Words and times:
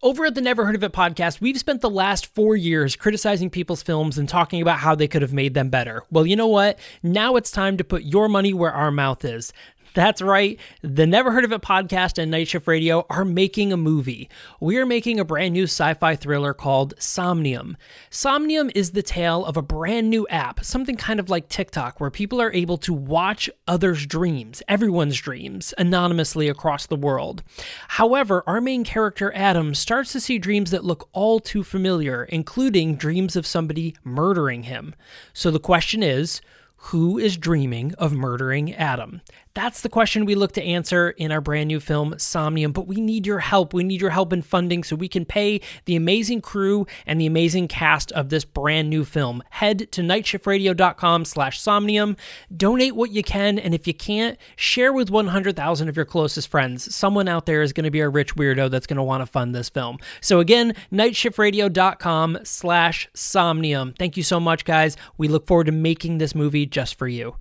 Over 0.00 0.26
at 0.26 0.36
the 0.36 0.40
Never 0.40 0.64
Heard 0.64 0.76
of 0.76 0.84
It 0.84 0.92
podcast, 0.92 1.40
we've 1.40 1.58
spent 1.58 1.80
the 1.80 1.90
last 1.90 2.32
four 2.32 2.54
years 2.54 2.94
criticizing 2.94 3.50
people's 3.50 3.82
films 3.82 4.16
and 4.16 4.28
talking 4.28 4.62
about 4.62 4.78
how 4.78 4.94
they 4.94 5.08
could 5.08 5.22
have 5.22 5.32
made 5.32 5.54
them 5.54 5.70
better. 5.70 6.04
Well, 6.08 6.24
you 6.24 6.36
know 6.36 6.46
what? 6.46 6.78
Now 7.02 7.34
it's 7.34 7.50
time 7.50 7.76
to 7.78 7.82
put 7.84 8.04
your 8.04 8.28
money 8.28 8.52
where 8.52 8.70
our 8.70 8.92
mouth 8.92 9.24
is. 9.24 9.52
That's 9.98 10.22
right. 10.22 10.60
The 10.80 11.08
Never 11.08 11.32
Heard 11.32 11.44
of 11.44 11.50
It 11.50 11.60
podcast 11.60 12.22
and 12.22 12.30
Night 12.30 12.46
Shift 12.46 12.68
Radio 12.68 13.04
are 13.10 13.24
making 13.24 13.72
a 13.72 13.76
movie. 13.76 14.30
We 14.60 14.76
are 14.76 14.86
making 14.86 15.18
a 15.18 15.24
brand 15.24 15.54
new 15.54 15.64
sci 15.64 15.92
fi 15.94 16.14
thriller 16.14 16.54
called 16.54 16.94
Somnium. 17.00 17.76
Somnium 18.08 18.70
is 18.76 18.92
the 18.92 19.02
tale 19.02 19.44
of 19.44 19.56
a 19.56 19.60
brand 19.60 20.08
new 20.08 20.24
app, 20.28 20.64
something 20.64 20.94
kind 20.94 21.18
of 21.18 21.28
like 21.28 21.48
TikTok, 21.48 21.98
where 21.98 22.12
people 22.12 22.40
are 22.40 22.52
able 22.52 22.76
to 22.76 22.94
watch 22.94 23.50
others' 23.66 24.06
dreams, 24.06 24.62
everyone's 24.68 25.18
dreams, 25.18 25.74
anonymously 25.76 26.46
across 26.46 26.86
the 26.86 26.94
world. 26.94 27.42
However, 27.88 28.44
our 28.46 28.60
main 28.60 28.84
character, 28.84 29.32
Adam, 29.34 29.74
starts 29.74 30.12
to 30.12 30.20
see 30.20 30.38
dreams 30.38 30.70
that 30.70 30.84
look 30.84 31.08
all 31.12 31.40
too 31.40 31.64
familiar, 31.64 32.22
including 32.22 32.94
dreams 32.94 33.34
of 33.34 33.48
somebody 33.48 33.96
murdering 34.04 34.62
him. 34.62 34.94
So 35.32 35.50
the 35.50 35.58
question 35.58 36.04
is, 36.04 36.40
who 36.82 37.18
is 37.18 37.36
dreaming 37.36 37.92
of 37.94 38.12
murdering 38.12 38.72
Adam? 38.72 39.20
That's 39.58 39.80
the 39.80 39.88
question 39.88 40.24
we 40.24 40.36
look 40.36 40.52
to 40.52 40.62
answer 40.62 41.10
in 41.10 41.32
our 41.32 41.40
brand 41.40 41.66
new 41.66 41.80
film, 41.80 42.14
Somnium. 42.16 42.70
But 42.70 42.86
we 42.86 43.00
need 43.00 43.26
your 43.26 43.40
help. 43.40 43.74
We 43.74 43.82
need 43.82 44.00
your 44.00 44.10
help 44.10 44.32
in 44.32 44.40
funding 44.40 44.84
so 44.84 44.94
we 44.94 45.08
can 45.08 45.24
pay 45.24 45.60
the 45.84 45.96
amazing 45.96 46.42
crew 46.42 46.86
and 47.08 47.20
the 47.20 47.26
amazing 47.26 47.66
cast 47.66 48.12
of 48.12 48.28
this 48.28 48.44
brand 48.44 48.88
new 48.88 49.04
film. 49.04 49.42
Head 49.50 49.90
to 49.90 50.00
nightshiftradio.com 50.00 51.24
slash 51.24 51.60
somnium. 51.60 52.16
Donate 52.56 52.94
what 52.94 53.10
you 53.10 53.24
can, 53.24 53.58
and 53.58 53.74
if 53.74 53.88
you 53.88 53.94
can't, 53.94 54.38
share 54.54 54.92
with 54.92 55.10
100,000 55.10 55.88
of 55.88 55.96
your 55.96 56.04
closest 56.04 56.46
friends. 56.46 56.94
Someone 56.94 57.26
out 57.26 57.46
there 57.46 57.62
is 57.62 57.72
going 57.72 57.82
to 57.82 57.90
be 57.90 57.98
a 57.98 58.08
rich 58.08 58.36
weirdo 58.36 58.70
that's 58.70 58.86
going 58.86 58.96
to 58.96 59.02
want 59.02 59.22
to 59.22 59.26
fund 59.26 59.56
this 59.56 59.68
film. 59.68 59.98
So 60.20 60.38
again, 60.38 60.72
nightshiftradio.com 60.92 62.38
slash 62.44 63.08
somnium. 63.12 63.94
Thank 63.98 64.16
you 64.16 64.22
so 64.22 64.38
much, 64.38 64.64
guys. 64.64 64.96
We 65.16 65.26
look 65.26 65.48
forward 65.48 65.66
to 65.66 65.72
making 65.72 66.18
this 66.18 66.32
movie 66.32 66.64
just 66.64 66.94
for 66.94 67.08
you. 67.08 67.34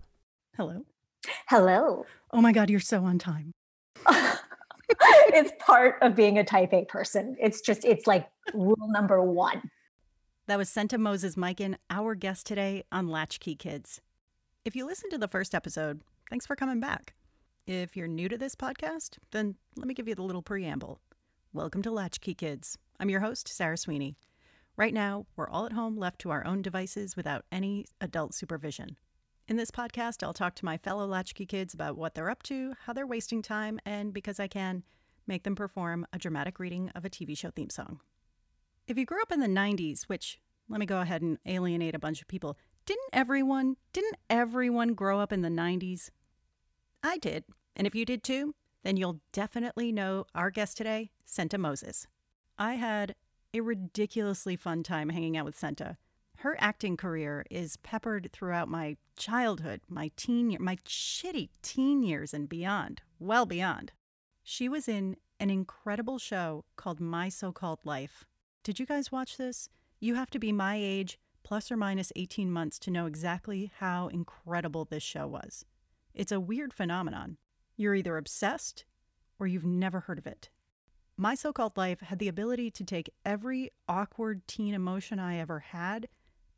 Hello. 0.56 0.84
Hello. 1.48 2.06
Oh 2.32 2.42
my 2.42 2.52
God, 2.52 2.70
you're 2.70 2.80
so 2.80 3.06
on 3.06 3.20
time. 3.20 3.54
it's 4.90 5.52
part 5.60 5.96
of 6.02 6.16
being 6.16 6.38
a 6.38 6.44
type 6.44 6.74
A 6.74 6.86
person. 6.86 7.36
It's 7.40 7.62
just, 7.62 7.86
it's 7.86 8.08
like 8.08 8.28
rule 8.54 8.88
number 8.90 9.22
one. 9.22 9.62
That 10.48 10.58
was 10.58 10.70
Senta 10.70 10.98
Moses 10.98 11.36
Mikan, 11.36 11.76
our 11.90 12.16
guest 12.16 12.46
today 12.46 12.84
on 12.92 13.08
Latchkey 13.08 13.56
Kids. 13.56 14.02
If 14.64 14.76
you 14.76 14.86
listened 14.86 15.12
to 15.12 15.18
the 15.18 15.28
first 15.28 15.54
episode, 15.54 16.02
thanks 16.30 16.46
for 16.46 16.56
coming 16.56 16.80
back. 16.80 17.16
If 17.66 17.98
you're 17.98 18.08
new 18.08 18.30
to 18.30 18.38
this 18.38 18.56
podcast, 18.56 19.18
then 19.32 19.56
let 19.76 19.88
me 19.88 19.94
give 19.94 20.08
you 20.08 20.16
the 20.16 20.24
little 20.24 20.42
preamble. 20.42 21.02
Welcome 21.52 21.82
to 21.84 21.92
Latchkey 21.92 22.34
Kids. 22.34 22.78
I'm 23.00 23.10
your 23.10 23.20
host, 23.20 23.50
Sarah 23.50 23.78
Sweeney. 23.78 24.16
Right 24.78 24.94
now, 24.94 25.26
we're 25.36 25.50
all 25.50 25.66
at 25.66 25.74
home 25.74 25.98
left 25.98 26.20
to 26.20 26.30
our 26.30 26.46
own 26.46 26.62
devices 26.62 27.16
without 27.18 27.44
any 27.52 27.86
adult 28.00 28.34
supervision. 28.34 28.98
In 29.48 29.56
this 29.56 29.72
podcast, 29.72 30.24
I'll 30.24 30.34
talk 30.34 30.56
to 30.56 30.66
my 30.66 30.76
fellow 30.76 31.06
Latchkey 31.06 31.46
kids 31.46 31.74
about 31.74 31.98
what 31.98 32.16
they're 32.16 32.30
up 32.30 32.44
to, 32.44 32.74
how 32.84 32.92
they're 32.92 33.08
wasting 33.08 33.42
time, 33.42 33.80
and 33.86 34.14
because 34.14 34.42
I 34.42 34.50
can, 34.50 34.84
make 35.26 35.44
them 35.44 35.56
perform 35.56 36.06
a 36.12 36.18
dramatic 36.18 36.60
reading 36.60 36.90
of 36.94 37.06
a 37.06 37.10
TV 37.10 37.38
show 37.38 37.50
theme 37.50 37.70
song. 37.70 38.02
If 38.88 38.98
you 38.98 39.06
grew 39.06 39.22
up 39.22 39.32
in 39.32 39.40
the 39.40 39.48
90s, 39.48 40.04
which 40.04 40.42
let 40.68 40.82
me 40.82 40.86
go 40.86 41.00
ahead 41.00 41.22
and 41.22 41.38
alienate 41.46 41.96
a 41.96 42.00
bunch 42.00 42.22
of 42.22 42.28
people, 42.28 42.58
didn't 42.86 43.08
everyone, 43.14 43.78
didn't 43.94 44.18
everyone 44.30 44.94
grow 44.94 45.22
up 45.22 45.32
in 45.32 45.44
the 45.44 45.50
90s? 45.50 46.10
I 47.02 47.18
did. 47.18 47.46
And 47.74 47.88
if 47.88 47.96
you 47.96 48.04
did 48.04 48.26
too, 48.26 48.54
then 48.84 48.98
you'll 48.98 49.22
definitely 49.32 49.94
know 49.94 50.26
our 50.36 50.52
guest 50.52 50.76
today, 50.76 51.12
Senta 51.24 51.58
Moses. 51.58 52.06
I 52.60 52.74
had 52.74 53.16
a 53.54 53.62
ridiculously 53.62 54.58
fun 54.58 54.84
time 54.84 55.08
hanging 55.08 55.38
out 55.38 55.46
with 55.46 55.58
Senta. 55.58 55.96
Her 56.48 56.56
acting 56.60 56.96
career 56.96 57.46
is 57.52 57.76
peppered 57.76 58.30
throughout 58.32 58.70
my 58.70 58.96
childhood, 59.18 59.82
my 59.90 60.12
teen 60.16 60.50
year, 60.50 60.62
my 60.62 60.78
shitty 60.88 61.50
teen 61.62 62.04
years 62.04 62.34
and 62.34 62.48
beyond, 62.48 63.02
well 63.20 63.46
beyond. 63.46 63.92
She 64.44 64.70
was 64.70 64.88
in 64.88 65.18
an 65.42 65.50
incredible 65.50 66.18
show 66.18 66.64
called 66.78 67.02
My 67.02 67.28
So-Called 67.28 67.80
Life. 67.84 68.24
Did 68.64 68.80
you 68.80 68.86
guys 68.86 69.12
watch 69.12 69.36
this? 69.36 69.68
You 70.00 70.16
have 70.16 70.30
to 70.30 70.40
be 70.40 70.54
my 70.54 70.78
age 70.78 71.20
plus 71.44 71.70
or 71.70 71.76
minus 71.76 72.14
18 72.16 72.50
months 72.50 72.80
to 72.80 72.92
know 72.92 73.08
exactly 73.08 73.70
how 73.80 74.08
incredible 74.08 74.86
this 74.86 75.04
show 75.04 75.28
was. 75.28 75.66
It's 76.14 76.32
a 76.32 76.40
weird 76.40 76.74
phenomenon. 76.74 77.36
You're 77.76 77.96
either 77.96 78.16
obsessed 78.16 78.86
or 79.38 79.48
you've 79.48 79.66
never 79.66 80.00
heard 80.00 80.18
of 80.18 80.26
it. 80.26 80.50
My 81.18 81.36
So 81.36 81.52
Called 81.52 81.76
Life 81.76 82.00
had 82.00 82.20
the 82.20 82.30
ability 82.30 82.72
to 82.72 82.86
take 82.86 83.12
every 83.26 83.72
awkward 83.90 84.48
teen 84.48 84.74
emotion 84.74 85.20
I 85.20 85.40
ever 85.40 85.60
had 85.60 86.08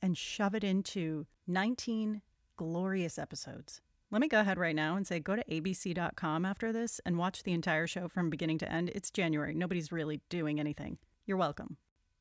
and 0.01 0.17
shove 0.17 0.55
it 0.55 0.63
into 0.63 1.25
19 1.47 2.21
glorious 2.55 3.17
episodes. 3.17 3.81
Let 4.11 4.21
me 4.21 4.27
go 4.27 4.39
ahead 4.39 4.57
right 4.57 4.75
now 4.75 4.95
and 4.95 5.05
say 5.05 5.19
go 5.19 5.35
to 5.35 5.43
abc.com 5.43 6.45
after 6.45 6.73
this 6.73 6.99
and 7.05 7.17
watch 7.17 7.43
the 7.43 7.53
entire 7.53 7.85
show 7.85 8.07
from 8.07 8.29
beginning 8.29 8.57
to 8.59 8.71
end. 8.71 8.89
It's 8.95 9.11
January. 9.11 9.53
Nobody's 9.53 9.91
really 9.91 10.21
doing 10.29 10.59
anything. 10.59 10.97
You're 11.25 11.37
welcome. 11.37 11.77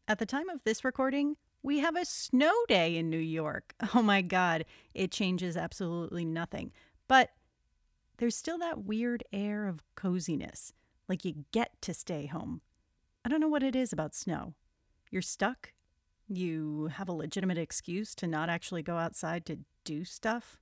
At 0.06 0.18
the 0.18 0.26
time 0.26 0.48
of 0.48 0.64
this 0.64 0.84
recording, 0.84 1.36
we 1.62 1.78
have 1.78 1.96
a 1.96 2.04
snow 2.04 2.52
day 2.68 2.96
in 2.96 3.10
New 3.10 3.18
York. 3.18 3.74
Oh 3.94 4.02
my 4.02 4.20
God, 4.20 4.64
it 4.94 5.10
changes 5.10 5.56
absolutely 5.56 6.24
nothing. 6.24 6.72
But 7.08 7.30
there's 8.18 8.36
still 8.36 8.58
that 8.58 8.84
weird 8.84 9.24
air 9.32 9.66
of 9.66 9.82
coziness, 9.94 10.72
like 11.08 11.24
you 11.24 11.46
get 11.52 11.80
to 11.82 11.94
stay 11.94 12.26
home. 12.26 12.60
I 13.24 13.28
don't 13.28 13.40
know 13.40 13.48
what 13.48 13.62
it 13.62 13.74
is 13.74 13.92
about 13.92 14.14
snow. 14.14 14.54
You're 15.10 15.22
stuck 15.22 15.72
you 16.28 16.90
have 16.94 17.08
a 17.08 17.12
legitimate 17.12 17.58
excuse 17.58 18.14
to 18.16 18.26
not 18.26 18.48
actually 18.48 18.82
go 18.82 18.96
outside 18.96 19.46
to 19.46 19.58
do 19.84 20.04
stuff? 20.04 20.58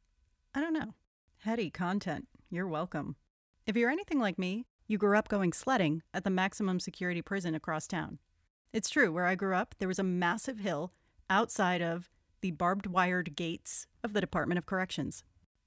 I 0.55 0.61
don't 0.61 0.73
know. 0.73 0.95
Heady 1.39 1.71
content. 1.71 2.29
You're 2.51 2.69
welcome. 2.69 3.17
If 3.67 3.77
you're 3.77 3.91
anything 3.91 4.21
like 4.21 4.39
me, 4.39 4.67
you 4.87 4.99
grew 4.99 5.19
up 5.19 5.29
going 5.29 5.53
sledding 5.53 6.03
at 6.15 6.25
the 6.25 6.31
maximum 6.31 6.79
security 6.79 7.21
prison 7.21 7.55
across 7.55 7.87
town. 7.87 8.19
It's 8.73 8.89
true, 8.89 9.13
where 9.13 9.27
I 9.27 9.35
grew 9.35 9.55
up, 9.55 9.75
there 9.79 9.89
was 9.89 9.99
a 9.99 10.05
massive 10.05 10.61
hill 10.61 10.93
outside 11.29 11.83
of 11.83 12.11
the 12.41 12.53
barbed 12.53 12.87
wired 12.87 13.35
gates 13.35 13.87
of 14.05 14.13
the 14.13 14.21
Department 14.21 14.59
of 14.59 14.67
Corrections. 14.67 15.25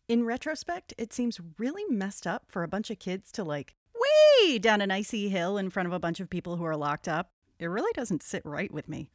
In 0.07 0.23
retrospect, 0.23 0.93
it 0.97 1.11
seems 1.11 1.41
really 1.57 1.83
messed 1.89 2.25
up 2.25 2.45
for 2.47 2.63
a 2.63 2.67
bunch 2.67 2.89
of 2.89 2.99
kids 2.99 3.31
to 3.33 3.43
like 3.43 3.75
way 3.93 4.57
down 4.59 4.81
an 4.81 4.91
icy 4.91 5.29
hill 5.29 5.57
in 5.57 5.69
front 5.69 5.88
of 5.88 5.93
a 5.93 5.99
bunch 5.99 6.19
of 6.19 6.29
people 6.29 6.55
who 6.55 6.65
are 6.65 6.77
locked 6.77 7.07
up. 7.07 7.31
It 7.59 7.67
really 7.67 7.91
doesn't 7.93 8.23
sit 8.23 8.41
right 8.45 8.71
with 8.71 8.88
me. 8.88 9.11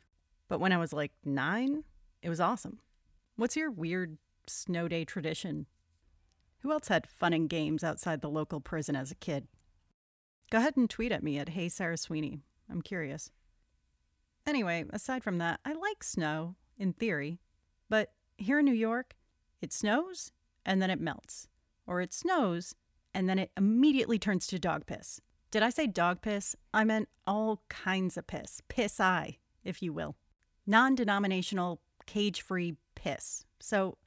But 0.48 0.60
when 0.60 0.72
I 0.72 0.78
was 0.78 0.92
like 0.92 1.12
nine, 1.24 1.84
it 2.22 2.28
was 2.28 2.40
awesome. 2.40 2.78
What's 3.36 3.56
your 3.56 3.70
weird 3.70 4.18
snow 4.46 4.88
day 4.88 5.04
tradition? 5.04 5.66
Who 6.58 6.72
else 6.72 6.88
had 6.88 7.06
fun 7.06 7.32
and 7.32 7.48
games 7.48 7.84
outside 7.84 8.20
the 8.20 8.30
local 8.30 8.60
prison 8.60 8.96
as 8.96 9.10
a 9.10 9.16
kid? 9.16 9.48
Go 10.50 10.58
ahead 10.58 10.76
and 10.76 10.88
tweet 10.88 11.12
at 11.12 11.22
me 11.22 11.38
at 11.38 11.50
Hey 11.50 11.68
Sarah 11.68 11.96
Sweeney. 11.96 12.40
I'm 12.70 12.82
curious. 12.82 13.30
Anyway, 14.46 14.84
aside 14.90 15.24
from 15.24 15.38
that, 15.38 15.60
I 15.64 15.72
like 15.72 16.04
snow, 16.04 16.56
in 16.78 16.92
theory. 16.92 17.38
But 17.88 18.12
here 18.36 18.58
in 18.58 18.64
New 18.64 18.72
York, 18.72 19.14
it 19.60 19.72
snows 19.72 20.32
and 20.64 20.80
then 20.80 20.90
it 20.90 21.00
melts. 21.00 21.48
Or 21.86 22.00
it 22.00 22.12
snows 22.12 22.74
and 23.14 23.28
then 23.28 23.38
it 23.38 23.50
immediately 23.56 24.18
turns 24.18 24.46
to 24.48 24.58
dog 24.58 24.86
piss. 24.86 25.20
Did 25.50 25.62
I 25.62 25.70
say 25.70 25.86
dog 25.86 26.20
piss? 26.20 26.56
I 26.72 26.84
meant 26.84 27.08
all 27.26 27.62
kinds 27.68 28.16
of 28.16 28.26
piss. 28.26 28.60
Piss 28.68 29.00
eye, 29.00 29.38
if 29.64 29.82
you 29.82 29.92
will 29.92 30.16
non 30.66 30.94
denominational, 30.94 31.80
cage 32.06 32.42
free 32.42 32.76
piss. 32.94 33.44
So, 33.60 33.98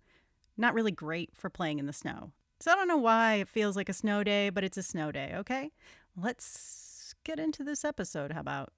not 0.57 0.73
really 0.73 0.91
great 0.91 1.31
for 1.35 1.50
playing 1.50 1.79
in 1.79 1.85
the 1.85 1.94
snow. 1.94 2.31
So, 2.59 2.72
I 2.72 2.75
don't 2.75 2.88
know 2.88 2.97
why 2.97 3.35
it 3.35 3.47
feels 3.47 3.75
like 3.75 3.90
a 3.90 3.94
snow 3.94 4.23
day, 4.23 4.50
but 4.50 4.63
it's 4.63 4.78
a 4.78 4.84
snow 4.84 5.12
day, 5.12 5.34
okay? 5.35 5.72
Let's 6.16 7.16
get 7.23 7.40
into 7.40 7.63
this 7.63 7.85
episode. 7.85 8.31
How 8.31 8.41
about? 8.41 8.73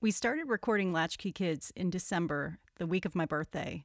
We 0.00 0.10
started 0.10 0.48
recording 0.48 0.92
Latchkey 0.92 1.32
Kids 1.32 1.72
in 1.74 1.90
December, 1.90 2.58
the 2.76 2.86
week 2.86 3.04
of 3.04 3.14
my 3.14 3.26
birthday. 3.26 3.84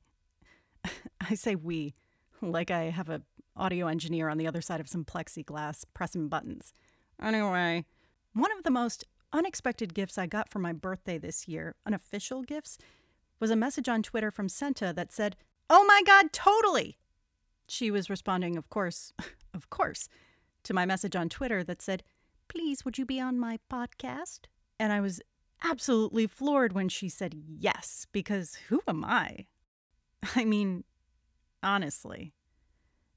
I 1.22 1.36
say 1.36 1.56
we, 1.56 1.96
like 2.42 2.70
I 2.70 2.84
have 2.84 3.10
a 3.10 3.22
audio 3.56 3.88
engineer 3.88 4.30
on 4.30 4.38
the 4.38 4.48
other 4.48 4.62
side 4.62 4.80
of 4.80 4.88
some 4.88 5.06
plexiglass 5.06 5.84
pressing 5.94 6.28
buttons. 6.28 6.74
Anyway, 7.22 7.86
one 8.34 8.52
of 8.58 8.64
the 8.64 8.72
most 8.72 9.06
unexpected 9.34 9.94
gifts 9.94 10.18
I 10.18 10.26
got 10.26 10.50
for 10.50 10.60
my 10.60 10.74
birthday 10.74 11.18
this 11.18 11.48
year, 11.48 11.76
unofficial 11.86 12.44
gifts, 12.44 12.78
was 13.40 13.52
a 13.52 13.56
message 13.56 13.90
on 13.90 14.04
Twitter 14.04 14.32
from 14.32 14.50
Senta 14.50 14.94
that 14.96 15.12
said, 15.12 15.36
Oh 15.70 15.86
my 15.86 16.02
God, 16.06 16.34
totally! 16.34 16.98
She 17.68 17.90
was 17.90 18.10
responding, 18.10 18.58
of 18.58 18.70
course, 18.70 19.14
of 19.54 19.70
course, 19.70 20.10
to 20.64 20.74
my 20.74 20.86
message 20.86 21.16
on 21.16 21.30
Twitter 21.30 21.64
that 21.64 21.82
said, 21.82 22.04
Please, 22.48 22.84
would 22.84 22.98
you 22.98 23.06
be 23.06 23.20
on 23.20 23.40
my 23.40 23.60
podcast? 23.72 24.42
And 24.80 24.92
I 24.92 25.00
was 25.00 25.22
absolutely 25.64 26.28
floored 26.28 26.74
when 26.74 26.90
she 26.90 27.08
said 27.08 27.34
yes, 27.34 28.08
because 28.12 28.56
who 28.68 28.82
am 28.88 29.06
I? 29.06 29.46
I 30.36 30.46
mean, 30.46 30.84
honestly. 31.64 32.34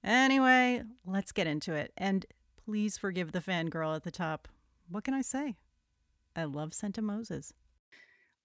Anyway, 0.03 0.83
let's 1.07 1.33
get 1.33 1.47
into 1.47 1.73
it. 1.73 1.93
And 1.97 2.27
please 2.65 2.99
forgive 2.99 3.33
the 3.33 3.41
fangirl 3.41 3.97
at 3.97 4.05
the 4.05 4.11
top. 4.11 4.49
What 4.89 5.05
can 5.05 5.15
I 5.15 5.23
say? 5.23 5.57
I 6.37 6.45
love 6.45 6.75
Senta 6.75 7.01
Moses. 7.01 7.53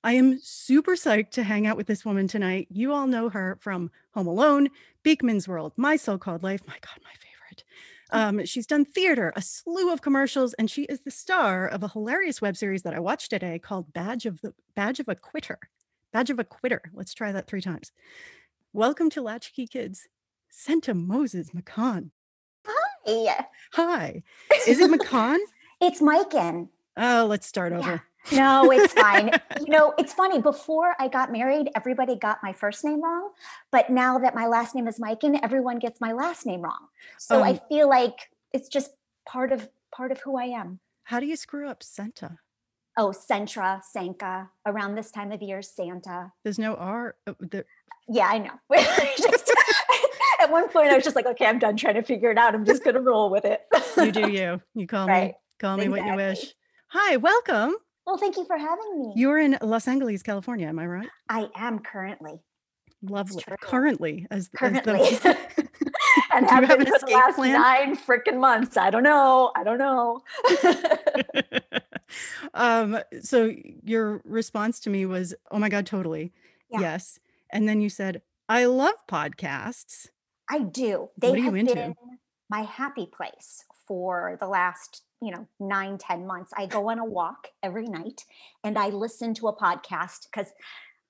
I 0.04 0.14
am 0.14 0.40
super 0.42 0.94
psyched 0.94 1.32
to 1.32 1.44
hang 1.44 1.68
out 1.68 1.76
with 1.76 1.88
this 1.88 2.06
woman 2.06 2.28
tonight. 2.28 2.68
You 2.70 2.94
all 2.94 3.08
know 3.08 3.30
her 3.30 3.58
from 3.60 3.92
Home 4.12 4.28
Alone, 4.28 4.70
Beakman's 5.04 5.48
World, 5.48 5.74
My 5.76 5.96
So 5.96 6.18
Called 6.18 6.44
Life. 6.44 6.62
My 6.68 6.78
God, 6.82 7.00
my 7.04 7.12
favorite. 7.20 7.64
Um, 8.12 8.46
she's 8.46 8.66
done 8.66 8.86
theater, 8.86 9.34
a 9.36 9.42
slew 9.42 9.92
of 9.92 10.02
commercials, 10.02 10.54
and 10.54 10.70
she 10.70 10.84
is 10.84 11.02
the 11.02 11.12
star 11.12 11.68
of 11.68 11.84
a 11.84 11.90
hilarious 11.90 12.42
web 12.42 12.56
series 12.56 12.84
that 12.84 12.94
I 12.94 13.00
watched 13.00 13.30
today 13.30 13.60
called 13.60 13.92
Badge 13.92 14.26
of 14.26 14.40
the 14.42 14.54
Badge 14.76 15.00
of 15.00 15.10
a 15.10 15.16
Quitter. 15.16 15.60
Badge 16.14 16.30
of 16.30 16.40
a 16.40 16.44
Quitter. 16.44 16.82
Let's 16.94 17.14
try 17.14 17.32
that 17.32 17.48
three 17.48 17.62
times. 17.62 17.92
Welcome 18.72 19.10
to 19.12 19.22
Latchkey 19.22 19.68
Kids, 19.68 20.08
Senta 20.50 20.94
Moses 20.94 21.50
McCon. 21.52 22.12
Hi. 22.66 23.46
Hi. 23.74 24.24
Is 24.68 24.80
it 24.80 24.90
McCon? 24.90 25.40
It's 25.82 26.02
Mikan. 26.02 26.70
Oh, 27.00 27.26
let's 27.28 27.48
start 27.48 27.72
over. 27.74 28.04
No, 28.34 28.70
it's 28.72 28.94
fine. 28.94 29.32
you 29.62 29.68
know, 29.72 29.94
it's 29.98 30.14
funny. 30.14 30.40
Before 30.42 30.96
I 31.00 31.08
got 31.08 31.32
married, 31.32 31.70
everybody 31.76 32.16
got 32.16 32.40
my 32.44 32.52
first 32.54 32.84
name 32.84 33.02
wrong. 33.02 33.32
But 33.72 33.90
now 33.90 34.20
that 34.20 34.36
my 34.36 34.48
last 34.48 34.76
name 34.76 34.88
is 34.88 35.00
Mikan, 35.00 35.40
everyone 35.42 35.80
gets 35.80 36.02
my 36.02 36.12
last 36.12 36.46
name 36.46 36.62
wrong. 36.62 36.88
So 37.18 37.42
I 37.42 37.52
Um, 37.52 37.60
feel 37.70 37.88
like 37.90 38.30
it's 38.54 38.68
just 38.68 38.92
part 39.26 39.52
of 39.52 39.70
part 39.92 40.12
of 40.12 40.20
who 40.22 40.38
I 40.38 40.46
am. 40.46 40.80
How 41.06 41.20
do 41.20 41.26
you 41.26 41.36
screw 41.38 41.68
up 41.70 41.82
Senta? 41.82 42.38
Oh, 42.98 43.10
Sentra, 43.12 43.82
Sanka. 43.84 44.50
Around 44.66 44.96
this 44.96 45.10
time 45.10 45.32
of 45.32 45.42
year, 45.42 45.62
Santa. 45.62 46.34
There's 46.44 46.60
no 46.60 46.76
R. 46.76 47.16
uh, 47.26 47.34
there- 47.40 47.66
Yeah, 48.10 48.28
I 48.28 48.38
know. 48.40 48.52
Just- 49.18 49.52
at 50.42 50.52
one 50.52 50.68
point, 50.70 50.90
I 50.92 50.96
was 50.96 51.04
just 51.04 51.16
like, 51.16 51.26
okay, 51.26 51.46
I'm 51.46 51.60
done 51.60 51.78
trying 51.78 51.96
to 51.96 52.04
figure 52.04 52.32
it 52.32 52.38
out. 52.38 52.54
I'm 52.56 52.66
just 52.66 52.84
gonna 52.84 53.02
roll 53.02 53.30
with 53.30 53.46
it. 53.46 53.62
you 53.98 54.12
do 54.12 54.30
you. 54.30 54.62
You 54.76 54.88
call 54.88 55.08
me. 55.08 55.34
Call 55.60 55.78
me 55.78 55.90
what 55.90 56.06
you 56.06 56.16
wish. 56.16 56.54
Hi, 56.92 57.18
welcome. 57.18 57.76
Well, 58.06 58.18
thank 58.18 58.38
you 58.38 58.46
for 58.46 58.58
having 58.58 59.00
me. 59.00 59.14
You're 59.16 59.40
in 59.40 59.58
Los 59.62 59.88
Angeles, 59.88 60.24
California. 60.24 60.68
Am 60.68 60.80
I 60.80 60.88
right? 60.88 61.10
I 61.30 61.50
am 61.56 61.80
currently. 61.80 62.42
Lovely. 63.04 63.44
Currently, 63.62 64.26
as 64.32 64.50
as 64.60 64.60
Currently. 64.60 65.00
the, 65.18 65.38
and 66.34 66.50
have, 66.50 66.68
been 66.68 66.86
for 66.86 67.00
the 67.00 67.12
last 67.14 67.36
plan? 67.36 67.54
nine 67.54 67.96
freaking 67.96 68.40
months. 68.40 68.76
I 68.76 68.90
don't 68.90 69.04
know. 69.04 69.52
I 69.56 69.64
don't 69.64 69.78
know. 69.78 70.22
um. 72.56 73.00
So 73.22 73.54
your 73.84 74.22
response 74.26 74.80
to 74.82 74.90
me 74.90 75.06
was, 75.06 75.34
"Oh 75.52 75.60
my 75.60 75.70
god, 75.70 75.86
totally, 75.86 76.34
Yeah. 76.72 76.80
yes." 76.82 77.20
And 77.52 77.70
then 77.70 77.80
you 77.82 77.90
said, 77.90 78.22
"I 78.50 78.66
love 78.66 78.96
podcasts." 79.08 80.08
I 80.50 80.60
do. 80.60 81.10
They 81.18 81.30
What 81.30 81.36
are 81.36 81.40
you 81.40 81.46
have 81.46 81.56
into? 81.56 81.76
been 81.76 81.96
my 82.50 82.64
happy 82.64 83.06
place 83.06 83.64
for 83.88 84.36
the 84.40 84.48
last, 84.48 85.04
you 85.22 85.32
know, 85.32 85.48
nine, 85.60 85.98
ten 85.98 86.26
months. 86.26 86.52
I 86.58 86.66
go 86.66 86.90
on 86.90 87.00
a 87.00 87.06
walk 87.06 87.48
every 87.62 87.86
night 87.86 88.24
and 88.64 88.78
I 88.78 88.90
listen 88.90 89.34
to 89.36 89.48
a 89.48 89.56
podcast 89.56 90.28
because 90.32 90.52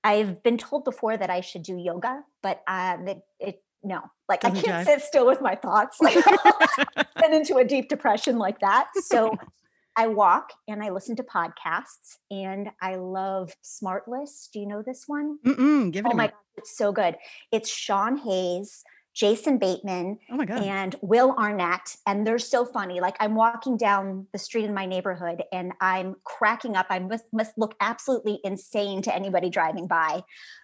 I've 0.02 0.42
been 0.42 0.58
told 0.58 0.84
before 0.84 1.16
that 1.16 1.30
I 1.30 1.40
should 1.42 1.62
do 1.62 1.76
yoga, 1.76 2.22
but 2.42 2.62
um, 2.66 3.06
it, 3.08 3.20
it 3.38 3.62
no, 3.82 4.00
like 4.28 4.44
I 4.44 4.50
Doesn't 4.50 4.64
can't 4.64 4.86
jive. 4.86 4.90
sit 4.90 5.02
still 5.02 5.26
with 5.26 5.40
my 5.40 5.54
thoughts. 5.54 5.98
Like 6.00 6.14
get 7.18 7.32
into 7.32 7.56
a 7.56 7.64
deep 7.64 7.88
depression 7.88 8.38
like 8.38 8.60
that. 8.60 8.88
So 9.04 9.36
I 9.96 10.06
walk 10.06 10.52
and 10.68 10.82
I 10.82 10.90
listen 10.90 11.16
to 11.16 11.22
podcasts 11.22 12.16
and 12.30 12.70
I 12.80 12.94
love 12.96 13.52
Smartless. 13.62 14.48
Do 14.52 14.60
you 14.60 14.66
know 14.66 14.82
this 14.82 15.04
one? 15.06 15.38
Mm-mm, 15.46 15.92
give 15.92 16.06
it 16.06 16.12
Oh 16.12 16.16
my. 16.16 16.28
God, 16.28 16.34
it's 16.56 16.76
so 16.76 16.92
good. 16.92 17.16
It's 17.52 17.70
Sean 17.70 18.16
Hayes, 18.18 18.84
Jason 19.14 19.58
Bateman, 19.58 20.18
Oh 20.30 20.36
my 20.36 20.44
god. 20.44 20.62
and 20.62 20.94
Will 21.02 21.32
Arnett. 21.36 21.96
And 22.06 22.26
they're 22.26 22.38
so 22.38 22.64
funny. 22.64 23.00
Like 23.00 23.16
I'm 23.20 23.34
walking 23.34 23.76
down 23.76 24.26
the 24.32 24.38
street 24.38 24.64
in 24.64 24.72
my 24.74 24.86
neighborhood 24.86 25.42
and 25.52 25.72
I'm 25.80 26.14
cracking 26.24 26.76
up. 26.76 26.86
I 26.90 27.00
must, 27.00 27.24
must 27.32 27.58
look 27.58 27.74
absolutely 27.80 28.38
insane 28.44 29.02
to 29.02 29.14
anybody 29.14 29.50
driving 29.50 29.86
by. 29.88 30.22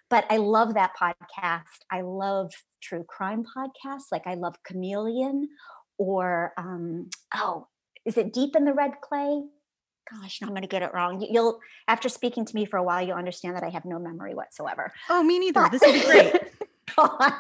But 0.09 0.25
I 0.31 0.37
love 0.37 0.75
that 0.75 0.93
podcast. 1.01 1.65
I 1.91 2.03
love 2.03 2.53
true 2.81 3.05
crime 3.09 3.45
podcasts. 3.57 4.13
Like 4.13 4.27
I 4.27 4.35
love 4.35 4.55
Chameleon 4.63 5.49
or, 5.99 6.53
um, 6.57 7.11
oh, 7.35 7.67
is 8.05 8.17
it 8.17 8.33
Deep 8.33 8.55
in 8.55 8.65
the 8.65 8.73
Red 8.73 9.01
Clay? 9.01 9.43
Gosh, 10.09 10.41
no, 10.41 10.47
I'm 10.47 10.53
going 10.53 10.63
to 10.63 10.69
get 10.69 10.83
it 10.83 10.95
wrong. 10.95 11.21
You- 11.21 11.29
You'll, 11.33 11.59
after 11.89 12.09
speaking 12.09 12.45
to 12.45 12.55
me 12.55 12.65
for 12.65 12.77
a 12.77 12.83
while, 12.85 13.05
you'll 13.05 13.17
understand 13.17 13.57
that 13.57 13.65
I 13.65 13.71
have 13.71 13.85
no 13.85 13.99
memory 13.99 14.35
whatsoever. 14.35 14.93
oh, 15.11 15.25
me 15.25 15.41
neither. 15.41 15.63
But- 15.63 15.73
This 15.73 15.83
will 15.83 15.93
be 15.95 16.05
great. 16.05 16.33
God. 17.19 17.33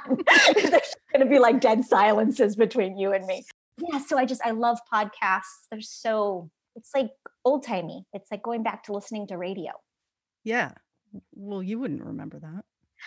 There's 0.54 0.94
going 1.12 1.20
to 1.20 1.26
be 1.26 1.38
like 1.38 1.60
dead 1.60 1.84
silences 1.84 2.56
between 2.56 2.98
you 2.98 3.12
and 3.12 3.26
me. 3.26 3.44
Yeah. 3.78 3.98
So 3.98 4.18
I 4.18 4.24
just, 4.24 4.40
I 4.44 4.50
love 4.50 4.78
podcasts. 4.92 5.66
They're 5.70 5.80
so, 5.80 6.50
it's 6.74 6.90
like 6.94 7.10
old 7.44 7.64
timey. 7.64 8.04
It's 8.12 8.30
like 8.30 8.42
going 8.42 8.62
back 8.62 8.84
to 8.84 8.92
listening 8.92 9.26
to 9.28 9.36
radio. 9.36 9.72
Yeah. 10.44 10.72
Well, 11.34 11.62
you 11.62 11.78
wouldn't 11.78 12.04
remember 12.04 12.38
that. 12.38 12.64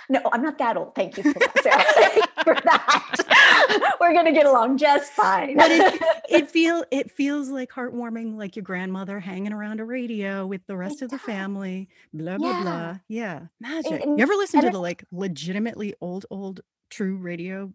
No, 0.07 0.21
I'm 0.31 0.41
not 0.41 0.57
that 0.59 0.77
old. 0.77 0.95
Thank 0.95 1.17
you 1.17 1.23
for 1.23 1.33
that. 1.39 1.61
Sarah. 1.61 1.83
Thank 1.93 2.15
you 2.15 2.43
for 2.43 2.55
that. 2.63 3.95
We're 4.01 4.13
going 4.13 4.25
to 4.25 4.31
get 4.31 4.45
along 4.45 4.77
just 4.77 5.11
fine. 5.13 5.57
But 5.57 5.71
it, 5.71 6.01
it 6.29 6.49
feel 6.51 6.83
it 6.91 7.11
feels 7.11 7.49
like 7.49 7.69
heartwarming, 7.71 8.37
like 8.37 8.55
your 8.55 8.63
grandmother 8.63 9.19
hanging 9.19 9.53
around 9.53 9.79
a 9.79 9.85
radio 9.85 10.45
with 10.47 10.65
the 10.67 10.77
rest 10.77 11.01
of 11.01 11.09
the 11.09 11.17
does. 11.17 11.25
family. 11.25 11.89
Blah 12.13 12.37
blah 12.37 12.49
Yeah. 12.49 12.61
blah. 12.61 12.97
Yeah, 13.07 13.39
magic. 13.59 14.01
and- 14.03 14.17
you 14.17 14.23
ever 14.23 14.33
listen 14.35 14.61
to 14.61 14.69
the 14.69 14.79
like 14.79 15.03
legitimately 15.11 15.95
old 16.01 16.25
old 16.29 16.61
true 16.89 17.17
radio? 17.17 17.73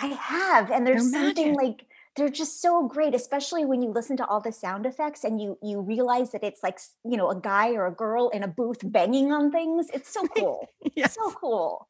I 0.00 0.06
have, 0.06 0.70
and 0.70 0.86
there's 0.86 1.10
They're 1.10 1.24
something 1.26 1.52
magic. 1.54 1.62
like 1.62 1.84
they're 2.18 2.28
just 2.28 2.60
so 2.60 2.86
great, 2.88 3.14
especially 3.14 3.64
when 3.64 3.80
you 3.82 3.90
listen 3.90 4.16
to 4.18 4.26
all 4.26 4.40
the 4.40 4.52
sound 4.52 4.84
effects 4.86 5.24
and 5.24 5.40
you 5.40 5.56
you 5.62 5.80
realize 5.80 6.32
that 6.32 6.44
it's 6.44 6.62
like 6.62 6.78
you 7.04 7.16
know 7.16 7.30
a 7.30 7.40
guy 7.40 7.70
or 7.74 7.86
a 7.86 7.92
girl 7.92 8.28
in 8.30 8.42
a 8.42 8.48
booth 8.48 8.80
banging 8.84 9.32
on 9.32 9.50
things. 9.50 9.86
It's 9.94 10.10
so 10.12 10.26
cool. 10.36 10.68
yes. 10.94 11.14
So 11.14 11.30
cool. 11.32 11.88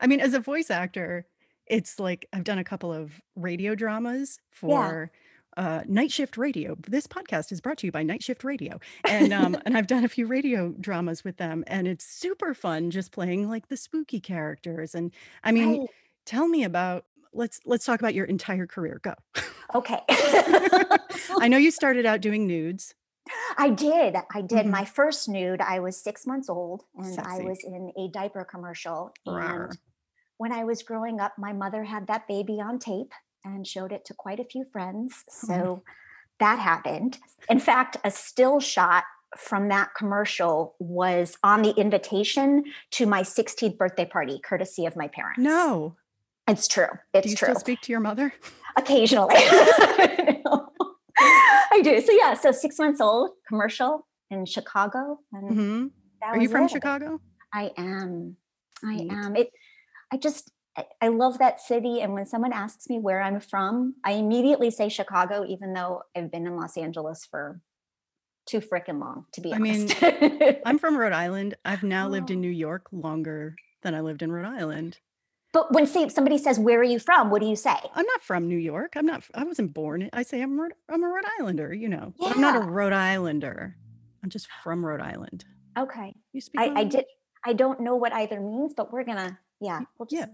I 0.00 0.06
mean, 0.06 0.20
as 0.20 0.34
a 0.34 0.40
voice 0.40 0.70
actor, 0.70 1.26
it's 1.66 1.98
like 1.98 2.28
I've 2.32 2.44
done 2.44 2.58
a 2.58 2.64
couple 2.64 2.92
of 2.92 3.20
radio 3.34 3.74
dramas 3.74 4.38
for 4.50 5.10
uh, 5.56 5.82
Night 5.86 6.10
Shift 6.10 6.36
Radio. 6.38 6.76
This 6.88 7.06
podcast 7.06 7.52
is 7.52 7.60
brought 7.60 7.78
to 7.78 7.86
you 7.86 7.92
by 7.92 8.02
Night 8.02 8.22
Shift 8.22 8.42
Radio, 8.44 8.78
and 9.04 9.32
um, 9.32 9.56
and 9.66 9.76
I've 9.76 9.86
done 9.86 10.04
a 10.04 10.08
few 10.08 10.26
radio 10.26 10.74
dramas 10.80 11.24
with 11.24 11.36
them, 11.36 11.64
and 11.66 11.86
it's 11.88 12.04
super 12.06 12.54
fun 12.54 12.90
just 12.90 13.12
playing 13.12 13.48
like 13.50 13.68
the 13.68 13.76
spooky 13.76 14.20
characters. 14.20 14.94
And 14.94 15.12
I 15.44 15.52
mean, 15.52 15.80
Right. 15.80 15.88
tell 16.24 16.48
me 16.48 16.64
about 16.64 17.04
let's 17.32 17.60
let's 17.64 17.84
talk 17.84 18.00
about 18.00 18.14
your 18.14 18.26
entire 18.26 18.66
career. 18.66 19.00
Go. 19.02 19.14
Okay. 19.74 20.00
I 20.08 21.48
know 21.48 21.56
you 21.56 21.70
started 21.80 22.06
out 22.06 22.20
doing 22.20 22.46
nudes. 22.46 22.94
I 23.56 23.70
did. 23.70 24.16
I 24.34 24.40
did. 24.42 24.66
Mhm. 24.66 24.70
My 24.70 24.84
first 24.84 25.28
nude, 25.28 25.60
I 25.60 25.78
was 25.78 25.96
six 26.02 26.26
months 26.26 26.48
old 26.48 26.84
and 26.96 27.18
I 27.20 27.38
was 27.38 27.62
in 27.64 27.92
a 27.96 28.08
diaper 28.08 28.44
commercial. 28.44 29.12
Rawr. 29.26 29.64
And 29.66 29.78
when 30.38 30.52
I 30.52 30.64
was 30.64 30.82
growing 30.82 31.20
up, 31.20 31.34
my 31.38 31.52
mother 31.52 31.84
had 31.84 32.08
that 32.08 32.26
baby 32.26 32.60
on 32.60 32.78
tape 32.78 33.12
and 33.44 33.66
showed 33.66 33.92
it 33.92 34.04
to 34.06 34.14
quite 34.14 34.40
a 34.40 34.44
few 34.44 34.64
friends. 34.72 35.24
Oh. 35.28 35.46
So 35.46 35.82
that 36.40 36.58
happened. 36.58 37.18
In 37.48 37.60
fact, 37.60 37.96
a 38.04 38.10
still 38.10 38.58
shot 38.58 39.04
from 39.38 39.68
that 39.68 39.94
commercial 39.96 40.74
was 40.78 41.36
on 41.42 41.62
the 41.62 41.70
invitation 41.70 42.64
to 42.90 43.06
my 43.06 43.22
16th 43.22 43.78
birthday 43.78 44.04
party, 44.04 44.40
courtesy 44.44 44.84
of 44.84 44.96
my 44.96 45.08
parents. 45.08 45.40
No, 45.40 45.96
it's 46.52 46.68
true. 46.68 46.86
It's 47.14 47.24
do 47.26 47.30
you 47.30 47.36
true. 47.36 47.46
still 47.46 47.60
speak 47.60 47.80
to 47.82 47.92
your 47.92 48.00
mother? 48.00 48.32
occasionally. 48.76 49.34
I 51.18 51.80
do. 51.82 52.00
So 52.00 52.12
yeah, 52.12 52.34
so 52.34 52.52
six 52.52 52.78
months 52.78 53.00
old, 53.00 53.30
commercial 53.48 54.06
in 54.30 54.44
Chicago. 54.46 55.18
And 55.32 55.50
hmm 55.54 55.86
that 56.20 56.28
Are 56.36 56.40
you 56.40 56.48
from 56.48 56.64
it. 56.64 56.70
Chicago? 56.70 57.20
I 57.52 57.70
am. 57.76 58.36
I 58.84 58.96
Neat. 58.96 59.12
am. 59.12 59.36
It 59.36 59.50
I 60.12 60.16
just 60.16 60.50
I, 60.76 60.84
I 61.02 61.08
love 61.08 61.38
that 61.38 61.60
city. 61.60 62.00
And 62.00 62.14
when 62.14 62.26
someone 62.26 62.52
asks 62.52 62.88
me 62.88 62.98
where 62.98 63.20
I'm 63.20 63.40
from, 63.40 63.94
I 64.04 64.12
immediately 64.12 64.70
say 64.70 64.88
Chicago, 64.88 65.44
even 65.46 65.74
though 65.74 66.02
I've 66.16 66.30
been 66.32 66.46
in 66.46 66.56
Los 66.56 66.76
Angeles 66.78 67.26
for 67.30 67.60
too 68.46 68.60
freaking 68.60 68.98
long, 69.00 69.26
to 69.32 69.40
be 69.40 69.52
I 69.52 69.56
honest. 69.56 69.94
I'm 70.66 70.78
from 70.78 70.96
Rhode 70.96 71.12
Island. 71.12 71.54
I've 71.64 71.82
now 71.82 72.08
lived 72.08 72.30
in 72.30 72.38
Oh. 72.38 72.40
New 72.40 72.50
York 72.50 72.86
longer 72.90 73.54
than 73.82 73.94
I 73.94 74.00
lived 74.00 74.22
in 74.22 74.32
Rhode 74.32 74.46
Island. 74.46 74.98
But 75.52 75.72
when 75.72 75.86
say, 75.86 76.08
somebody 76.08 76.38
says, 76.38 76.58
Where 76.58 76.80
are 76.80 76.84
you 76.84 76.98
from? 76.98 77.30
What 77.30 77.40
do 77.42 77.46
you 77.48 77.56
say? 77.56 77.76
I'm 77.94 78.06
not 78.06 78.22
from 78.22 78.48
New 78.48 78.56
York. 78.58 78.92
I'm 78.96 79.06
not. 79.06 79.22
I 79.34 79.44
wasn't 79.44 79.72
born. 79.74 80.08
I 80.12 80.22
say 80.22 80.40
I'm. 80.42 80.58
I'm 80.88 81.04
a 81.04 81.08
Rhode 81.08 81.24
Islander. 81.38 81.72
You 81.74 81.88
know, 81.88 82.14
but 82.18 82.32
I'm 82.34 82.40
not 82.40 82.56
a 82.56 82.66
Rhode 82.66 82.92
Islander. 82.92 83.76
I'm 84.22 84.30
just 84.30 84.48
from 84.62 84.84
Rhode 84.84 85.00
Island. 85.00 85.44
Okay. 85.78 86.14
You 86.32 86.40
speak. 86.40 86.60
I, 86.60 86.80
I 86.80 86.84
did 86.84 87.04
I 87.44 87.52
don't 87.54 87.80
know 87.80 87.96
what 87.96 88.12
either 88.12 88.40
means, 88.40 88.72
but 88.74 88.92
we're 88.92 89.04
gonna 89.04 89.38
yeah, 89.60 89.80
we'll 89.98 90.06
just 90.06 90.20
Yeah, 90.20 90.26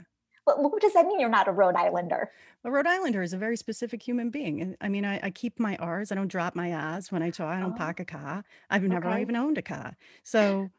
What, 0.45 0.63
what 0.63 0.81
does 0.81 0.93
that 0.95 1.07
mean? 1.07 1.21
You're 1.21 1.29
not 1.29 1.49
a 1.49 1.53
Rhode 1.53 1.75
Islander. 1.75 2.31
a 2.65 2.71
Rhode 2.71 2.87
Islander 2.87 3.23
is 3.23 3.33
a 3.33 3.39
very 3.39 3.57
specific 3.57 4.03
human 4.03 4.31
being. 4.31 4.61
And 4.61 4.77
I 4.81 4.89
mean, 4.89 5.05
I, 5.05 5.21
I 5.23 5.31
keep 5.31 5.59
my 5.59 5.77
R's. 5.77 6.13
I 6.13 6.17
don't 6.17 6.29
drop 6.29 6.55
my 6.55 6.73
R's 6.75 7.11
when 7.13 7.23
I 7.23 7.31
talk. 7.31 7.47
I 7.55 7.61
don't 7.61 7.73
Oh. 7.73 7.77
park 7.77 8.01
a 8.01 8.05
car. 8.05 8.45
I've 8.69 8.83
never 8.83 9.09
Okay. 9.09 9.21
even 9.23 9.37
owned 9.37 9.57
a 9.59 9.63
car. 9.63 9.97
So 10.23 10.71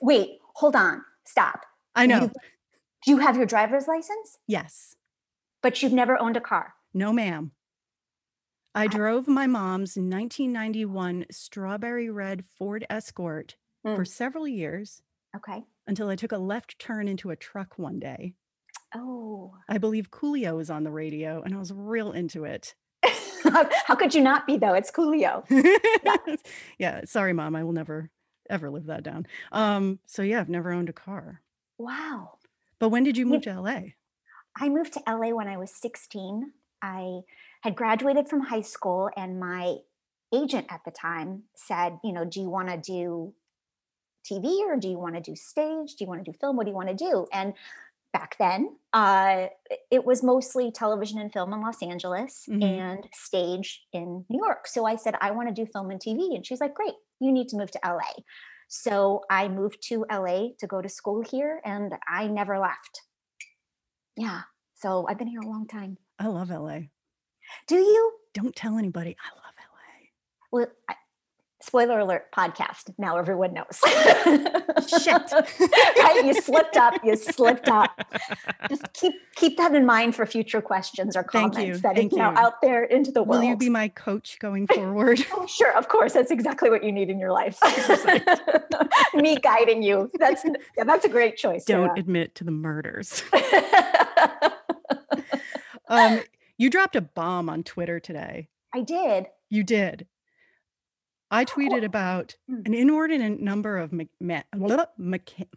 Wait, 0.00 0.38
hold 0.54 0.74
on, 0.76 1.02
stop. 1.24 1.60
I 1.94 2.04
You- 2.04 2.30
know. 3.06 3.10
You 3.12 3.18
have 3.18 3.36
your 3.36 3.46
driver's 3.46 3.86
license, 3.88 4.38
Yes. 4.46 4.94
but 5.62 5.82
you've 5.82 5.92
never 5.92 6.20
owned 6.20 6.36
a 6.36 6.40
car. 6.40 6.74
No, 6.94 7.12
ma'am. 7.12 7.52
I 8.74 8.86
drove 8.88 9.26
my 9.26 9.46
mom's 9.46 9.96
1991 9.96 11.26
strawberry 11.30 12.10
red 12.10 12.44
Ford 12.58 12.84
Escort 12.90 13.56
for 13.82 14.02
Mm. 14.02 14.06
several 14.08 14.46
years 14.46 15.02
Okay. 15.34 15.64
until 15.86 16.08
I 16.08 16.16
took 16.16 16.32
a 16.32 16.38
left 16.38 16.78
turn 16.78 17.08
into 17.08 17.30
a 17.30 17.36
truck 17.36 17.78
one 17.78 17.98
day. 17.98 18.34
Oh. 18.94 19.54
I 19.68 19.78
believe 19.78 20.10
Coolio 20.10 20.56
was 20.56 20.68
on 20.70 20.84
the 20.84 20.90
radio 20.90 21.42
and 21.42 21.54
I 21.54 21.58
was 21.58 21.72
real 21.72 22.12
into 22.12 22.44
it. 22.44 22.74
how, 23.44 23.68
how 23.86 23.94
could 23.94 24.14
you 24.14 24.20
not 24.22 24.46
be 24.46 24.58
though? 24.58 24.74
It's 24.74 24.90
Coolio. 24.90 25.44
yeah, 26.78 27.02
sorry, 27.04 27.32
mom. 27.32 27.56
I 27.56 27.64
will 27.64 27.72
never 27.72 28.10
ever 28.48 28.70
live 28.70 28.86
that 28.86 29.02
down. 29.02 29.26
Um, 29.52 29.98
so 30.06 30.22
yeah, 30.22 30.40
I've 30.40 30.48
never 30.48 30.70
owned 30.72 30.88
a 30.88 30.92
car. 30.92 31.42
Wow. 31.78 32.35
But 32.78 32.90
when 32.90 33.04
did 33.04 33.16
you 33.16 33.26
move 33.26 33.42
to 33.42 33.60
LA? 33.60 33.80
I 34.58 34.68
moved 34.68 34.92
to 34.94 35.02
LA 35.06 35.34
when 35.34 35.48
I 35.48 35.56
was 35.56 35.74
16. 35.74 36.52
I 36.82 37.20
had 37.62 37.74
graduated 37.74 38.28
from 38.28 38.40
high 38.40 38.60
school, 38.62 39.10
and 39.16 39.40
my 39.40 39.76
agent 40.34 40.66
at 40.70 40.80
the 40.84 40.90
time 40.90 41.44
said, 41.54 41.98
You 42.04 42.12
know, 42.12 42.24
do 42.24 42.40
you 42.40 42.48
want 42.50 42.68
to 42.68 42.76
do 42.76 43.34
TV 44.30 44.60
or 44.66 44.76
do 44.76 44.88
you 44.88 44.98
want 44.98 45.14
to 45.14 45.20
do 45.20 45.36
stage? 45.36 45.94
Do 45.96 46.04
you 46.04 46.08
want 46.08 46.24
to 46.24 46.30
do 46.30 46.36
film? 46.38 46.56
What 46.56 46.64
do 46.64 46.70
you 46.70 46.76
want 46.76 46.88
to 46.88 46.94
do? 46.94 47.26
And 47.32 47.54
back 48.12 48.36
then, 48.38 48.76
uh, 48.92 49.46
it 49.90 50.04
was 50.04 50.22
mostly 50.22 50.72
television 50.72 51.18
and 51.18 51.32
film 51.32 51.52
in 51.52 51.60
Los 51.60 51.82
Angeles 51.82 52.46
Mhm. 52.48 52.62
and 52.62 53.08
stage 53.14 53.86
in 53.92 54.24
New 54.28 54.38
York. 54.44 54.66
So 54.66 54.84
I 54.84 54.96
said, 54.96 55.14
I 55.20 55.30
want 55.32 55.48
to 55.48 55.54
do 55.54 55.70
film 55.70 55.90
and 55.90 56.00
TV. 56.00 56.34
And 56.34 56.44
she's 56.46 56.60
like, 56.60 56.74
Great, 56.74 56.94
you 57.20 57.30
need 57.30 57.48
to 57.50 57.56
move 57.56 57.70
to 57.72 57.80
LA. 57.84 58.10
So 58.68 59.22
I 59.30 59.48
moved 59.48 59.78
to 59.88 60.04
LA 60.10 60.48
to 60.58 60.66
go 60.66 60.82
to 60.82 60.88
school 60.88 61.22
here, 61.22 61.60
and 61.64 61.94
I 62.08 62.26
never 62.26 62.58
left. 62.58 63.02
Yeah. 64.16 64.42
So 64.74 65.06
I've 65.08 65.18
been 65.18 65.28
here 65.28 65.40
a 65.40 65.46
long 65.46 65.66
time. 65.66 65.98
I 66.18 66.26
love 66.26 66.50
LA. 66.50 66.80
Do 67.66 67.76
you? 67.76 68.12
Don't 68.34 68.54
tell 68.54 68.76
anybody. 68.78 69.16
I 69.20 69.34
love 69.34 69.54
LA. 69.56 70.06
Well, 70.52 70.66
I, 70.88 70.94
spoiler 71.66 71.98
alert 71.98 72.32
podcast. 72.32 72.94
Now 72.98 73.18
everyone 73.18 73.52
knows. 73.52 73.80
Shit. 75.02 75.32
right? 75.32 76.22
You 76.24 76.34
slipped 76.34 76.76
up. 76.76 76.94
You 77.04 77.16
slipped 77.16 77.68
up. 77.68 77.90
Just 78.68 78.92
keep 78.92 79.14
keep 79.34 79.56
that 79.58 79.74
in 79.74 79.84
mind 79.84 80.14
for 80.14 80.24
future 80.26 80.62
questions 80.62 81.16
or 81.16 81.22
Thank 81.22 81.54
comments 81.54 81.76
you, 81.76 81.82
that 81.82 81.96
thank 81.96 82.12
you 82.12 82.18
know 82.18 82.30
you. 82.30 82.38
out 82.38 82.60
there 82.62 82.84
into 82.84 83.10
the 83.10 83.22
world. 83.22 83.42
Will 83.42 83.50
you 83.50 83.56
be 83.56 83.68
my 83.68 83.88
coach 83.88 84.38
going 84.40 84.66
forward? 84.66 85.24
Oh, 85.32 85.46
sure, 85.46 85.76
of 85.76 85.88
course. 85.88 86.12
That's 86.12 86.30
exactly 86.30 86.70
what 86.70 86.82
you 86.82 86.92
need 86.92 87.10
in 87.10 87.18
your 87.18 87.32
life. 87.32 87.58
Me 89.14 89.36
guiding 89.36 89.82
you. 89.82 90.10
That's 90.18 90.44
yeah, 90.76 90.84
that's 90.84 91.04
a 91.04 91.08
great 91.08 91.36
choice. 91.36 91.64
Don't 91.64 91.98
admit 91.98 92.34
to 92.36 92.44
the 92.44 92.50
murders. 92.50 93.22
Um, 95.88 96.20
you 96.58 96.70
dropped 96.70 96.96
a 96.96 97.00
bomb 97.00 97.48
on 97.48 97.62
Twitter 97.62 98.00
today. 98.00 98.48
I 98.74 98.82
did. 98.82 99.26
You 99.48 99.62
did. 99.62 100.06
I 101.30 101.44
tweeted 101.44 101.84
about 101.84 102.36
Hmm. 102.48 102.62
an 102.66 102.74
inordinate 102.74 103.40
number 103.40 103.78
of 103.78 103.92
me- 103.92 104.08
blah, 104.20 104.86
mecha- 104.98 105.48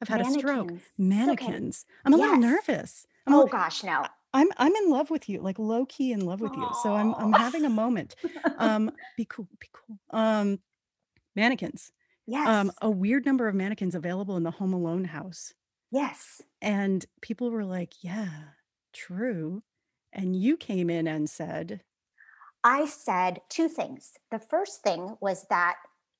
I've 0.00 0.08
had 0.08 0.20
a 0.20 0.30
stroke. 0.30 0.68
Mannequins. 0.70 0.82
Mannequins. 0.98 1.86
I'm 2.04 2.14
a 2.14 2.16
little 2.16 2.36
nervous. 2.36 3.06
I'm, 3.26 3.34
Oh 3.34 3.46
a, 3.46 3.48
gosh, 3.48 3.82
no. 3.82 4.04
I'm 4.32 4.48
I'm 4.58 4.74
in 4.76 4.90
love 4.90 5.10
with 5.10 5.28
you, 5.28 5.40
like 5.40 5.58
low 5.58 5.86
key 5.86 6.12
in 6.12 6.20
love 6.24 6.40
with 6.40 6.52
you. 6.54 6.68
So 6.82 6.94
I'm 6.94 7.14
I'm 7.14 7.32
having 7.32 7.64
a 7.64 7.70
moment. 7.70 8.14
Um, 8.58 8.90
be 9.16 9.24
cool, 9.24 9.48
be 9.60 9.68
cool. 9.72 9.98
Um, 10.10 10.60
mannequins. 11.36 11.92
Yes. 12.26 12.46
Um, 12.48 12.70
a 12.82 12.90
weird 12.90 13.24
number 13.24 13.48
of 13.48 13.54
mannequins 13.54 13.94
available 13.94 14.36
in 14.36 14.42
the 14.42 14.50
Home 14.50 14.72
Alone 14.74 15.04
house, 15.06 15.54
yes. 15.90 16.42
and 16.60 17.06
people 17.22 17.50
were 17.50 17.64
like, 17.64 18.02
"Yeah, 18.04 18.28
true." 18.92 19.62
And 20.12 20.34
you 20.36 20.56
came 20.56 20.90
in 20.90 21.06
and 21.06 21.28
said, 21.30 21.82
I 22.64 22.86
said 22.86 23.40
two 23.48 23.68
things. 23.68 24.14
The 24.30 24.38
first 24.38 24.82
thing 24.82 25.16
was 25.20 25.46
that 25.50 25.76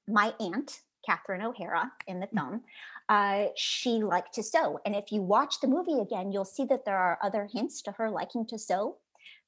my 0.07 0.35
aunt, 0.41 0.81
Catherine 1.05 1.43
O'Hara, 1.43 1.93
in 2.07 2.21
the 2.21 2.27
Mm. 2.29 2.35
film, 2.35 2.65
uh, 3.09 3.47
she 3.57 4.03
liked 4.03 4.35
to 4.35 4.43
sew. 4.43 4.79
And 4.85 4.95
if 4.95 5.11
you 5.13 5.23
watch 5.23 5.61
the 5.61 5.67
movie 5.69 6.01
again, 6.01 6.33
you'll 6.33 6.45
see 6.45 6.65
that 6.67 6.85
there 6.85 6.99
are 6.99 7.19
other 7.23 7.49
hints 7.53 7.83
to 7.83 7.93
her 7.93 8.11
liking 8.11 8.47
to 8.47 8.59
sew 8.59 8.99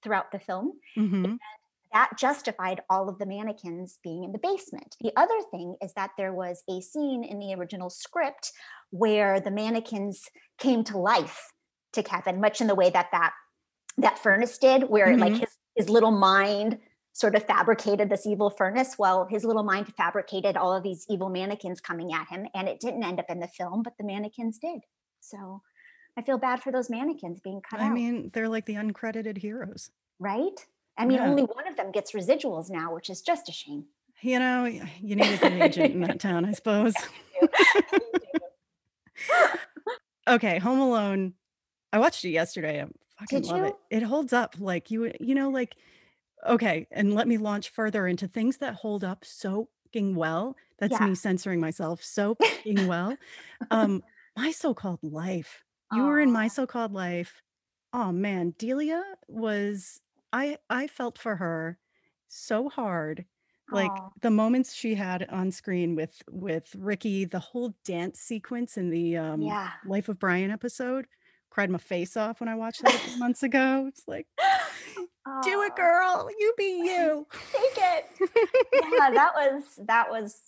throughout 0.03 0.33
the 0.33 0.39
film. 0.41 0.81
mm-hmm, 0.97 1.37
That 1.93 2.11
justified 2.19 2.83
all 2.89 3.09
of 3.09 3.19
the 3.19 3.27
mannequins 3.27 3.99
being 4.03 4.25
in 4.25 4.33
the 4.33 4.39
basement. 4.39 4.97
The 5.01 5.13
other 5.17 5.41
thing 5.51 5.77
is 5.83 5.93
that 5.95 6.13
there 6.17 6.33
was 6.33 6.63
a 6.69 6.81
scene 6.81 7.25
in 7.25 7.39
the 7.41 7.55
original 7.55 7.91
script 7.91 8.53
where 8.91 9.41
the 9.41 9.51
mannequins 9.51 10.29
came 10.59 10.85
to 10.85 10.99
life 10.99 11.53
to 11.93 12.03
Kevin, 12.03 12.41
much 12.41 12.61
in 12.61 12.69
the 12.69 12.75
way 12.77 12.91
that 12.91 13.09
that 13.13 13.33
that 13.99 14.19
furnace 14.19 14.57
did, 14.59 14.85
where 14.85 15.17
like 15.19 15.35
Mhm. 15.35 15.41
his 15.41 15.57
his 15.81 15.89
little 15.89 16.11
mind 16.11 16.79
sort 17.13 17.35
of 17.35 17.45
fabricated 17.45 18.09
this 18.11 18.27
evil 18.27 18.51
furnace. 18.51 18.99
Well, 18.99 19.27
his 19.31 19.45
little 19.45 19.63
mind 19.63 19.93
fabricated 19.97 20.57
all 20.57 20.73
of 20.75 20.83
these 20.83 21.07
evil 21.09 21.29
mannequins 21.31 21.81
coming 21.81 22.13
at 22.13 22.29
him, 22.29 22.47
and 22.55 22.69
it 22.69 22.81
didn't 22.81 23.03
end 23.03 23.19
up 23.19 23.27
in 23.31 23.41
the 23.41 23.49
film, 23.49 23.83
but 23.83 23.95
the 23.99 24.05
mannequins 24.05 24.59
did. 24.59 24.81
So 25.21 25.63
I 26.17 26.23
feel 26.23 26.39
bad 26.39 26.63
for 26.63 26.71
those 26.71 26.91
mannequins 26.91 27.41
being 27.41 27.61
cut 27.63 27.81
I 27.81 27.85
out, 27.85 27.91
I 27.91 27.95
mean, 27.95 28.31
they're 28.33 28.49
like 28.49 28.67
the 28.67 28.75
uncredited 28.75 29.39
heroes. 29.39 29.91
right? 30.19 30.67
I 30.99 31.07
mean, 31.07 31.19
Yeah. 31.19 31.29
only 31.31 31.43
one 31.45 31.67
of 31.67 31.77
them 31.77 31.91
gets 31.93 32.13
residuals 32.13 32.69
now, 32.71 32.93
which 32.95 33.09
is 33.09 33.23
just 33.23 33.49
a 33.49 33.53
shame. 33.53 33.87
You 34.21 34.39
know, 34.39 34.65
you 34.67 35.17
need 35.17 35.33
a 35.33 35.39
good 35.39 35.53
agent 35.63 35.95
in 35.95 36.01
that 36.03 36.21
town, 36.27 36.45
I 36.45 36.53
suppose. 36.53 36.93
Okay, 40.29 40.59
Home 40.59 40.79
Alone. 40.79 41.33
I 41.93 41.99
watched 41.99 42.25
it 42.25 42.29
yesterday. 42.31 42.85
Fucking 43.21 43.43
Did 43.43 43.49
love 43.51 43.63
it. 43.65 43.75
you? 43.91 43.99
It 43.99 44.03
holds 44.03 44.33
up. 44.33 44.57
Like 44.59 44.91
you, 44.91 45.13
you 45.21 45.35
know, 45.35 45.51
like 45.51 45.77
okay. 46.47 46.87
And 46.91 47.15
let 47.15 47.29
me 47.29 47.37
launch 47.37 47.71
further 47.71 48.07
into 48.07 48.27
things 48.29 48.59
that 48.59 48.75
hold 48.75 49.05
up 49.05 49.25
so 49.25 49.69
well. 49.95 50.57
That's 50.79 50.93
Yeah. 50.99 51.07
me 51.09 51.15
censoring 51.15 51.61
myself 51.61 52.03
so 52.03 52.37
well. 52.67 53.17
Um, 53.71 54.03
my 54.37 54.51
so-called 54.53 55.01
life. 55.03 55.65
You 55.93 56.05
were 56.05 56.21
in 56.21 56.31
my 56.31 56.47
so-called 56.49 56.93
life. 56.93 57.43
Oh 57.93 58.13
man, 58.13 58.55
Delia 58.59 59.03
was. 59.29 60.01
I 60.33 60.59
I 60.71 60.87
felt 60.87 61.19
for 61.19 61.35
her 61.37 61.77
so 62.29 62.69
hard 62.69 63.25
like 63.73 63.91
Aw. 63.91 64.11
the 64.23 64.31
moments 64.31 64.73
she 64.75 64.95
had 64.95 65.29
on 65.31 65.51
screen 65.51 65.97
with 65.97 66.23
with 66.31 66.73
Ricky, 66.79 67.25
the 67.25 67.41
whole 67.41 67.75
dance 67.85 68.21
sequence 68.21 68.77
in 68.77 68.91
the 68.91 69.17
um 69.17 69.43
Yeah. 69.43 69.71
Life 69.85 70.09
of 70.09 70.21
Brian 70.21 70.53
episode, 70.53 71.07
cried 71.51 71.71
my 71.71 71.79
face 71.79 72.17
off 72.17 72.41
when 72.41 72.49
I 72.49 72.55
watched 72.55 72.83
that 72.83 72.95
a 72.95 72.99
few 72.99 73.19
months 73.19 73.43
ago. 73.43 73.87
It's 73.89 74.07
like, 74.07 74.27
do 75.43 75.63
it, 75.63 75.77
girl. 75.77 76.29
You 76.39 76.55
be 76.57 76.65
you. 76.85 77.27
Take 77.53 77.85
it. 77.85 78.07
yeah, 78.73 79.11
that 79.11 79.33
was 79.35 79.63
that 79.87 80.11
was 80.11 80.41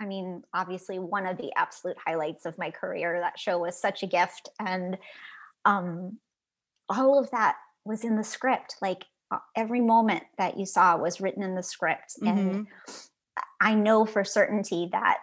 I 0.00 0.06
mean, 0.06 0.44
obviously 0.54 0.98
one 1.00 1.26
of 1.26 1.38
the 1.38 1.50
absolute 1.56 1.96
highlights 2.04 2.46
of 2.46 2.56
my 2.58 2.70
career. 2.70 3.18
That 3.20 3.38
show 3.38 3.58
was 3.58 3.80
such 3.80 4.02
a 4.02 4.06
gift 4.06 4.48
and 4.60 4.98
um 5.64 6.18
all 6.88 7.18
of 7.18 7.30
that 7.30 7.56
was 7.84 8.04
in 8.04 8.16
the 8.16 8.24
script. 8.24 8.76
Like 8.80 9.04
uh, 9.30 9.38
every 9.56 9.80
moment 9.80 10.24
that 10.38 10.58
you 10.58 10.66
saw 10.66 10.96
was 10.96 11.20
written 11.20 11.42
in 11.42 11.54
the 11.54 11.62
script 11.62 12.14
and 12.22 12.66
I 13.60 13.74
know 13.74 14.06
for 14.06 14.24
certainty 14.24 14.88
that 14.92 15.18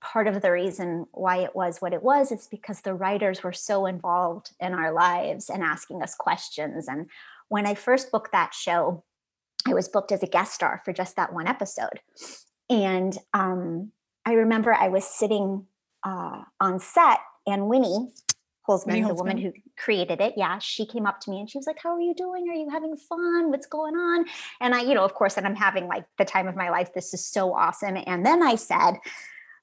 part 0.00 0.26
of 0.26 0.40
the 0.40 0.50
reason 0.50 1.06
why 1.12 1.38
it 1.38 1.54
was 1.54 1.78
what 1.78 1.92
it 1.92 2.02
was 2.02 2.32
is 2.32 2.46
because 2.46 2.80
the 2.80 2.94
writers 2.94 3.42
were 3.42 3.52
so 3.52 3.86
involved 3.86 4.52
in 4.60 4.72
our 4.72 4.92
lives 4.92 5.50
and 5.50 5.62
asking 5.62 6.02
us 6.02 6.14
questions. 6.14 6.88
And 6.88 7.08
when 7.48 7.66
I 7.66 7.74
first 7.74 8.10
booked 8.10 8.32
that 8.32 8.54
show, 8.54 9.04
I 9.66 9.74
was 9.74 9.88
booked 9.88 10.12
as 10.12 10.22
a 10.22 10.26
guest 10.26 10.54
star 10.54 10.80
for 10.84 10.92
just 10.92 11.16
that 11.16 11.32
one 11.32 11.46
episode. 11.46 12.00
And 12.70 13.16
um, 13.34 13.92
I 14.24 14.32
remember 14.32 14.72
I 14.72 14.88
was 14.88 15.04
sitting 15.04 15.66
uh, 16.04 16.42
on 16.60 16.80
set, 16.80 17.18
and 17.46 17.68
Winnie 17.68 18.10
Holzman, 18.68 18.86
Winnie 18.86 19.08
the 19.08 19.14
woman 19.14 19.38
who 19.38 19.52
created 19.76 20.20
it, 20.20 20.34
yeah, 20.36 20.58
she 20.58 20.86
came 20.86 21.06
up 21.06 21.20
to 21.20 21.30
me 21.30 21.40
and 21.40 21.50
she 21.50 21.58
was 21.58 21.66
like, 21.66 21.78
How 21.82 21.90
are 21.90 22.00
you 22.00 22.14
doing? 22.14 22.48
Are 22.48 22.54
you 22.54 22.68
having 22.70 22.96
fun? 22.96 23.50
What's 23.50 23.66
going 23.66 23.94
on? 23.94 24.26
And 24.60 24.74
I, 24.74 24.82
you 24.82 24.94
know, 24.94 25.04
of 25.04 25.14
course, 25.14 25.36
and 25.36 25.46
I'm 25.46 25.56
having 25.56 25.88
like 25.88 26.04
the 26.18 26.24
time 26.24 26.46
of 26.46 26.56
my 26.56 26.70
life. 26.70 26.92
This 26.94 27.12
is 27.12 27.24
so 27.24 27.54
awesome. 27.54 27.98
And 28.06 28.24
then 28.24 28.42
I 28.42 28.54
said, 28.54 28.98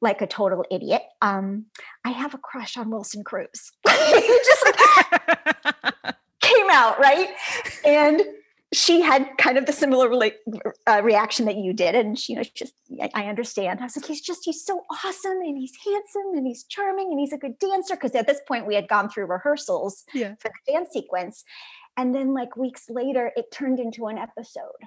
like 0.01 0.21
a 0.21 0.27
total 0.27 0.63
idiot, 0.71 1.03
um, 1.21 1.65
I 2.05 2.11
have 2.11 2.33
a 2.33 2.37
crush 2.37 2.77
on 2.77 2.89
Wilson 2.89 3.23
Cruz. 3.23 3.71
Just 3.85 4.65
came 6.41 6.69
out, 6.71 6.99
right? 6.99 7.29
And 7.85 8.21
she 8.73 9.01
had 9.01 9.29
kind 9.37 9.57
of 9.57 9.65
the 9.65 9.71
similar 9.71 10.09
rela- 10.09 10.33
uh, 10.87 11.01
reaction 11.03 11.45
that 11.45 11.55
you 11.55 11.73
did. 11.73 11.95
And 11.95 12.19
she, 12.19 12.33
you 12.33 12.39
know, 12.39 12.43
just, 12.53 12.73
I, 13.01 13.09
I 13.13 13.25
understand. 13.27 13.79
I 13.79 13.83
was 13.83 13.95
like, 13.95 14.05
he's 14.05 14.19
just, 14.19 14.41
he's 14.43 14.63
so 14.63 14.83
awesome 15.05 15.39
and 15.39 15.57
he's 15.57 15.71
handsome 15.85 16.33
and 16.35 16.45
he's 16.45 16.63
charming 16.65 17.07
and 17.09 17.19
he's 17.19 17.31
a 17.31 17.37
good 17.37 17.57
dancer. 17.59 17.95
Cause 17.95 18.13
at 18.13 18.27
this 18.27 18.41
point 18.45 18.67
we 18.67 18.75
had 18.75 18.89
gone 18.89 19.09
through 19.09 19.27
rehearsals 19.27 20.03
yeah. 20.13 20.35
for 20.39 20.49
the 20.49 20.73
dance 20.73 20.89
sequence. 20.91 21.45
And 21.95 22.13
then, 22.13 22.33
like 22.33 22.55
weeks 22.55 22.89
later, 22.89 23.31
it 23.35 23.51
turned 23.51 23.79
into 23.79 24.05
an 24.05 24.19
episode 24.19 24.77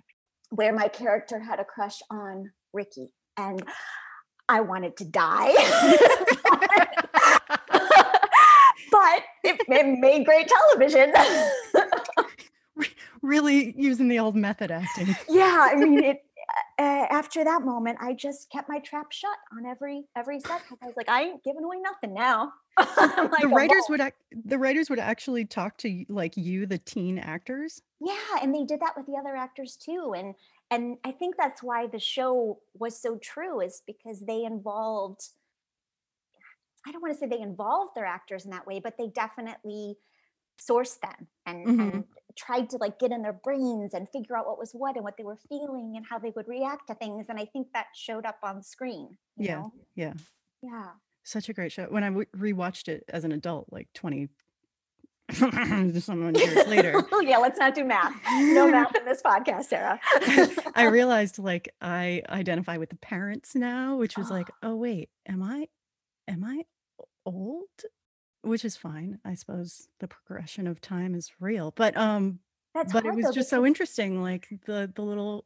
where 0.51 0.73
my 0.73 0.87
character 0.87 1.41
had 1.41 1.59
a 1.59 1.65
crush 1.65 2.01
on 2.09 2.53
Ricky. 2.73 3.13
And 3.37 3.63
I 4.51 4.61
wanted 4.61 4.97
to 4.97 5.05
die. 5.05 5.53
but 8.91 9.23
it, 9.45 9.61
it 9.69 9.99
made 10.01 10.25
great 10.25 10.49
television. 10.49 11.13
really 13.23 13.73
using 13.77 14.09
the 14.09 14.19
old 14.19 14.35
method 14.35 14.73
acting. 14.73 15.15
yeah, 15.29 15.69
I 15.71 15.77
mean, 15.77 16.03
it. 16.03 16.25
Uh, 16.81 17.07
after 17.11 17.45
that 17.45 17.63
moment, 17.63 17.97
I 18.01 18.13
just 18.13 18.51
kept 18.51 18.69
my 18.69 18.81
trap 18.81 19.13
shut 19.13 19.37
on 19.57 19.67
every 19.67 20.03
every 20.17 20.41
set 20.41 20.63
because 20.63 20.79
I 20.83 20.87
was 20.87 20.97
like, 20.97 21.09
I 21.09 21.23
ain't 21.23 21.45
giving 21.45 21.63
away 21.63 21.77
nothing 21.81 22.13
now. 22.13 22.53
Like, 22.77 23.43
the 23.43 23.49
writers 23.49 23.85
would 23.89 24.01
ac- 24.01 24.15
the 24.47 24.59
writers 24.59 24.91
would 24.91 24.99
actually 24.99 25.45
talk 25.45 25.77
to 25.79 26.05
like 26.09 26.37
you, 26.37 26.67
the 26.67 26.79
teen 26.79 27.19
actors. 27.19 27.83
Yeah, 28.01 28.17
and 28.43 28.53
they 28.53 28.65
did 28.65 28.81
that 28.81 28.97
with 28.97 29.07
the 29.07 29.17
other 29.17 29.37
actors 29.37 29.77
too. 29.77 30.15
And 30.17 30.35
and 30.71 30.99
I 31.05 31.13
think 31.13 31.37
that's 31.37 31.63
why 31.63 31.87
the 31.87 31.99
show 31.99 32.61
was 32.75 33.01
so 33.01 33.19
true 33.19 33.61
is 33.61 33.83
because 33.87 34.21
they 34.21 34.45
involved 34.45 35.29
I 36.87 36.93
don't 36.93 37.03
want 37.03 37.13
to 37.13 37.19
say 37.19 37.27
they 37.27 37.41
involved 37.41 37.95
their 37.95 38.07
actors 38.07 38.45
in 38.47 38.51
that 38.53 38.67
way, 38.67 38.81
but 38.81 38.97
they 38.97 39.09
definitely 39.09 39.97
sourced 40.59 40.99
them 41.01 41.29
and, 41.47 41.67
Mhm. 41.67 41.93
and 41.95 42.05
tried 42.37 42.71
to 42.71 42.77
like 42.79 42.99
get 42.99 43.13
in 43.13 43.23
their 43.23 43.33
brains 43.35 43.93
and 43.95 44.09
figure 44.11 44.37
out 44.37 44.47
what 44.47 44.59
was 44.59 44.73
what 44.73 44.97
and 44.97 45.05
what 45.05 45.17
they 45.17 45.25
were 45.25 45.37
feeling 45.37 45.97
and 45.97 46.07
how 46.07 46.19
they 46.19 46.31
would 46.31 46.49
react 46.49 46.87
to 46.89 46.95
things. 46.95 47.29
And 47.29 47.39
I 47.39 47.45
think 47.47 47.73
that 47.73 47.89
showed 47.95 48.25
up 48.25 48.39
on 48.43 48.63
screen. 48.63 49.19
You 49.37 49.47
Yeah, 49.47 49.55
Know? 49.61 49.73
yeah. 49.95 50.15
Yeah. 50.63 50.93
Such 51.23 51.49
a 51.49 51.53
great 51.53 51.73
show. 51.73 51.87
When 51.91 52.03
I 52.05 52.09
w- 52.09 52.27
rewatched 52.35 52.89
it 52.89 53.05
as 53.09 53.25
an 53.25 53.33
adult, 53.33 53.71
like 53.71 53.93
20 53.93 54.29
some 56.01 56.35
years 56.35 56.67
later, 56.67 57.03
yeah, 57.23 57.39
let's 57.39 57.59
not 57.59 57.75
do 57.75 57.85
math. 57.85 58.15
No 58.31 58.69
math 58.71 58.95
in 58.97 59.05
this 59.05 59.23
podcast, 59.23 59.65
Sarah. 59.65 60.01
I 60.75 60.85
realized 60.85 61.39
like 61.39 61.73
I 61.81 62.23
identify 62.29 62.77
with 62.77 62.91
the 62.91 62.97
parents 62.97 63.55
now, 63.55 63.97
which 63.97 64.17
was 64.17 64.31
like, 64.31 64.49
oh 64.63 64.77
wait, 64.77 65.09
am 65.27 65.43
I 65.43 65.69
am 66.29 66.45
I 66.45 66.65
old? 67.27 67.69
Which 68.43 68.65
is 68.65 68.77
fine. 68.77 69.19
I 69.25 69.35
suppose 69.35 69.89
the 70.01 70.09
progression 70.09 70.67
of 70.67 70.81
time 70.81 71.15
is 71.15 71.31
real. 71.41 71.73
But 71.77 71.97
um 71.97 72.41
That's 72.75 72.93
but 72.93 73.05
it 73.05 73.15
was 73.15 73.27
though, 73.27 73.33
just 73.33 73.51
so 73.51 73.67
interesting, 73.67 74.23
like 74.23 74.49
the 74.67 74.91
the 74.95 75.03
little 75.03 75.45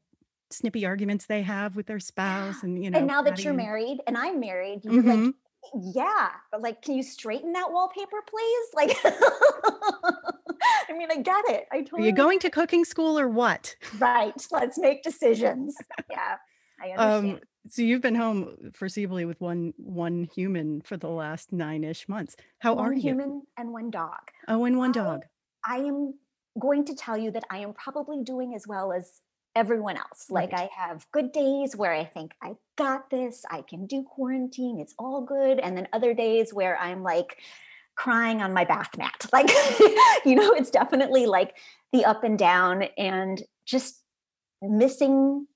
snippy 0.50 0.86
arguments 0.86 1.26
they 1.26 1.42
have 1.42 1.74
with 1.74 1.86
their 1.86 1.98
spouse 1.98 2.62
and 2.62 2.82
you 2.82 2.90
know 2.90 2.98
and 2.98 3.06
now 3.08 3.22
that 3.22 3.42
you're 3.42 3.54
married 3.54 3.98
and 4.06 4.16
I'm 4.16 4.38
married, 4.40 4.84
you're 4.84 4.94
like, 4.94 5.04
Mhm. 5.04 5.34
Yeah, 5.75 6.30
but 6.50 6.62
like, 6.62 6.83
can 6.83 6.94
you 6.94 7.02
straighten 7.02 7.52
that 7.52 7.71
wallpaper, 7.71 8.18
please? 8.28 8.66
Like, 8.75 8.97
I 9.04 10.92
mean, 10.97 11.09
I 11.11 11.16
get 11.16 11.44
it. 11.49 11.66
I 11.73 11.85
Are 11.92 12.00
you 12.00 12.12
going 12.12 12.38
to 12.40 12.50
cooking 12.50 12.85
school 12.85 13.18
or 13.18 13.28
what? 13.28 13.75
right. 13.99 14.35
Let's 14.50 14.78
make 14.78 15.02
decisions. 15.02 15.76
Yeah, 16.11 16.37
I 16.83 16.90
understand. 16.90 17.35
Um, 17.37 17.40
so 17.68 17.83
you've 17.83 18.02
been 18.02 18.14
home 18.14 18.73
foreseeably 18.73 19.26
with 19.26 19.40
one 19.40 19.73
one 19.78 20.28
human 20.35 20.83
for 20.83 20.97
the 20.97 21.09
last 21.09 21.52
nine-ish 21.52 22.09
months. 22.09 22.37
How 22.59 22.75
one 22.75 22.87
are 22.87 22.92
you? 22.92 23.00
human 23.00 23.42
and 23.56 23.73
one 23.73 23.90
dog. 23.90 24.30
Oh, 24.49 24.64
and 24.64 24.76
one 24.76 24.90
I- 24.90 24.92
dog. 24.92 25.23
I 25.66 25.76
am 25.78 26.14
going 26.61 26.85
to 26.85 26.94
tell 26.94 27.16
you 27.16 27.30
that 27.30 27.44
I 27.50 27.59
am 27.59 27.73
probably 27.73 28.23
doing 28.23 28.54
as 28.54 28.66
well 28.66 28.92
as 28.92 29.23
everyone 29.54 29.96
else. 29.96 30.26
Like 30.28 30.52
I 30.52 30.68
have 30.76 31.06
good 31.12 31.32
days 31.32 31.76
where 31.76 31.92
I 31.92 32.04
think 32.04 32.32
I 32.42 32.54
got 32.76 33.11
this, 33.11 33.44
I 33.50 33.62
can 33.62 33.87
do 33.87 34.02
quarantine, 34.02 34.78
it's 34.80 34.94
all 34.99 35.23
good, 35.23 35.58
and 35.58 35.76
then 35.76 35.88
other 35.92 36.14
days 36.14 36.52
where 36.52 36.78
I'm 36.78 37.02
like 37.02 37.38
crying 37.96 38.42
on 38.42 38.52
my 38.52 38.64
bath 38.64 38.96
mat. 38.99 39.26
Like 39.32 39.50
you 40.25 40.34
know, 40.34 40.52
it's 40.52 40.70
definitely 40.70 41.26
like 41.26 41.56
the 41.92 42.04
up 42.04 42.25
and 42.25 42.38
down 42.38 42.84
and 42.99 43.42
just 43.66 44.02
missing 44.62 45.46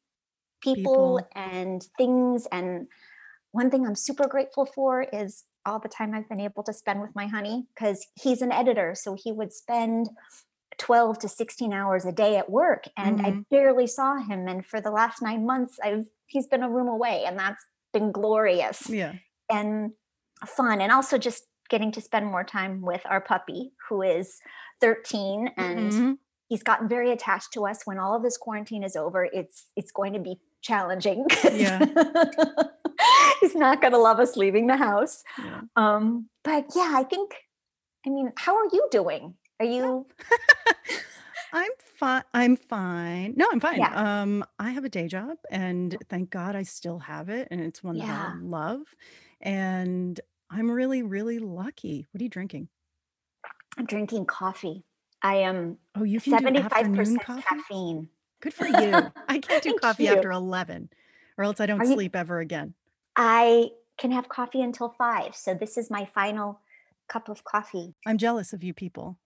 people, 0.60 1.18
People. 1.18 1.28
and 1.34 1.86
things 1.96 2.46
and 2.52 2.88
one 3.52 3.70
thing 3.70 3.86
I'm 3.86 3.94
super 3.94 4.28
grateful 4.28 4.66
for 4.66 5.02
is 5.02 5.44
all 5.64 5.78
the 5.78 5.88
time 5.88 6.14
I've 6.14 6.28
been 6.28 6.40
able 6.40 6.62
to 6.64 6.72
spend 6.72 7.00
with 7.00 7.14
my 7.14 7.26
honey 7.26 7.66
because 7.74 8.06
he's 8.14 8.42
an 8.42 8.52
editor. 8.52 8.94
So 8.94 9.16
he 9.18 9.32
would 9.32 9.52
spend 9.52 10.08
12 10.78 11.18
to 11.20 11.28
16 11.28 11.72
hours 11.72 12.04
a 12.04 12.12
day 12.12 12.36
at 12.36 12.48
work 12.50 12.84
and 12.96 13.20
I 13.20 13.30
Mhm. 13.32 13.48
barely 13.50 13.86
saw 13.86 14.16
him. 14.16 14.46
And 14.48 14.64
for 14.64 14.80
the 14.80 14.90
last 14.90 15.20
nine 15.22 15.44
months, 15.44 15.78
I've 15.82 16.06
he's 16.26 16.46
been 16.46 16.62
a 16.62 16.70
room 16.70 16.88
away 16.88 17.24
and 17.26 17.38
that's 17.38 17.64
been 17.92 18.12
glorious 18.12 18.88
Yeah. 18.90 19.14
and 19.50 19.92
fun. 20.46 20.80
And 20.80 20.92
also 20.92 21.18
just 21.18 21.44
getting 21.70 21.90
to 21.92 22.00
spend 22.00 22.26
more 22.26 22.44
time 22.44 22.80
with 22.82 23.02
our 23.06 23.20
puppy 23.20 23.72
who 23.88 24.02
is 24.02 24.40
13 24.80 25.48
and 25.56 25.92
Mhm. 25.92 26.18
he's 26.48 26.62
gotten 26.62 26.88
very 26.88 27.10
attached 27.10 27.52
to 27.54 27.66
us 27.66 27.86
when 27.86 27.98
all 27.98 28.14
of 28.14 28.22
this 28.22 28.36
quarantine 28.38 28.82
is 28.82 28.94
over 28.96 29.24
it's 29.24 29.66
it's 29.76 29.90
going 29.90 30.12
to 30.14 30.18
be 30.20 30.40
challenging 30.62 31.26
Yeah. 31.52 31.78
he's 33.40 33.54
not 33.54 33.80
going 33.80 33.92
to 33.92 33.98
love 33.98 34.18
us 34.20 34.36
leaving 34.36 34.66
the 34.66 34.76
house 34.76 35.22
yeah. 35.44 35.60
um 35.76 36.28
but 36.44 36.64
yeah 36.74 36.92
i 36.96 37.02
think 37.04 37.34
i 38.06 38.10
mean 38.10 38.32
how 38.36 38.56
are 38.56 38.68
you 38.72 38.86
doing 38.90 39.34
are 39.60 39.66
you 39.66 40.06
I'm 41.52 41.70
fine. 41.98 42.22
I'm 42.34 42.56
fine. 42.56 43.32
No, 43.36 43.46
I'm 43.50 43.58
fine. 43.58 43.78
Yeah. 43.78 44.20
Um, 44.20 44.44
I 44.58 44.70
have 44.70 44.84
a 44.84 44.90
day 44.90 45.08
job 45.08 45.38
and 45.50 45.96
thank 46.10 46.28
God 46.28 46.54
I 46.54 46.62
still 46.62 46.98
have 46.98 47.30
it 47.30 47.48
and 47.50 47.58
it's 47.62 47.82
one 47.82 47.96
that 47.98 48.06
I 48.06 48.34
love. 48.42 48.80
And 49.40 50.20
I'm 50.50 50.70
really, 50.70 51.02
really 51.02 51.38
lucky. 51.38 52.06
What 52.10 52.20
are 52.20 52.24
you 52.24 52.30
drinking? 52.30 52.68
i'm 53.78 53.86
drinking 53.86 54.26
coffee 54.26 54.82
i 55.22 55.36
am 55.36 55.78
Oh, 55.94 56.02
you 56.02 56.20
can 56.20 56.32
do 56.42 56.58
afternoon 56.60 57.16
75% 57.18 57.20
coffee? 57.22 57.42
caffeine 57.48 58.08
Good 58.40 58.54
for 58.54 58.66
you. 58.66 59.12
I 59.28 59.38
can't 59.38 59.62
do 59.62 59.74
coffee 59.74 60.04
you. 60.04 60.10
after 60.16 60.32
11 60.32 60.88
or 61.36 61.44
else 61.44 61.60
I 61.60 61.66
don't 61.66 61.80
Are 61.80 61.84
you- 61.84 61.92
sleep 61.94 62.16
ever 62.16 62.40
again. 62.40 62.74
i 63.16 63.70
can 63.96 64.10
have 64.10 64.28
coffee 64.28 64.60
until 64.62 64.88
five 64.98 65.36
so 65.36 65.54
this 65.54 65.78
is 65.78 65.90
my 65.90 66.04
final 66.06 66.60
cup 67.08 67.28
of 67.28 67.44
coffee 67.44 67.94
I'm 68.06 68.18
jealous 68.18 68.52
of 68.52 68.64
you 68.64 68.74
people. 68.74 69.16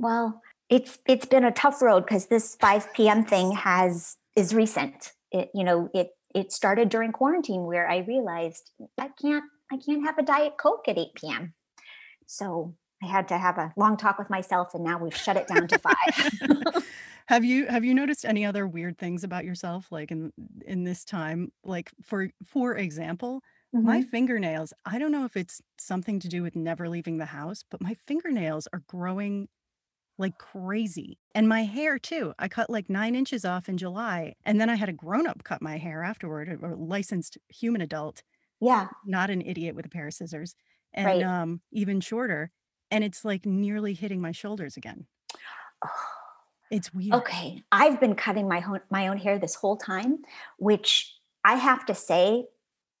Well, 0.00 0.40
it's 0.68 0.98
it's 1.06 1.26
been 1.26 1.44
a 1.44 1.52
tough 1.52 1.82
road 1.82 2.04
because 2.06 2.26
this 2.26 2.56
5 2.56 3.08
p.m. 3.08 3.24
thing 3.24 3.52
has 3.52 4.16
is 4.36 4.54
recent. 4.54 5.12
It 5.30 5.50
you 5.54 5.64
know 5.64 5.90
it 5.94 6.10
it 6.34 6.52
started 6.52 6.88
during 6.88 7.12
quarantine 7.12 7.64
where 7.66 7.88
I 7.88 7.98
realized 7.98 8.70
I 8.98 9.10
can't 9.20 9.44
I 9.72 9.76
can't 9.76 10.04
have 10.06 10.18
a 10.18 10.22
diet 10.22 10.54
coke 10.58 10.88
at 10.88 10.98
8 10.98 11.28
p.m. 11.30 11.54
So 12.26 12.76
I 13.02 13.06
had 13.06 13.28
to 13.28 13.38
have 13.38 13.58
a 13.58 13.72
long 13.76 13.96
talk 13.96 14.18
with 14.18 14.30
myself, 14.30 14.74
and 14.74 14.84
now 14.84 14.98
we've 14.98 15.16
shut 15.16 15.36
it 15.36 15.48
down 15.48 15.68
to 15.68 15.78
five. 15.78 16.30
have 17.26 17.44
you 17.44 17.66
have 17.66 17.84
you 17.84 17.94
noticed 17.94 18.24
any 18.24 18.44
other 18.44 18.66
weird 18.66 18.98
things 18.98 19.24
about 19.24 19.44
yourself 19.44 19.90
like 19.90 20.10
in 20.10 20.32
in 20.66 20.84
this 20.84 21.04
time? 21.04 21.52
Like 21.64 21.90
for 22.02 22.30
for 22.44 22.76
example, 22.76 23.42
my 23.82 24.00
Mhm. 24.00 24.10
fingernails, 24.10 24.72
I 24.84 24.98
don't 24.98 25.12
know 25.12 25.24
if 25.24 25.36
it's 25.36 25.60
something 25.78 26.20
to 26.20 26.28
do 26.28 26.42
with 26.42 26.56
never 26.56 26.88
leaving 26.88 27.18
the 27.18 27.26
house, 27.26 27.64
but 27.70 27.80
my 27.82 27.94
fingernails 28.06 28.68
are 28.72 28.82
growing 28.86 29.48
like 30.20 30.38
crazy. 30.38 31.18
And 31.34 31.48
my 31.48 31.62
hair 31.64 31.98
too. 31.98 32.34
I 32.38 32.48
cut 32.48 32.70
like 32.70 32.90
nine 32.90 33.16
inches 33.16 33.44
off 33.44 33.68
in 33.68 33.78
July. 33.78 34.34
And 34.44 34.60
then 34.60 34.70
I 34.70 34.76
had 34.76 34.88
a 34.90 34.92
grown 34.94 35.26
up 35.26 35.44
cut 35.44 35.62
my 35.62 35.78
hair 35.78 36.02
afterward, 36.04 36.48
a 36.50 36.66
a 36.66 36.76
licensed 36.76 37.38
human 37.48 37.80
adult, 37.82 38.22
yeah, 38.60 38.88
not 39.04 39.30
an 39.30 39.42
idiot 39.42 39.74
with 39.76 39.86
a 39.86 39.90
pair 39.90 40.08
of 40.08 40.14
scissors, 40.14 40.54
and 40.94 41.22
Right. 41.22 41.22
um, 41.22 41.62
even 41.72 42.00
shorter. 42.00 42.52
And 42.90 43.04
it's 43.04 43.24
like 43.24 43.46
nearly 43.46 43.94
hitting 43.94 44.20
my 44.22 44.32
shoulders 44.32 44.76
again. 44.78 45.08
It's 46.70 46.92
weird. 46.92 47.24
Okay, 47.24 47.62
I've 47.72 47.98
been 47.98 48.14
cutting 48.14 48.46
my 48.48 48.62
own 48.62 48.80
my 48.90 49.08
own 49.08 49.18
hair 49.18 49.38
this 49.38 49.56
whole 49.56 49.76
time, 49.76 50.22
which 50.58 51.16
I 51.44 51.56
have 51.56 51.84
to 51.86 51.94
say 51.94 52.46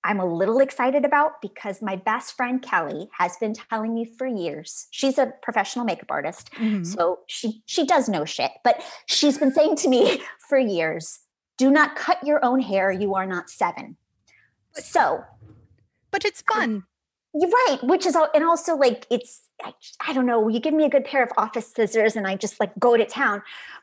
I'm 0.02 0.18
a 0.18 0.24
little 0.24 0.60
excited 0.60 1.04
about 1.04 1.42
because 1.42 1.82
my 1.82 1.94
best 1.96 2.34
friend 2.34 2.62
Kelly 2.62 3.08
has 3.18 3.36
been 3.36 3.52
telling 3.52 3.94
me 3.94 4.04
for 4.04 4.26
years. 4.26 4.86
She's 4.90 5.18
a 5.18 5.32
professional 5.42 5.84
makeup 5.84 6.10
artist, 6.10 6.50
Mhm. 6.54 6.86
so 6.86 7.20
she 7.26 7.62
she 7.66 7.84
does 7.84 8.08
know 8.08 8.24
shit, 8.24 8.52
but 8.64 8.82
she's 9.06 9.36
been 9.38 9.52
saying 9.52 9.76
to 9.76 9.88
me 9.88 10.22
for 10.48 10.58
years, 10.58 11.20
"Do 11.58 11.70
not 11.70 11.96
cut 11.96 12.18
your 12.26 12.42
own 12.44 12.60
hair. 12.60 12.90
You 12.90 13.14
are 13.14 13.26
not 13.26 13.50
7." 13.50 13.96
So, 14.72 15.24
But 16.10 16.24
it's 16.24 16.42
fun. 16.42 16.84
You're 17.34 17.50
right, 17.50 17.78
which 17.82 18.06
is 18.06 18.16
all, 18.16 18.28
and 18.34 18.44
also 18.44 18.76
like 18.76 19.06
it's 19.10 19.42
I, 19.62 19.72
I 20.06 20.12
don't 20.12 20.26
know. 20.26 20.48
You 20.48 20.60
give 20.60 20.74
me 20.74 20.84
a 20.84 20.88
good 20.88 21.04
pair 21.04 21.22
of 21.22 21.30
office 21.36 21.72
scissors, 21.72 22.16
and 22.16 22.26
I 22.26 22.36
just 22.36 22.58
like 22.60 22.72
go 22.78 22.96
to 22.96 23.04
town. 23.04 23.42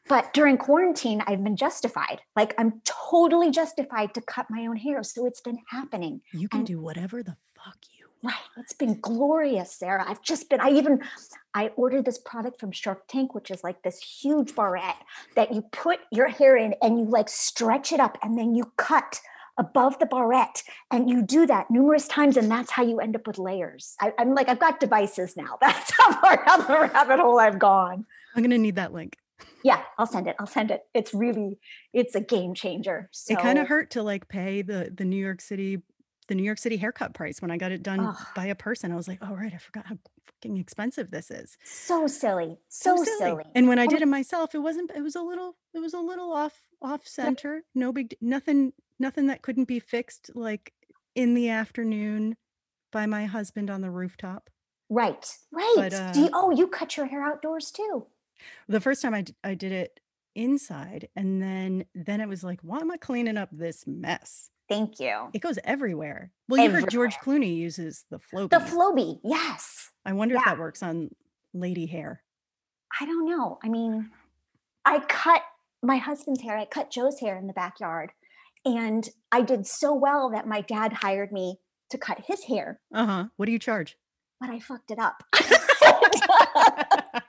But 0.09 0.33
during 0.33 0.57
quarantine, 0.57 1.21
I've 1.27 1.43
been 1.43 1.55
justified. 1.55 2.21
Like 2.35 2.53
I'm 2.57 2.81
totally 2.83 3.51
justified 3.51 4.13
to 4.15 4.21
cut 4.21 4.47
my 4.49 4.65
own 4.67 4.77
hair. 4.77 5.03
So 5.03 5.25
it's 5.25 5.41
been 5.41 5.59
happening. 5.69 6.21
You 6.33 6.49
can 6.49 6.59
and- 6.59 6.67
do 6.67 6.79
whatever 6.79 7.23
the 7.23 7.35
fuck 7.55 7.77
you 7.91 7.97
Right. 8.23 8.33
It's 8.57 8.73
been 8.73 8.99
glorious, 8.99 9.71
Sarah. 9.71 10.03
I've 10.07 10.21
just 10.23 10.49
been. 10.49 10.59
I 10.59 10.71
even 10.71 11.01
I 11.53 11.67
ordered 11.75 12.05
this 12.05 12.17
product 12.17 12.59
from 12.59 12.71
Shark 12.71 13.07
Tank, 13.07 13.35
which 13.35 13.51
is 13.51 13.63
like 13.63 13.83
this 13.83 13.99
huge 13.99 14.55
barrette 14.55 14.97
that 15.35 15.53
you 15.53 15.61
put 15.71 15.99
your 16.11 16.27
hair 16.27 16.57
in, 16.57 16.73
and 16.81 16.99
you 16.99 17.05
like 17.05 17.29
stretch 17.29 17.91
it 17.91 17.99
up, 17.99 18.17
and 18.23 18.37
then 18.37 18.55
you 18.55 18.71
cut 18.77 19.21
above 19.57 19.97
the 19.99 20.05
barrette 20.05 20.63
and 20.91 21.09
you 21.09 21.21
do 21.21 21.45
that 21.45 21.69
numerous 21.69 22.07
times 22.07 22.37
and 22.37 22.49
that's 22.49 22.71
how 22.71 22.83
you 22.83 22.99
end 22.99 23.15
up 23.15 23.25
with 23.27 23.37
layers 23.37 23.95
I, 23.99 24.13
i'm 24.19 24.33
like 24.33 24.49
i've 24.49 24.59
got 24.59 24.79
devices 24.79 25.35
now 25.35 25.57
that's 25.61 25.91
how 25.97 26.13
far 26.13 26.43
down 26.45 26.59
the 26.59 26.91
rabbit 26.93 27.19
hole 27.19 27.39
i've 27.39 27.59
gone 27.59 28.05
I'm 28.35 28.43
gonna 28.43 28.57
need 28.57 28.75
that 28.75 28.93
link. 28.93 29.17
yeah 29.63 29.81
i'll 29.97 30.07
send 30.07 30.27
it 30.27 30.35
i'll 30.39 30.47
send 30.47 30.71
it 30.71 30.83
it's 30.93 31.13
really 31.13 31.59
it's 31.93 32.15
a 32.15 32.21
game 32.21 32.53
changer 32.53 33.09
so 33.11 33.33
it 33.33 33.39
kind 33.39 33.57
of 33.57 33.67
hurt 33.67 33.91
to 33.91 34.03
like 34.03 34.27
pay 34.27 34.61
the 34.61 34.91
the 34.93 35.05
New 35.05 35.17
York 35.17 35.41
City 35.41 35.81
the 36.27 36.35
New 36.35 36.43
York 36.43 36.57
City 36.57 36.77
haircut 36.77 37.13
price 37.13 37.41
when 37.41 37.51
I 37.51 37.57
got 37.57 37.71
it 37.71 37.83
done 37.83 38.01
Ugh. 38.01 38.15
by 38.35 38.45
a 38.47 38.55
person. 38.55 38.91
I 38.91 38.95
was 38.95 39.07
like, 39.07 39.19
oh 39.21 39.33
right, 39.33 39.53
I 39.53 39.57
forgot 39.57 39.87
how 39.87 39.97
fucking 40.25 40.57
expensive 40.57 41.09
this 41.11 41.31
is. 41.31 41.57
So 41.63 42.07
silly. 42.07 42.57
So, 42.67 43.03
silly. 43.03 43.43
And 43.55 43.67
when 43.67 43.79
I 43.79 43.87
did 43.87 44.01
it 44.01 44.07
myself, 44.07 44.53
it 44.53 44.59
wasn't. 44.59 44.91
It 44.95 45.01
was 45.01 45.15
a 45.15 45.21
little. 45.21 45.55
It 45.73 45.79
was 45.79 45.93
a 45.93 45.99
little 45.99 46.31
off 46.31 46.66
off 46.81 47.07
center. 47.07 47.63
No 47.75 47.91
big. 47.91 48.15
Nothing. 48.21 48.73
Nothing 48.99 49.27
that 49.27 49.41
couldn't 49.41 49.67
be 49.67 49.79
fixed. 49.79 50.31
Like 50.35 50.73
in 51.15 51.33
the 51.33 51.49
afternoon, 51.49 52.35
by 52.91 53.05
my 53.05 53.25
husband 53.25 53.69
on 53.69 53.81
the 53.81 53.91
rooftop. 53.91 54.49
Right. 54.89 55.29
Right. 55.51 55.91
Do 56.13 56.21
you, 56.21 56.27
uh, 56.27 56.31
oh, 56.33 56.51
you 56.51 56.67
cut 56.67 56.95
your 56.97 57.05
hair 57.05 57.23
outdoors 57.23 57.71
too. 57.71 58.07
The 58.67 58.79
first 58.79 59.01
time 59.01 59.13
I 59.13 59.21
d- 59.23 59.35
I 59.43 59.53
did 59.53 59.71
it 59.71 59.99
inside, 60.35 61.09
and 61.15 61.41
then 61.41 61.85
then 61.95 62.21
it 62.21 62.29
was 62.29 62.43
like, 62.43 62.59
why 62.61 62.79
am 62.79 62.91
I 62.91 62.97
cleaning 62.97 63.37
up 63.37 63.49
this 63.51 63.85
mess? 63.87 64.49
Thank 64.69 64.99
you. 64.99 65.29
It 65.33 65.39
goes 65.39 65.57
everywhere. 65.63 66.31
Well, 66.49 66.61
you 66.61 66.69
heard 66.69 66.89
George 66.89 67.15
Clooney 67.15 67.55
uses 67.55 68.05
the 68.09 68.19
Flowbee. 68.19 68.49
The 68.49 68.57
Flowbee. 68.57 69.19
Yes. 69.23 69.91
I 70.05 70.13
wonder 70.13 70.35
if 70.35 70.43
that 70.45 70.59
works 70.59 70.83
on 70.83 71.09
lady 71.53 71.85
hair. 71.85 72.21
I 72.99 73.05
don't 73.05 73.25
know. 73.29 73.59
I 73.63 73.69
mean, 73.69 74.09
I 74.85 74.99
cut 74.99 75.41
my 75.87 75.97
husband's 75.97 76.41
hair. 76.41 76.57
I 76.57 76.65
cut 76.65 76.91
Joe's 76.91 77.19
hair 77.19 77.37
in 77.37 77.47
the 77.47 77.53
backyard. 77.53 78.11
And 78.65 79.07
I 79.31 79.41
did 79.41 79.65
so 79.65 79.93
well 79.95 80.29
that 80.31 80.45
my 80.47 80.61
dad 80.61 80.91
hired 80.91 81.31
me 81.31 81.57
to 81.91 81.97
cut 81.97 82.25
his 82.27 82.43
hair, 82.43 82.79
Uh 82.93 83.05
huh. 83.05 83.25
What 83.37 83.45
do 83.45 83.51
you 83.53 83.59
charge? 83.59 83.97
but 84.41 84.49
I 84.51 84.59
fucked 84.59 84.91
it 84.91 84.99
up. 84.99 85.23
I 85.33 87.21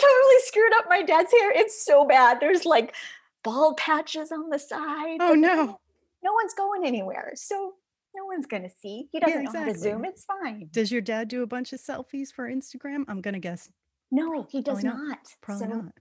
totally 0.00 0.40
screwed 0.44 0.72
up 0.76 0.86
my 0.88 1.02
dad's 1.02 1.32
hair. 1.32 1.50
It's 1.52 1.84
so 1.84 2.06
bad. 2.06 2.38
There's 2.40 2.64
like 2.64 2.94
bald 3.42 3.76
patches 3.76 4.32
on 4.32 4.50
the 4.50 4.58
side. 4.58 5.18
Oh, 5.20 5.34
no. 5.34 5.78
No 6.22 6.32
one's 6.32 6.54
going 6.54 6.86
anywhere. 6.86 7.32
So 7.34 7.74
no 8.14 8.24
one's 8.24 8.46
going 8.46 8.62
to 8.62 8.70
see. 8.80 9.08
He 9.12 9.20
doesn't 9.20 9.44
know 9.44 9.52
how 9.52 9.64
to 9.66 9.76
zoom. 9.76 10.04
It's 10.04 10.24
fine. 10.24 10.68
Does 10.70 10.90
your 10.92 11.02
dad 11.02 11.28
do 11.28 11.42
a 11.42 11.46
bunch 11.46 11.72
of 11.72 11.80
selfies 11.80 12.32
for 12.32 12.48
Instagram? 12.48 13.04
I'm 13.08 13.20
gonna 13.20 13.40
guess 13.40 13.68
No, 14.10 14.46
he 14.48 14.62
does 14.62 14.80
Probably 14.82 15.00
not. 15.00 15.08
not. 15.08 15.18
probably 15.42 15.66
so 15.66 15.72
not. 15.74 15.92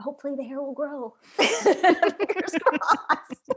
Hopefully 0.00 0.34
the 0.36 0.44
hair 0.44 0.60
will 0.62 0.74
grow. 0.74 1.14
Fingers 1.36 2.54
crossed. 2.62 3.50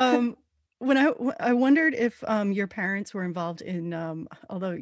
um 0.00 0.36
when 0.78 0.96
I 0.96 1.12
I 1.40 1.52
wondered 1.52 1.94
if 1.94 2.22
um 2.26 2.52
your 2.52 2.66
parents 2.66 3.12
were 3.14 3.24
involved 3.24 3.60
in 3.60 3.92
um 3.92 4.28
although 4.48 4.78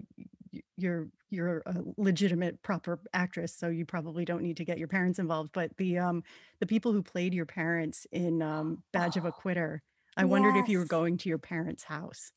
you're 0.76 1.08
you're 1.30 1.62
a 1.66 1.82
legitimate 1.96 2.62
proper 2.62 3.00
actress 3.12 3.52
so 3.54 3.68
you 3.68 3.84
probably 3.84 4.24
don't 4.24 4.42
need 4.42 4.56
to 4.58 4.64
get 4.64 4.78
your 4.78 4.88
parents 4.88 5.18
involved 5.18 5.50
but 5.52 5.76
the 5.76 5.98
um 5.98 6.22
the 6.60 6.66
people 6.66 6.92
who 6.92 7.02
played 7.02 7.34
your 7.34 7.46
parents 7.46 8.06
in 8.12 8.42
um 8.42 8.82
Badge 8.92 9.16
of 9.16 9.24
a 9.24 9.32
Quitter 9.42 9.82
I 10.16 10.24
wondered 10.24 10.56
if 10.56 10.68
you 10.68 10.78
were 10.78 10.86
going 10.86 11.18
to 11.18 11.28
your 11.28 11.36
parents' 11.38 11.84
house. 11.84 12.32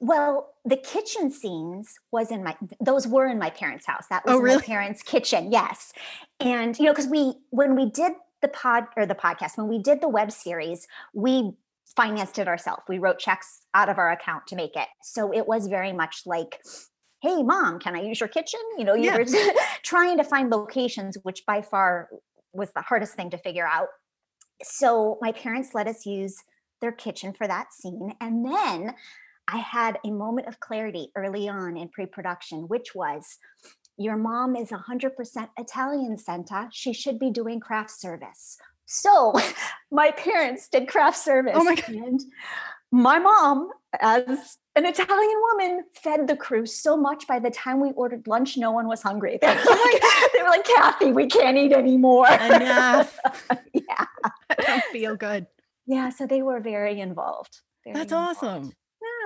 Well, 0.00 0.54
the 0.64 0.76
kitchen 0.76 1.30
scenes 1.30 1.94
was 2.10 2.30
in 2.30 2.42
my 2.44 2.56
those 2.80 3.06
were 3.06 3.26
in 3.26 3.38
my 3.38 3.50
parents' 3.50 3.86
house. 3.86 4.06
That 4.10 4.22
oh, 4.26 4.32
was 4.32 4.34
Oh, 4.34 4.38
in 4.38 4.44
really? 4.44 4.56
my 4.56 4.62
parents' 4.62 5.02
kitchen, 5.02 5.50
yes. 5.52 5.92
And 6.40 6.78
you 6.78 6.84
know, 6.86 6.92
because 6.92 7.08
we 7.08 7.34
when 7.50 7.74
we 7.76 7.90
did 7.90 8.12
the 8.42 8.48
pod 8.48 8.84
or 8.96 9.06
the 9.06 9.14
podcast, 9.14 9.56
when 9.56 9.68
we 9.68 9.78
did 9.78 10.00
the 10.00 10.08
web 10.08 10.30
series, 10.32 10.86
we 11.14 11.52
financed 11.96 12.38
it 12.38 12.48
ourselves. 12.48 12.82
We 12.88 12.98
wrote 12.98 13.18
checks 13.18 13.62
out 13.74 13.88
of 13.88 13.98
our 13.98 14.10
account 14.10 14.46
to 14.48 14.56
make 14.56 14.76
it. 14.76 14.88
So 15.02 15.32
it 15.32 15.46
was 15.46 15.66
very 15.66 15.92
much 15.92 16.22
like, 16.26 16.60
hey 17.20 17.42
mom, 17.42 17.78
can 17.78 17.94
I 17.94 18.02
use 18.02 18.18
your 18.20 18.28
kitchen? 18.28 18.60
You 18.78 18.84
know, 18.84 18.94
you 18.94 19.04
Yeah. 19.04 19.18
were 19.18 19.26
trying 19.82 20.16
to 20.18 20.24
find 20.24 20.50
locations, 20.50 21.18
which 21.22 21.44
by 21.46 21.60
far 21.62 22.08
was 22.52 22.72
the 22.72 22.82
hardest 22.82 23.14
thing 23.14 23.30
to 23.30 23.38
figure 23.38 23.66
out. 23.66 23.88
So 24.62 25.18
my 25.20 25.32
parents 25.32 25.74
let 25.74 25.86
us 25.86 26.06
use 26.06 26.36
their 26.80 26.92
kitchen 26.92 27.32
for 27.32 27.46
that 27.46 27.72
scene. 27.72 28.14
And 28.20 28.44
then 28.44 28.94
I 29.48 29.58
had 29.58 29.98
a 30.04 30.10
moment 30.10 30.48
of 30.48 30.60
clarity 30.60 31.10
early 31.16 31.48
on 31.48 31.76
in 31.76 31.88
pre 31.88 32.06
production, 32.06 32.68
which 32.68 32.94
was 32.94 33.38
your 33.98 34.16
mom 34.16 34.56
is 34.56 34.70
100% 34.70 35.48
Italian, 35.58 36.16
Senta. 36.16 36.68
She 36.72 36.92
should 36.92 37.18
be 37.18 37.30
doing 37.30 37.60
craft 37.60 37.90
service. 37.90 38.58
So 38.86 39.32
my 39.90 40.10
parents 40.12 40.68
did 40.68 40.88
craft 40.88 41.18
oh 41.20 41.24
service. 41.24 41.52
Oh 41.56 41.64
my 41.64 41.74
God. 41.74 41.88
And 41.88 42.20
my 42.90 43.18
mom, 43.18 43.70
as 44.00 44.58
an 44.76 44.86
Italian 44.86 45.40
woman, 45.50 45.84
fed 45.94 46.26
the 46.26 46.36
crew 46.36 46.66
so 46.66 46.96
much 46.96 47.26
by 47.26 47.38
the 47.38 47.50
time 47.50 47.80
we 47.80 47.92
ordered 47.92 48.26
lunch, 48.26 48.56
no 48.56 48.70
one 48.70 48.86
was 48.86 49.02
hungry. 49.02 49.38
They 49.42 49.48
were 49.48 49.60
oh 49.66 49.90
like, 49.92 50.32
they 50.32 50.42
were 50.42 50.48
like 50.48 50.64
Kathy, 50.64 51.12
we 51.12 51.26
can't 51.26 51.56
eat 51.56 51.72
anymore. 51.72 52.28
Enough. 52.28 53.18
yeah. 53.72 54.06
I 54.50 54.62
don't 54.66 54.84
feel 54.84 55.16
good. 55.16 55.46
Yeah. 55.86 56.10
So 56.10 56.26
they 56.26 56.42
were 56.42 56.60
very 56.60 57.00
involved. 57.00 57.60
very 57.84 57.94
That's 57.94 58.12
involved. 58.12 58.38
awesome. 58.44 58.72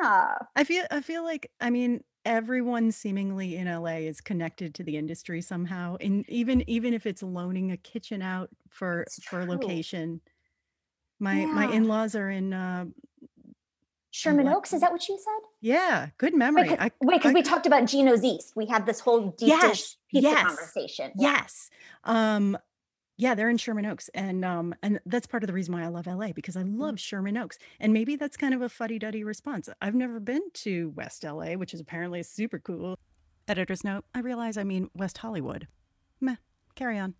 Yeah. 0.02 0.34
I 0.54 0.64
feel 0.64 0.84
I 0.90 1.00
feel 1.00 1.24
like 1.24 1.50
I 1.60 1.70
mean 1.70 2.02
everyone 2.24 2.90
seemingly 2.92 3.56
in 3.56 3.66
LA 3.66 3.98
is 4.08 4.20
connected 4.20 4.74
to 4.74 4.82
the 4.82 4.96
industry 4.96 5.40
somehow. 5.40 5.96
And 6.00 6.28
even 6.28 6.68
even 6.68 6.94
if 6.94 7.06
it's 7.06 7.22
loaning 7.22 7.72
a 7.72 7.76
kitchen 7.76 8.22
out 8.22 8.50
for 8.68 9.06
for 9.22 9.42
true. 9.42 9.50
location. 9.50 10.20
My 11.18 11.46
my 11.46 11.72
in-laws 11.72 12.14
are 12.14 12.28
in 12.28 12.52
uh 12.52 12.86
Sherman 14.10 14.48
Oaks, 14.48 14.72
is 14.72 14.80
that 14.80 14.92
what 14.92 15.06
you 15.08 15.18
said? 15.18 15.48
yeah, 15.60 16.08
good 16.16 16.34
memory. 16.34 16.70
Wait, 16.70 16.92
because 17.02 17.34
we 17.34 17.42
talked 17.42 17.66
about 17.66 17.86
Gino's 17.86 18.24
East. 18.24 18.54
We 18.56 18.66
had 18.66 18.86
this 18.86 19.00
whole 19.00 19.30
deep 19.30 19.48
Yes, 19.48 19.78
dish 19.78 19.96
pizza 20.10 20.28
yes, 20.30 20.46
conversation. 20.46 21.12
Yeah. 21.16 21.32
yes. 21.32 21.70
Um 22.04 22.56
yeah, 23.18 23.34
they're 23.34 23.48
in 23.48 23.56
Sherman 23.56 23.86
Oaks 23.86 24.08
and 24.14 24.44
um 24.44 24.74
and 24.82 25.00
that's 25.06 25.26
part 25.26 25.42
of 25.42 25.46
the 25.46 25.52
reason 25.52 25.74
why 25.74 25.82
I 25.82 25.88
love 25.88 26.06
LA 26.06 26.32
because 26.32 26.56
I 26.56 26.62
Mm. 26.62 26.78
love 26.78 27.00
Sherman 27.00 27.36
Oaks. 27.36 27.58
And 27.80 27.92
maybe 27.92 28.16
that's 28.16 28.36
kind 28.36 28.52
of 28.54 28.62
a 28.62 28.68
fuddy-duddy 28.68 29.24
response. 29.24 29.68
I've 29.80 29.94
never 29.94 30.20
been 30.20 30.42
to 30.64 30.90
West 30.96 31.24
LA, 31.24 31.54
which 31.54 31.72
is 31.74 31.80
apparently 31.80 32.22
super 32.22 32.58
cool. 32.58 32.98
Editor's 33.48 33.84
note, 33.84 34.04
I 34.14 34.20
realize 34.20 34.56
I 34.58 34.64
mean 34.64 34.90
West 34.94 35.18
Hollywood. 35.18 35.66
Meh, 36.20 36.36
carry 36.74 36.98
on. 36.98 37.14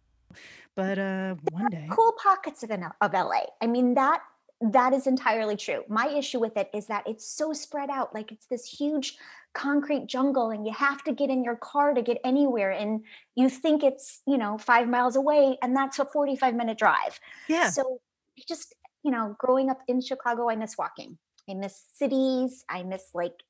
But 0.74 0.98
uh 0.98 1.36
one 1.52 1.68
day. 1.70 1.86
Cool 1.90 2.12
pockets 2.22 2.62
of, 2.62 2.70
N- 2.70 2.84
of 3.00 3.12
LA. 3.12 3.42
I 3.62 3.66
mean, 3.66 3.94
that 3.94 4.22
that 4.60 4.92
is 4.92 5.06
entirely 5.06 5.56
true. 5.56 5.82
My 5.88 6.08
issue 6.08 6.38
with 6.40 6.56
it 6.56 6.70
is 6.72 6.86
that 6.86 7.06
it's 7.06 7.28
so 7.28 7.52
spread 7.52 7.90
out. 7.90 8.14
Like 8.14 8.32
it's 8.32 8.46
this 8.46 8.64
huge 8.64 9.16
concrete 9.52 10.06
jungle, 10.06 10.50
and 10.50 10.66
you 10.66 10.72
have 10.72 11.02
to 11.04 11.12
get 11.12 11.30
in 11.30 11.44
your 11.44 11.56
car 11.56 11.94
to 11.94 12.02
get 12.02 12.18
anywhere. 12.24 12.70
And 12.70 13.04
you 13.34 13.48
think 13.48 13.82
it's, 13.82 14.22
you 14.26 14.38
know, 14.38 14.58
five 14.58 14.88
miles 14.88 15.16
away, 15.16 15.58
and 15.62 15.74
that's 15.76 15.98
a 15.98 16.04
45 16.04 16.54
minute 16.54 16.78
drive. 16.78 17.18
Yeah. 17.48 17.70
So 17.70 18.00
just, 18.48 18.74
you 19.02 19.10
know, 19.10 19.36
growing 19.38 19.70
up 19.70 19.80
in 19.88 20.00
Chicago, 20.00 20.48
I 20.50 20.56
miss 20.56 20.76
walking. 20.78 21.18
I 21.48 21.54
miss 21.54 21.84
cities. 21.94 22.64
I 22.68 22.82
miss 22.82 23.10
like 23.14 23.42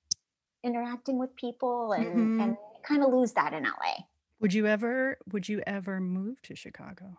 interacting 0.62 1.18
with 1.18 1.34
people 1.36 1.92
and 1.92 2.06
Mhm. 2.40 2.42
and 2.42 2.56
kind 2.82 3.02
of 3.02 3.12
lose 3.12 3.32
that 3.32 3.52
in 3.52 3.64
LA. 3.64 4.06
Would 4.40 4.52
you 4.52 4.66
ever 4.66 5.18
would 5.32 5.48
you 5.48 5.62
ever 5.66 6.00
move 6.00 6.42
to 6.42 6.54
Chicago? 6.56 7.18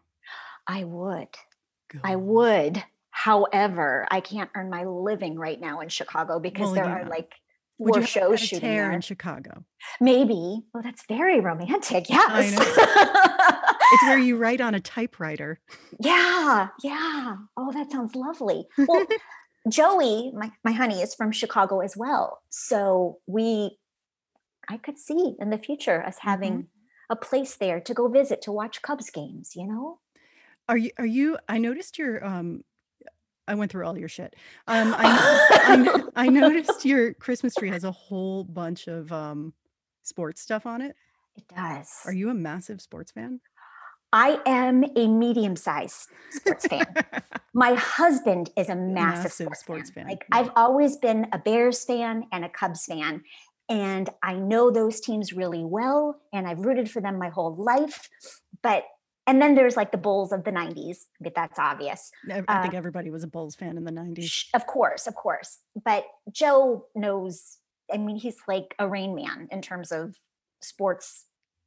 I 0.67 0.83
would. 0.83 1.29
I 2.03 2.15
would. 2.17 2.83
However, 3.27 4.07
I 4.09 4.21
can't 4.21 4.49
earn 4.55 4.69
my 4.69 4.83
living 4.85 5.35
right 5.37 5.59
now 5.59 5.81
in 5.81 5.89
Chicago 5.89 6.39
because 6.39 6.67
Well, 6.67 6.75
there 6.75 6.85
yeah. 6.85 7.01
are 7.01 7.09
like 7.09 7.33
Would 7.77 7.95
you 7.97 8.05
shows 8.07 8.39
shooting 8.39 8.69
there. 8.69 8.91
in 8.93 9.01
Chicago? 9.01 9.65
Maybe. 9.99 10.61
Oh, 10.73 10.81
that's 10.81 11.03
very 11.09 11.39
romantic. 11.41 12.05
Yes. 12.09 12.55
It's 13.93 14.03
where 14.03 14.17
you 14.19 14.37
write 14.37 14.61
on 14.61 14.75
a 14.75 14.79
typewriter. 14.79 15.59
yeah. 15.99 16.67
Yeah. 16.83 17.35
Oh, 17.57 17.71
that 17.73 17.91
sounds 17.91 18.15
lovely. 18.15 18.65
Well, 18.77 19.05
Joey, 19.69 20.31
my, 20.33 20.51
my 20.63 20.71
honey, 20.71 21.01
is 21.01 21.13
from 21.15 21.31
Chicago 21.31 21.79
as 21.81 21.95
well. 21.97 22.41
So 22.49 23.17
we, 23.27 23.77
I 24.69 24.77
could 24.77 24.97
see 24.97 25.35
in 25.39 25.49
the 25.49 25.57
future 25.57 26.01
us 26.03 26.17
having 26.21 26.53
Mm-hmm. 26.53 27.13
a 27.13 27.15
place 27.15 27.55
there 27.55 27.79
to 27.81 27.93
go 27.93 28.07
visit 28.07 28.41
to 28.43 28.51
watch 28.51 28.81
Cubs 28.81 29.09
games, 29.09 29.51
you 29.55 29.67
know? 29.67 29.99
Are 30.69 30.77
you 30.77 30.91
are 30.97 31.05
you 31.05 31.37
I 31.47 31.57
noticed 31.59 31.97
your 31.97 32.13
um 32.25 32.63
I 33.47 33.55
went 33.55 33.71
through 33.71 33.85
all 33.85 33.97
your 33.97 34.09
shit. 34.09 34.35
Um 34.67 34.93
I 34.97 35.03
I, 35.51 36.03
I 36.25 36.27
noticed 36.27 36.85
your 36.85 37.13
Christmas 37.13 37.55
tree 37.55 37.69
has 37.69 37.83
a 37.83 37.91
whole 37.91 38.43
bunch 38.43 38.87
of 38.87 39.11
um 39.11 39.53
sports 40.03 40.41
stuff 40.41 40.65
on 40.65 40.81
it. 40.81 40.95
It 41.35 41.43
does. 41.55 41.91
Are 42.05 42.13
you 42.13 42.29
a 42.29 42.33
massive 42.33 42.81
sports 42.81 43.11
fan? 43.11 43.39
I 44.13 44.39
am 44.45 44.83
a 44.95 45.07
medium 45.07 45.55
sized 45.55 46.07
sports 46.31 46.65
fan. 46.67 46.85
My 47.53 47.73
husband 47.73 48.49
is 48.55 48.69
a 48.69 48.75
massive, 48.75 49.23
Massive 49.23 49.31
sports, 49.33 49.59
sports 49.59 49.89
fan. 49.89 50.03
fan, 50.05 50.11
Like 50.11 50.25
yeah. 50.31 50.37
I've 50.39 50.51
always 50.55 50.95
been 50.97 51.27
a 51.33 51.37
Bears 51.39 51.83
fan 51.83 52.23
and 52.31 52.45
a 52.45 52.49
Cubs 52.49 52.85
fan. 52.85 53.23
And 53.69 54.09
I 54.23 54.35
know 54.35 54.71
those 54.71 55.01
teams 55.01 55.33
really 55.33 55.65
well. 55.65 56.21
And 56.31 56.47
I've 56.47 56.59
rooted 56.59 56.89
for 56.89 57.01
them 57.01 57.19
my 57.19 57.29
whole 57.29 57.55
life. 57.55 58.07
But 58.63 58.85
and 59.27 59.41
then 59.41 59.53
there's 59.55 59.75
like 59.77 59.91
the 59.91 59.97
Bulls 59.97 60.31
of 60.31 60.43
the 60.45 60.51
90s. 60.51 61.05
But 61.19 61.35
that's 61.35 61.59
obvious. 61.59 62.11
I, 62.31 62.43
I 62.47 62.61
think 62.61 62.73
Uh, 62.73 62.77
everybody 62.77 63.09
was 63.11 63.23
a 63.23 63.27
Bulls 63.27 63.55
fan 63.55 63.77
in 63.77 63.83
the 63.83 63.91
90s. 63.91 64.45
Of 64.53 64.65
course, 64.65 65.05
of 65.07 65.15
course. 65.15 65.59
But 65.83 66.05
Joe 66.31 66.87
knows, 66.95 67.57
I 67.93 67.97
mean, 67.97 68.15
he's 68.17 68.37
like 68.47 68.73
a 68.79 68.87
rain 68.87 69.13
man 69.13 69.47
in 69.51 69.61
terms 69.61 69.91
of 69.91 70.15
sports 70.61 71.25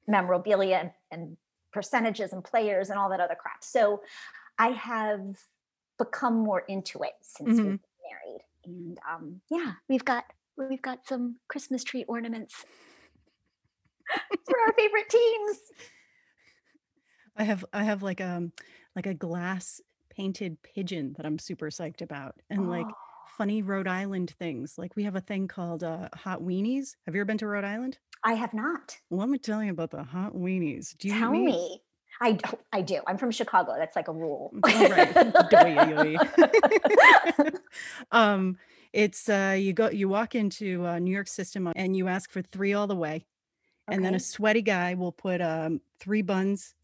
memorabilia 0.08 0.76
and, 0.76 0.90
and 1.12 1.36
percentages 1.72 2.32
and 2.32 2.42
players 2.42 2.90
and 2.90 2.98
all 2.98 3.10
that 3.10 3.20
other 3.20 3.36
crap. 3.38 3.62
So 3.62 4.02
I 4.58 4.68
have 4.70 5.38
become 5.98 6.34
more 6.34 6.60
into 6.66 7.02
it 7.02 7.12
since 7.22 7.50
Mhm. 7.60 7.64
we've 7.64 7.64
been 7.64 7.80
married. 8.10 8.40
and 8.64 8.98
um, 9.08 9.40
yeah, 9.50 9.72
we've 9.88 10.04
got 10.04 10.24
we've 10.56 10.82
got 10.82 11.06
some 11.06 11.36
Christmas 11.48 11.84
tree 11.84 12.04
ornaments 12.08 12.54
for 14.48 14.58
our 14.66 14.72
favorite 14.74 15.08
teams. 15.08 15.58
I 17.36 17.44
have 17.44 17.64
I 17.72 17.84
have 17.84 18.02
like 18.02 18.20
um 18.20 18.52
like 18.96 19.06
a 19.06 19.14
glass 19.14 19.80
painted 20.10 20.60
pigeon 20.62 21.14
that 21.16 21.26
I'm 21.26 21.38
super 21.38 21.70
psyched 21.70 22.02
about, 22.02 22.36
and 22.50 22.68
like 22.68 22.86
Oh, 22.86 22.94
funny 23.38 23.62
Rhode 23.62 23.88
Island 23.88 24.34
things. 24.38 24.76
Like 24.76 24.96
we 24.96 25.04
have 25.04 25.16
a 25.16 25.20
thing 25.20 25.48
called 25.48 25.82
uh, 25.82 26.08
hot 26.14 26.42
weenies. 26.42 26.96
Have 27.06 27.14
you 27.14 27.20
ever 27.20 27.26
been 27.26 27.38
to 27.38 27.46
Rhode 27.46 27.64
Island? 27.64 27.98
I 28.22 28.34
have 28.34 28.52
not. 28.52 28.98
Let 29.10 29.28
me 29.28 29.38
tell 29.38 29.64
you 29.64 29.70
about 29.70 29.90
the 29.90 30.02
hot 30.02 30.34
weenies. 30.34 30.96
Do 30.98 31.08
you 31.08 31.18
Tell 31.18 31.30
meat? 31.30 31.44
me. 31.44 31.82
I 32.20 32.32
do. 32.32 32.58
I 32.72 32.82
do. 32.82 33.00
I'm 33.06 33.16
from 33.16 33.30
Chicago. 33.30 33.74
That's 33.78 33.96
like 33.96 34.08
a 34.08 34.12
rule. 34.12 34.52
All 34.62 34.88
right. 34.88 35.16
Um, 38.12 38.58
it's 38.92 39.28
uh, 39.28 39.56
you 39.58 39.72
go, 39.72 39.88
you 39.88 40.08
walk 40.08 40.34
into 40.34 40.86
uh, 40.86 40.98
New 40.98 41.12
York 41.12 41.28
System 41.28 41.72
and 41.76 41.96
you 41.96 42.08
ask 42.08 42.30
for 42.30 42.42
three 42.42 42.72
all 42.72 42.88
the 42.88 42.96
way, 42.96 43.24
and 43.88 44.04
then 44.04 44.14
a 44.14 44.20
sweaty 44.20 44.62
guy 44.62 44.94
will 44.94 45.12
put 45.12 45.40
um, 45.40 45.80
three 46.00 46.22
buns 46.22 46.74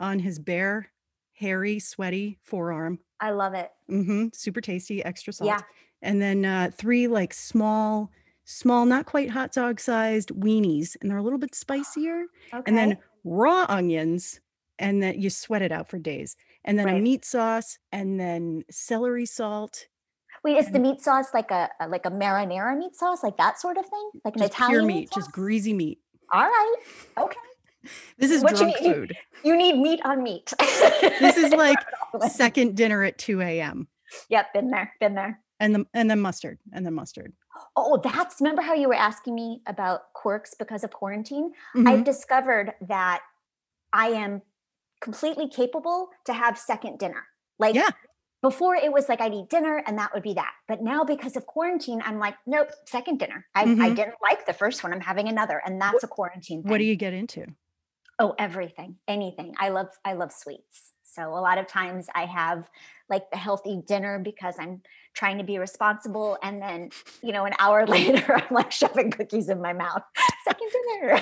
on 0.00 0.18
his 0.18 0.38
bare, 0.38 0.90
hairy, 1.32 1.78
sweaty 1.78 2.38
forearm. 2.42 2.98
I 3.20 3.30
love 3.30 3.54
it. 3.54 3.70
Mm-hmm. 3.90 4.28
super 4.32 4.60
tasty, 4.60 5.04
extra 5.04 5.32
salt. 5.32 5.48
Yeah. 5.48 5.60
And 6.02 6.20
then 6.20 6.44
uh, 6.44 6.70
three 6.74 7.08
like 7.08 7.32
small, 7.32 8.10
small, 8.44 8.84
not 8.84 9.06
quite 9.06 9.30
hot 9.30 9.52
dog 9.52 9.80
sized 9.80 10.30
weenies, 10.30 10.96
and 11.00 11.10
they're 11.10 11.18
a 11.18 11.22
little 11.22 11.38
bit 11.38 11.54
spicier. 11.54 12.24
Okay. 12.52 12.62
And 12.66 12.76
then 12.76 12.98
raw 13.24 13.66
onions, 13.68 14.40
and 14.78 15.02
then 15.02 15.20
you 15.20 15.30
sweat 15.30 15.62
it 15.62 15.72
out 15.72 15.88
for 15.88 15.98
days. 15.98 16.36
And 16.64 16.78
then 16.78 16.88
a 16.88 16.98
meat 16.98 17.24
sauce, 17.24 17.78
and 17.92 18.18
then 18.18 18.64
celery 18.70 19.24
salt, 19.24 19.86
wait, 20.42 20.56
is 20.56 20.70
the 20.70 20.78
meat 20.78 21.00
sauce 21.00 21.28
like 21.32 21.50
a, 21.50 21.68
like 21.88 22.06
a 22.06 22.10
marinara 22.10 22.76
meat 22.76 22.94
sauce, 22.94 23.22
like 23.22 23.36
that 23.36 23.60
sort 23.60 23.76
of 23.76 23.86
thing, 23.86 24.10
like 24.24 24.34
an 24.36 24.42
just 24.42 24.52
Italian 24.52 24.80
pure 24.80 24.86
meat, 24.86 24.94
meat, 24.94 25.10
just 25.14 25.32
greasy 25.32 25.72
meat. 25.72 26.00
All 26.32 26.42
right. 26.42 26.76
Okay. 27.18 27.38
This 28.18 28.30
is 28.30 28.42
What 28.42 28.52
you 28.52 28.58
drunk 28.70 28.80
need- 28.80 28.94
food. 28.94 29.16
You 29.44 29.56
need 29.56 29.78
meat 29.78 30.00
on 30.04 30.22
meat. 30.22 30.52
This 30.58 31.36
is 31.36 31.52
like 31.64 31.78
second 32.30 32.76
dinner 32.76 33.02
at 33.04 33.18
2 33.18 33.40
a.m. 33.40 33.88
Yep. 34.28 34.52
Been 34.54 34.70
there. 34.70 34.92
Been 35.00 35.14
there. 35.14 35.40
And 35.58 35.74
the, 35.74 35.86
and 35.94 36.10
then 36.10 36.20
mustard, 36.20 36.58
and 36.72 36.84
then 36.84 36.92
mustard. 36.94 37.32
Oh, 37.76 37.98
that's 38.02 38.40
remember 38.42 38.60
how 38.60 38.74
you 38.74 38.88
were 38.88 38.94
asking 38.94 39.34
me 39.34 39.62
about 39.66 40.12
quirks 40.12 40.54
because 40.54 40.84
of 40.84 40.90
quarantine? 40.90 41.52
Mhm. 41.74 41.88
I've 41.88 42.04
discovered 42.04 42.74
that 42.82 43.22
I 43.92 44.08
am 44.08 44.42
completely 45.00 45.48
capable 45.48 46.10
to 46.26 46.34
have 46.34 46.58
second 46.58 46.98
dinner. 46.98 47.24
Like 47.58 47.74
Yeah. 47.74 47.88
before 48.42 48.76
it 48.76 48.92
was 48.92 49.08
like 49.08 49.22
I'd 49.22 49.32
eat 49.32 49.48
dinner 49.48 49.82
and 49.86 49.98
that 49.98 50.12
would 50.12 50.22
be 50.22 50.34
that. 50.34 50.52
But 50.68 50.82
now 50.82 51.04
because 51.04 51.36
of 51.36 51.46
quarantine, 51.46 52.02
I'm 52.04 52.18
like, 52.18 52.34
nope, 52.46 52.68
second 52.86 53.18
dinner. 53.18 53.46
I, 53.54 53.62
I 53.62 53.64
Mhm. 53.66 53.96
didn't 53.96 54.16
like 54.22 54.44
the 54.44 54.52
first 54.52 54.84
one. 54.84 54.92
I'm 54.92 55.00
having 55.00 55.26
another. 55.28 55.62
And 55.64 55.80
that's 55.80 56.04
a 56.04 56.08
quarantine 56.08 56.62
thing. 56.62 56.70
What 56.70 56.78
do 56.78 56.84
you 56.84 56.96
get 56.96 57.14
into? 57.14 57.46
Oh, 58.18 58.34
everything, 58.38 58.96
anything. 59.06 59.54
I 59.58 59.68
love 59.70 59.88
I 60.04 60.14
love 60.14 60.32
sweets. 60.32 60.92
So 61.02 61.30
a 61.30 61.40
lot 61.40 61.58
of 61.58 61.66
times 61.66 62.06
I 62.14 62.26
have 62.26 62.68
like 63.08 63.30
the 63.30 63.38
healthy 63.38 63.80
dinner 63.86 64.18
because 64.22 64.56
I'm 64.58 64.82
trying 65.14 65.38
to 65.38 65.44
be 65.44 65.58
responsible 65.58 66.36
and 66.42 66.60
then, 66.60 66.90
you 67.22 67.32
know, 67.32 67.44
an 67.46 67.54
hour 67.58 67.86
later 67.86 68.34
I'm 68.36 68.54
like 68.54 68.70
shoving 68.72 69.10
cookies 69.10 69.48
in 69.48 69.60
my 69.60 69.72
mouth. 69.72 70.02
Second 70.44 70.68
dinner. 70.72 71.12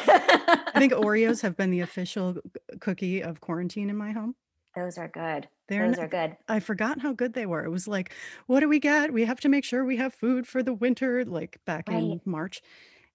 I 0.74 0.78
think 0.78 0.92
Oreos 1.06 1.42
have 1.42 1.56
been 1.56 1.70
the 1.70 1.80
official 1.80 2.36
cookie 2.80 3.22
of 3.22 3.40
quarantine 3.40 3.88
in 3.90 3.96
my 3.96 4.10
home. 4.12 4.34
those 4.74 4.98
are 4.98 5.08
good. 5.08 5.48
They're 5.68 5.86
Those 5.88 5.98
n- 5.98 6.04
are 6.04 6.08
good. 6.08 6.36
I 6.48 6.60
forgot 6.60 7.00
how 7.00 7.12
good 7.12 7.32
they 7.32 7.46
were. 7.46 7.64
It 7.64 7.70
was 7.70 7.86
like, 7.88 8.12
what 8.46 8.60
do 8.60 8.68
we 8.68 8.80
get? 8.80 9.12
We 9.12 9.24
have 9.24 9.40
to 9.40 9.48
make 9.48 9.64
sure 9.64 9.84
we 9.84 9.96
have 9.96 10.12
food 10.12 10.46
for 10.46 10.62
the 10.62 10.74
winter, 10.74 11.24
like 11.24 11.58
back 11.64 11.88
in 11.88 12.20
March. 12.24 12.60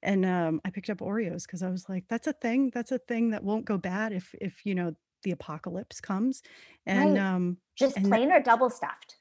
And 0.02 0.26
um, 0.26 0.62
I 0.66 0.70
picked 0.70 0.90
up 0.90 1.00
Oreos 1.00 1.46
because 1.46 1.62
I 1.64 1.70
was 1.70 1.90
like, 1.90 2.06
that's 2.08 2.28
a 2.28 2.34
thing. 2.34 2.72
That's 2.74 2.92
a 2.92 3.00
thing 3.00 3.32
that 3.32 3.44
won't 3.44 3.66
go 3.66 3.78
bad 3.78 4.14
if 4.14 4.34
if 4.40 4.66
you 4.66 4.74
know 4.76 4.96
the 5.24 5.32
apocalypse 5.32 6.00
comes. 6.00 6.42
And 6.86 7.16
Right. 7.16 7.22
um, 7.22 7.58
Just 7.76 7.98
and 7.98 8.08
plain 8.08 8.32
or 8.32 8.40
double 8.42 8.70
stuffed. 8.70 9.18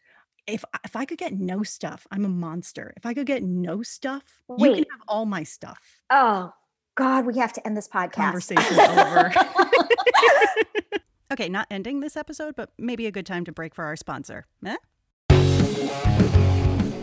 if 0.46 0.64
if 0.84 0.94
I 0.94 1.04
could 1.04 1.18
get 1.18 1.32
no 1.32 1.62
stuff, 1.62 2.06
I'm 2.10 2.24
a 2.24 2.28
monster. 2.28 2.92
If 2.96 3.04
I 3.06 3.14
could 3.14 3.26
get 3.26 3.42
no 3.42 3.82
stuff, 3.82 4.40
you 4.58 4.66
can 4.74 4.84
have 4.90 5.02
all 5.08 5.26
my 5.26 5.42
stuff. 5.42 6.00
Oh 6.10 6.52
God, 6.94 7.26
we 7.26 7.38
have 7.38 7.52
to 7.54 7.66
end 7.66 7.76
this 7.76 7.88
podcast. 7.88 8.12
Conversation's 8.12 8.78
over. 8.78 9.32
Okay, 11.30 11.50
not 11.50 11.66
ending 11.70 12.00
this 12.00 12.16
episode, 12.16 12.56
but 12.56 12.72
maybe 12.78 13.06
a 13.06 13.10
good 13.10 13.26
time 13.26 13.44
to 13.44 13.52
break 13.52 13.74
for 13.74 13.84
our 13.84 13.96
sponsor. 13.96 14.46
Eh? 14.64 14.76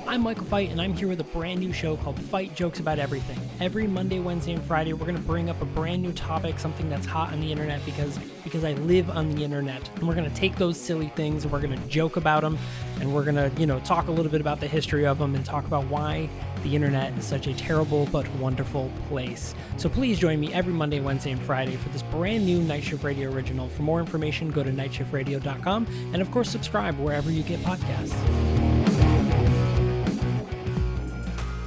I'm 0.07 0.21
Michael 0.21 0.45
Fight, 0.45 0.69
and 0.69 0.79
I'm 0.79 0.93
here 0.93 1.07
with 1.07 1.19
a 1.19 1.25
brand 1.25 1.59
new 1.59 1.73
show 1.73 1.97
called 1.97 2.19
Fight 2.19 2.53
Jokes 2.53 2.79
About 2.79 2.99
Everything. 2.99 3.39
Every 3.59 3.87
Monday, 3.87 4.19
Wednesday, 4.19 4.53
and 4.53 4.63
Friday, 4.63 4.93
we're 4.93 5.07
going 5.07 5.17
to 5.17 5.21
bring 5.21 5.49
up 5.49 5.59
a 5.63 5.65
brand 5.65 6.03
new 6.03 6.13
topic, 6.13 6.59
something 6.59 6.87
that's 6.89 7.07
hot 7.07 7.33
on 7.33 7.41
the 7.41 7.51
internet 7.51 7.83
because 7.85 8.19
because 8.43 8.63
I 8.63 8.73
live 8.73 9.09
on 9.09 9.31
the 9.31 9.43
internet. 9.43 9.89
And 9.95 10.07
we're 10.07 10.13
going 10.13 10.29
to 10.29 10.35
take 10.35 10.57
those 10.57 10.79
silly 10.79 11.07
things 11.15 11.43
and 11.43 11.51
we're 11.51 11.59
going 11.59 11.77
to 11.77 11.87
joke 11.87 12.17
about 12.17 12.43
them, 12.43 12.55
and 13.01 13.15
we're 13.15 13.23
going 13.23 13.35
to 13.35 13.51
you 13.59 13.65
know 13.65 13.79
talk 13.79 14.07
a 14.07 14.11
little 14.11 14.31
bit 14.31 14.41
about 14.41 14.59
the 14.59 14.67
history 14.67 15.07
of 15.07 15.17
them 15.17 15.33
and 15.33 15.43
talk 15.43 15.65
about 15.65 15.85
why 15.87 16.29
the 16.61 16.75
internet 16.75 17.17
is 17.17 17.25
such 17.25 17.47
a 17.47 17.53
terrible 17.55 18.05
but 18.11 18.29
wonderful 18.35 18.91
place. 19.09 19.55
So 19.77 19.89
please 19.89 20.19
join 20.19 20.39
me 20.39 20.53
every 20.53 20.73
Monday, 20.73 20.99
Wednesday, 20.99 21.31
and 21.31 21.41
Friday 21.41 21.77
for 21.77 21.89
this 21.89 22.03
brand 22.03 22.45
new 22.45 22.61
Night 22.61 22.83
Shift 22.83 23.03
Radio 23.03 23.31
original. 23.31 23.69
For 23.69 23.81
more 23.81 23.99
information, 23.99 24.51
go 24.51 24.61
to 24.61 24.71
nightshiftradio.com 24.71 25.87
and 26.13 26.21
of 26.21 26.29
course 26.29 26.49
subscribe 26.49 26.97
wherever 26.99 27.31
you 27.31 27.41
get 27.41 27.59
podcasts. 27.61 28.74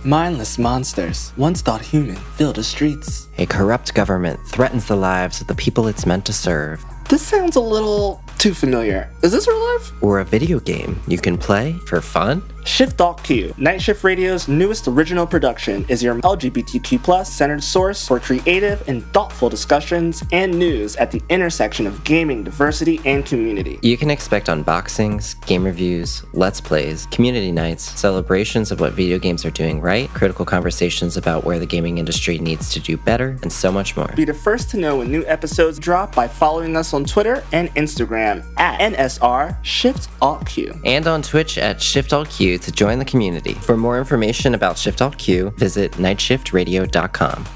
Mindless 0.08 0.58
monsters, 0.58 1.34
once 1.36 1.60
thought 1.60 1.82
human, 1.82 2.16
fill 2.16 2.54
the 2.54 2.64
streets. 2.64 3.28
A 3.36 3.44
corrupt 3.44 3.92
government 3.92 4.40
threatens 4.46 4.86
the 4.88 4.96
lives 4.96 5.42
of 5.42 5.48
the 5.48 5.54
people 5.54 5.86
it's 5.86 6.06
meant 6.06 6.24
to 6.24 6.32
serve. 6.32 6.82
This 7.10 7.20
sounds 7.20 7.56
a 7.56 7.60
little 7.60 8.24
too 8.38 8.54
familiar. 8.54 9.10
Is 9.22 9.32
this 9.32 9.48
real 9.48 9.60
life? 9.74 9.92
Or 10.00 10.20
a 10.20 10.24
video 10.24 10.60
game 10.60 11.00
you 11.08 11.18
can 11.18 11.36
play 11.36 11.72
for 11.86 12.00
fun? 12.00 12.42
Shift 12.64 13.00
Alt 13.00 13.24
Q, 13.24 13.54
Night 13.56 13.80
Shift 13.80 14.04
Radio's 14.04 14.46
newest 14.46 14.88
original 14.88 15.26
production, 15.26 15.86
is 15.88 16.02
your 16.02 16.16
LGBTQ 16.16 17.24
centered 17.24 17.64
source 17.64 18.06
for 18.06 18.20
creative 18.20 18.86
and 18.86 19.02
thoughtful 19.14 19.48
discussions 19.48 20.22
and 20.32 20.56
news 20.56 20.94
at 20.96 21.10
the 21.10 21.22
intersection 21.30 21.86
of 21.86 22.04
gaming, 22.04 22.44
diversity, 22.44 23.00
and 23.06 23.24
community. 23.24 23.78
You 23.82 23.96
can 23.96 24.10
expect 24.10 24.48
unboxings, 24.48 25.44
game 25.46 25.64
reviews, 25.64 26.22
let's 26.34 26.60
plays, 26.60 27.06
community 27.06 27.50
nights, 27.50 27.84
celebrations 27.98 28.70
of 28.70 28.80
what 28.80 28.92
video 28.92 29.18
games 29.18 29.46
are 29.46 29.50
doing 29.50 29.80
right, 29.80 30.10
critical 30.10 30.44
conversations 30.44 31.16
about 31.16 31.44
where 31.44 31.58
the 31.58 31.66
gaming 31.66 31.96
industry 31.96 32.38
needs 32.38 32.70
to 32.74 32.80
do 32.80 32.98
better, 32.98 33.38
and 33.42 33.50
so 33.50 33.72
much 33.72 33.96
more. 33.96 34.12
Be 34.14 34.26
the 34.26 34.34
first 34.34 34.68
to 34.70 34.76
know 34.76 34.98
when 34.98 35.10
new 35.10 35.24
episodes 35.24 35.78
drop 35.78 36.14
by 36.14 36.28
following 36.28 36.76
us 36.76 36.92
on 36.92 37.06
Twitter 37.06 37.42
and 37.52 37.74
Instagram 37.76 38.27
at 38.56 38.78
NSR 38.92 39.62
Shift 39.64 40.08
Alt 40.22 40.46
Q. 40.46 40.78
And 40.84 41.06
on 41.06 41.22
Twitch 41.22 41.58
at 41.58 41.80
Shift 41.80 42.12
Alt 42.12 42.30
Q 42.30 42.58
to 42.58 42.72
join 42.72 42.98
the 42.98 43.04
community. 43.04 43.54
For 43.54 43.76
more 43.76 43.98
information 43.98 44.54
about 44.54 44.78
Shift 44.78 45.02
Alt 45.02 45.18
Q, 45.18 45.50
visit 45.58 45.92
nightshiftradio.com. 45.92 47.46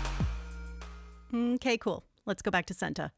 Okay, 1.34 1.78
cool. 1.78 2.04
Let's 2.26 2.42
go 2.42 2.50
back 2.50 2.66
to 2.66 2.74
Senta. 2.74 3.10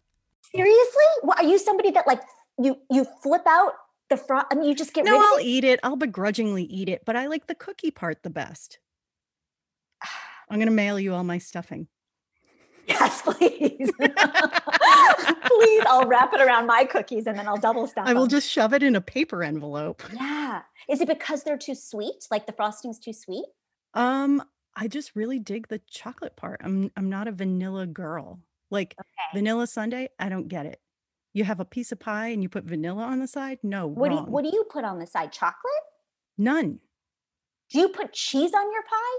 Seriously? 0.55 1.05
What, 1.23 1.39
are 1.39 1.45
you 1.49 1.59
somebody 1.59 1.91
that 1.93 2.07
like 2.07 2.21
you 2.63 2.79
you 2.91 3.07
flip 3.23 3.43
out 3.47 3.73
the 4.09 4.17
front? 4.17 4.47
I 4.51 4.55
mean, 4.55 4.69
you 4.69 4.75
just 4.75 4.93
get 4.95 5.05
No, 5.05 5.13
rid 5.13 5.19
of 5.19 5.25
I'll 5.25 5.39
it? 5.39 5.45
eat 5.45 5.65
it. 5.65 5.81
I'll 5.83 5.97
begrudgingly 5.97 6.65
eat 6.65 6.89
it, 6.89 7.03
but 7.05 7.17
I 7.17 7.27
like 7.27 7.47
the 7.47 7.55
cookie 7.55 7.91
part 7.91 8.23
the 8.23 8.31
best. 8.31 8.79
I'm 10.51 10.59
gonna 10.59 10.71
mail 10.71 11.01
you 11.01 11.15
all 11.15 11.25
my 11.25 11.39
stuffing. 11.39 11.89
Yes, 12.87 13.23
please. 13.23 13.91
please, 13.99 15.83
I'll 15.89 16.07
wrap 16.07 16.33
it 16.35 16.41
around 16.41 16.67
my 16.67 16.85
cookies 16.85 17.27
and 17.27 17.39
then 17.39 17.49
I'll 17.49 17.57
double 17.57 17.87
stuff. 17.87 18.07
I 18.07 18.13
will 18.15 18.23
them. 18.23 18.31
just 18.31 18.51
shove 18.51 18.73
it 18.75 18.83
in 18.83 18.97
a 18.97 19.01
paper 19.01 19.43
envelope. 19.43 20.03
Yeah. 20.13 20.63
Is 20.89 21.01
it 21.01 21.09
because 21.09 21.43
they're 21.43 21.59
too 21.59 21.75
sweet? 21.75 22.27
Like 22.31 22.47
the 22.47 22.53
frosting's 22.53 22.99
too 22.99 23.13
sweet? 23.13 23.47
Um, 23.95 24.43
I 24.77 24.89
just 24.89 25.15
really 25.15 25.39
dig 25.39 25.69
the 25.69 25.81
chocolate 25.89 26.37
part. 26.37 26.61
I'm 26.65 26.91
I'm 26.97 27.09
not 27.09 27.29
a 27.29 27.33
vanilla 27.33 27.87
girl. 27.87 28.41
Like 28.71 28.95
Okay. 28.99 29.39
vanilla 29.39 29.67
sundae, 29.67 30.09
I 30.19 30.29
don't 30.29 30.49
get 30.49 30.67
it. 30.67 30.81
You 31.33 31.45
have 31.45 31.61
a 31.61 31.65
piece 31.65 31.91
of 31.93 32.01
pie 32.01 32.29
and 32.29 32.43
you 32.43 32.49
put 32.49 32.65
vanilla 32.65 33.03
on 33.05 33.19
the 33.21 33.27
side? 33.27 33.59
No, 33.63 33.87
What 33.87 34.11
do 34.11 34.17
you, 34.17 34.23
what 34.23 34.43
do 34.45 34.51
you 34.53 34.65
put 34.71 34.85
on 34.85 34.99
the 34.99 35.07
side? 35.07 35.33
Chocolate? 35.33 35.73
None. 36.39 36.79
Do 37.71 37.79
you 37.81 37.89
put 37.89 38.13
cheese 38.13 38.53
on 38.55 38.73
your 38.73 38.83
pie? 38.83 39.19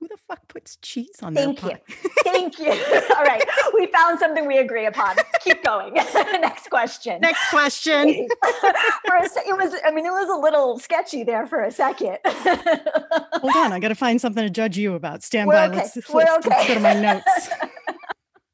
Who 0.00 0.06
the 0.08 0.16
fuck 0.16 0.46
puts 0.46 0.76
cheese 0.76 1.16
on 1.22 1.34
that? 1.34 1.44
Thank 1.44 1.60
their 1.60 1.70
you. 1.72 1.76
pie? 1.76 2.10
Thank 2.22 2.58
you. 2.60 2.70
All 3.16 3.24
right. 3.24 3.42
We 3.74 3.86
found 3.88 4.18
something 4.20 4.46
we 4.46 4.58
agree 4.58 4.86
upon. 4.86 5.16
Keep 5.42 5.64
going. 5.64 5.94
Next 6.14 6.68
question. 6.70 7.20
Next 7.20 7.50
question. 7.50 8.28
for 9.06 9.16
a 9.16 9.28
se- 9.28 9.42
it 9.48 9.56
was 9.56 9.74
I 9.84 9.90
mean 9.90 10.06
it 10.06 10.10
was 10.12 10.28
a 10.28 10.40
little 10.40 10.78
sketchy 10.78 11.24
there 11.24 11.46
for 11.46 11.64
a 11.64 11.72
second. 11.72 12.18
Hold 12.24 13.56
on, 13.56 13.72
I 13.72 13.80
gotta 13.80 13.94
find 13.96 14.20
something 14.20 14.44
to 14.44 14.50
judge 14.50 14.78
you 14.78 14.94
about. 14.94 15.22
Stand 15.24 15.48
We're 15.48 15.54
by. 15.54 15.66
okay. 15.68 15.76
Let's, 15.78 15.96
let's, 15.96 16.46
let's 16.46 16.68
go 16.68 16.74
to 16.74 16.80
my 16.80 16.94
notes. 16.94 17.48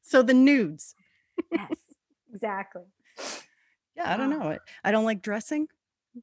so 0.02 0.22
the 0.22 0.34
nudes. 0.34 0.94
yes. 1.52 1.72
Exactly. 2.32 2.82
Yeah, 3.96 4.12
I 4.12 4.16
don't 4.16 4.32
Ah. 4.32 4.36
know 4.38 4.48
it. 4.50 4.60
I 4.82 4.90
don't 4.92 5.04
like 5.04 5.20
dressing, 5.22 5.68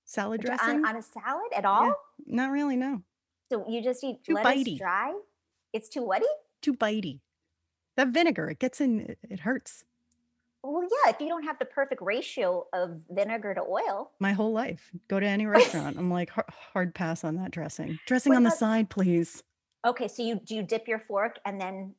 salad 0.03 0.41
dressing. 0.41 0.77
On, 0.83 0.85
on 0.85 0.95
a 0.97 1.01
salad 1.01 1.51
at 1.55 1.63
all? 1.63 1.93
Not 2.25 2.51
really, 2.51 2.75
no. 2.75 3.03
So 3.51 3.65
you 3.67 3.83
just 3.83 4.01
eat 4.01 4.23
Too 4.23 4.33
lettuce 4.35 4.63
bitey. 4.63 4.77
dry? 4.77 5.13
It's 5.73 5.89
too 5.89 6.03
whatty? 6.03 6.25
Too 6.61 6.73
bitey. 6.73 7.19
That 7.97 8.07
vinegar, 8.07 8.49
it 8.49 8.59
gets 8.59 8.79
in, 8.79 9.13
it- 9.29 9.41
hurts. 9.41 9.83
Well, 10.63 10.83
yeah, 10.83 11.09
if 11.11 11.19
you 11.19 11.27
don't 11.27 11.43
have 11.43 11.59
the 11.59 11.65
perfect 11.65 12.01
ratio 12.01 12.67
of 12.71 13.01
vinegar 13.09 13.53
to 13.55 13.61
oil. 13.61 14.11
My 14.19 14.31
whole 14.31 14.53
life. 14.53 14.89
Go 15.09 15.19
to 15.19 15.25
any 15.25 15.45
restaurant. 15.47 15.97
I'm 15.97 16.09
like, 16.11 16.29
"Har- 16.29 16.45
hard 16.71 16.95
pass 16.95 17.25
on 17.25 17.35
that 17.37 17.51
dressing. 17.51 17.99
Dressing 18.05 18.29
What 18.29 18.37
on 18.37 18.43
the 18.43 18.51
side, 18.51 18.89
please. 18.89 19.43
Okay, 19.85 20.07
so 20.07 20.23
you 20.23 20.35
do 20.35 20.55
you 20.55 20.61
dip 20.63 20.87
your 20.87 20.99
fork 20.99 21.39
and 21.43 21.59
then 21.59 21.95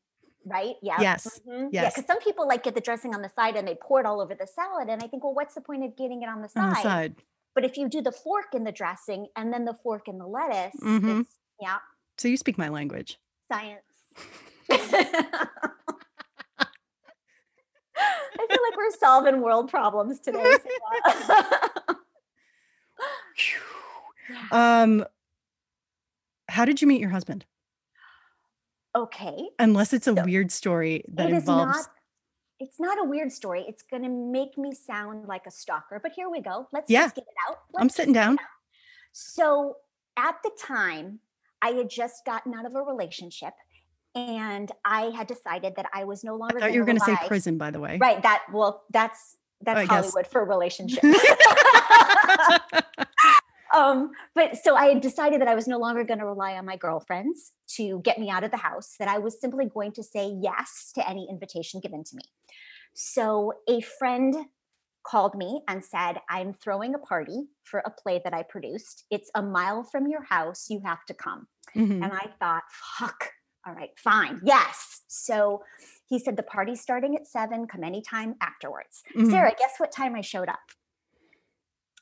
right? 0.46 0.76
Yeah. 0.80 1.00
Yes, 1.02 1.40
mhm, 1.46 1.68
Yeah, 1.72 1.82
yes. 1.82 1.94
because 1.94 2.06
some 2.06 2.20
people 2.20 2.46
like 2.48 2.62
get 2.62 2.74
the 2.74 2.80
dressing 2.80 3.14
on 3.14 3.20
the 3.20 3.28
side 3.28 3.56
and 3.56 3.66
they 3.68 3.74
pour 3.74 4.00
it 4.00 4.06
all 4.06 4.20
over 4.22 4.34
the 4.34 4.46
salad. 4.46 4.88
And 4.88 5.02
I 5.02 5.06
think, 5.08 5.22
well, 5.24 5.34
what's 5.34 5.54
the 5.54 5.60
point 5.60 5.84
of 5.84 5.96
getting 5.96 6.22
it 6.22 6.28
on 6.28 6.40
the 6.40 6.48
side? 6.48 6.62
On 6.62 6.70
the 6.70 6.76
side. 6.82 7.14
But 7.54 7.64
if 7.66 7.76
you 7.76 7.88
do 7.88 8.00
the 8.00 8.12
fork 8.12 8.54
in 8.54 8.64
the 8.64 8.72
dressing 8.72 9.26
and 9.36 9.52
then 9.52 9.64
the 9.66 9.74
fork 9.74 10.08
in 10.08 10.16
the 10.18 10.26
lettuce, 10.26 10.80
Mhm. 10.80 11.20
it's 11.22 11.38
yeah, 11.60 11.78
So 12.18 12.28
you 12.28 12.36
speak 12.36 12.58
my 12.58 12.68
language. 12.68 13.18
science. 13.50 13.82
I 14.70 14.86
feel 18.48 18.60
like 18.68 18.76
we're 18.76 18.90
solving 18.98 19.40
world 19.42 19.70
problems 19.70 20.20
today. 20.20 20.44
Um, 24.50 25.04
how 26.48 26.64
did 26.64 26.80
you 26.80 26.86
meet 26.88 27.00
your 27.00 27.10
husband? 27.10 27.44
okay. 28.94 29.48
Unless 29.58 29.92
it's 29.94 30.06
a 30.06 30.14
So, 30.14 30.24
weird 30.24 30.52
story 30.52 31.02
that 31.08 31.28
it 31.30 31.32
is 31.34 31.42
involves. 31.42 31.76
not 31.78 31.86
it's 32.60 32.78
not 32.78 32.98
a 33.00 33.04
weird 33.04 33.32
story. 33.32 33.64
It's 33.66 33.82
going 33.82 34.02
to 34.04 34.08
make 34.08 34.56
me 34.56 34.72
sound 34.72 35.26
like 35.26 35.46
a 35.46 35.50
stalker, 35.50 35.98
but 36.00 36.12
here 36.12 36.28
we 36.30 36.40
go. 36.40 36.68
Let's 36.72 36.88
Yeah. 36.90 37.04
just 37.06 37.16
get 37.16 37.24
it 37.24 37.34
out. 37.50 37.56
I'm 37.76 37.82
Let's 37.82 37.86
just 37.86 37.96
sitting 37.96 38.12
down. 38.12 38.34
out. 38.34 38.46
So, 39.12 39.76
at 40.16 40.36
the 40.44 40.50
time, 40.60 41.18
I 41.62 41.70
had 41.70 41.88
just 41.88 42.24
gotten 42.24 42.54
out 42.54 42.66
of 42.66 42.74
a 42.74 42.82
relationship 42.82 43.54
and 44.14 44.70
I 44.84 45.10
had 45.16 45.26
decided 45.26 45.76
that 45.76 45.86
I 45.94 46.04
was 46.04 46.22
no 46.24 46.34
I 46.34 46.36
longer 46.36 46.60
thought 46.60 46.72
you 46.72 46.80
were 46.80 46.86
going 46.86 46.98
to 46.98 47.04
say 47.04 47.16
prison, 47.26 47.56
by 47.56 47.70
the 47.70 47.80
way. 47.80 47.98
Right, 48.00 48.22
that 48.22 48.42
well, 48.52 48.84
that's 48.90 49.36
that's 49.62 49.78
I 49.78 49.86
guess. 49.86 50.04
Hollywood 50.04 50.26
for 50.26 50.44
relationships. 50.44 51.02
um, 53.74 54.10
but 54.34 54.56
so 54.56 54.76
I 54.76 54.86
had 54.86 55.00
decided 55.00 55.40
that 55.40 55.48
I 55.48 55.54
was 55.54 55.66
no 55.66 55.78
longer 55.78 56.04
going 56.04 56.18
to 56.18 56.26
rely 56.26 56.54
on 56.54 56.66
my 56.66 56.76
girlfriends 56.76 57.52
to 57.76 58.00
get 58.00 58.18
me 58.18 58.28
out 58.28 58.44
of 58.44 58.50
the 58.50 58.56
house, 58.58 58.96
that 58.98 59.08
I 59.08 59.18
was 59.18 59.40
simply 59.40 59.66
going 59.66 59.92
to 59.92 60.02
say 60.02 60.30
yes 60.40 60.92
to 60.96 61.08
any 61.08 61.26
invitation 61.30 61.80
given 61.80 62.04
to 62.04 62.16
me. 62.16 62.24
So 62.94 63.54
a 63.68 63.80
friend 63.80 64.34
called 65.04 65.34
me 65.34 65.62
and 65.68 65.84
said, 65.84 66.18
I'm 66.28 66.54
throwing 66.54 66.94
a 66.94 66.98
party 66.98 67.48
for 67.64 67.80
a 67.84 67.90
play 67.90 68.20
that 68.24 68.34
I 68.34 68.42
produced. 68.42 69.04
It's 69.10 69.30
a 69.34 69.42
mile 69.42 69.82
from 69.82 70.06
your 70.06 70.22
house. 70.24 70.66
You 70.70 70.80
have 70.84 71.04
to 71.06 71.14
come. 71.14 71.46
Mhm. 71.76 72.02
And 72.04 72.12
I 72.12 72.30
thought, 72.38 72.62
fuck, 72.98 73.30
all 73.66 73.74
right, 73.74 73.90
fine, 73.96 74.40
yes. 74.44 75.02
So 75.08 75.62
he 76.06 76.18
said, 76.18 76.36
the 76.36 76.42
party's 76.42 76.80
starting 76.80 77.16
at 77.16 77.26
seven, 77.26 77.66
come 77.66 77.84
anytime 77.84 78.34
afterwards. 78.40 79.02
Mhm. 79.16 79.30
Sarah, 79.30 79.54
guess 79.58 79.74
what 79.78 79.92
time 79.92 80.14
I 80.14 80.20
showed 80.20 80.48
up? 80.48 80.60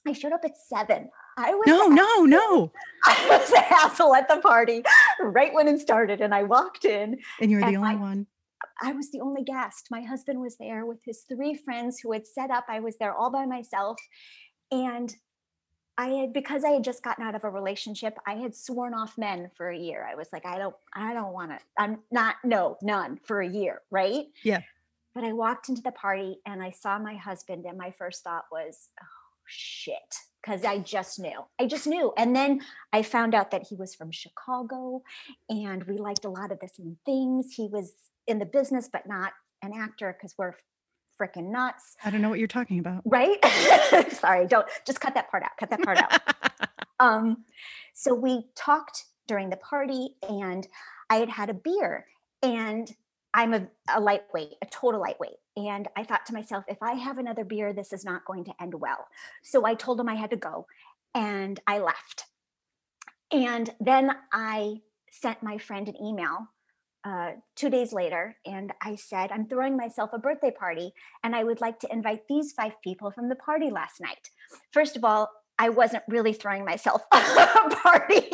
I 0.07 0.13
showed 0.13 0.33
up 0.33 0.45
at 0.45 0.57
seven. 0.57 1.11
I 1.37 1.55
was 1.55 1.67
No, 1.67 1.87
no, 1.89 2.25
no. 2.25 2.73
I 3.07 3.27
was 3.29 3.51
the 3.51 3.63
asshole 3.73 4.15
at 4.15 4.29
the 4.29 4.39
party 4.39 4.83
right 5.21 5.53
when 5.53 5.69
it 5.69 5.79
started. 5.81 6.21
And 6.23 6.35
I 6.35 6.43
walked 6.43 6.85
in. 6.87 7.19
And 7.41 7.51
you 7.51 7.59
were 7.59 7.71
the 7.71 7.77
only 7.77 7.91
I- 7.91 7.97
one. 7.97 8.27
I 8.83 8.93
was 8.93 9.11
the 9.11 9.21
only 9.21 9.43
guest. 9.43 9.89
My 9.91 10.03
husband 10.03 10.41
was 10.41 10.57
there 10.57 10.87
with 10.87 11.05
his 11.05 11.23
three 11.23 11.55
friends 11.55 12.01
who 12.01 12.13
had 12.13 12.27
set 12.27 12.51
up. 12.51 12.65
I 12.69 12.81
was 12.81 12.97
there 12.99 13.15
all 13.15 13.31
by 13.31 13.47
myself. 13.47 13.99
And 14.71 15.15
I 15.99 16.09
had 16.09 16.33
because 16.33 16.65
I 16.65 16.71
had 16.71 16.85
just 16.85 17.03
gotten 17.03 17.25
out 17.25 17.35
of 17.35 17.45
a 17.45 17.51
relationship, 17.51 18.17
I 18.27 18.35
had 18.35 18.55
sworn 18.55 18.95
off 18.95 19.19
men 19.19 19.51
for 19.57 19.69
a 19.69 19.77
year. 19.79 20.09
I 20.11 20.15
was 20.15 20.29
like, 20.33 20.47
I 20.47 20.57
don't, 20.57 20.75
I 20.95 21.13
don't 21.13 21.33
want 21.33 21.51
to, 21.51 21.59
I'm 21.77 21.99
not, 22.11 22.37
no, 22.43 22.79
none 22.81 23.19
for 23.23 23.43
a 23.43 23.49
year, 23.49 23.83
right? 23.91 24.25
Yeah. 24.43 24.63
But 25.15 25.25
I 25.25 25.33
walked 25.33 25.69
into 25.69 25.83
the 25.83 25.93
party 25.93 26.39
and 26.47 26.63
I 26.63 26.71
saw 26.71 26.99
my 26.99 27.17
husband, 27.17 27.67
and 27.67 27.77
my 27.77 27.91
first 27.91 28.23
thought 28.23 28.45
was, 28.51 28.89
oh 29.03 29.07
shit. 29.45 30.15
Because 30.41 30.65
I 30.65 30.79
just 30.79 31.19
knew. 31.19 31.45
I 31.59 31.67
just 31.67 31.87
knew. 31.87 32.15
And 32.17 32.35
then 32.35 32.63
I 32.95 33.03
found 33.03 33.35
out 33.35 33.51
that 33.51 33.67
he 33.69 33.77
was 33.77 33.95
from 33.95 34.11
Chicago 34.11 35.03
and 35.51 35.85
we 35.85 35.99
liked 35.99 36.25
a 36.25 36.31
lot 36.31 36.51
of 36.51 36.61
the 36.61 36.69
same 36.69 36.97
things. 37.05 37.53
He 37.55 37.69
was 37.71 37.93
in 38.27 38.39
the 38.39 38.47
business, 38.47 38.89
but 38.93 39.07
not 39.07 39.33
an 39.63 39.73
actor 39.75 40.17
because 40.17 40.35
we're 40.39 40.55
freaking 41.21 41.51
nuts. 41.51 41.97
I 42.05 42.11
don't 42.11 42.23
know 42.23 42.31
what 42.31 42.39
you're 42.39 42.49
talking 42.49 42.79
about. 42.79 43.03
Right? 43.05 43.39
Sorry, 44.13 44.47
don't 44.47 44.67
just 44.87 45.01
cut 45.01 45.15
that 45.15 45.31
part 45.31 45.43
out. 45.43 45.51
Cut 45.59 45.71
that 45.71 45.83
part 45.83 45.99
out. 45.99 46.21
Um, 47.01 47.45
so 47.95 48.15
we 48.15 48.45
talked 48.55 49.07
during 49.27 49.49
the 49.49 49.57
party, 49.57 50.17
and 50.29 50.69
I 51.09 51.17
had 51.17 51.31
had 51.31 51.49
a 51.49 51.55
beer, 51.55 52.05
and 52.43 52.95
I'm 53.33 53.55
a, 53.55 53.69
a 53.89 53.99
lightweight, 54.01 54.57
a 54.61 54.67
total 54.67 55.01
lightweight. 55.01 55.39
And 55.57 55.89
I 55.97 56.05
thought 56.05 56.27
to 56.27 56.35
myself, 56.35 56.65
if 56.69 56.83
I 56.83 56.93
have 56.93 57.17
another 57.17 57.43
beer, 57.43 57.73
this 57.73 57.95
is 57.95 58.05
not 58.05 58.27
going 58.27 58.45
to 58.45 58.53
end 58.61 58.75
well. 58.75 59.09
So 59.43 59.65
I 59.65 59.75
told 59.75 59.99
him 59.99 60.11
I 60.11 60.15
had 60.17 60.29
to 60.29 60.37
go, 60.37 60.67
and 61.15 61.59
I 61.67 61.79
left. 61.79 62.27
And 63.33 63.71
then 63.81 64.11
I 64.31 64.83
sent 65.11 65.43
my 65.43 65.57
friend 65.57 65.89
an 65.89 65.97
email 66.03 66.49
uh, 67.05 67.33
two 67.57 67.71
days 67.71 67.93
later, 67.93 68.37
and 68.45 68.73
I 68.83 68.97
said, 68.97 69.31
I'm 69.33 69.47
throwing 69.49 69.77
myself 69.77 70.11
a 70.13 70.19
birthday 70.19 70.51
party, 70.51 70.93
and 71.25 71.35
I 71.35 71.45
would 71.45 71.61
like 71.61 71.79
to 71.81 71.93
invite 71.93 72.23
these 72.29 72.53
five 72.53 72.73
people 72.85 73.11
from 73.11 73.29
the 73.29 73.37
party 73.37 73.71
last 73.71 74.01
night. 74.01 74.31
First 74.73 74.97
of 74.97 75.05
all, 75.05 75.31
I 75.59 75.69
wasn't 75.71 76.03
really 76.09 76.33
throwing 76.33 76.65
myself 76.65 77.03
a 77.13 77.17
party, 77.83 78.29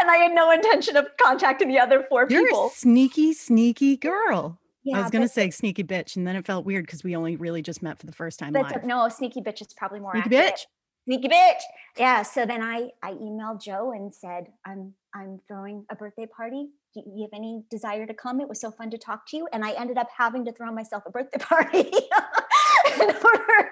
and 0.00 0.10
I 0.10 0.16
had 0.22 0.32
no 0.32 0.50
intention 0.50 0.96
of 0.96 1.06
contacting 1.22 1.68
the 1.68 1.78
other 1.78 2.04
4 2.08 2.26
You're 2.30 2.44
people. 2.44 2.66
a 2.66 2.70
sneaky, 2.70 3.32
sneaky 3.32 3.96
girl. 3.96 4.58
I 4.94 5.00
was 5.00 5.10
going 5.12 5.22
to 5.22 5.28
say 5.28 5.48
sneaky 5.50 5.84
bitch, 5.84 6.16
and 6.16 6.26
then 6.26 6.34
it 6.34 6.44
felt 6.44 6.64
weird 6.66 6.84
because 6.86 7.04
we 7.04 7.14
only 7.14 7.36
really 7.36 7.62
just 7.62 7.82
met 7.82 7.98
for 8.00 8.06
the 8.06 8.12
first 8.12 8.38
time 8.38 8.52
That's 8.52 8.72
live. 8.72 8.84
no 8.84 9.08
sneaky 9.08 9.40
bitch 9.40 9.60
is 9.60 9.72
probably 9.74 10.00
more 10.00 10.12
Sneaky 10.12 10.36
accurate. 10.36 10.54
bitch. 10.54 10.66
Sneaky 11.04 11.28
bitch. 11.28 11.60
Yeah. 11.98 12.22
So 12.22 12.46
then 12.46 12.62
I 12.62 12.90
I 13.02 13.12
emailed 13.12 13.62
Joe 13.62 13.92
and 13.92 14.12
said 14.14 14.46
I'm 14.66 14.94
I'm 15.14 15.40
throwing 15.46 15.84
a 15.90 15.94
birthday 15.94 16.26
party. 16.26 16.66
Do 16.94 17.02
you 17.06 17.22
have 17.22 17.36
any 17.38 17.64
desire 17.70 18.06
to 18.06 18.14
come? 18.14 18.40
It 18.40 18.48
was 18.48 18.60
so 18.60 18.70
fun 18.70 18.90
to 18.90 18.98
talk 18.98 19.26
to 19.28 19.36
you, 19.36 19.48
and 19.52 19.64
I 19.64 19.72
ended 19.72 19.96
up 19.96 20.08
having 20.16 20.44
to 20.44 20.52
throw 20.52 20.70
myself 20.72 21.04
a 21.06 21.10
birthday 21.10 21.38
party 21.40 21.78
in 21.80 23.00
order 23.00 23.70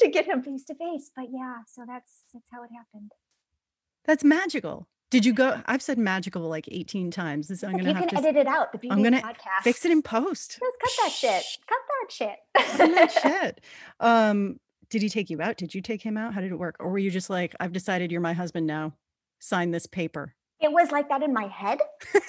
to 0.00 0.08
get 0.08 0.26
him 0.26 0.42
face 0.42 0.64
to 0.64 0.74
face. 0.74 1.10
But 1.14 1.26
yeah, 1.30 1.58
so 1.66 1.84
that's 1.86 2.24
that's 2.32 2.48
how 2.52 2.62
it 2.62 2.70
happened. 2.76 3.12
That's 4.04 4.22
magical. 4.24 4.86
Did 5.10 5.24
you 5.24 5.32
go? 5.32 5.62
I've 5.64 5.80
said 5.80 5.96
magical 5.96 6.42
like 6.42 6.68
18 6.70 7.10
times. 7.10 7.48
This 7.48 7.64
I'm 7.64 7.72
going 7.72 7.84
to 7.84 7.90
you 7.90 7.96
have 7.96 8.08
can 8.08 8.22
to 8.22 8.28
edit 8.28 8.40
it 8.42 8.46
out. 8.46 8.72
The 8.72 8.78
beauty 8.78 8.94
I'm 8.94 9.02
gonna 9.02 9.22
podcast. 9.22 9.62
fix 9.62 9.84
it 9.86 9.90
in 9.90 10.02
post. 10.02 10.58
Just 10.60 10.78
cut 10.80 10.90
that 11.04 11.12
shit. 11.12 11.44
Cut 11.66 11.78
that 11.88 12.12
shit. 12.12 12.36
Cut 12.76 12.90
that 12.94 13.12
shit. 13.22 13.60
Um, 14.00 14.60
did 14.90 15.00
he 15.00 15.08
take 15.08 15.30
you 15.30 15.40
out? 15.40 15.56
Did 15.56 15.74
you 15.74 15.80
take 15.80 16.02
him 16.02 16.18
out? 16.18 16.34
How 16.34 16.42
did 16.42 16.52
it 16.52 16.58
work? 16.58 16.76
Or 16.80 16.90
were 16.90 16.98
you 16.98 17.10
just 17.10 17.30
like, 17.30 17.54
I've 17.60 17.72
decided 17.72 18.12
you're 18.12 18.20
my 18.20 18.34
husband 18.34 18.66
now. 18.66 18.94
Sign 19.38 19.70
this 19.70 19.86
paper. 19.86 20.34
It 20.60 20.72
was 20.72 20.90
like 20.90 21.08
that 21.08 21.22
in 21.22 21.32
my 21.32 21.46
head. 21.46 21.78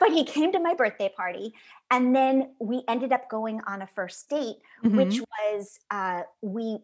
but 0.00 0.10
he 0.10 0.24
came 0.24 0.50
to 0.52 0.58
my 0.58 0.74
birthday 0.74 1.12
party 1.14 1.52
and 1.90 2.16
then 2.16 2.54
we 2.58 2.82
ended 2.88 3.12
up 3.12 3.28
going 3.30 3.60
on 3.68 3.82
a 3.82 3.86
first 3.86 4.28
date 4.28 4.56
which 4.82 5.20
Mhm, 5.20 5.24
was 5.38 5.78
uh, 5.90 6.22
we 6.42 6.78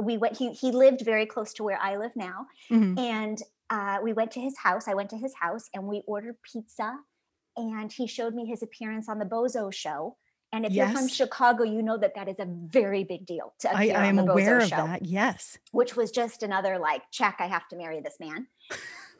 we 0.00 0.16
went 0.18 0.36
he 0.36 0.52
he 0.52 0.70
lived 0.70 1.00
very 1.04 1.26
close 1.26 1.52
to 1.54 1.62
where 1.64 1.78
I 1.80 1.96
live 1.96 2.12
now 2.14 2.46
mhm. 2.70 2.98
and 2.98 3.38
uh, 3.70 3.98
we 4.02 4.12
went 4.12 4.30
to 4.32 4.40
his 4.40 4.56
house 4.58 4.86
I 4.86 4.94
went 4.94 5.10
to 5.10 5.16
his 5.16 5.34
house 5.34 5.68
and 5.74 5.84
we 5.84 6.02
ordered 6.06 6.36
pizza 6.42 6.98
and 7.56 7.90
he 7.92 8.06
showed 8.06 8.34
me 8.34 8.46
his 8.46 8.62
appearance 8.62 9.08
on 9.08 9.18
the 9.18 9.24
Bozo 9.24 9.72
show 9.72 10.16
and 10.54 10.66
if 10.66 10.72
you're 10.72 10.88
from 10.88 11.08
Chicago 11.08 11.62
you 11.64 11.82
know 11.82 11.96
that 11.96 12.14
that 12.14 12.28
is 12.28 12.38
a 12.38 12.46
very 12.46 13.04
big 13.04 13.24
deal 13.26 13.54
to 13.60 13.70
I, 13.70 13.82
appear 13.84 13.96
I 13.96 14.00
on 14.00 14.04
am 14.06 14.16
the 14.26 14.32
aware 14.32 14.58
Bozo 14.58 14.62
of 14.62 14.68
show 14.68 14.86
that. 14.86 15.04
Yes. 15.04 15.58
which 15.72 15.96
was 15.96 16.10
just 16.10 16.42
another 16.42 16.78
like 16.78 17.02
check 17.10 17.36
i 17.38 17.46
have 17.46 17.66
to 17.68 17.76
marry 17.76 18.00
this 18.00 18.16
man 18.20 18.46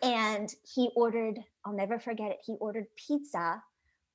and 0.02 0.54
he 0.74 0.90
ordered 0.96 1.38
i'll 1.64 1.72
never 1.72 1.98
forget 1.98 2.30
it 2.30 2.38
he 2.44 2.54
ordered 2.60 2.86
pizza 2.96 3.62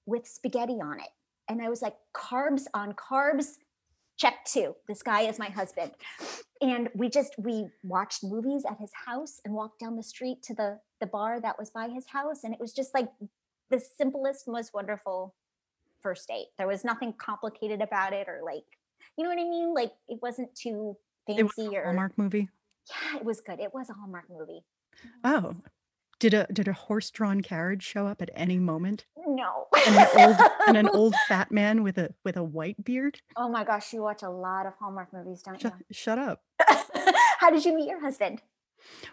with 0.05 0.27
spaghetti 0.27 0.73
on 0.81 0.99
it 0.99 1.09
and 1.49 1.61
i 1.61 1.69
was 1.69 1.81
like 1.81 1.95
carbs 2.15 2.65
on 2.73 2.93
carbs 2.93 3.55
check 4.17 4.43
two 4.45 4.75
this 4.87 5.01
guy 5.03 5.21
is 5.21 5.37
my 5.39 5.49
husband 5.49 5.91
and 6.61 6.89
we 6.95 7.07
just 7.09 7.35
we 7.37 7.67
watched 7.83 8.23
movies 8.23 8.63
at 8.69 8.77
his 8.79 8.91
house 9.05 9.39
and 9.45 9.53
walked 9.53 9.79
down 9.79 9.95
the 9.95 10.03
street 10.03 10.41
to 10.41 10.53
the 10.53 10.79
the 10.99 11.05
bar 11.07 11.39
that 11.39 11.57
was 11.59 11.69
by 11.69 11.87
his 11.87 12.07
house 12.07 12.43
and 12.43 12.53
it 12.53 12.59
was 12.59 12.73
just 12.73 12.93
like 12.93 13.07
the 13.69 13.79
simplest 13.79 14.47
most 14.47 14.73
wonderful 14.73 15.35
first 16.01 16.27
date 16.27 16.47
there 16.57 16.67
was 16.67 16.83
nothing 16.83 17.13
complicated 17.17 17.81
about 17.81 18.11
it 18.13 18.27
or 18.27 18.39
like 18.43 18.63
you 19.17 19.23
know 19.23 19.29
what 19.29 19.39
i 19.39 19.43
mean 19.43 19.73
like 19.73 19.91
it 20.09 20.19
wasn't 20.21 20.53
too 20.55 20.97
It 21.27 21.43
was 21.43 21.53
fancy 21.53 21.75
a 21.75 21.79
or 21.79 21.83
Hallmark 21.85 22.17
movie. 22.17 22.49
yeah, 22.89 23.17
it 23.17 23.25
was 23.25 23.41
good. 23.41 23.59
It 23.59 23.73
was 23.73 23.89
a 23.89 23.93
Hallmark 23.93 24.25
movie. 24.29 24.63
Oh. 25.23 25.55
Did 26.19 26.33
a 26.33 26.47
did 26.51 26.67
a 26.67 26.73
horse-drawn 26.73 27.41
carriage 27.41 27.83
show 27.83 28.07
up 28.07 28.21
at 28.23 28.31
any 28.33 28.57
moment? 28.57 29.05
No. 29.27 29.67
And 29.85 29.95
an 29.95 30.07
old 30.17 30.37
and 30.67 30.77
an 30.77 30.89
old 30.89 31.13
fat 31.27 31.51
man 31.51 31.83
with 31.83 31.97
a 31.99 32.13
with 32.23 32.37
a 32.37 32.43
white 32.43 32.83
beard? 32.83 33.21
oh 33.35 33.47
my 33.49 33.63
gosh, 33.63 33.93
you 33.93 34.01
watch 34.01 34.23
a 34.23 34.29
lot 34.29 34.65
of 34.65 34.73
Hallmark 34.79 35.13
movies, 35.13 35.43
don't 35.43 35.61
Shut, 35.61 35.73
you? 35.77 35.85
shut 35.91 36.17
up. 36.17 36.41
How 37.39 37.51
did 37.51 37.63
you 37.65 37.75
meet 37.75 37.87
your 37.87 38.01
husband? 38.01 38.41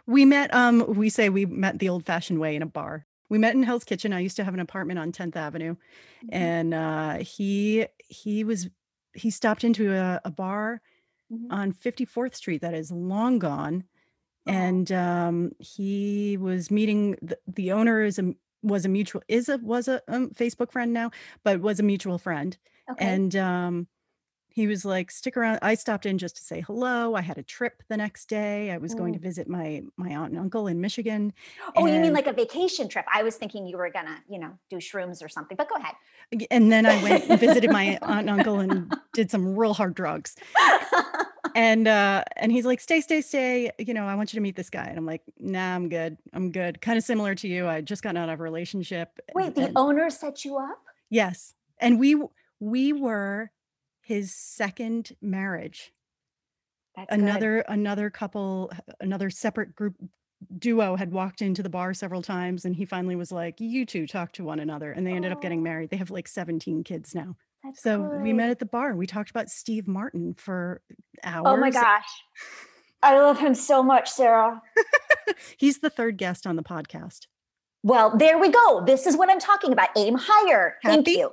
We 0.07 0.25
met, 0.25 0.55
um, 0.55 0.85
we 0.95 1.09
say 1.11 1.29
we 1.29 1.45
met 1.47 1.79
the 1.79 1.89
old 1.91 2.07
fashioned 2.07 2.39
way 2.41 2.55
in 2.57 2.63
a 2.63 2.67
bar. 2.67 3.07
We 3.29 3.39
met 3.39 3.55
in 3.55 3.63
Hell's 3.63 3.85
Kitchen. 3.85 4.13
I 4.13 4.21
used 4.21 4.37
to 4.37 4.45
have 4.45 4.55
an 4.55 4.61
apartment 4.61 4.99
on 4.99 5.13
10th 5.13 5.37
Avenue. 5.37 5.75
Mhm. 6.25 6.29
And 6.33 6.75
uh 6.75 7.15
he 7.19 7.87
he 8.09 8.45
was 8.45 8.71
he 9.15 9.31
stopped 9.31 9.63
into 9.63 9.93
a, 9.95 10.21
a 10.25 10.31
bar 10.31 10.81
Mhm. 11.33 11.47
on 11.51 11.73
54th 11.73 12.35
Street 12.35 12.63
that 12.63 12.75
is 12.75 12.91
long 12.91 13.39
gone. 13.39 13.85
Oh. 14.47 14.53
And 14.53 14.93
um 14.93 15.53
he 15.59 16.37
was 16.37 16.71
meeting 16.71 17.17
the, 17.23 17.39
the 17.47 17.73
owner 17.73 18.03
is 18.03 18.19
a 18.19 18.35
was 18.63 18.85
a 18.85 18.89
mutual 18.89 19.23
is 19.29 19.49
a 19.49 19.59
was 19.59 19.89
a 19.89 20.01
um, 20.09 20.31
Facebook 20.31 20.71
friend 20.73 20.93
now, 20.93 21.11
but 21.45 21.61
was 21.61 21.81
a 21.81 21.83
mutual 21.83 22.19
friend. 22.19 22.57
Okay. 22.91 23.05
And 23.05 23.35
um 23.37 23.87
he 24.57 24.69
was 24.69 24.85
like, 24.85 25.11
stick 25.11 25.37
around. 25.37 25.59
I 25.63 25.75
stopped 25.75 26.07
in 26.07 26.17
just 26.17 26.37
to 26.37 26.43
say 26.45 26.61
hello. 26.61 27.17
I 27.17 27.23
had 27.23 27.39
a 27.39 27.43
trip 27.43 27.83
the 27.89 27.97
next 27.97 28.27
day. 28.29 28.71
I 28.71 28.79
was 28.79 28.95
going 28.95 29.13
to 29.15 29.19
Mm. 29.19 29.23
visit 29.23 29.49
my 29.49 29.83
my 29.97 30.11
aunt 30.15 30.31
and 30.31 30.39
uncle 30.39 30.69
in 30.69 30.81
Michigan. 30.81 31.33
oh, 31.77 31.87
you 31.87 31.99
mean 31.99 32.13
like 32.13 32.29
a 32.29 32.33
vacation 32.33 32.89
trip? 32.89 33.05
I 33.13 33.25
was 33.25 33.35
thinking 33.35 33.67
you 33.67 33.77
were 33.77 33.91
gonna, 33.91 34.23
you 34.29 34.39
know, 34.39 34.57
do 34.71 34.77
shrooms 34.77 35.25
or 35.25 35.29
something. 35.29 35.57
But 35.57 35.69
go 35.69 35.75
ahead. 35.75 35.95
And 36.53 36.71
then 36.71 36.87
I 36.87 37.03
went 37.03 37.29
and 37.29 37.41
visited 37.41 37.71
my 37.73 37.99
aunt 38.03 38.29
and 38.29 38.31
uncle 38.31 38.61
and 38.61 38.95
did 39.13 39.29
some 39.31 39.57
real 39.57 39.75
hard 39.75 39.95
drugs. 39.95 40.37
And 41.55 41.87
uh 41.87 42.25
and 42.37 42.51
he's 42.51 42.65
like, 42.65 42.81
stay, 42.81 43.01
stay, 43.01 43.21
stay. 43.21 43.71
You 43.79 43.95
know, 43.95 44.07
I 44.07 44.15
want 44.17 44.33
you 44.33 44.39
to 44.39 44.43
meet 44.43 44.57
this 44.57 44.71
guy. 44.71 44.85
And 44.87 44.99
I'm 44.99 45.07
like, 45.07 45.23
nah, 45.39 45.75
I'm 45.75 45.89
good. 45.89 46.17
I'm 46.33 46.51
good. 46.51 46.81
Kind 46.81 46.99
of 46.99 47.05
similar 47.05 47.35
to 47.37 47.49
you. 47.49 47.69
I 47.69 47.81
just 47.81 48.03
got 48.03 48.17
out 48.17 48.29
of 48.29 48.41
a 48.41 48.43
relationship. 48.43 49.19
Wait, 49.35 49.47
and- 49.47 49.55
the 49.55 49.67
and- 49.69 49.77
owner 49.79 50.11
set 50.11 50.45
you 50.45 50.57
up? 50.59 50.79
yes. 51.11 51.55
And 51.81 51.99
we 52.01 52.17
we 52.61 52.93
were 52.93 53.51
his 54.01 54.35
second 54.35 55.13
marriage. 55.21 55.93
That's 56.97 57.11
good. 57.11 57.21
another 57.21 57.59
another 57.61 58.11
couple 58.11 58.73
another 59.01 59.31
separate 59.31 59.75
group 59.75 59.95
duo 60.59 60.95
had 60.97 61.11
walked 61.13 61.41
into 61.43 61.63
the 61.63 61.69
bar 61.71 61.95
several 61.95 62.21
times 62.23 62.65
and 62.65 62.77
he 62.77 62.85
finally 62.85 63.17
was 63.17 63.33
like 63.33 63.61
you 63.61 63.87
two 63.87 64.07
talk 64.07 64.31
to 64.33 64.45
one 64.45 64.61
another 64.61 64.93
and 64.93 65.07
they 65.07 65.13
ended 65.13 65.33
up 65.33 65.41
getting 65.41 65.61
Oh. 65.61 65.63
married 65.63 65.89
they 65.91 65.97
have 65.97 66.11
like 66.11 66.29
17 66.29 66.85
kids 66.85 67.15
now 67.15 67.35
That's 67.65 67.83
so 67.83 68.01
we 68.23 68.33
met 68.33 68.51
at 68.51 68.59
the 68.59 68.67
bar 68.67 68.95
we 68.95 69.07
talked 69.07 69.31
about 69.31 69.49
steve 69.49 69.89
martin 69.89 70.35
for 70.35 70.83
hours 71.23 71.45
Oh 71.47 71.57
my 71.57 71.71
gosh. 71.71 72.05
I 73.03 73.19
love 73.21 73.39
him 73.39 73.55
so 73.55 73.83
much, 73.83 74.11
Sarah. 74.11 74.63
he's 75.59 75.79
the 75.81 75.91
third 75.91 76.17
guest 76.17 76.47
on 76.47 76.57
the 76.57 76.63
podcast 76.63 77.27
Well, 77.83 78.17
there 78.17 78.39
we 78.39 78.51
go. 78.51 78.83
This 78.85 79.07
is 79.07 79.17
what 79.17 79.29
I'm 79.31 79.41
talking 79.41 79.73
about. 79.73 79.91
Aim 79.97 80.17
higher. 80.19 80.77
Thank 80.83 81.09
you. 81.09 81.31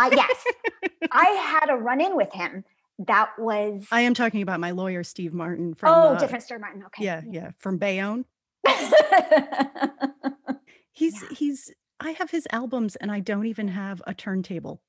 Uh, 0.00 0.10
yes. 0.12 0.44
I 1.12 1.26
had 1.26 1.68
a 1.70 1.74
run 1.74 2.00
in 2.00 2.16
with 2.16 2.32
him. 2.32 2.64
That 3.06 3.30
was 3.38 3.86
i 3.90 4.02
am 4.02 4.12
talking 4.12 4.42
about 4.42 4.60
my 4.60 4.72
lawyer 4.72 5.02
steve 5.02 5.32
martin 5.32 5.72
from 5.74 5.88
oh, 5.94 6.08
uh, 6.14 6.18
different 6.18 6.44
Star 6.44 6.58
Martin. 6.58 6.82
Okay. 6.84 7.02
yeah 7.02 7.22
yeah 7.26 7.50
from 7.58 7.78
bayonne 7.78 8.26
he's 10.92 11.22
Yeah. 11.22 11.28
he's 11.34 11.72
i 11.98 12.10
have 12.10 12.30
his 12.30 12.46
albums 12.52 12.96
and 12.96 13.10
i 13.10 13.20
don't 13.20 13.46
even 13.46 13.68
have 13.68 14.02
a 14.06 14.12
turntable 14.12 14.82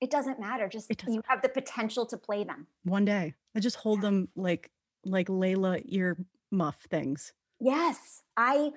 it 0.00 0.10
doesn't 0.10 0.38
matter. 0.40 0.68
Just 0.68 0.88
doesn't 0.88 1.12
you 1.14 1.22
have 1.28 1.42
the 1.42 1.48
potential 1.48 2.06
to 2.06 2.16
play 2.16 2.44
them. 2.44 2.66
one 2.84 3.04
day 3.04 3.34
i 3.56 3.60
just 3.60 3.76
hold 3.76 4.00
them 4.00 4.28
like 4.36 4.70
like 5.04 5.28
layla 5.28 5.80
ear 5.86 6.16
muff 6.50 6.78
things 6.90 7.32
Yes. 7.60 8.22
I 8.36 8.70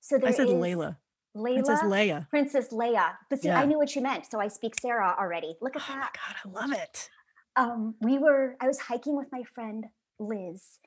so 0.00 0.18
there 0.18 0.30
I 0.30 0.32
said 0.32 0.48
is 0.48 0.54
Layla. 0.54 0.96
Layla. 1.36 1.54
Princess 1.64 1.82
Leia. 1.82 2.28
Princess 2.30 2.68
Leia. 2.72 3.12
But 3.30 3.40
see, 3.42 3.50
I 3.50 3.64
knew 3.64 3.78
what 3.78 3.94
you 3.96 4.02
meant, 4.02 4.26
so 4.30 4.40
I 4.40 4.48
speak 4.48 4.74
Sarah 4.80 5.14
already. 5.18 5.54
Look 5.60 5.76
at 5.76 5.82
Oh 5.88 5.94
my 5.94 6.00
that. 6.00 6.12
god, 6.14 6.34
I 6.44 6.60
love 6.60 6.72
it. 6.72 7.08
um, 7.56 7.94
we 8.00 8.18
were 8.18 8.56
i 8.60 8.66
was 8.66 8.78
hiking 8.80 9.16
with 9.16 9.28
my 9.30 9.42
friend 9.54 9.84
liz 10.18 10.80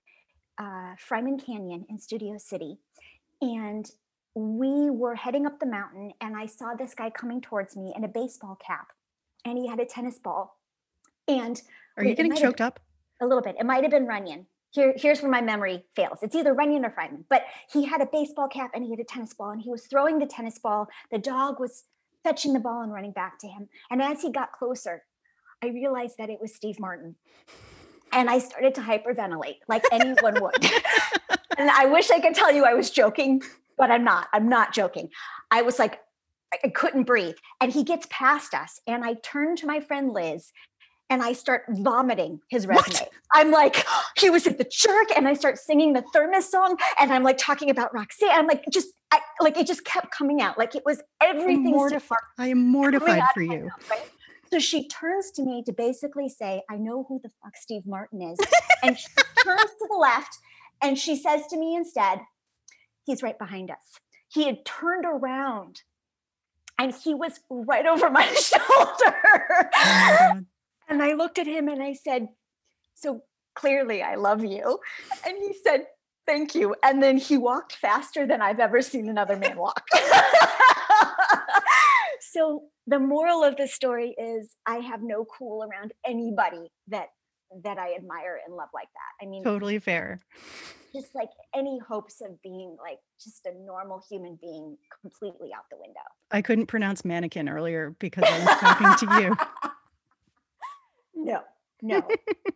uh, 0.58 0.96
fryman 1.08 1.38
canyon 1.44 1.86
in 1.90 1.98
studio 2.00 2.38
city 2.38 2.78
and 3.42 3.90
we 4.36 4.90
were 4.90 5.16
heading 5.16 5.46
up 5.46 5.60
the 5.60 5.66
mountain 5.66 6.12
and 6.22 6.36
i 6.36 6.46
saw 6.46 6.74
this 6.76 6.94
guy 6.94 7.10
coming 7.10 7.40
towards 7.42 7.76
me 7.78 7.94
in 7.96 8.04
a 8.04 8.08
baseball 8.08 8.58
cap 8.66 8.88
and 9.48 9.58
he 9.58 9.68
had 9.68 9.80
a 9.80 9.86
tennis 9.86 10.20
ball 10.20 10.58
and 11.28 11.62
Are 11.98 12.04
wait, 12.04 12.10
you 12.12 12.16
getting 12.16 12.36
choked 12.36 12.62
up? 12.62 12.80
a 13.22 13.26
little 13.26 13.42
bit. 13.42 13.56
It 13.60 13.66
might 13.66 13.84
have 13.84 13.92
been 13.92 14.06
Runyon. 14.06 14.46
Here, 14.72 14.94
here's 14.96 15.22
where 15.22 15.32
my 15.32 15.42
memory 15.42 15.86
fails. 15.96 16.20
It's 16.22 16.36
either 16.36 16.54
Runyon 16.54 16.86
or 16.86 16.90
Fryman. 16.92 17.24
But 17.30 17.44
he 17.72 17.86
had 17.86 18.02
a 18.02 18.06
baseball 18.06 18.48
cap 18.48 18.72
and 18.76 18.84
he 18.84 18.92
had 18.92 19.00
a 19.00 19.04
tennis 19.04 19.34
ball 19.34 19.52
and 19.52 19.62
he 19.62 19.70
was 19.70 19.88
throwing 19.88 20.20
the 20.20 20.26
tennis 20.28 20.60
ball. 20.60 20.88
The 21.12 21.18
dog 21.18 21.60
was 21.60 21.86
fetching 22.24 22.54
the 22.54 22.60
ball 22.60 22.82
and 22.82 22.92
running 22.94 23.12
back 23.14 23.40
to 23.40 23.48
him. 23.48 23.70
And 23.90 24.02
as 24.02 24.22
he 24.22 24.32
got 24.32 24.52
closer, 24.52 25.04
I 25.64 25.68
realized 25.68 26.18
that 26.20 26.30
it 26.30 26.40
was 26.42 26.54
Steve 26.54 26.80
Martin. 26.80 27.16
And 28.12 28.30
I 28.30 28.40
started 28.40 28.76
to 28.76 28.82
hyperventilate 28.82 29.58
like 29.68 29.84
anyone 29.92 30.42
would. 30.42 30.66
and 31.58 31.70
I 31.72 31.86
wish 31.86 32.12
I 32.12 32.20
could 32.20 32.36
tell 32.36 32.54
you 32.54 32.66
I 32.66 32.74
was 32.74 32.92
joking, 32.92 33.42
but 33.78 33.90
I'm 33.90 34.04
not. 34.04 34.28
I'm 34.34 34.50
not 34.50 34.74
joking. 34.74 35.10
I 35.50 35.62
was 35.62 35.80
like, 35.80 36.00
I 36.64 36.70
couldn't 36.70 37.04
breathe. 37.04 37.36
And 37.62 37.72
he 37.72 37.84
gets 37.84 38.08
past 38.10 38.54
us. 38.54 38.80
And 38.88 39.04
I 39.04 39.16
turn 39.16 39.56
to 39.58 39.66
my 39.68 39.80
friend 39.80 40.12
Liz 40.14 40.52
and 41.10 41.22
I 41.22 41.34
start 41.34 41.64
vomiting 41.70 42.42
his 42.50 42.68
What? 42.68 42.88
resume. 42.88 43.10
I'm 43.34 43.52
like, 43.52 43.86
he 44.18 44.30
was 44.30 44.48
at 44.48 44.58
the 44.58 44.70
jerk. 44.70 45.08
And 45.16 45.28
I 45.28 45.34
start 45.34 45.58
singing 45.58 45.94
the 45.94 46.04
Thermos 46.14 46.50
song. 46.50 46.78
And 47.00 47.12
I'm 47.12 47.24
like 47.24 47.38
talking 47.38 47.70
about 47.70 47.94
Roxanne. 47.94 48.30
I'm 48.32 48.48
like, 48.48 48.64
just, 48.72 48.90
I, 49.12 49.20
like, 49.42 49.58
it 49.58 49.68
just 49.68 49.86
kept 49.86 50.12
coming 50.12 50.42
out. 50.42 50.58
Like 50.58 50.76
it 50.76 50.84
was 50.86 51.02
I'm 51.22 51.38
everything. 51.38 51.72
Mortified. 51.72 52.18
I 52.38 52.48
am 52.48 52.66
mortified 52.72 53.24
for 53.34 53.42
you. 53.42 53.66
mouth, 53.66 53.90
right? 53.90 54.10
So 54.52 54.60
she 54.60 54.88
turns 54.88 55.32
to 55.32 55.44
me 55.44 55.62
to 55.66 55.74
basically 55.74 56.30
say, 56.30 56.62
I 56.70 56.78
know 56.78 57.06
who 57.10 57.20
the 57.22 57.30
fuck 57.44 57.58
Steve 57.58 57.86
Martin 57.86 58.22
is. 58.22 58.40
and 58.82 58.98
she 58.98 59.08
turns 59.44 59.62
to 59.72 59.88
the 59.90 59.98
left 59.98 60.38
and 60.82 60.98
she 60.98 61.18
says 61.18 61.42
to 61.48 61.58
me 61.58 61.76
instead, 61.76 62.20
he's 63.06 63.22
right 63.24 63.38
behind 63.38 63.70
us. 63.72 64.00
He 64.30 64.46
had 64.46 64.64
turned 64.66 65.06
around 65.06 65.82
and 66.78 66.94
he 66.94 67.14
was 67.14 67.40
right 67.50 67.86
over 67.86 68.10
my 68.10 68.26
shoulder. 68.34 69.16
Oh. 69.76 70.42
And 70.90 71.04
I 71.04 71.14
looked 71.14 71.38
at 71.38 71.48
him 71.48 71.68
and 71.68 71.82
I 71.82 71.94
said, 71.94 72.30
So 72.96 73.24
clearly 73.56 74.02
I 74.02 74.16
love 74.16 74.44
you. 74.44 74.80
And 75.26 75.38
he 75.38 75.54
said, 75.64 75.88
Thank 76.26 76.56
you. 76.56 76.76
And 76.84 77.02
then 77.02 77.18
he 77.18 77.38
walked 77.38 77.74
faster 77.74 78.28
than 78.28 78.42
I've 78.42 78.60
ever 78.60 78.82
seen 78.82 79.10
another 79.10 79.38
man 79.38 79.58
walk. 79.58 79.88
so 82.20 82.64
the 82.86 83.00
moral 83.00 83.44
of 83.44 83.56
the 83.56 83.68
story 83.68 84.14
is 84.18 84.54
I 84.66 84.78
have 84.78 85.02
no 85.02 85.26
cool 85.26 85.64
around 85.64 85.94
anybody 86.06 86.70
that 86.90 87.08
that 87.64 87.78
I 87.78 87.96
admire 87.96 88.40
and 88.46 88.56
love 88.56 88.70
like 88.74 88.90
that. 88.94 89.26
I 89.26 89.30
mean, 89.30 89.44
Totally 89.44 89.80
fair. 89.80 90.20
just 90.94 91.16
like 91.16 91.30
any 91.56 91.80
hopes 91.80 92.22
of 92.22 92.42
being 92.42 92.76
like 92.82 93.00
just 93.24 93.46
a 93.46 93.54
normal 93.66 94.02
human 94.10 94.38
being 94.42 94.78
completely 95.02 95.50
out 95.56 95.64
the 95.72 95.78
window. 95.78 96.00
I 96.32 96.42
couldn't 96.42 96.66
pronounce 96.68 97.06
mannequin 97.06 97.48
earlier 97.50 97.96
because 98.00 98.24
I 98.28 98.40
was 98.40 98.58
talking 98.60 99.08
to 99.08 99.22
you. 99.24 99.36
No, 101.20 101.42
no. 101.82 102.02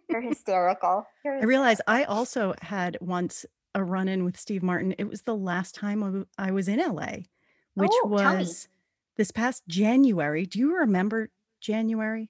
You're 0.10 0.22
hysterical. 0.30 1.06
You're 1.26 1.40
I 1.40 1.44
realize 1.44 1.82
I 1.88 2.04
also 2.04 2.54
had 2.62 2.98
once 3.02 3.46
a 3.74 3.84
run 3.84 4.08
in 4.08 4.24
with 4.24 4.38
Steve 4.40 4.62
Martin. 4.64 4.94
It 4.98 5.06
was 5.10 5.24
the 5.24 5.36
last 5.36 5.74
time 5.76 6.26
I 6.38 6.52
was 6.52 6.68
in 6.68 6.80
LA, 6.80 7.24
which 7.74 7.92
Oh, 8.04 8.08
was 8.08 8.68
this 9.18 9.32
past 9.32 9.64
January. 9.68 10.46
Do 10.46 10.60
you 10.60 10.78
remember 10.78 11.32
January? 11.60 12.30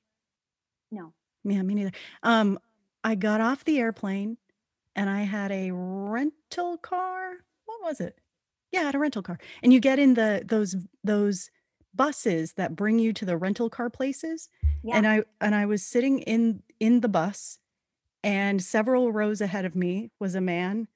Yeah, 1.44 1.62
me 1.62 1.74
neither. 1.74 1.92
Um, 2.24 2.60
I 3.04 3.16
got 3.16 3.42
off 3.42 3.64
the 3.66 3.80
airplane 3.80 4.38
and 4.96 5.10
I 5.10 5.22
had 5.24 5.52
a 5.52 5.72
rental 5.72 6.78
car. 6.78 7.34
What 7.66 7.82
was 7.84 8.00
it? 8.00 8.20
Yeah, 8.72 8.82
I 8.82 8.84
had 8.84 8.96
a 8.96 9.00
rental 9.00 9.24
car. 9.24 9.40
And 9.64 9.74
you 9.74 9.80
get 9.80 10.00
in 10.00 10.14
the 10.14 10.44
those 10.46 10.76
those 11.04 11.50
buses 11.94 12.54
that 12.54 12.76
bring 12.76 13.00
you 13.00 13.12
to 13.14 13.26
the 13.26 13.38
rental 13.38 13.70
car 13.70 13.90
places. 13.90 14.50
Yeah. 14.84 14.98
And 14.98 15.08
I 15.08 15.24
and 15.42 15.56
I 15.56 15.66
was 15.66 15.84
sitting 15.84 16.20
in 16.20 16.62
in 16.80 17.02
the 17.02 17.10
bus 17.10 17.58
and 18.24 18.62
several 18.62 19.12
rows 19.12 19.42
ahead 19.42 19.66
of 19.66 19.76
me 19.76 20.12
was 20.20 20.36
a 20.36 20.42
man 20.42 20.88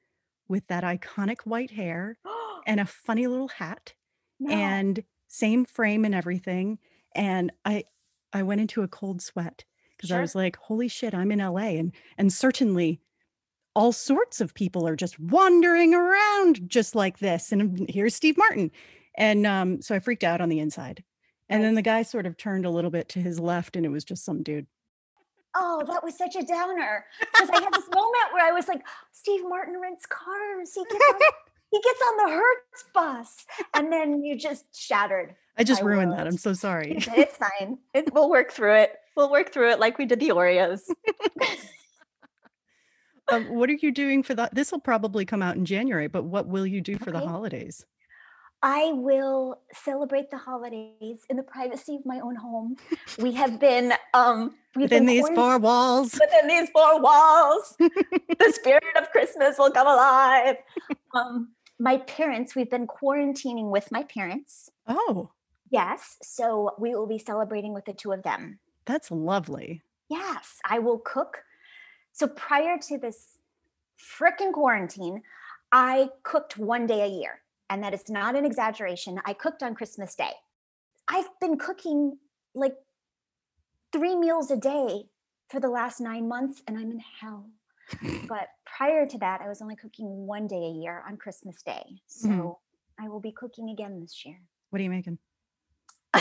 with 0.48 0.68
that 0.68 0.84
iconic 0.84 1.42
white 1.42 1.72
hair 1.72 2.18
and 2.68 2.80
a 2.80 2.86
funny 2.86 3.28
little 3.28 3.48
hat 3.48 3.94
No. 4.40 4.52
and 4.54 5.04
same 5.28 5.66
frame 5.66 6.06
and 6.06 6.14
everything 6.16 6.78
and 7.16 7.52
i 7.66 7.84
i 8.32 8.44
went 8.44 8.62
into 8.62 8.84
a 8.84 8.88
cold 8.88 9.22
sweat 9.22 9.66
because 9.98 10.12
i 10.12 10.22
was 10.22 10.36
like 10.36 10.56
holy 10.58 10.88
shit 10.88 11.14
i'm 11.14 11.32
in 11.32 11.40
la 11.40 11.58
and 11.58 11.92
and 12.18 12.32
certainly 12.32 13.00
all 13.76 13.92
sorts 13.92 14.40
of 14.40 14.54
people 14.54 14.88
are 14.88 14.96
just 14.96 15.20
wandering 15.20 15.94
around 15.94 16.62
just 16.68 16.96
like 16.96 17.20
this 17.20 17.52
and 17.52 17.90
here's 17.90 18.16
steve 18.16 18.38
martin 18.38 18.72
and 19.16 19.46
um 19.46 19.82
so 19.82 19.96
i 19.96 20.00
freaked 20.00 20.24
out 20.24 20.42
on 20.42 20.50
the 20.50 20.60
inside 20.60 21.04
and 21.50 21.64
then 21.64 21.76
the 21.76 21.82
guy 21.82 22.02
sort 22.02 22.26
of 22.26 22.38
turned 22.38 22.66
a 22.66 22.70
little 22.72 22.90
bit 22.90 23.10
to 23.10 23.20
his 23.20 23.40
left 23.40 23.76
and 23.76 23.86
it 23.86 23.90
was 23.90 24.04
just 24.04 24.26
some 24.26 24.42
dude 24.44 24.66
oh, 25.56 25.84
that 25.88 26.04
was 26.04 26.18
such 26.18 26.36
a 26.36 26.44
downer. 26.44 27.06
Because 27.20 27.50
I 27.50 27.62
had 27.62 27.74
this 27.74 27.88
moment 27.94 28.34
where 28.34 28.46
I 28.46 28.52
was 28.52 28.68
like, 28.68 28.86
Steve 29.12 29.42
Martin 29.48 29.80
rents 29.80 30.06
cars. 30.06 30.74
He 30.74 30.84
gets 30.84 31.06
on, 31.14 31.20
he 31.72 31.82
gets 31.82 32.02
on 32.02 32.18
the 32.26 32.36
Hertz 32.36 32.86
bus. 32.94 33.46
And 33.74 33.92
then 33.92 34.24
you 34.24 34.38
just 34.38 34.66
shattered. 34.76 35.36
i 35.58 35.64
just 35.64 35.82
My 35.82 35.90
ruined 35.90 36.12
that 36.12 36.28
i'm 36.28 36.38
so 36.38 36.54
sorry 36.54 36.98
It's, 36.98 37.08
it's 37.16 37.38
fine. 37.38 37.78
It, 37.94 38.14
we'll 38.14 38.30
work 38.30 38.52
through 38.52 38.76
it. 38.76 38.98
We'll 39.16 39.32
work 39.32 39.52
through 39.54 39.72
it 39.72 39.80
like 39.80 39.98
we 39.98 40.06
did 40.06 40.20
the 40.20 40.30
Oreos. 40.30 40.82
Um, 43.28 43.56
what 43.56 43.70
are 43.72 43.74
you 43.82 43.92
doing 43.92 44.22
for 44.22 44.36
the? 44.36 44.50
This 44.54 44.72
will 44.72 44.80
probably 44.80 45.26
come 45.26 45.42
out 45.42 45.56
in 45.56 45.66
January, 45.66 46.08
but 46.08 46.26
what 46.26 46.48
will 46.48 46.66
you 46.66 46.80
do 46.80 46.96
for 46.98 47.12
the 47.12 47.20
holidays? 47.20 47.84
I 48.62 48.92
will 48.94 49.62
celebrate 49.74 50.30
the 50.30 50.38
holidays 50.38 51.22
in 51.30 51.36
the 51.36 51.44
privacy 51.44 51.96
of 51.96 52.06
my 52.06 52.20
own 52.20 52.36
home. 52.36 52.76
We 53.18 53.32
have 53.34 53.60
been 53.60 53.94
um 54.14 54.56
Within 54.76 54.90
been 54.90 55.06
these 55.08 55.24
quarant- 55.24 55.36
four 55.36 55.58
walls. 55.58 56.14
within 56.14 56.48
these 56.48 56.70
four 56.70 57.02
walls. 57.02 57.76
the 57.80 58.52
spirit 58.54 58.84
of 58.96 59.10
Christmas 59.10 59.58
will 59.58 59.72
come 59.72 59.88
alive. 59.88 60.58
Um, 61.16 61.54
my 61.80 61.98
parents, 61.98 62.56
we've 62.56 62.70
been 62.70 62.86
quarantining 62.86 63.72
with 63.72 63.92
my 63.92 64.04
parents. 64.04 64.70
Oh, 64.88 65.32
Yes. 65.72 66.18
So 66.22 66.76
we 66.78 66.94
will 66.94 67.08
be 67.08 67.18
celebrating 67.18 67.74
with 67.74 67.86
the 67.86 67.94
two 67.94 68.12
of 68.12 68.22
them. 68.22 68.60
That's 68.86 69.12
lovely. 69.12 69.82
Yes. 70.10 70.60
I 70.70 70.80
will 70.80 71.00
cook. 71.00 71.44
So 72.12 72.28
prior 72.28 72.78
to 72.88 72.98
this 72.98 73.40
frickin' 74.00 74.54
quarantine, 74.54 75.24
I 75.72 76.10
cooked 76.24 76.58
one 76.58 76.86
day 76.86 77.02
a 77.02 77.08
year. 77.08 77.42
And 77.70 77.84
that 77.84 77.94
is 77.94 78.10
not 78.10 78.36
an 78.36 78.46
exaggeration. 78.46 79.20
I 79.26 79.34
cooked 79.34 79.64
on 79.64 79.74
Christmas 79.74 80.14
Day. 80.16 80.32
I've 81.08 81.30
been 81.40 81.58
cooking 81.58 82.20
like 82.54 82.76
three 83.92 84.16
meals 84.16 84.52
a 84.52 84.58
day 84.58 85.06
for 85.50 85.60
the 85.60 85.70
last 85.70 86.00
nine 86.00 86.28
months, 86.28 86.62
and 86.68 86.78
I'm 86.78 86.92
in 86.92 87.02
hell. 87.20 87.50
but 88.28 88.50
prior 88.66 89.08
to 89.08 89.18
that, 89.20 89.42
I 89.42 89.48
was 89.48 89.62
only 89.62 89.76
cooking 89.76 90.26
one 90.28 90.48
day 90.48 90.64
a 90.66 90.72
year 90.72 91.04
on 91.08 91.18
Christmas 91.18 91.62
Day. 91.62 92.02
So 92.08 92.28
Mhm. 92.30 92.56
I 93.00 93.10
will 93.10 93.20
be 93.20 93.32
cooking 93.32 93.70
again 93.70 94.00
this 94.00 94.26
year. 94.26 94.40
What 94.70 94.80
are 94.80 94.84
you 94.84 94.90
making? 94.90 95.20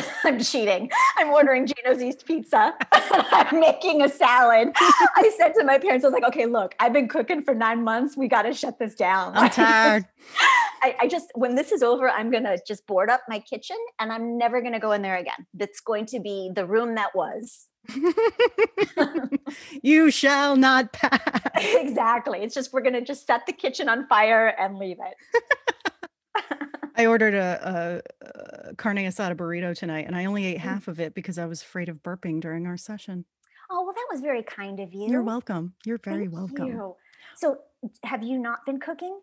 I'm 0.25 0.41
cheating. 0.41 0.91
I'm 1.17 1.31
ordering 1.31 1.67
Gino's 1.67 2.03
East 2.03 2.27
Pizza. 2.27 2.75
I'm 2.93 3.61
making 3.61 4.03
a 4.03 4.09
salad. 4.09 4.71
I 4.77 5.33
said 5.37 5.53
to 5.55 5.65
my 5.65 5.79
parents, 5.79 6.05
I 6.05 6.09
was 6.09 6.13
like, 6.13 6.25
okay, 6.25 6.47
look, 6.47 6.75
I've 6.79 6.93
been 6.93 7.09
cooking 7.09 7.43
for 7.43 7.55
nine 7.55 7.85
months. 7.85 8.17
We 8.17 8.29
got 8.29 8.43
to 8.43 8.53
shut 8.53 8.79
this 8.79 8.95
down. 8.95 9.37
I'm 9.37 9.51
tired. 9.51 10.07
I, 10.83 10.97
I 11.03 11.09
just, 11.09 11.31
when 11.35 11.55
this 11.55 11.73
is 11.73 11.83
over, 11.83 12.11
I'm 12.11 12.31
going 12.31 12.45
to 12.45 12.59
just 12.67 12.87
board 12.87 13.11
up 13.11 13.23
my 13.29 13.39
kitchen 13.39 13.77
and 13.99 14.13
I'm 14.13 14.37
never 14.37 14.61
going 14.61 14.75
to 14.75 14.81
go 14.81 14.93
in 14.93 15.03
there 15.03 15.17
again. 15.17 15.47
That's 15.55 15.81
going 15.81 16.07
to 16.07 16.21
be 16.21 16.51
the 16.55 16.67
room 16.67 16.95
that 16.97 17.15
was. 17.15 17.69
you 19.83 20.11
shall 20.11 20.57
not 20.57 20.93
pass. 20.93 21.21
exactly. 21.55 22.41
It's 22.41 22.55
just, 22.55 22.73
we're 22.73 22.81
going 22.81 22.95
to 22.95 23.03
just 23.03 23.27
set 23.27 23.47
the 23.47 23.53
kitchen 23.53 23.89
on 23.89 24.07
fire 24.09 24.49
and 24.59 24.79
leave 24.79 24.99
it. 25.01 25.43
I 26.97 27.07
ordered 27.07 27.35
a, 27.35 28.03
a, 28.23 28.69
a 28.71 28.75
carne 28.77 28.99
asada 28.99 29.35
burrito 29.35 29.77
tonight, 29.77 30.07
and 30.07 30.17
I 30.17 30.25
only 30.27 30.47
ate 30.47 30.59
Mm. 30.59 30.61
half 30.61 30.89
of 30.89 31.01
it 31.01 31.15
because 31.15 31.39
I 31.39 31.47
was 31.47 31.63
afraid 31.63 31.89
of 31.89 32.03
burping 32.03 32.41
during 32.41 32.67
our 32.67 32.77
session. 32.77 33.25
Oh, 33.71 33.83
well, 33.85 33.95
that 33.95 34.07
was 34.11 34.21
very 34.21 34.43
kind 34.43 34.79
of 34.81 34.93
you. 34.95 35.09
You're 35.11 35.23
welcome. 35.23 35.75
You're 35.85 35.99
very 35.99 36.27
Thank 36.27 36.33
welcome. 36.33 36.67
you. 36.67 36.97
So, 37.37 37.59
have 38.05 38.23
you 38.23 38.39
not 38.39 38.65
been 38.67 38.79
cooking? 38.79 39.19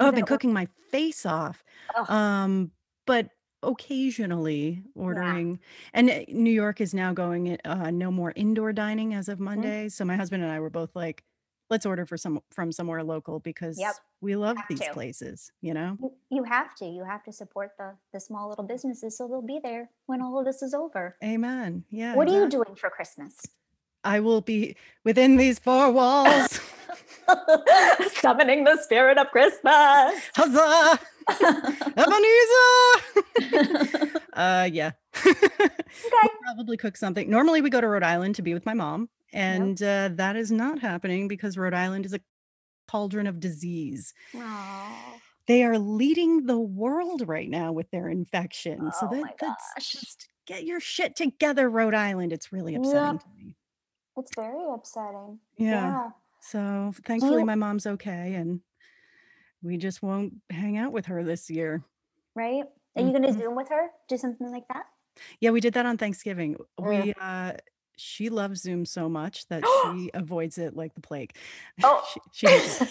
Oh, 0.00 0.08
I've 0.08 0.14
been 0.14 0.26
cooking 0.26 0.52
my 0.52 0.66
face 0.90 1.24
off. 1.24 1.62
Um, 2.08 2.72
but 3.06 3.28
occasionally 3.62 4.82
ordering. 4.94 5.60
And 5.94 6.10
uh, 6.10 6.20
New 6.28 6.50
York 6.50 6.80
is 6.80 6.94
now 6.94 7.12
going 7.12 7.58
uh, 7.64 7.90
no 7.90 8.10
more 8.10 8.32
indoor 8.36 8.72
dining 8.72 9.14
as 9.14 9.26
Mm-hmm. 9.26 9.32
of 9.32 9.40
Monday. 9.40 9.88
So 9.88 10.04
my 10.04 10.16
husband 10.16 10.42
and 10.42 10.52
I 10.52 10.60
were 10.60 10.70
both 10.70 10.94
like, 10.96 11.22
let's 11.70 11.86
order 11.86 12.06
for 12.06 12.16
some 12.16 12.40
from 12.50 12.72
somewhere 12.72 13.02
local 13.02 13.40
because 13.40 13.80
we 14.20 14.36
love 14.36 14.56
have 14.56 14.66
these 14.68 14.80
to. 14.80 14.92
places, 14.92 15.52
you 15.60 15.74
know? 15.74 15.96
You- 16.30 16.44
have 16.44 16.74
to. 16.76 16.86
You 16.86 17.04
have 17.04 17.22
to 17.24 17.32
support 17.32 17.72
the 17.78 17.94
the 18.12 18.20
small 18.20 18.48
little 18.48 18.64
businesses 18.64 19.16
so 19.18 19.28
they'll 19.28 19.42
be 19.42 19.60
there 19.62 19.90
when 20.06 20.22
all 20.22 20.38
of 20.38 20.44
this 20.46 20.62
is 20.62 20.72
over. 20.74 21.16
Amen. 21.22 21.84
Yeah. 21.90 22.14
what 22.14 22.28
are 22.28 22.32
you 22.34 22.48
doing 22.48 22.74
for 22.74 22.90
Christmas? 22.90 23.34
I 24.04 24.20
will 24.20 24.40
be 24.40 24.76
within 25.04 25.36
these 25.36 25.58
four 25.58 25.90
walls. 25.90 26.60
Summoning 28.20 28.64
the 28.64 28.80
spirit 28.82 29.18
of 29.18 29.28
Christmas. 29.30 30.22
Huzzah! 30.34 30.98
Ebenezer! 31.96 34.20
uh, 34.32 34.68
yeah. 34.72 34.92
We'll 35.24 35.34
probably 36.42 36.76
cook 36.76 36.96
something. 36.96 37.28
Normally, 37.28 37.60
we 37.60 37.70
go 37.70 37.80
to 37.80 37.88
Rhode 37.88 38.02
Island 38.02 38.34
to 38.36 38.42
be 38.42 38.54
with 38.54 38.64
my 38.64 38.74
mom, 38.74 39.08
and 39.32 39.82
uh, 39.82 40.10
that 40.14 40.36
is 40.36 40.50
not 40.50 40.78
happening 40.80 41.28
because 41.28 41.56
Rhode 41.58 41.74
Island 41.74 42.06
is 42.06 42.14
a 42.14 42.20
cauldron 42.88 43.26
of 43.26 43.40
disease. 43.40 44.14
Aw. 44.36 45.14
They 45.46 45.64
are 45.64 45.78
leading 45.78 46.44
the 46.46 46.58
world 46.58 47.26
right 47.26 47.48
now 47.48 47.72
with 47.72 47.90
their 47.90 48.08
infection. 48.08 48.90
so 48.92 49.06
Oh 49.06 49.14
that, 49.14 49.20
my 49.22 49.34
that's 49.40 49.64
gosh. 49.76 49.92
just 49.92 50.28
get 50.46 50.64
your 50.64 50.80
shit 50.80 51.16
together, 51.16 51.70
Rhode 51.70 51.94
Island. 51.94 52.32
It's 52.32 52.52
really 52.52 52.74
upsetting 52.74 53.12
Yep. 53.14 53.22
to 53.22 53.28
me. 53.36 53.56
It's 54.18 54.34
very 54.34 54.62
upsetting. 54.72 55.38
Yeah. 55.56 56.10
So 56.40 56.92
thankfully, 57.04 57.44
my 57.44 57.54
mom's 57.54 57.86
okay, 57.86 58.34
and 58.34 58.60
we 59.62 59.76
just 59.76 60.02
won't 60.02 60.34
hang 60.50 60.76
out 60.76 60.92
with 60.92 61.06
her 61.06 61.24
this 61.24 61.48
year. 61.50 61.82
Right? 62.34 62.64
Are 62.96 63.02
you 63.02 63.10
going 63.10 63.22
to 63.22 63.28
Mhm. 63.28 63.38
Zoom 63.38 63.54
with 63.56 63.68
her? 63.68 63.90
Do 64.08 64.16
something 64.16 64.50
like 64.50 64.66
that? 64.68 64.86
Yeah, 65.40 65.50
we 65.50 65.60
did 65.60 65.74
that 65.74 65.86
on 65.86 65.98
Thanksgiving. 65.98 66.56
Mm. 66.80 67.04
We 67.04 67.14
uh 67.20 67.52
she 68.00 68.28
loves 68.30 68.62
Zoom 68.62 68.84
so 68.86 69.08
much 69.08 69.46
that 69.48 69.62
she 69.92 70.10
avoids 70.14 70.58
it 70.58 70.76
like 70.76 70.94
the 70.94 71.00
plague. 71.00 71.34
Oh. 71.84 72.02
she, 72.32 72.46
she. 72.46 72.86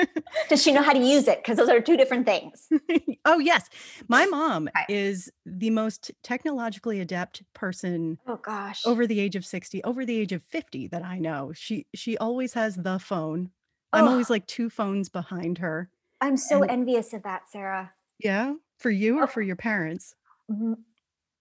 Does 0.48 0.62
she 0.62 0.72
know 0.72 0.82
how 0.82 0.92
to 0.92 0.98
use 0.98 1.28
it? 1.28 1.38
Because 1.38 1.56
those 1.56 1.68
are 1.68 1.80
two 1.80 1.96
different 1.96 2.26
things. 2.26 2.68
oh 3.24 3.38
yes. 3.38 3.68
My 4.08 4.26
mom 4.26 4.68
Okay. 4.68 4.84
is 4.94 5.30
the 5.46 5.70
most 5.70 6.10
technologically 6.22 7.00
adept 7.00 7.42
person 7.54 8.18
Oh 8.26 8.36
gosh. 8.36 8.82
over 8.86 9.06
the 9.06 9.20
age 9.20 9.36
of 9.36 9.46
60, 9.46 9.82
over 9.84 10.04
the 10.04 10.16
age 10.18 10.32
of 10.32 10.42
50 10.44 10.88
that 10.88 11.02
I 11.04 11.18
know. 11.18 11.52
She 11.54 11.86
she 11.94 12.18
always 12.18 12.52
has 12.54 12.76
the 12.76 12.98
phone. 12.98 13.50
I'm 13.92 14.04
Oh. 14.04 14.10
always 14.12 14.30
like 14.30 14.46
two 14.46 14.68
phones 14.70 15.08
behind 15.08 15.58
her. 15.58 15.88
I'm 16.20 16.36
so 16.36 16.62
and- 16.62 16.70
envious 16.70 17.12
of 17.12 17.22
that, 17.24 17.48
Sarah. 17.50 17.92
Yeah, 18.18 18.54
for 18.78 18.90
you 18.90 19.18
or 19.18 19.24
Oh. 19.24 19.26
for 19.26 19.42
your 19.42 19.56
parents? 19.56 20.14
Mm-hmm. 20.50 20.74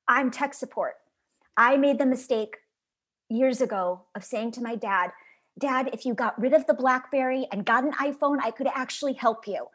I'm 0.07 0.31
tech 0.31 0.53
support. 0.53 0.95
I 1.57 1.77
made 1.77 1.99
the 1.99 2.05
mistake 2.05 2.57
years 3.29 3.61
ago 3.61 4.03
of 4.15 4.23
saying 4.23 4.51
to 4.53 4.61
my 4.61 4.75
dad, 4.75 5.11
Dad, 5.59 5.89
if 5.93 6.05
you 6.05 6.13
got 6.13 6.39
rid 6.41 6.53
of 6.53 6.65
the 6.65 6.73
Blackberry 6.73 7.45
and 7.51 7.65
got 7.65 7.83
an 7.83 7.91
iPhone, 7.93 8.37
I 8.41 8.51
could 8.51 8.67
actually 8.73 9.13
help 9.13 9.45
you. 9.47 9.67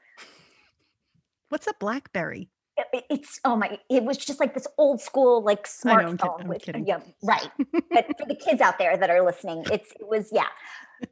What's 1.51 1.66
a 1.66 1.74
BlackBerry? 1.79 2.49
It- 2.79 2.87
it- 2.93 3.05
it's 3.11 3.41
oh 3.45 3.57
my, 3.57 3.79
it 3.91 4.03
was 4.03 4.16
just 4.16 4.41
like 4.41 4.55
this 4.55 4.66
old 4.79 5.01
school 5.01 5.43
like 5.43 5.66
know, 5.85 5.93
I'm 5.93 6.16
smartphone 6.18 6.41
I'm 6.43 6.49
with 6.49 6.62
kidding. 6.62 6.87
yeah, 6.87 7.01
right. 7.22 7.51
but 7.91 8.07
for 8.18 8.27
the 8.27 8.35
kids 8.35 8.61
out 8.61 8.79
there 8.79 8.97
that 8.97 9.11
are 9.11 9.22
listening, 9.22 9.64
it's 9.70 9.93
it 9.93 10.07
was 10.09 10.31
yeah. 10.33 10.49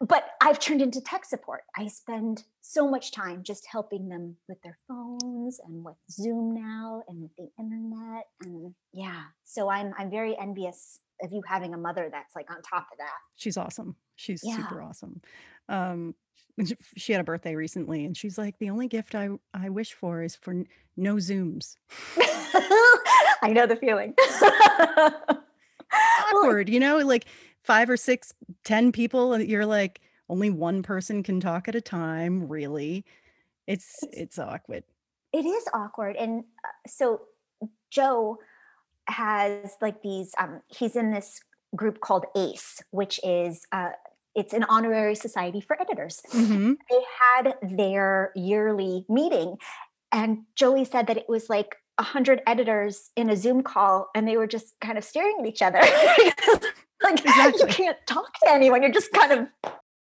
But 0.00 0.24
I've 0.42 0.58
turned 0.58 0.82
into 0.82 1.00
tech 1.00 1.24
support. 1.24 1.62
I 1.76 1.86
spend 1.86 2.44
so 2.60 2.86
much 2.90 3.12
time 3.12 3.42
just 3.42 3.66
helping 3.66 4.08
them 4.10 4.36
with 4.46 4.60
their 4.62 4.76
phones 4.86 5.58
and 5.66 5.82
with 5.82 5.96
Zoom 6.10 6.54
now 6.54 7.02
and 7.08 7.22
with 7.22 7.30
the 7.38 7.48
internet 7.58 8.24
and 8.42 8.74
yeah. 8.92 9.22
So 9.44 9.70
I'm 9.70 9.94
I'm 9.98 10.10
very 10.10 10.36
envious 10.38 11.00
of 11.22 11.32
you 11.32 11.40
having 11.46 11.72
a 11.72 11.78
mother 11.78 12.10
that's 12.12 12.36
like 12.36 12.50
on 12.50 12.60
top 12.60 12.88
of 12.92 12.98
that. 12.98 13.16
She's 13.36 13.56
awesome. 13.56 13.96
She's 14.16 14.42
Yeah. 14.44 14.56
super 14.56 14.82
awesome. 14.82 15.22
Um, 15.70 16.14
she 16.96 17.12
had 17.12 17.20
a 17.20 17.24
birthday 17.24 17.54
recently, 17.54 18.04
and 18.04 18.14
she's 18.16 18.36
like, 18.38 18.58
"The 18.58 18.68
only 18.70 18.88
gift 18.88 19.14
I 19.14 19.30
I 19.54 19.70
wish 19.70 19.94
for 19.94 20.22
is 20.22 20.36
for 20.36 20.50
n- 20.52 20.66
no 20.96 21.14
zooms." 21.16 21.76
I 23.42 23.50
know 23.52 23.66
the 23.66 23.76
feeling. 23.76 24.14
Awkward, 26.34 26.68
you 26.68 26.80
know, 26.80 26.98
like 26.98 27.26
five 27.66 27.90
or 27.90 27.96
six, 27.96 28.32
ten 28.64 28.92
people, 28.92 29.32
and 29.34 29.46
you're 29.48 29.66
like, 29.66 30.00
only 30.28 30.50
one 30.50 30.82
person 30.82 31.22
can 31.22 31.40
talk 31.40 31.68
at 31.68 31.74
a 31.74 31.80
time. 31.80 32.48
Really, 32.48 33.04
it's 33.66 34.02
It's- 34.02 34.20
it's 34.22 34.38
awkward. 34.38 34.84
it 35.32 35.44
is 35.44 35.64
awkward 35.74 36.16
and 36.16 36.44
uh, 36.64 36.68
so 36.86 37.20
joe 37.90 38.38
has 39.08 39.76
like 39.82 40.00
these 40.02 40.32
um 40.38 40.60
he's 40.68 40.94
in 40.96 41.10
this 41.10 41.40
group 41.74 42.00
called 42.00 42.24
ace 42.36 42.80
which 42.90 43.18
is 43.24 43.66
uh 43.72 43.90
it's 44.34 44.52
an 44.54 44.64
honorary 44.64 45.14
society 45.14 45.60
for 45.60 45.80
editors 45.80 46.20
hmm 46.30 46.72
they 46.90 47.02
had 47.20 47.54
their 47.62 48.30
yearly 48.36 49.04
meeting 49.08 49.56
and 50.12 50.38
joey 50.54 50.84
said 50.84 51.06
that 51.08 51.16
it 51.16 51.28
was 51.28 51.48
like 51.50 51.76
a 51.98 52.02
hundred 52.02 52.40
editors 52.46 53.10
in 53.16 53.28
a 53.30 53.36
zoom 53.36 53.62
call 53.62 54.08
and 54.14 54.26
they 54.28 54.36
were 54.36 54.46
just 54.46 54.74
kind 54.80 54.96
of 54.98 55.04
staring 55.04 55.36
at 55.40 55.46
each 55.46 55.62
other 55.62 55.80
like 57.02 57.18
Exactly. 57.24 57.60
you 57.60 57.66
can't 57.66 57.98
talk 58.06 58.32
to 58.44 58.50
anyone 58.50 58.82
you're 58.82 58.90
just 58.92 59.12
kind 59.12 59.32
of 59.32 59.38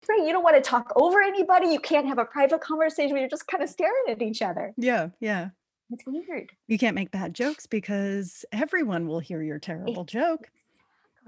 right 0.09 0.19
you 0.25 0.31
don't 0.31 0.43
want 0.43 0.55
to 0.55 0.61
talk 0.61 0.91
over 0.95 1.21
anybody 1.21 1.67
you 1.67 1.79
can't 1.79 2.07
have 2.07 2.17
a 2.17 2.25
private 2.25 2.61
conversation 2.61 3.17
you're 3.17 3.27
just 3.29 3.47
kind 3.47 3.61
of 3.63 3.69
staring 3.69 4.03
at 4.09 4.21
each 4.21 4.41
other 4.41 4.73
Yeah, 4.77 5.09
yeah. 5.19 5.49
it's 5.91 6.03
weird 6.05 6.51
You 6.67 6.77
can't 6.77 6.95
make 6.95 7.11
bad 7.11 7.33
jokes 7.33 7.65
because 7.65 8.45
everyone 8.51 9.07
will 9.07 9.19
hear 9.19 9.41
your 9.41 9.59
terrible 9.59 10.05
joke. 10.05 10.49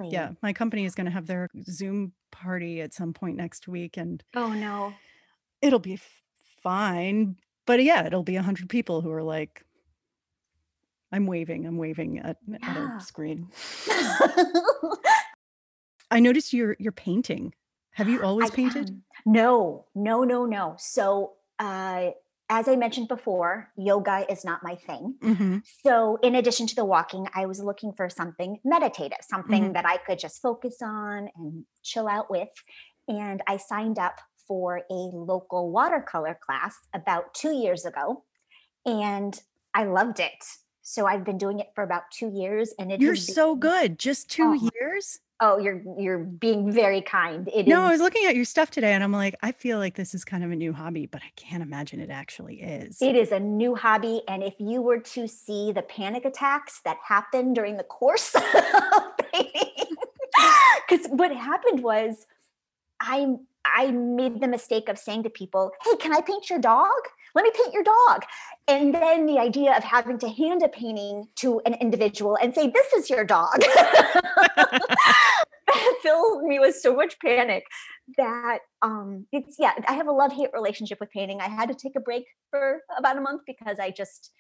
Exactly. 0.01 0.14
Yeah, 0.14 0.32
my 0.41 0.53
company 0.53 0.86
is 0.86 0.95
going 0.95 1.05
to 1.05 1.12
have 1.12 1.28
their 1.28 1.49
Zoom 1.70 2.14
party 2.32 2.80
at 2.82 2.93
some 2.93 3.12
point 3.14 3.36
next 3.36 3.68
week, 3.68 3.97
and 3.97 4.24
Oh 4.34 4.53
no. 4.53 4.93
it'll 5.62 5.80
be 5.80 5.95
f- 5.95 6.22
fine. 6.64 7.36
But 7.66 7.84
yeah, 7.84 8.05
it'll 8.05 8.24
be 8.24 8.38
a 8.38 8.41
hundred 8.41 8.70
people 8.70 9.01
who 9.01 9.12
are 9.12 9.22
like, 9.24 9.66
I'm 11.12 11.26
waving, 11.28 11.66
I'm 11.68 11.76
waving 11.78 12.20
at, 12.20 12.38
at 12.64 12.78
a 12.78 13.01
screen. 13.01 13.49
I 16.12 16.20
noticed 16.20 16.53
you're 16.53 16.76
you're 16.80 16.91
painting. 16.91 17.53
Have 17.91 18.10
you 18.10 18.22
always 18.24 18.49
I 18.49 18.51
painted? 18.51 18.91
No, 19.26 19.88
no, 19.95 20.24
no, 20.24 20.45
no. 20.45 20.76
So, 20.78 21.36
uh, 21.60 22.12
as 22.49 22.68
I 22.68 22.76
mentioned 22.76 23.07
before, 23.07 23.72
yoga 23.78 24.26
is 24.32 24.45
not 24.45 24.64
my 24.64 24.76
thing. 24.76 25.20
hmm 25.22 25.60
So, 25.86 26.18
in 26.24 26.36
addition 26.36 26.68
to 26.68 26.76
the 26.76 26.86
walking, 26.86 27.28
I 27.36 27.45
was 27.45 27.62
looking 27.64 27.93
for 27.93 28.10
something 28.10 28.60
meditative, 28.64 29.20
something 29.22 29.74
Mhm. 29.74 29.74
that 29.74 29.86
I 29.86 29.97
could 29.97 30.20
just 30.20 30.41
focus 30.41 30.78
on 30.82 31.30
and 31.36 31.66
chill 31.84 32.07
out 32.07 32.32
with. 32.32 32.49
And 33.07 33.41
I 33.47 33.57
signed 33.57 33.99
up 33.99 34.20
for 34.47 34.84
a 34.89 34.93
local 35.14 35.72
watercolor 35.72 36.39
class 36.41 36.76
about 36.93 37.34
two 37.36 37.53
years 37.53 37.86
ago, 37.86 38.26
and 38.86 39.39
I 39.74 39.86
loved 39.86 40.20
it. 40.20 40.43
So, 40.84 41.07
I've 41.07 41.26
been 41.26 41.38
doing 41.39 41.60
it 41.60 41.70
for 41.76 41.84
about 41.84 42.12
two 42.12 42.32
years, 42.34 42.74
and 42.80 42.91
it 42.91 43.01
You're 43.01 43.16
has 43.16 43.16
so 43.16 43.55
good. 43.55 43.97
Just 43.97 44.30
two 44.30 44.51
Oh, 44.51 44.53
years? 44.53 45.22
Oh, 45.42 45.58
you're 45.58 45.82
you're 45.98 46.20
being 46.20 46.72
very 46.72 47.02
kind. 47.02 47.48
It 47.48 47.62
is. 47.62 47.68
No, 47.68 47.82
I 47.84 47.92
was 47.92 48.02
looking 48.02 48.26
at 48.26 48.36
your 48.36 48.46
stuff 48.46 48.72
today 48.72 48.92
and 48.92 49.04
I'm 49.04 49.14
like, 49.14 49.36
I 49.42 49.54
feel 49.54 49.78
like 49.78 49.96
this 49.96 50.14
is 50.14 50.26
kind 50.26 50.44
of 50.44 50.52
a 50.52 50.56
new 50.56 50.74
hobby, 50.74 51.06
but 51.06 51.22
I 51.22 51.32
can't 51.38 51.64
imagine 51.64 52.02
it 52.02 52.10
actually 52.10 52.62
is. 52.62 53.02
It 53.02 53.16
is 53.16 53.32
a 53.32 53.40
new 53.40 53.76
hobby. 53.76 54.22
And 54.28 54.44
if 54.44 54.56
you 54.60 54.82
were 54.82 55.00
to 55.00 55.28
see 55.28 55.72
the 55.72 55.82
panic 55.82 56.26
attacks 56.26 56.82
that 56.84 56.98
happened 57.08 57.56
during 57.56 57.78
the 57.78 57.84
course 57.84 58.36
of 58.36 58.44
painting, 59.32 59.96
because 60.90 61.08
what 61.08 61.34
happened 61.36 61.84
was 61.84 62.28
I 63.00 63.36
I 63.64 63.92
made 63.92 64.42
the 64.42 64.48
mistake 64.48 64.90
of 64.90 64.98
saying 64.98 65.24
to 65.24 65.30
people, 65.30 65.72
Hey, 65.84 65.96
can 65.98 66.14
I 66.14 66.22
paint 66.22 66.50
your 66.50 66.60
dog? 66.60 66.90
Let 67.36 67.44
me 67.44 67.52
paint 67.56 67.74
your 67.74 67.84
dog. 67.84 68.24
And 68.68 68.94
then 68.94 69.26
the 69.26 69.40
idea 69.40 69.76
of 69.76 69.84
having 69.84 70.18
to 70.20 70.30
hand 70.30 70.64
a 70.64 70.68
painting 70.70 71.26
to 71.38 71.62
an 71.66 71.74
individual 71.76 72.38
and 72.42 72.54
say, 72.54 72.70
This 72.70 72.94
is 72.94 73.10
your 73.10 73.24
dog. 73.26 73.62
filled 76.02 76.44
me 76.44 76.60
with 76.60 76.76
so 76.76 76.96
much 76.96 77.20
panic 77.20 77.64
that 78.18 78.60
um 78.82 79.26
it's 79.32 79.58
yeah 79.60 79.74
i 79.88 79.94
have 79.94 80.08
a 80.08 80.12
love-hate 80.12 80.50
relationship 80.54 81.00
with 81.00 81.10
painting 81.12 81.42
i 81.42 81.48
had 81.48 81.70
to 81.70 81.76
take 81.76 81.96
a 81.96 82.00
break 82.00 82.26
for 82.50 82.80
about 82.98 83.18
a 83.18 83.22
month 83.22 83.42
because 83.46 83.78
i 83.80 83.92
just 83.92 84.32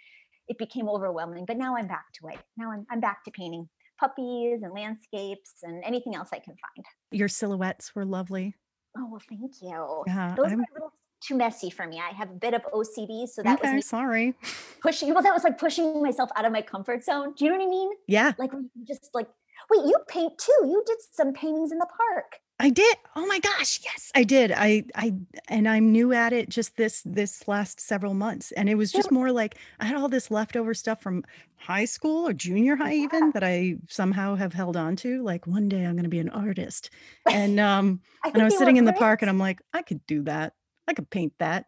it 0.47 0.57
became 0.57 0.89
overwhelming 0.89 1.45
but 1.45 1.57
now 1.57 1.75
i'm 1.75 1.87
back 1.87 2.05
to 2.13 2.27
it 2.29 2.39
now 2.57 2.71
i'm, 2.71 2.85
I'm 2.89 2.99
back 2.99 3.23
to 3.25 3.31
painting 3.31 3.69
puppies 3.99 4.61
and 4.63 4.73
landscapes 4.73 5.55
and 5.61 5.83
anything 5.83 6.15
else 6.15 6.29
i 6.33 6.39
can 6.39 6.55
find 6.55 6.85
Your 7.11 7.27
silhouettes 7.27 7.93
were 7.93 8.05
lovely. 8.05 8.55
oh 8.97 9.07
well 9.11 9.21
thank 9.29 9.51
you 9.61 10.03
Yeah. 10.07 10.33
those 10.35 10.47
I'm, 10.51 10.57
were 10.57 10.63
a 10.63 10.73
little 10.73 10.93
too 11.21 11.35
messy 11.35 11.69
for 11.69 11.85
me 11.87 11.99
i 11.99 12.09
have 12.13 12.29
a 12.29 12.33
bit 12.33 12.53
of 12.53 12.61
ocd 12.73 13.27
so 13.27 13.43
that 13.43 13.59
was 13.59 13.69
okay, 13.69 13.75
me 13.75 13.81
sorry. 13.81 14.33
pushing 14.81 15.13
well 15.13 15.23
that 15.23 15.33
was 15.33 15.43
like 15.43 15.57
pushing 15.57 16.01
myself 16.01 16.29
out 16.35 16.45
of 16.45 16.51
my 16.51 16.61
comfort 16.61 17.03
zone 17.03 17.33
do 17.37 17.45
you 17.45 17.51
know 17.51 17.57
what 17.57 17.65
i 17.65 17.69
mean 17.69 17.89
Yeah, 18.07 18.33
like 18.37 18.51
just 18.87 19.09
like 19.13 19.27
wait 19.69 19.85
you 19.85 19.95
paint 20.07 20.37
too 20.37 20.51
you 20.63 20.83
did 20.85 20.97
some 21.11 21.33
paintings 21.33 21.71
in 21.71 21.77
the 21.79 21.87
park 21.97 22.39
I 22.61 22.69
did. 22.69 22.97
Oh 23.15 23.25
my 23.25 23.39
gosh, 23.39 23.79
yes, 23.85 24.11
I 24.15 24.23
did. 24.25 24.51
I 24.51 24.83
I 24.93 25.13
and 25.47 25.65
I'm 25.65 25.93
new 25.93 26.11
at 26.11 26.33
it 26.33 26.49
just 26.49 26.75
this 26.75 27.01
this 27.05 27.47
last 27.47 27.79
several 27.79 28.13
months. 28.13 28.51
And 28.51 28.67
it 28.67 28.75
was 28.75 28.91
Yeah. 28.91 28.97
just 28.97 29.11
more 29.11 29.31
like 29.31 29.55
I 29.79 29.85
had 29.85 29.95
all 29.95 30.09
this 30.09 30.29
leftover 30.29 30.73
stuff 30.73 31.01
from 31.01 31.23
high 31.55 31.85
school 31.85 32.27
or 32.27 32.33
junior 32.33 32.75
high 32.75 32.95
even 32.95 33.31
that 33.31 33.45
I 33.45 33.75
somehow 33.87 34.35
have 34.35 34.51
held 34.51 34.75
on 34.75 34.97
to. 34.97 35.23
Like 35.23 35.47
one 35.47 35.69
day 35.69 35.85
I'm 35.85 35.95
gonna 35.95 36.09
be 36.09 36.19
an 36.19 36.27
artist. 36.29 36.89
And 37.29 37.61
um 37.61 38.01
I 38.25 38.31
and 38.33 38.41
I 38.41 38.45
was 38.45 38.57
sitting 38.57 38.75
in 38.75 38.83
the 38.83 38.91
park 38.91 39.21
and 39.21 39.29
I'm 39.29 39.39
like, 39.39 39.61
I 39.73 39.81
could 39.81 40.05
do 40.05 40.23
that. 40.23 40.53
I 40.89 40.93
could 40.93 41.09
paint 41.09 41.33
that. 41.39 41.67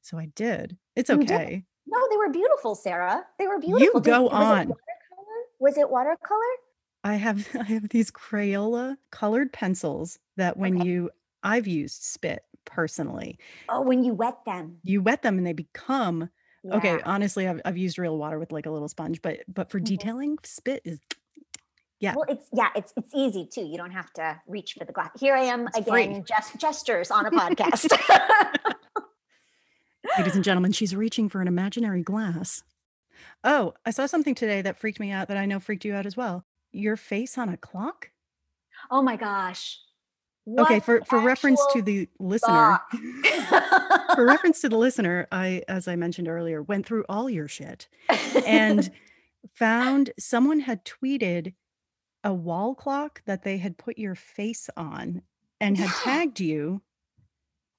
So 0.00 0.18
I 0.18 0.26
did. 0.34 0.76
It's 0.96 1.10
okay. 1.10 1.64
No, 1.86 1.98
they 2.10 2.16
were 2.16 2.30
beautiful, 2.30 2.74
Sarah. 2.74 3.24
They 3.38 3.46
were 3.46 3.58
beautiful. 3.60 4.00
You 4.00 4.00
go 4.00 4.22
was 4.22 4.32
on. 4.32 4.68
watercolor? 4.68 4.76
Was 5.60 5.76
it 5.76 5.90
watercolor? 5.90 6.40
I 7.04 7.14
have 7.16 7.46
I 7.60 7.64
have 7.64 7.88
these 7.90 8.10
Crayola 8.10 8.96
colored 9.10 9.52
pencils 9.52 10.18
that 10.36 10.56
when 10.56 10.76
Okay. 10.76 10.86
you 10.86 11.10
I've 11.42 11.66
used 11.66 12.02
spit 12.02 12.44
personally. 12.64 13.38
Oh, 13.68 13.82
when 13.82 14.04
you 14.04 14.14
wet 14.14 14.44
them. 14.46 14.78
You 14.84 15.02
wet 15.02 15.22
them 15.22 15.38
and 15.38 15.46
they 15.46 15.52
become 15.52 16.30
okay. 16.72 17.00
Honestly, 17.04 17.46
I've 17.46 17.60
I've 17.64 17.76
used 17.78 17.98
real 17.98 18.16
water 18.16 18.38
with 18.38 18.52
like 18.52 18.66
a 18.66 18.70
little 18.70 18.88
sponge, 18.88 19.20
but 19.22 19.40
but 19.48 19.70
for 19.70 19.80
Mhm. 19.80 19.84
detailing, 19.84 20.38
spit 20.44 20.82
is 20.84 20.98
yeah. 22.02 22.14
Well, 22.16 22.26
it's 22.28 22.48
yeah, 22.52 22.68
it's 22.74 22.92
it's 22.96 23.14
easy 23.14 23.46
too. 23.46 23.62
You 23.62 23.78
don't 23.78 23.92
have 23.92 24.12
to 24.14 24.40
reach 24.48 24.74
for 24.76 24.84
the 24.84 24.92
glass. 24.92 25.10
Here 25.18 25.36
I 25.36 25.44
am 25.44 25.68
It's 25.68 25.86
again, 25.86 26.24
just 26.26 26.58
gestures 26.58 27.12
on 27.12 27.26
a 27.26 27.30
podcast. 27.40 27.96
Ladies 30.18 30.34
and 30.34 30.42
gentlemen, 30.42 30.72
she's 30.72 30.96
reaching 30.96 31.28
for 31.28 31.40
an 31.40 31.46
imaginary 31.46 32.02
glass. 32.02 32.64
Oh, 33.44 33.74
I 33.86 33.92
saw 33.92 34.06
something 34.06 34.34
today 34.34 34.62
that 34.62 34.76
freaked 34.76 34.98
me 34.98 35.12
out 35.12 35.28
that 35.28 35.36
I 35.36 35.46
know 35.46 35.60
freaked 35.60 35.84
you 35.84 35.94
out 35.94 36.04
as 36.04 36.16
well. 36.16 36.44
Your 36.72 36.96
face 36.96 37.38
on 37.38 37.48
a 37.48 37.56
clock? 37.56 38.10
oh 38.90 39.00
my 39.00 39.14
gosh. 39.14 39.78
okay, 40.58 40.80
for 40.80 41.02
for 41.08 41.20
reference 41.20 41.64
to 41.72 41.82
the 41.82 42.08
listener. 42.18 42.80
for 44.16 44.26
reference 44.26 44.60
to 44.62 44.68
the 44.68 44.76
listener, 44.76 45.28
I 45.30 45.62
as 45.68 45.86
I 45.86 45.94
mentioned 45.94 46.26
earlier, 46.26 46.62
went 46.62 46.84
through 46.84 47.04
all 47.08 47.30
your 47.30 47.46
shit 47.46 47.86
and 48.44 48.90
found 49.54 50.10
someone 50.18 50.58
had 50.58 50.84
tweeted 50.84 51.54
a 52.24 52.32
wall 52.32 52.74
clock 52.74 53.22
that 53.26 53.42
they 53.42 53.58
had 53.58 53.76
put 53.78 53.98
your 53.98 54.14
face 54.14 54.68
on 54.76 55.22
and 55.60 55.76
had 55.76 55.86
Yeah. 55.88 56.00
tagged 56.02 56.40
you. 56.40 56.82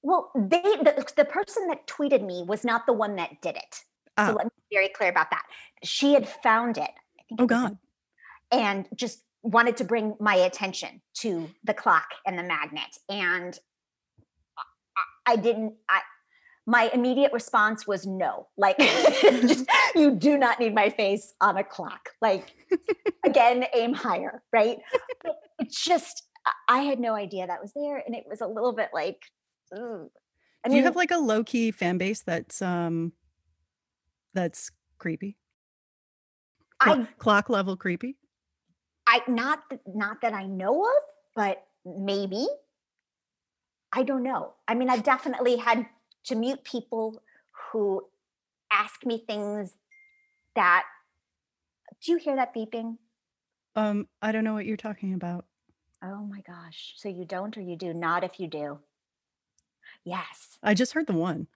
well, 0.02 0.30
they 0.36 0.60
the, 0.60 1.06
the 1.16 1.24
person 1.24 1.66
that 1.68 1.86
tweeted 1.86 2.22
me 2.24 2.44
was 2.46 2.62
not 2.64 2.84
the 2.86 2.92
one 2.92 3.16
that 3.16 3.40
did 3.40 3.56
it. 3.56 3.74
So 3.74 3.82
Ah. 4.18 4.32
let 4.36 4.44
me 4.44 4.50
be 4.70 4.76
very 4.76 4.88
clear 4.90 5.08
about 5.08 5.30
that. 5.30 5.44
She 5.82 6.12
had 6.12 6.28
found 6.28 6.76
it. 6.76 6.90
I 7.18 7.22
think 7.28 7.40
Oh 7.40 7.44
it 7.44 7.48
God. 7.48 7.78
and 8.52 8.86
just 8.94 9.22
wanted 9.42 9.76
to 9.78 9.84
bring 9.84 10.14
my 10.20 10.34
attention 10.34 11.00
to 11.14 11.48
the 11.64 11.72
clock 11.74 12.08
and 12.26 12.38
the 12.38 12.42
magnet 12.42 12.98
and 13.08 13.58
I- 14.96 15.32
I 15.32 15.36
didn't 15.36 15.74
I 15.88 16.00
my 16.66 16.90
immediate 16.94 17.32
response 17.32 17.86
was 17.86 18.06
no. 18.06 18.48
Like 18.56 18.78
just 19.20 19.66
you 19.94 20.14
do 20.14 20.38
not 20.38 20.60
need 20.60 20.74
my 20.74 20.90
face 20.90 21.34
on 21.40 21.56
a 21.56 21.64
clock. 21.64 22.10
Like 22.20 22.54
again, 23.24 23.64
aim 23.74 23.94
higher, 23.94 24.42
right? 24.52 24.78
But 25.22 25.36
it's 25.58 25.82
just 25.82 26.22
I- 26.68 26.80
had 26.80 27.00
no 27.00 27.14
idea 27.14 27.46
that 27.46 27.60
was 27.60 27.72
there 27.74 28.02
and 28.04 28.14
it 28.14 28.24
was 28.28 28.40
a 28.40 28.46
little 28.46 28.72
bit 28.72 28.90
like 28.92 29.22
ooh. 29.76 30.10
I 30.64 30.70
Do 30.70 30.76
you 30.76 30.84
have 30.84 30.96
like 30.96 31.10
a 31.10 31.18
low 31.18 31.44
key 31.44 31.70
fan 31.70 31.98
base 31.98 32.22
that's 32.22 32.62
um 32.62 33.12
that's 34.32 34.70
creepy? 34.98 35.36
I 36.80 37.06
clock 37.18 37.48
level 37.50 37.76
creepy? 37.76 38.16
I 39.06 39.20
not 39.28 39.60
not 39.86 40.22
that 40.22 40.32
I 40.32 40.46
know 40.46 40.82
of, 40.82 41.02
but 41.36 41.66
maybe. 41.84 42.46
I 43.92 44.02
don't 44.02 44.24
know. 44.24 44.54
I 44.66 44.74
mean, 44.74 44.90
I've 44.90 45.04
definitely 45.04 45.56
had 45.56 45.86
to 46.24 46.34
mute 46.34 46.64
people 46.64 47.22
who 47.72 48.02
ask 48.72 49.04
me 49.06 49.22
things 49.26 49.74
that. 50.54 50.84
Do 52.04 52.12
you 52.12 52.18
hear 52.18 52.36
that 52.36 52.54
beeping? 52.54 52.98
Um, 53.76 54.08
I 54.20 54.30
don't 54.32 54.44
know 54.44 54.52
what 54.54 54.66
you're 54.66 54.76
talking 54.76 55.14
about. 55.14 55.46
Oh 56.02 56.24
my 56.26 56.42
gosh! 56.46 56.94
So 56.96 57.08
you 57.08 57.24
don't, 57.24 57.56
or 57.56 57.60
you 57.62 57.76
do? 57.76 57.94
Not 57.94 58.24
if 58.24 58.38
you 58.38 58.46
do. 58.46 58.78
Yes, 60.04 60.58
I 60.62 60.74
just 60.74 60.92
heard 60.92 61.06
the 61.06 61.14
one. 61.14 61.46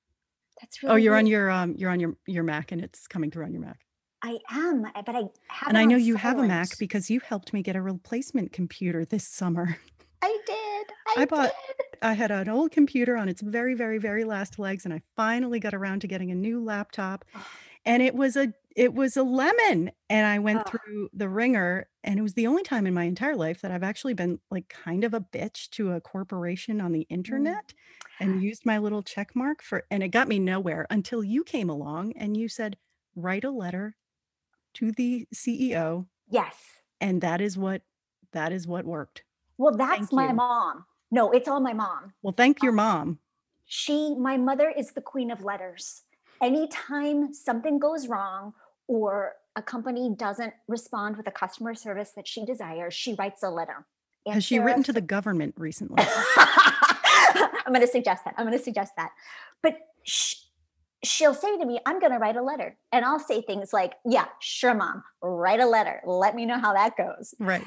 that's 0.61 0.83
really. 0.83 0.93
Oh, 0.95 0.97
you're 0.97 1.17
on 1.17 1.27
your 1.27 1.51
um 1.51 1.75
you're 1.77 1.91
on 1.91 2.01
your 2.01 2.17
your 2.27 2.45
Mac 2.45 2.73
and 2.73 2.83
it's 2.83 3.07
coming 3.07 3.31
through 3.31 3.45
on 3.45 3.53
your 3.53 3.61
Mac. 3.61 3.81
I 4.23 4.39
am, 4.51 4.83
but 5.05 5.15
I 5.15 5.23
have. 5.49 5.69
And 5.69 5.79
I 5.79 5.85
know 5.85 5.97
you 5.97 6.17
have 6.17 6.39
a 6.39 6.43
Mac 6.45 6.79
because 6.79 7.11
you 7.11 7.21
helped 7.21 7.53
me 7.53 7.63
get 7.63 7.77
a 7.77 7.83
replacement 7.83 8.53
computer 8.53 9.05
this 9.05 9.27
summer. 9.29 9.77
I 10.23 10.37
did. 10.47 10.87
I, 11.17 11.23
I 11.23 11.25
bought- 11.27 11.53
did. 11.69 11.87
I 12.03 12.15
had 12.15 12.31
an 12.31 12.49
old 12.49 12.71
computer 12.73 13.17
on 13.17 13.29
its 13.29 13.41
very, 13.43 13.75
very, 13.75 13.99
very 13.99 14.25
last 14.25 14.59
legs, 14.59 14.85
and 14.85 14.95
I 14.95 15.03
finally 15.17 15.61
got 15.61 15.75
around 15.75 16.01
to 16.01 16.07
getting 16.09 16.31
a 16.31 16.35
new 16.35 16.63
laptop. 16.63 17.25
Oh. 17.35 17.59
And 17.85 18.03
it 18.03 18.15
was 18.15 18.37
a 18.37 18.53
it 18.77 18.95
was 18.95 19.17
a 19.17 19.23
lemon. 19.25 19.91
And 20.11 20.27
I 20.27 20.39
went 20.39 20.67
Oh. 20.67 20.69
through 20.69 21.11
the 21.13 21.29
wringer, 21.29 21.89
and 22.05 22.19
it 22.19 22.23
was 22.23 22.35
the 22.35 22.47
only 22.47 22.63
time 22.63 22.87
in 22.87 22.95
my 22.95 23.05
entire 23.05 23.37
life 23.37 23.61
that 23.63 23.71
I've 23.73 23.83
actually 23.83 24.15
been 24.15 24.41
like 24.51 24.69
kind 24.69 25.05
of 25.05 25.15
a 25.15 25.21
bitch 25.21 25.71
to 25.71 25.93
a 25.93 26.01
corporation 26.01 26.81
on 26.81 26.93
the 26.93 27.07
Mm. 27.27 27.59
internet 27.59 27.75
and 28.21 28.37
used 28.41 28.67
my 28.67 28.79
little 28.79 29.03
check 29.03 29.35
mark 29.37 29.63
for 29.63 29.85
and 29.91 30.03
it 30.03 30.09
got 30.09 30.29
me 30.29 30.39
nowhere 30.39 30.87
until 30.91 31.25
you 31.25 31.45
came 31.45 31.71
along 31.71 32.13
and 32.17 32.37
you 32.37 32.49
said, 32.49 32.77
write 33.17 33.45
a 33.45 33.51
letter 33.51 33.97
to 34.75 34.93
the 34.93 35.27
CEO, 35.35 36.09
Yes. 36.29 36.83
and 37.01 37.21
that 37.23 37.41
is 37.43 37.59
what 37.59 37.83
that 38.33 38.53
is 38.53 38.67
what 38.69 38.87
worked. 38.87 39.25
Well, 39.59 39.77
that's 39.77 40.11
Thank 40.11 40.13
my 40.13 40.33
you. 40.33 40.33
mom. 40.33 40.87
No, 41.11 41.31
it's 41.31 41.49
all 41.49 41.61
my 41.61 41.73
mom. 41.73 42.13
Well, 42.23 42.35
thank 42.37 42.63
your 42.63 42.73
Um, 42.73 42.77
mom. 42.77 43.19
she 43.67 44.15
my 44.15 44.37
mother 44.37 44.71
is 44.71 44.93
the 44.93 45.01
queen 45.01 45.31
of 45.31 45.43
letters 45.45 46.03
anytime 46.41 47.33
something 47.35 47.79
goes 47.79 48.07
wrong 48.09 48.55
or 48.87 49.35
a 49.57 49.63
company 49.63 50.15
doesn't 50.17 50.55
respond 50.69 51.17
with 51.17 51.27
a 51.27 51.31
customer 51.33 51.75
service 51.75 52.13
that 52.13 52.27
she 52.29 52.45
desires 52.47 52.95
she 52.95 53.15
writes 53.15 53.43
a 53.43 53.51
letter 53.51 53.85
Has 54.27 54.45
she 54.45 54.59
written 54.59 54.83
to 54.85 54.93
the 54.93 55.01
government 55.03 55.55
recently? 55.59 56.03
i'm 57.67 57.73
going 57.75 57.81
to 57.85 57.87
suggest 57.87 58.25
that 58.25 58.35
i'm 58.39 58.47
going 58.47 58.57
to 58.57 58.63
suggest 58.65 58.93
that 58.97 59.11
but 59.63 59.77
sh- 60.05 60.37
she'll 61.05 61.35
say 61.35 61.59
to 61.59 61.67
me 61.67 61.79
i'm 61.87 61.99
going 62.01 62.13
to 62.13 62.19
write 62.19 62.37
a 62.37 62.43
letter 62.43 62.77
and 62.93 63.05
i'll 63.05 63.19
say 63.19 63.43
things 63.43 63.73
like 63.73 63.95
yeah 64.07 64.27
sure 64.41 64.75
mom 64.75 65.03
write 65.23 65.61
a 65.61 65.67
letter 65.67 66.01
let 66.07 66.35
me 66.35 66.47
know 66.47 66.59
how 66.59 66.73
that 66.73 66.97
goes 66.97 67.35
right. 67.39 67.65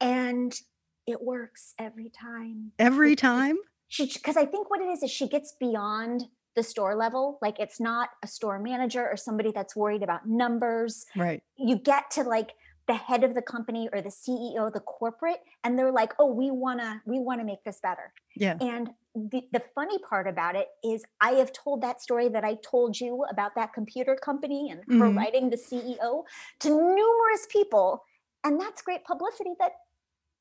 and 0.00 0.58
it 1.06 1.22
works 1.22 1.74
every 1.78 2.10
time 2.10 2.72
Every 2.78 3.14
just- 3.14 3.20
time? 3.22 3.56
because 3.98 4.36
I 4.36 4.44
think 4.44 4.68
what 4.68 4.80
it 4.80 4.88
is 4.88 5.02
is 5.04 5.10
she 5.10 5.28
gets 5.28 5.52
beyond 5.52 6.24
the 6.56 6.62
store 6.62 6.96
level. 6.96 7.38
Like 7.40 7.60
it's 7.60 7.78
not 7.78 8.10
a 8.22 8.26
store 8.26 8.58
manager 8.58 9.06
or 9.08 9.16
somebody 9.16 9.52
that's 9.52 9.76
worried 9.76 10.02
about 10.02 10.26
numbers. 10.26 11.06
Right. 11.14 11.42
You 11.56 11.76
get 11.76 12.10
to 12.12 12.22
like 12.24 12.54
the 12.88 12.94
head 12.94 13.22
of 13.24 13.34
the 13.34 13.42
company 13.42 13.88
or 13.92 14.00
the 14.00 14.10
CEO, 14.10 14.72
the 14.72 14.80
corporate, 14.80 15.40
and 15.64 15.78
they're 15.78 15.92
like, 15.92 16.14
"Oh, 16.18 16.26
we 16.32 16.50
wanna 16.50 17.02
we 17.04 17.18
wanna 17.20 17.44
make 17.44 17.62
this 17.64 17.78
better." 17.80 18.12
Yeah. 18.36 18.56
And 18.60 18.90
the, 19.14 19.42
the 19.52 19.60
funny 19.74 19.98
part 19.98 20.26
about 20.28 20.54
it 20.56 20.68
is, 20.84 21.04
I 21.20 21.32
have 21.32 21.52
told 21.52 21.80
that 21.82 22.00
story 22.02 22.28
that 22.28 22.44
I 22.44 22.54
told 22.62 23.00
you 23.00 23.24
about 23.30 23.54
that 23.56 23.72
computer 23.72 24.14
company 24.14 24.70
and 24.70 24.80
her 25.00 25.08
Mhm. 25.08 25.16
writing 25.16 25.50
the 25.50 25.56
CEO 25.56 26.24
to 26.60 26.68
numerous 26.68 27.46
people, 27.50 28.04
and 28.44 28.60
that's 28.60 28.82
great 28.82 29.04
publicity 29.04 29.54
that 29.58 29.72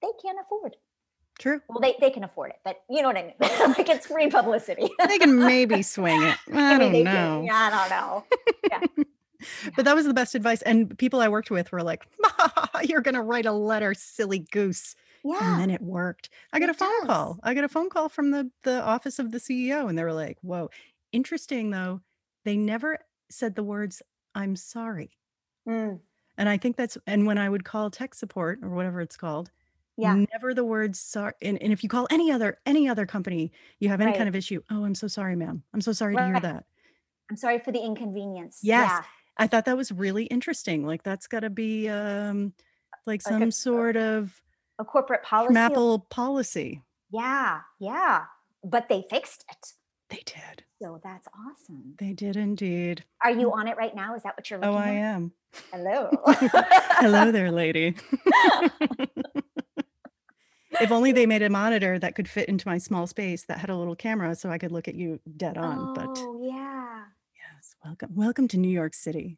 they 0.06 0.12
can't 0.28 0.38
afford. 0.46 0.76
True. 1.38 1.60
Well, 1.68 1.80
they, 1.82 1.96
they 2.00 2.12
can 2.12 2.24
afford 2.24 2.52
it, 2.52 2.58
but 2.64 2.82
you 2.90 3.02
know 3.02 3.10
what 3.10 3.18
I 3.18 3.24
mean. 3.24 3.34
like 3.78 3.90
it's 3.90 4.08
free 4.08 4.30
publicity. 4.30 4.88
They 5.08 5.18
can 5.18 5.38
maybe 5.38 5.82
swing 5.82 6.22
it. 6.24 6.38
I 6.54 6.78
mean, 6.78 6.80
don't 6.80 6.94
can- 6.94 7.04
know. 7.04 7.44
Yeah, 7.46 7.70
I 7.74 7.90
don't 7.90 8.90
know. 9.00 9.04
But 9.76 9.86
that 9.86 9.96
was 9.96 10.06
the 10.06 10.14
best 10.14 10.34
advice. 10.34 10.62
And 10.64 10.98
people 10.98 11.20
I 11.22 11.28
worked 11.28 11.52
with 11.52 11.72
were 11.72 11.84
like, 11.84 12.08
you're 12.84 13.02
going 13.02 13.14
to 13.16 13.22
write 13.22 13.46
a 13.46 13.52
letter, 13.52 13.94
silly 13.94 14.40
goose. 14.40 14.96
Yeah. 15.24 15.38
And 15.54 15.60
then 15.62 15.70
it 15.70 15.82
worked. 15.82 16.30
I 16.54 16.60
got 16.60 16.70
It 16.70 16.76
a 16.76 16.80
phone 16.80 17.00
does. 17.02 17.08
call. 17.08 17.40
I 17.44 17.54
got 17.54 17.64
a 17.64 17.70
phone 17.70 17.90
call 17.90 18.10
from 18.10 18.32
the, 18.32 18.50
the 18.64 18.82
office 18.82 19.20
of 19.20 19.32
the 19.32 19.38
CEO, 19.38 19.88
and 19.88 19.98
they 20.00 20.04
were 20.04 20.14
like, 20.14 20.38
whoa. 20.42 20.72
Interesting, 21.12 21.70
though, 21.70 22.02
they 22.44 22.56
never 22.58 22.98
said 23.30 23.54
the 23.56 23.64
words, 23.64 24.02
I'm 24.34 24.56
sorry. 24.56 25.12
Mm, 25.68 26.00
And 26.38 26.50
I 26.50 26.58
think 26.58 26.76
that's, 26.76 26.98
and 27.06 27.28
when 27.28 27.38
I 27.38 27.50
would 27.50 27.66
call 27.66 27.92
tech 27.92 28.16
support 28.16 28.60
or 28.64 28.70
whatever 28.70 29.00
it's 29.02 29.18
called, 29.18 29.52
yeah. 29.98 30.26
never 30.34 30.54
the 30.54 30.64
words 30.64 31.00
sorry. 31.00 31.34
And, 31.42 31.62
and 31.62 31.72
if 31.74 31.84
you 31.84 31.90
call 31.90 32.08
any 32.10 32.32
other, 32.32 32.58
any 32.66 32.88
other 32.90 33.06
company, 33.06 33.52
you 33.80 33.90
have 33.90 34.02
any 34.02 34.12
Right. 34.12 34.18
kind 34.18 34.30
of 34.30 34.36
issue. 34.36 34.62
Oh, 34.72 34.86
I'm 34.86 34.96
so 34.96 35.08
sorry, 35.08 35.36
ma'am. 35.36 35.64
I'm 35.74 35.82
so 35.82 35.92
sorry 35.94 36.16
to 36.16 36.26
hear 36.26 36.40
that. 36.40 36.66
I'm 37.30 37.38
sorry 37.38 37.60
for 37.60 37.72
the 37.72 37.80
inconvenience. 37.84 38.60
Yes. 38.62 38.90
Yeah. 38.92 39.02
I 39.38 39.48
thought 39.48 39.66
that 39.66 39.76
was 39.78 39.92
really 39.92 40.26
interesting. 40.26 40.86
Like 40.86 41.04
that's 41.04 41.28
got 41.28 41.42
to 41.42 41.50
be 41.50 41.90
um 41.90 42.54
like 43.06 43.22
Like 43.26 43.36
a- 43.36 43.40
some 43.40 43.52
sort 43.52 43.98
of 43.98 44.42
A 44.80 44.86
corporate 44.86 45.24
policy. 45.24 45.56
Apple 45.58 46.00
policy. 46.10 46.82
Yeah. 47.12 47.62
Yeah. 47.80 48.24
But 48.64 48.90
they 48.90 49.06
fixed 49.10 49.44
it. 49.50 49.74
They 50.10 50.22
did. 50.26 50.64
So 50.82 51.00
that's 51.04 51.28
awesome. 51.34 51.96
They 51.98 52.14
did 52.14 52.36
indeed. 52.36 53.04
Are 53.24 53.32
you 53.32 53.52
on 53.54 53.68
it 53.68 53.76
right 53.78 53.96
now? 53.96 54.16
Is 54.16 54.24
that 54.24 54.36
what 54.38 54.50
you're 54.50 54.60
looking 54.60 54.74
Oh, 54.76 54.78
I 54.78 54.90
at? 54.90 55.16
am. 55.16 55.32
Hello. 55.72 56.10
Hello 56.28 57.32
there, 57.32 57.52
lady. 57.52 57.96
if 60.82 60.92
only 60.92 61.12
they 61.12 61.26
made 61.26 61.42
a 61.42 61.50
monitor 61.50 61.98
that 62.00 62.16
could 62.16 62.28
fit 62.28 62.50
into 62.50 62.68
my 62.68 62.78
small 62.78 63.08
space 63.08 63.44
that 63.46 63.60
had 63.60 63.70
a 63.70 63.76
little 63.76 63.96
camera 63.96 64.36
so 64.36 64.50
I 64.50 64.58
could 64.58 64.72
look 64.72 64.88
at 64.88 64.96
you 64.96 65.20
dead 65.38 65.58
on. 65.58 65.94
But 65.94 66.18
Oh, 66.18 66.40
yeah. 66.42 67.04
yes, 67.36 67.76
welcome. 67.84 68.12
Welcome 68.16 68.48
to 68.50 68.58
New 68.58 68.70
York 68.70 68.94
City. 68.94 69.38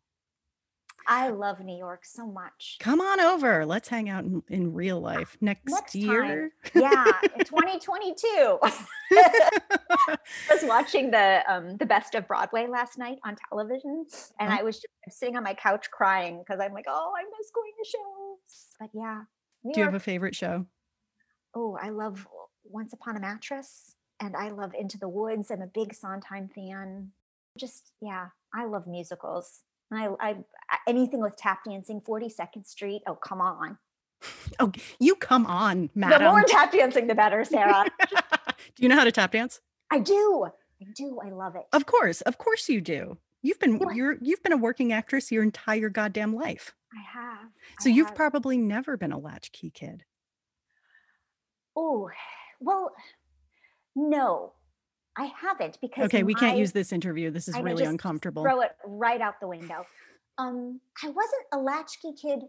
I 1.10 1.30
love 1.30 1.62
New 1.62 1.78
York 1.78 2.04
so 2.04 2.28
much. 2.28 2.78
Come 2.82 3.00
on 3.00 3.22
over. 3.22 3.66
Let's 3.66 3.88
hang 3.88 4.10
out 4.10 4.26
in, 4.26 4.44
in 4.50 4.74
real 4.74 5.00
life 5.00 5.38
next, 5.40 5.72
Next 5.72 5.94
time. 5.94 6.02
year. 6.02 6.52
Yeah, 6.76 7.06
2022. 7.46 8.60
I 9.14 10.18
was 10.52 10.64
watching 10.64 11.12
the 11.12 11.44
um 11.48 11.78
the 11.78 11.86
best 11.86 12.14
of 12.14 12.28
Broadway 12.28 12.68
last 12.68 12.98
night 12.98 13.20
on 13.24 13.38
television, 13.50 14.06
and 14.38 14.52
Oh. 14.52 14.58
I 14.60 14.64
was 14.64 14.76
just 14.82 15.18
sitting 15.18 15.38
on 15.38 15.44
my 15.44 15.54
couch 15.54 15.90
crying 15.92 16.40
because 16.40 16.60
I'm 16.60 16.74
like, 16.74 16.86
oh, 16.90 17.14
I 17.18 17.24
miss 17.40 17.52
going 17.56 17.72
to 17.82 17.90
shows. 17.90 18.66
But 18.78 18.90
yeah, 18.94 19.22
New 19.64 19.74
Do 19.76 19.80
you 19.80 19.86
have 19.86 19.94
a 19.96 20.00
favorite 20.02 20.36
show? 20.36 20.66
Oh, 21.56 21.78
I 21.82 21.90
love 21.90 22.28
Once 22.64 22.94
Upon 22.94 23.18
a 23.18 23.20
Mattress, 23.20 23.96
and 24.20 24.36
I 24.36 24.50
love 24.50 24.74
Into 24.78 24.98
the 24.98 25.10
Woods. 25.10 25.52
I'm 25.52 25.62
a 25.62 25.68
big 25.68 25.94
Sondheim 25.94 26.50
fan. 26.50 27.12
Just 27.58 27.92
yeah, 28.02 28.28
I 28.54 28.66
love 28.66 28.88
musicals. 28.88 29.62
I, 29.92 30.10
I 30.20 30.38
anything 30.88 31.22
with 31.22 31.38
tap 31.38 31.64
dancing, 31.66 32.02
42nd 32.02 32.66
Street. 32.68 33.02
Oh, 33.08 33.16
come 33.16 33.42
on. 33.42 33.78
Oh, 34.60 34.72
you 35.00 35.16
come 35.16 35.46
on, 35.46 35.92
Matt. 35.94 36.18
The 36.20 36.26
more 36.26 36.42
tap 36.48 36.72
dancing, 36.72 37.06
the 37.06 37.14
better, 37.14 37.44
Sarah. 37.46 37.86
do 38.10 38.82
you 38.84 38.90
know 38.90 38.96
how 38.96 39.04
to 39.04 39.12
tap 39.12 39.32
dance? 39.34 39.62
I 39.92 40.00
do. 40.00 40.48
I 40.82 40.86
do. 40.96 41.20
I 41.24 41.30
love 41.30 41.56
it. 41.56 41.64
Of 41.74 41.86
course, 41.86 42.22
of 42.22 42.40
course 42.40 42.68
you 42.68 42.82
do. 42.82 43.18
You've 43.44 43.60
been 43.60 43.80
Yeah. 43.80 43.92
you're 43.94 44.18
you've 44.20 44.42
been 44.42 44.54
a 44.54 44.58
working 44.58 44.92
actress 44.94 45.32
your 45.32 45.44
entire 45.44 45.90
goddamn 45.90 46.34
life. 46.34 46.74
I 46.92 47.20
have. 47.20 47.50
So 47.82 47.90
I 47.90 47.94
you've 47.94 48.08
have. 48.08 48.16
probably 48.16 48.58
never 48.58 48.98
been 48.98 49.12
a 49.12 49.20
latchkey 49.20 49.70
kid. 49.70 50.04
Oh, 51.78 52.10
well, 52.60 52.92
no, 53.96 54.54
I 55.16 55.32
haven't 55.40 55.78
because 55.80 56.06
Okay, 56.06 56.24
we 56.24 56.34
can't 56.34 56.58
use 56.58 56.72
this 56.72 56.92
interview. 56.92 57.30
This 57.30 57.48
is 57.48 57.56
I 57.56 57.60
really 57.60 57.86
uncomfortable. 57.86 58.42
Throw 58.42 58.62
it 58.62 58.72
right 58.84 59.22
out 59.22 59.40
the 59.40 59.48
window. 59.48 59.86
Um, 60.40 60.82
I 61.04 61.10
wasn't 61.10 61.44
a 61.54 61.58
latchkey 61.58 62.14
kid 62.20 62.42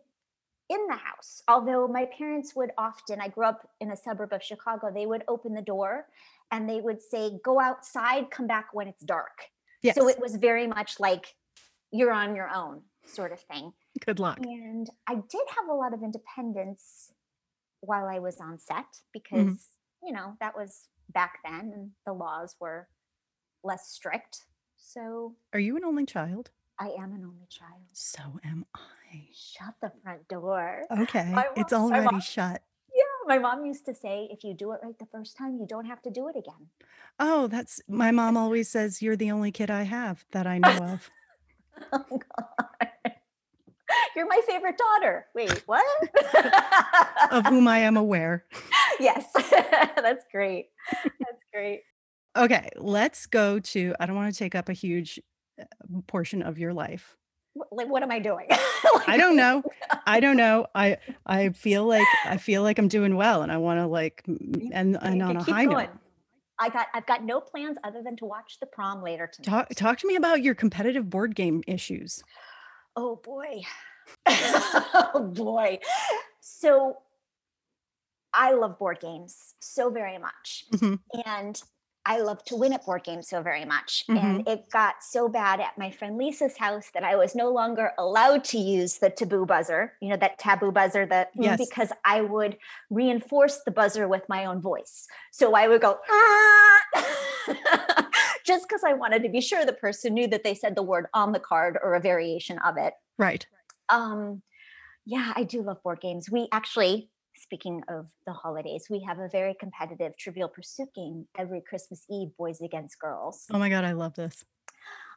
in 0.70 0.86
the 0.86 0.96
house, 0.96 1.42
although 1.46 1.86
my 1.88 2.06
parents 2.06 2.56
would 2.56 2.70
often. 2.78 3.20
I 3.20 3.28
grew 3.28 3.44
up 3.44 3.68
in 3.80 3.90
a 3.90 3.96
suburb 3.96 4.32
of 4.32 4.42
Chicago. 4.42 4.90
They 4.92 5.06
would 5.06 5.24
open 5.28 5.54
the 5.54 5.62
door, 5.62 6.06
and 6.50 6.68
they 6.68 6.80
would 6.80 7.02
say, 7.02 7.38
"Go 7.44 7.60
outside, 7.60 8.30
come 8.30 8.46
back 8.46 8.72
when 8.72 8.88
it's 8.88 9.02
dark." 9.02 9.50
Yes. 9.82 9.94
So 9.94 10.08
it 10.08 10.18
was 10.18 10.36
very 10.36 10.66
much 10.66 11.00
like 11.00 11.34
you're 11.90 12.12
on 12.12 12.34
your 12.34 12.50
own 12.50 12.82
sort 13.06 13.32
of 13.32 13.40
thing. 13.40 13.72
Good 14.04 14.20
luck. 14.20 14.38
And 14.42 14.88
I 15.06 15.14
did 15.14 15.46
have 15.56 15.68
a 15.68 15.74
lot 15.74 15.94
of 15.94 16.02
independence 16.02 17.12
while 17.80 18.06
I 18.06 18.18
was 18.18 18.40
on 18.40 18.58
set 18.58 18.76
mm-hmm. 18.76 19.08
because, 19.12 19.66
you 20.02 20.12
know, 20.12 20.34
that 20.40 20.56
was 20.56 20.88
back 21.10 21.38
then 21.44 21.72
and 21.74 21.90
the 22.06 22.12
laws 22.12 22.56
were 22.60 22.88
less 23.64 23.88
strict. 23.88 24.44
So 24.76 25.34
Are 25.52 25.60
you 25.60 25.76
an 25.76 25.84
only 25.84 26.06
child? 26.06 26.50
I 26.80 26.90
am 26.90 27.12
an 27.12 27.24
only 27.24 27.46
child. 27.48 27.82
So 27.92 28.22
am 28.44 28.64
I. 28.74 29.28
Shut 29.32 29.74
the 29.80 29.90
front 30.02 30.28
door. 30.28 30.82
Okay. 31.00 31.30
My 31.32 31.46
It's 31.56 31.72
already 31.72 32.04
mom- 32.04 32.20
shut. 32.20 32.62
Yeah, 32.94 33.26
my 33.26 33.38
mom 33.38 33.64
used 33.64 33.84
to 33.86 33.94
say, 33.94 34.28
if 34.30 34.44
you 34.44 34.54
do 34.54 34.72
it 34.72 34.80
right 34.82 34.98
the 34.98 35.06
first 35.06 35.36
time, 35.36 35.56
you 35.58 35.66
don't 35.66 35.84
have 35.86 36.02
to 36.02 36.10
do 36.10 36.28
it 36.28 36.36
again. 36.36 36.68
Oh, 37.20 37.46
that's 37.46 37.80
my 37.88 38.10
mom 38.10 38.36
always 38.36 38.68
says 38.68 39.00
you're 39.02 39.16
the 39.16 39.30
only 39.30 39.52
kid 39.52 39.70
I 39.70 39.82
have 39.82 40.24
that 40.32 40.46
I 40.46 40.58
know 40.58 40.76
of. 40.76 41.10
Oh, 41.92 42.04
God. 42.10 42.66
You're 44.18 44.26
my 44.26 44.40
favorite 44.48 44.76
daughter. 44.76 45.26
Wait, 45.32 45.62
what? 45.66 45.86
of 47.30 47.46
whom 47.46 47.68
I 47.68 47.78
am 47.78 47.96
aware. 47.96 48.44
yes, 48.98 49.24
that's 49.52 50.24
great. 50.32 50.70
That's 50.92 51.44
great. 51.54 51.82
Okay, 52.36 52.68
let's 52.74 53.26
go 53.26 53.60
to 53.60 53.94
I 54.00 54.06
don't 54.06 54.16
want 54.16 54.34
to 54.34 54.36
take 54.36 54.56
up 54.56 54.68
a 54.68 54.72
huge 54.72 55.20
uh, 55.60 55.64
portion 56.08 56.42
of 56.42 56.58
your 56.58 56.74
life. 56.74 57.16
Like, 57.70 57.88
what 57.88 58.02
am 58.02 58.10
I 58.10 58.18
doing? 58.18 58.48
I 59.06 59.16
don't 59.16 59.36
know. 59.36 59.62
I 60.04 60.18
don't 60.18 60.36
know. 60.36 60.66
I 60.74 60.96
I 61.24 61.50
feel 61.50 61.86
like 61.86 62.08
I 62.24 62.38
feel 62.38 62.64
like 62.64 62.80
I'm 62.80 62.88
doing 62.88 63.14
well 63.14 63.42
and 63.42 63.52
I 63.52 63.58
want 63.58 63.78
to 63.78 63.86
like 63.86 64.24
and 64.26 64.98
and 65.00 65.22
on 65.22 65.36
a 65.36 65.44
high 65.44 65.66
going. 65.66 65.86
note. 65.86 65.96
I 66.58 66.70
got 66.70 66.88
I've 66.92 67.06
got 67.06 67.22
no 67.22 67.40
plans 67.40 67.76
other 67.84 68.02
than 68.02 68.16
to 68.16 68.24
watch 68.24 68.58
the 68.58 68.66
prom 68.66 69.00
later 69.00 69.30
tonight. 69.32 69.48
Talk 69.48 69.68
talk 69.76 69.98
to 69.98 70.08
me 70.08 70.16
about 70.16 70.42
your 70.42 70.56
competitive 70.56 71.08
board 71.08 71.36
game 71.36 71.62
issues. 71.68 72.24
Oh 72.96 73.14
boy. 73.14 73.62
oh 74.26 75.30
boy. 75.34 75.78
So 76.40 76.98
I 78.34 78.52
love 78.52 78.78
board 78.78 79.00
games 79.00 79.54
so 79.60 79.90
very 79.90 80.18
much. 80.18 80.64
Mhm. 80.72 80.98
And 81.26 81.60
I 82.06 82.20
love 82.20 82.42
to 82.44 82.56
win 82.56 82.72
at 82.72 82.86
board 82.86 83.04
games 83.04 83.28
so 83.28 83.42
very 83.42 83.66
much. 83.66 84.04
Mm-hmm. 84.08 84.26
And 84.26 84.48
it 84.48 84.70
got 84.70 84.94
so 85.02 85.28
bad 85.28 85.60
at 85.60 85.76
my 85.76 85.90
friend 85.90 86.16
Lisa's 86.16 86.56
house 86.56 86.86
that 86.94 87.04
I 87.04 87.16
was 87.16 87.34
no 87.34 87.50
longer 87.50 87.92
allowed 87.98 88.44
to 88.44 88.58
use 88.58 88.96
the 88.96 89.10
taboo 89.10 89.44
buzzer, 89.44 89.92
you 90.00 90.08
know, 90.08 90.16
that 90.16 90.38
taboo 90.38 90.72
buzzer 90.72 91.04
that 91.06 91.30
Yes. 91.34 91.58
because 91.58 91.92
I 92.06 92.22
would 92.22 92.56
reinforce 92.88 93.60
the 93.66 93.70
buzzer 93.72 94.08
with 94.08 94.26
my 94.26 94.46
own 94.46 94.62
voice. 94.62 95.06
So 95.32 95.54
I 95.54 95.68
would 95.68 95.82
go, 95.82 95.98
"Ah," 96.10 96.80
just 98.46 98.66
because 98.66 98.84
I 98.84 98.94
wanted 98.94 99.22
to 99.24 99.28
be 99.28 99.42
sure 99.42 99.66
the 99.66 99.72
person 99.74 100.14
knew 100.14 100.28
that 100.28 100.44
they 100.44 100.54
said 100.54 100.76
the 100.76 100.82
word 100.82 101.06
on 101.12 101.32
the 101.32 101.40
card 101.40 101.78
or 101.82 101.94
a 101.94 102.00
variation 102.00 102.58
of 102.60 102.78
it. 102.78 102.94
Right. 103.18 103.46
Um, 103.90 104.42
yeah, 105.06 105.32
I 105.34 105.44
do 105.44 105.62
love 105.62 105.82
board 105.82 106.00
games. 106.00 106.30
We 106.30 106.48
actually, 106.52 107.10
speaking 107.36 107.82
of 107.88 108.06
the 108.26 108.32
holidays, 108.32 108.86
we 108.90 109.00
have 109.06 109.18
a 109.18 109.28
very 109.28 109.54
competitive 109.54 110.16
Trivial 110.18 110.48
Pursuit 110.48 110.88
game 110.94 111.26
every 111.38 111.62
Christmas 111.66 112.04
Eve, 112.10 112.28
Boys 112.36 112.60
Against 112.60 112.98
Girls. 112.98 113.46
Oh 113.52 113.58
my 113.58 113.70
god, 113.70 113.84
I 113.84 113.92
love 113.92 114.14
this. 114.14 114.44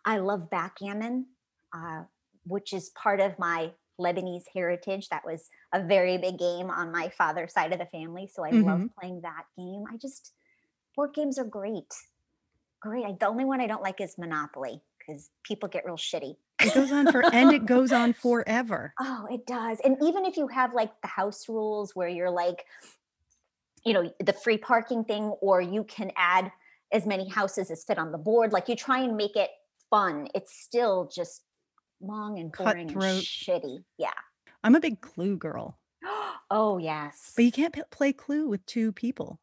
I 0.05 0.17
love 0.17 0.49
backgammon, 0.49 1.27
uh, 1.75 2.03
which 2.45 2.73
is 2.73 2.89
part 2.91 3.19
of 3.19 3.37
my 3.37 3.71
Lebanese 3.99 4.45
heritage. 4.53 5.09
That 5.09 5.25
was 5.25 5.49
a 5.73 5.83
very 5.83 6.17
big 6.17 6.39
game 6.39 6.69
on 6.69 6.91
my 6.91 7.09
father's 7.09 7.53
side 7.53 7.71
of 7.73 7.79
the 7.79 7.85
family. 7.85 8.29
So 8.33 8.43
I 8.43 8.49
love 8.51 8.81
playing 8.99 9.21
that 9.21 9.43
game. 9.57 9.83
I 9.91 9.97
just, 9.97 10.33
board 10.95 11.13
games 11.13 11.37
are 11.37 11.45
great. 11.45 11.93
Great. 12.81 13.05
I, 13.05 13.15
the 13.19 13.27
only 13.27 13.45
one 13.45 13.61
I 13.61 13.67
don't 13.67 13.83
like 13.83 14.01
is 14.01 14.17
Monopoly 14.17 14.81
because 14.97 15.29
people 15.43 15.69
get 15.69 15.85
real 15.85 15.97
shitty. 15.97 16.35
It 16.65 16.73
goes 16.73 16.91
on 16.91 17.11
for 17.11 17.23
and 17.33 17.51
it 17.53 17.65
goes 17.65 17.91
on 17.91 18.13
forever. 18.13 18.93
Oh, 18.99 19.27
it 19.31 19.45
does. 19.45 19.79
And 19.83 19.97
even 20.03 20.25
if 20.25 20.37
you 20.37 20.47
have 20.47 20.73
like 20.73 20.91
the 21.01 21.07
house 21.07 21.47
rules 21.49 21.95
where 21.95 22.07
you're 22.09 22.29
like, 22.31 22.65
you 23.85 23.93
know, 23.93 24.11
the 24.23 24.33
free 24.33 24.57
parking 24.57 25.03
thing, 25.03 25.23
or 25.41 25.61
you 25.61 25.83
can 25.83 26.11
add 26.15 26.51
as 26.91 27.05
many 27.05 27.27
houses 27.29 27.71
as 27.71 27.83
fit 27.83 27.97
on 27.97 28.11
the 28.11 28.17
board. 28.17 28.51
Like 28.51 28.69
you 28.69 28.75
try 28.75 28.99
and 28.99 29.15
make 29.17 29.35
it 29.35 29.49
fun. 29.89 30.27
It's 30.35 30.53
still 30.61 31.09
just 31.13 31.41
long 32.01 32.37
and 32.39 32.51
boring 32.51 32.89
and 32.89 32.93
Cutthroat. 32.93 33.23
shitty. 33.23 33.83
Yeah. 33.97 34.11
I'm 34.63 34.75
a 34.75 34.79
big 34.79 35.01
Clue 35.01 35.37
girl, 35.37 35.79
oh 36.51 36.77
yes. 36.77 37.33
but 37.35 37.45
you 37.45 37.51
can't 37.51 37.73
p- 37.73 37.81
play 37.89 38.13
Clue 38.13 38.47
with 38.47 38.63
two 38.67 38.91
people. 38.91 39.39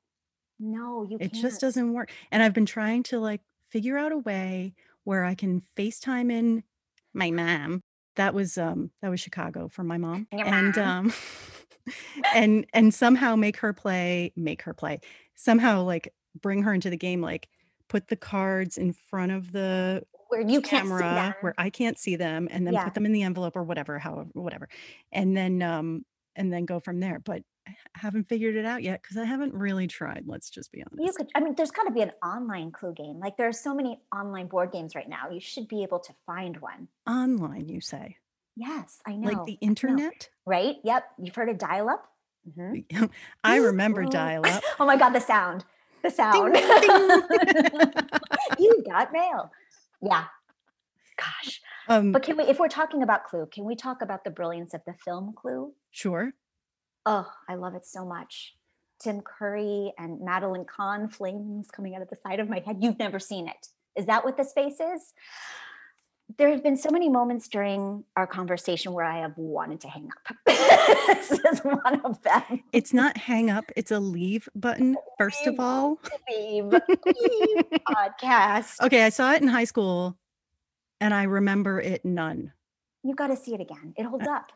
No, 0.61 1.05
you 1.09 1.17
It 1.21 1.33
can't. 1.33 1.43
just 1.43 1.61
doesn't 1.61 1.93
work. 1.93 2.11
And 2.31 2.43
I've 2.43 2.53
been 2.55 2.67
trying 2.67 3.03
to 3.05 3.19
like 3.19 3.41
figure 3.71 3.99
out 3.99 4.13
a 4.13 4.19
way 4.19 4.75
where 5.05 5.25
I 5.25 5.35
can 5.35 5.63
FaceTime 5.77 6.31
in 6.31 6.63
my 7.19 7.31
mom. 7.31 7.83
That 8.17 8.35
was 8.35 8.57
um 8.59 8.91
that 9.03 9.11
was 9.11 9.21
Chicago 9.21 9.69
for 9.69 9.85
my 9.85 9.99
mom. 9.99 10.27
And 10.33 10.79
um 10.79 11.13
and 12.35 12.67
and 12.73 12.93
somehow 12.95 13.37
make 13.37 13.59
her 13.59 13.73
play, 13.73 14.33
make 14.37 14.63
her 14.63 14.75
play. 14.75 15.01
Somehow 15.35 15.83
like 15.83 16.13
bring 16.41 16.63
her 16.63 16.73
into 16.73 16.91
the 16.91 16.97
game 16.97 17.21
like 17.21 17.49
put 17.89 18.09
the 18.09 18.17
cards 18.17 18.77
in 18.79 18.93
front 18.93 19.33
of 19.33 19.53
the 19.53 20.03
Where 20.29 20.41
you 20.43 20.61
can't 20.61 20.85
see 20.87 20.89
camera 20.89 21.15
them. 21.15 21.35
where 21.41 21.55
I 21.59 21.71
can't 21.71 21.99
see 21.99 22.17
them 22.17 22.49
and 22.51 22.67
then 22.67 22.75
Yeah. 22.75 22.85
put 22.85 22.95
them 22.95 23.07
in 23.07 23.13
the 23.13 23.23
envelope 23.23 23.57
or 23.57 23.63
whatever, 23.65 23.99
however, 23.99 24.29
whatever. 24.35 24.69
And 25.13 25.37
then 25.37 25.63
um 25.63 26.05
and 26.37 26.53
then 26.53 26.67
go 26.67 26.81
from 26.81 27.01
there. 27.01 27.19
But 27.19 27.43
haven't 27.95 28.25
figured 28.25 28.57
it 28.57 28.65
out 28.65 28.83
yet 28.83 29.03
because 29.03 29.17
I 29.17 29.25
haven't 29.25 29.55
really 29.55 29.87
tried. 29.87 30.25
Let's 30.27 30.51
just 30.51 30.71
be 30.73 30.83
honest. 30.83 31.03
You 31.03 31.13
could, 31.17 31.29
I 31.35 31.41
mean, 31.41 31.55
there's 31.57 31.71
got 31.71 31.85
to 31.85 31.91
be 31.91 32.03
an 32.03 32.13
online 32.23 32.71
clue 32.73 32.95
game. 32.95 33.19
Like 33.19 33.37
there 33.37 33.49
are 33.49 33.53
so 33.53 33.75
many 33.75 34.01
online 34.15 34.47
board 34.47 34.73
games 34.73 34.95
right 34.95 35.09
now. 35.09 35.31
You 35.31 35.41
should 35.41 35.69
be 35.69 35.83
able 35.83 35.99
to 36.01 36.13
find 36.27 36.57
one. 36.59 36.89
Online, 37.09 37.69
you 37.69 37.81
say? 37.81 38.17
Yes, 38.57 38.99
I 39.07 39.17
know. 39.17 39.29
Like 39.29 39.45
the 39.47 39.59
internet? 39.61 40.29
right? 40.47 40.77
Yep. 40.85 41.05
You've 41.23 41.35
heard 41.35 41.49
of 41.49 41.59
dial 41.59 41.89
up? 41.89 42.05
I 43.45 43.57
remember 43.57 44.05
dial 44.05 44.47
up. 44.47 44.63
Oh 44.81 44.87
my 44.87 44.97
God, 44.97 45.11
the 45.11 45.21
sound. 45.21 45.65
The 46.03 46.11
sound. 46.11 46.57
you 48.59 48.83
got 48.89 49.13
mail. 49.13 49.51
Yeah. 50.01 50.25
Gosh. 51.17 51.61
Um, 51.89 52.13
But 52.13 52.23
can 52.23 52.37
we, 52.37 52.45
if 52.45 52.59
we're 52.59 52.69
talking 52.69 53.03
about 53.03 53.25
Clue, 53.25 53.47
can 53.53 53.65
we 53.65 53.75
talk 53.75 54.03
about 54.03 54.25
the 54.25 54.31
brilliance 54.31 54.75
of 54.75 54.83
the 54.87 54.95
film 55.05 55.35
Clue? 55.37 55.73
sure. 55.91 56.33
Oh, 57.11 57.27
I 57.49 57.55
love 57.55 57.75
it 57.75 57.87
so 57.87 58.05
much. 58.05 58.55
Tim 59.01 59.23
Curry 59.23 59.95
and 59.97 60.21
Madeline 60.21 60.67
Kahn, 60.67 61.09
flames 61.09 61.71
coming 61.71 61.97
out 61.97 62.03
of 62.03 62.11
the 62.11 62.17
side 62.17 62.39
of 62.39 62.51
my 62.51 62.59
head. 62.59 62.77
You've 62.83 62.99
never 62.99 63.19
seen 63.19 63.49
it. 63.49 63.69
Is 63.97 64.05
that 64.07 64.27
what 64.27 64.37
this 64.37 64.53
face 64.53 64.79
is? 64.79 65.15
There 66.37 66.51
have 66.51 66.63
been 66.63 66.77
so 66.77 66.91
many 66.91 67.09
moments 67.09 67.49
during 67.49 68.05
our 68.15 68.27
conversation 68.27 68.93
where 68.93 69.07
I 69.07 69.21
have 69.21 69.33
wanted 69.39 69.81
to 69.81 69.89
hang 69.89 70.11
up. 70.11 70.37
this 70.47 71.31
is 71.31 71.61
one 71.61 72.03
of 72.05 72.23
them. 72.25 72.63
It's 72.75 72.93
not 72.93 73.17
hang 73.17 73.49
up, 73.49 73.73
it's 73.75 73.91
a 73.91 74.01
leave 74.01 74.47
button, 74.55 74.95
first 75.17 75.47
of 75.47 75.59
all. 75.59 75.99
Leave, 76.29 76.67
leave 76.67 76.83
podcast. 77.89 78.83
Okay, 78.83 79.05
I 79.05 79.09
saw 79.09 79.33
it 79.33 79.41
in 79.41 79.49
high 79.49 79.65
school 79.65 80.19
and 81.01 81.15
I 81.15 81.23
remember 81.23 81.81
it 81.81 82.05
none. 82.05 82.53
You've 83.03 83.17
got 83.17 83.29
to 83.29 83.37
see 83.37 83.55
it 83.55 83.63
again. 83.63 83.95
It 83.97 84.03
holds 84.03 84.29
uh, 84.29 84.33
up. 84.33 84.53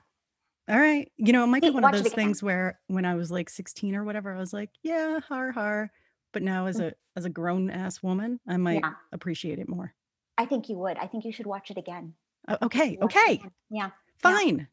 All 0.68 0.78
right. 0.78 1.10
You 1.16 1.32
know, 1.32 1.44
it 1.44 1.48
might 1.48 1.62
be 1.62 1.70
one 1.70 1.84
of 1.84 1.92
those 1.92 2.12
things 2.12 2.42
where 2.42 2.80
when 2.86 3.04
I 3.04 3.14
was 3.14 3.30
like 3.30 3.50
16 3.50 3.94
or 3.96 4.04
whatever, 4.04 4.34
I 4.34 4.38
was 4.38 4.52
like, 4.52 4.70
yeah, 4.82 5.20
har 5.20 5.50
har. 5.52 5.90
But 6.32 6.42
now 6.42 6.66
as 6.66 6.80
a 6.80 6.94
as 7.16 7.24
a 7.24 7.30
grown 7.30 7.68
ass 7.70 8.02
woman, 8.02 8.40
I 8.48 8.56
might 8.56 8.82
Mm. 8.82 8.86
Yeah. 8.90 8.94
appreciate 9.12 9.58
it 9.58 9.68
more. 9.68 9.94
I 10.38 10.46
think 10.46 10.68
you 10.68 10.76
would. 10.78 10.96
I 10.96 11.06
think 11.06 11.24
you 11.24 11.32
should 11.32 11.46
watch 11.46 11.70
it 11.70 11.76
again. 11.78 12.14
O- 12.48 12.58
okay, 12.62 12.98
okay, 13.02 13.34
again. 13.34 13.50
Yeah. 13.70 13.90
fine. 14.18 14.68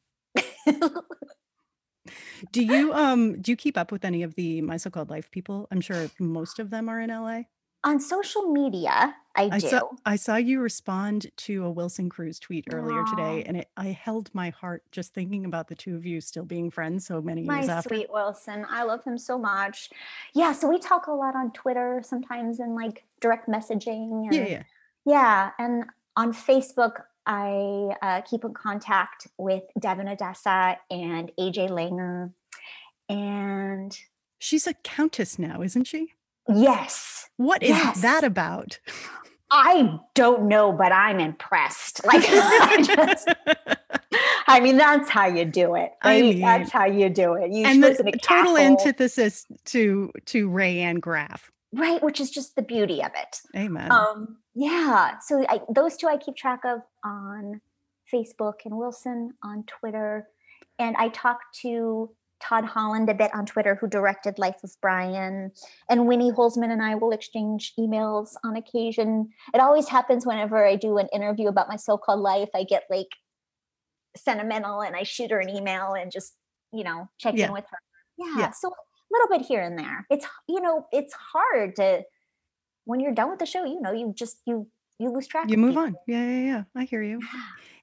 Do 2.51 2.63
you 2.63 2.93
um 2.93 3.41
do 3.41 3.51
you 3.51 3.55
keep 3.57 3.77
up 3.77 3.91
with 3.91 4.05
any 4.05 4.23
of 4.23 4.35
the 4.35 4.61
my 4.61 4.77
so-called 4.77 5.09
life 5.09 5.29
people? 5.31 5.67
I'm 5.71 5.81
sure 5.81 6.09
most 6.19 6.59
of 6.59 6.69
them 6.69 6.87
are 6.87 6.99
in 7.01 7.09
LA. 7.09 7.43
On 7.83 7.99
social 7.99 8.51
media, 8.51 9.15
I, 9.35 9.49
I 9.53 9.59
do. 9.59 9.69
saw 9.69 9.81
I 10.05 10.15
saw 10.17 10.35
you 10.35 10.59
respond 10.59 11.27
to 11.37 11.63
a 11.63 11.71
Wilson 11.71 12.09
Cruz 12.09 12.37
tweet 12.39 12.65
earlier 12.73 13.05
today, 13.05 13.43
and 13.45 13.55
it 13.55 13.69
I 13.77 13.87
held 13.87 14.29
my 14.33 14.49
heart 14.49 14.83
just 14.91 15.13
thinking 15.13 15.45
about 15.45 15.69
the 15.69 15.75
two 15.75 15.95
of 15.95 16.05
you 16.05 16.19
still 16.19 16.43
being 16.43 16.69
friends 16.69 17.05
so 17.05 17.21
many 17.21 17.43
My 17.43 17.59
years 17.59 17.69
after. 17.69 17.89
sweet 17.89 18.11
Wilson. 18.11 18.65
I 18.69 18.83
love 18.83 19.03
him 19.05 19.17
so 19.17 19.37
much. 19.37 19.91
Yeah, 20.33 20.51
so 20.51 20.67
we 20.67 20.77
talk 20.77 21.07
a 21.07 21.11
lot 21.11 21.35
on 21.35 21.51
Twitter, 21.51 22.01
sometimes 22.03 22.59
in 22.59 22.75
like 22.75 23.05
direct 23.21 23.47
messaging. 23.47 24.25
And, 24.25 24.35
Yeah, 24.35 24.47
yeah. 24.47 24.63
Yeah, 25.05 25.51
and 25.57 25.85
on 26.17 26.33
Facebook, 26.33 27.03
I 27.25 27.95
uh, 28.01 28.21
keep 28.21 28.43
in 28.43 28.53
contact 28.53 29.27
with 29.37 29.63
Devon 29.79 30.09
Odessa 30.09 30.77
and 30.91 31.31
AJ 31.39 31.69
Langer. 31.69 32.33
And 33.07 33.97
She's 34.39 34.67
a 34.67 34.73
countess 34.73 35.39
now, 35.39 35.61
isn't 35.61 35.85
she? 35.85 36.13
Yes, 36.53 37.27
What 37.37 37.63
is 37.63 37.69
Yes. 37.69 38.01
that 38.01 38.23
about? 38.23 38.79
I 39.51 39.99
don't 40.13 40.47
know, 40.47 40.71
but 40.71 40.91
I'm 40.91 41.19
impressed. 41.19 42.01
Like, 42.05 42.23
I, 42.27 42.81
just, 42.83 43.27
I 44.47 44.59
mean, 44.59 44.77
that's 44.77 45.09
how 45.09 45.25
you 45.27 45.45
do 45.45 45.75
it. 45.75 45.91
I 46.01 46.21
mean- 46.21 46.41
that's 46.41 46.71
how 46.71 46.85
you 46.85 47.09
do 47.09 47.33
it. 47.33 47.51
You 47.51 47.65
and 47.65 47.83
the 47.83 47.93
total 47.95 48.11
castle, 48.19 48.57
antithesis 48.57 49.45
to 49.65 50.11
to 50.25 50.49
Rayanne 50.49 50.99
Graff. 51.01 51.51
right? 51.73 52.01
Which 52.03 52.19
is 52.19 52.29
just 52.29 52.55
the 52.55 52.61
beauty 52.61 53.01
of 53.03 53.11
it. 53.15 53.41
Amen. 53.55 53.91
Um, 53.91 54.37
yeah. 54.55 55.19
So 55.19 55.45
I, 55.47 55.61
those 55.73 55.95
two 55.97 56.07
I 56.07 56.17
keep 56.17 56.35
track 56.35 56.61
of 56.65 56.81
on 57.03 57.61
Facebook 58.11 58.65
and 58.65 58.75
Wilson 58.77 59.33
on 59.43 59.63
Twitter. 59.65 60.27
And 60.79 60.95
I 60.97 61.09
talk 61.09 61.39
to 61.61 62.09
Todd 62.41 62.65
Holland 62.65 63.09
a 63.09 63.13
bit 63.13 63.33
on 63.33 63.45
Twitter, 63.45 63.75
who 63.75 63.87
directed 63.87 64.39
Life 64.39 64.63
of 64.63 64.71
Brian. 64.81 65.51
And 65.89 66.07
Winnie 66.07 66.31
Holzman 66.31 66.71
and 66.71 66.81
I 66.81 66.95
will 66.95 67.11
exchange 67.11 67.73
emails 67.77 68.33
on 68.43 68.55
occasion. 68.55 69.29
It 69.53 69.59
always 69.59 69.87
happens 69.89 70.25
whenever 70.25 70.65
I 70.65 70.75
do 70.75 70.97
an 70.97 71.07
interview 71.13 71.47
about 71.49 71.67
my 71.69 71.75
so 71.75 71.97
called 71.97 72.21
life. 72.21 72.49
I 72.55 72.63
get 72.63 72.83
like 72.89 73.09
sentimental 74.17 74.81
and 74.81 74.95
I 74.95 75.03
shoot 75.03 75.31
her 75.31 75.39
an 75.39 75.49
email 75.49 75.93
and 75.93 76.11
just, 76.11 76.33
you 76.71 76.83
know, 76.83 77.09
check 77.17 77.35
Yeah. 77.35 77.47
in 77.47 77.53
with 77.53 77.65
her. 77.69 77.77
Yeah. 78.17 78.35
Yeah. 78.37 78.51
So 78.51 78.69
a 78.69 79.11
little 79.11 79.27
bit 79.29 79.45
here 79.45 79.61
and 79.61 79.77
there. 79.77 80.05
It's, 80.09 80.25
you 80.47 80.61
know, 80.61 80.87
it's 80.91 81.13
hard 81.13 81.75
to, 81.77 82.03
when 82.85 82.99
you're 82.99 83.13
done 83.13 83.29
with 83.29 83.39
the 83.39 83.45
show, 83.45 83.65
you 83.65 83.81
know, 83.81 83.91
you 83.91 84.13
just, 84.15 84.37
you, 84.45 84.67
you 84.99 85.09
lose 85.09 85.27
track. 85.27 85.49
you 85.49 85.57
move 85.57 85.71
people. 85.71 85.83
on. 85.83 85.95
Yeah, 86.07 86.25
yeah, 86.29 86.45
yeah. 86.45 86.63
I 86.75 86.83
hear 86.83 87.01
you. 87.01 87.21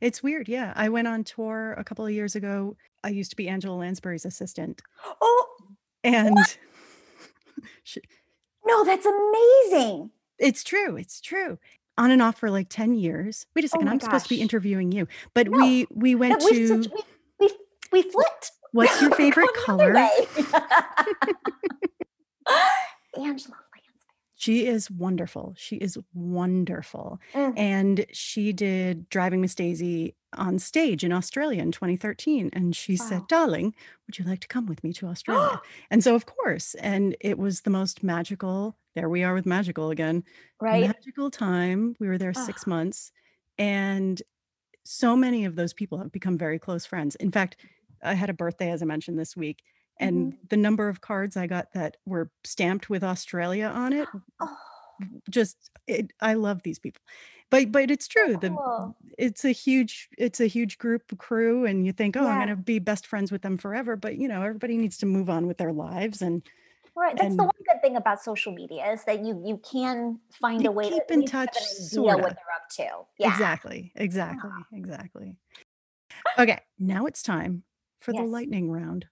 It's 0.01 0.23
weird. 0.23 0.49
Yeah. 0.49 0.73
I 0.77 0.89
went 0.91 1.09
on 1.09 1.25
tour 1.25 1.75
a 1.79 1.85
couple 1.85 2.05
of 2.07 2.12
years 2.12 2.37
ago. 2.37 2.77
I 3.03 3.09
used 3.09 3.31
to 3.31 3.37
be 3.37 3.49
Angela 3.49 3.75
Lansbury's 3.77 4.25
assistant. 4.27 4.83
Oh, 5.21 5.47
And 6.05 6.37
she, 7.83 8.01
no, 8.67 8.85
that's 8.85 9.07
amazing. 9.07 10.11
it's 10.39 10.62
true. 10.62 10.97
It's 10.97 11.21
true. 11.21 11.59
On 11.99 12.11
and 12.11 12.21
off 12.21 12.39
for 12.39 12.51
like 12.51 12.69
10 12.69 12.95
years. 12.95 13.47
Wait 13.55 13.64
a 13.64 13.69
oh 13.69 13.69
second. 13.69 13.89
Oh 13.89 13.93
I'm 13.93 14.01
supposed 14.01 14.25
to 14.25 14.29
be 14.35 14.43
interviewing 14.43 14.93
you. 14.93 15.09
But 15.33 15.49
No, 15.49 15.57
we 15.59 15.87
we 15.95 16.14
went 16.14 16.41
to 16.43 16.69
such- 16.69 16.93
we, 16.93 17.03
we, 17.49 17.51
we 17.93 18.03
flipped. 18.03 18.53
what's 18.73 19.01
your 19.01 19.11
favorite 19.14 19.49
going 19.67 19.79
the 19.79 19.99
other 19.99 20.27
color? 20.45 21.35
Angela 23.17 23.57
She 24.39 24.66
is 24.66 24.91
wonderful. 24.91 25.55
She 25.57 25.76
is 25.76 25.99
wonderful. 26.12 27.18
Mm. 27.34 27.55
And 27.57 28.07
she 28.12 28.53
did 28.53 29.09
Driving 29.09 29.41
Miss 29.41 29.55
Daisy 29.55 30.14
on 30.34 30.59
stage 30.59 31.03
in 31.03 31.11
Australia 31.12 31.62
in 31.62 31.72
2013. 31.72 32.51
And 32.53 32.76
she 32.76 32.97
Wow. 33.01 33.07
said, 33.07 33.26
Darling, 33.28 33.74
would 34.07 34.18
you 34.18 34.26
like 34.26 34.41
to 34.41 34.49
come 34.49 34.66
with 34.66 34.84
me 34.84 34.93
to 34.95 35.07
Australia? 35.07 35.59
and 35.91 36.05
so, 36.05 36.14
of 36.14 36.26
course, 36.26 36.74
and 36.76 37.16
it 37.20 37.39
was 37.39 37.62
the 37.62 37.70
most 37.70 38.03
magical. 38.03 38.76
There 38.95 39.09
we 39.09 39.24
are 39.24 39.32
with 39.34 39.47
magical 39.47 39.91
again. 39.91 40.22
Right. 40.61 40.82
Magical 40.89 41.30
time. 41.30 41.97
We 41.99 42.07
were 42.09 42.18
there 42.18 42.34
Ah. 42.37 42.45
six 42.45 42.66
months. 42.66 43.12
And 43.59 44.22
so 44.84 45.16
many 45.16 45.45
of 45.47 45.57
those 45.57 45.72
people 45.72 45.99
have 45.99 46.12
become 46.12 46.39
very 46.39 46.59
close 46.59 46.87
friends. 46.87 47.16
In 47.16 47.32
fact, 47.32 47.57
I 48.03 48.14
had 48.14 48.30
a 48.30 48.34
birthday, 48.34 48.70
as 48.70 48.82
I 48.82 48.84
mentioned 48.87 49.18
this 49.18 49.37
week. 49.37 49.62
And 49.99 50.34
Mm-hmm. 50.34 50.47
the 50.51 50.57
number 50.59 50.88
of 50.88 51.01
cards 51.01 51.36
I 51.36 51.47
got 51.47 51.72
that 51.72 51.97
were 52.07 52.30
stamped 52.44 52.90
with 52.90 53.03
Australia 53.05 53.66
on 53.66 53.92
it 53.92 54.11
Oh, 54.40 54.57
just 55.30 55.70
it, 55.86 56.12
I 56.20 56.34
love 56.34 56.62
these 56.62 56.78
people. 56.78 57.03
But 57.51 57.70
but 57.72 57.90
it's 57.90 58.09
true. 58.09 58.36
The 58.36 58.61
cool. 58.64 58.97
it's 59.18 59.44
a 59.44 59.53
huge 59.53 60.09
it's 60.18 60.40
a 60.40 60.47
huge 60.47 60.78
group 60.78 61.03
crew 61.18 61.64
and 61.66 61.86
you 61.86 61.92
think, 61.92 62.16
"Oh, 62.16 62.26
I'm 62.26 62.38
going 62.38 62.49
to 62.49 62.57
be 62.57 62.78
best 62.78 63.07
friends 63.07 63.30
with 63.32 63.42
them 63.42 63.59
forever." 63.59 63.97
But, 63.97 64.16
you 64.18 64.28
know, 64.28 64.42
everybody 64.42 64.76
needs 64.76 64.99
to 64.99 65.07
move 65.07 65.30
on 65.30 65.47
with 65.47 65.59
their 65.59 65.72
lives 65.72 66.22
and 66.22 66.47
Right. 66.94 67.16
That's 67.18 67.36
the 67.36 67.42
one 67.44 67.53
good 67.70 67.82
thing 67.82 67.97
about 67.97 68.22
social 68.22 68.53
media 68.55 68.90
is 68.90 69.05
that 69.05 69.20
you 69.20 69.42
you 69.44 69.59
can 69.59 70.18
find 70.40 70.62
You 70.62 70.68
a 70.68 70.72
way 70.72 70.88
to 70.88 70.94
keep 70.94 71.03
at 71.11 71.14
in 71.14 71.24
touch, 71.24 71.57
an 71.59 71.62
sorta. 71.62 72.16
what 72.16 72.34
they're 72.34 72.55
up 72.57 72.68
to. 72.76 73.07
Yeah. 73.18 73.28
exactly. 73.28 73.92
Exactly. 73.97 74.51
Exactly. 74.72 75.36
Okay, 76.38 76.61
now 76.78 77.07
it's 77.07 77.22
time 77.22 77.64
for 78.01 78.12
the 78.12 78.22
lightning 78.22 78.70
round. 78.70 79.07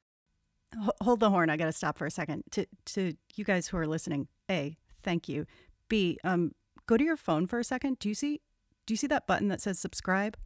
Hold 1.03 1.21
the 1.21 1.31
horn. 1.31 1.51
I 1.51 1.57
got 1.57 1.67
to 1.67 1.73
stop 1.73 1.99
for 1.99 2.07
a 2.07 2.11
second. 2.11 2.45
To 2.53 2.67
to 2.87 3.15
you 3.35 3.45
guys 3.45 3.69
who 3.69 3.77
are 3.77 3.87
listening, 3.87 4.29
A, 4.51 4.77
thank 5.03 5.29
you. 5.29 5.47
B, 5.89 6.19
um 6.25 6.53
go 6.87 6.97
to 6.97 7.05
your 7.05 7.17
phone 7.17 7.47
for 7.47 7.59
a 7.59 7.65
second. 7.65 7.99
Do 7.99 8.09
you 8.09 8.15
see 8.15 8.41
do 8.87 8.93
you 8.93 8.97
see 8.99 9.07
that 9.07 9.27
button 9.27 9.49
that 9.49 9.61
says 9.61 9.79
subscribe? 9.79 10.37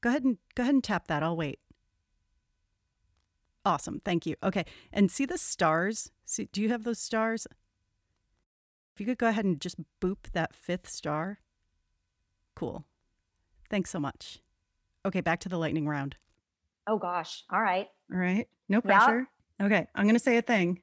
Go 0.00 0.10
ahead 0.10 0.24
and 0.24 0.38
go 0.54 0.62
ahead 0.62 0.74
and 0.74 0.84
tap 0.84 1.08
that. 1.08 1.22
I'll 1.22 1.36
wait. 1.36 1.58
Awesome. 3.64 4.00
Thank 4.04 4.26
you. 4.26 4.36
Okay. 4.42 4.64
And 4.92 5.10
see 5.10 5.26
the 5.26 5.38
stars? 5.38 6.12
See, 6.24 6.48
do 6.52 6.62
you 6.62 6.68
have 6.68 6.84
those 6.84 7.00
stars? 7.00 7.46
If 8.94 9.00
you 9.00 9.06
could 9.06 9.18
go 9.18 9.28
ahead 9.28 9.44
and 9.44 9.60
just 9.60 9.76
boop 10.00 10.30
that 10.32 10.54
fifth 10.54 10.88
star. 10.88 11.40
Cool. 12.54 12.84
Thanks 13.68 13.90
so 13.90 13.98
much. 13.98 14.38
Okay, 15.04 15.20
back 15.20 15.40
to 15.40 15.48
the 15.48 15.58
lightning 15.58 15.88
round. 15.88 16.16
Oh 16.86 16.98
gosh. 16.98 17.44
All 17.50 17.60
right. 17.60 17.88
All 18.12 18.18
right. 18.18 18.48
No 18.68 18.80
pressure. 18.80 19.26
Okay. 19.60 19.86
I'm 19.94 20.04
going 20.04 20.14
to 20.16 20.20
say 20.22 20.36
a 20.36 20.42
thing 20.42 20.80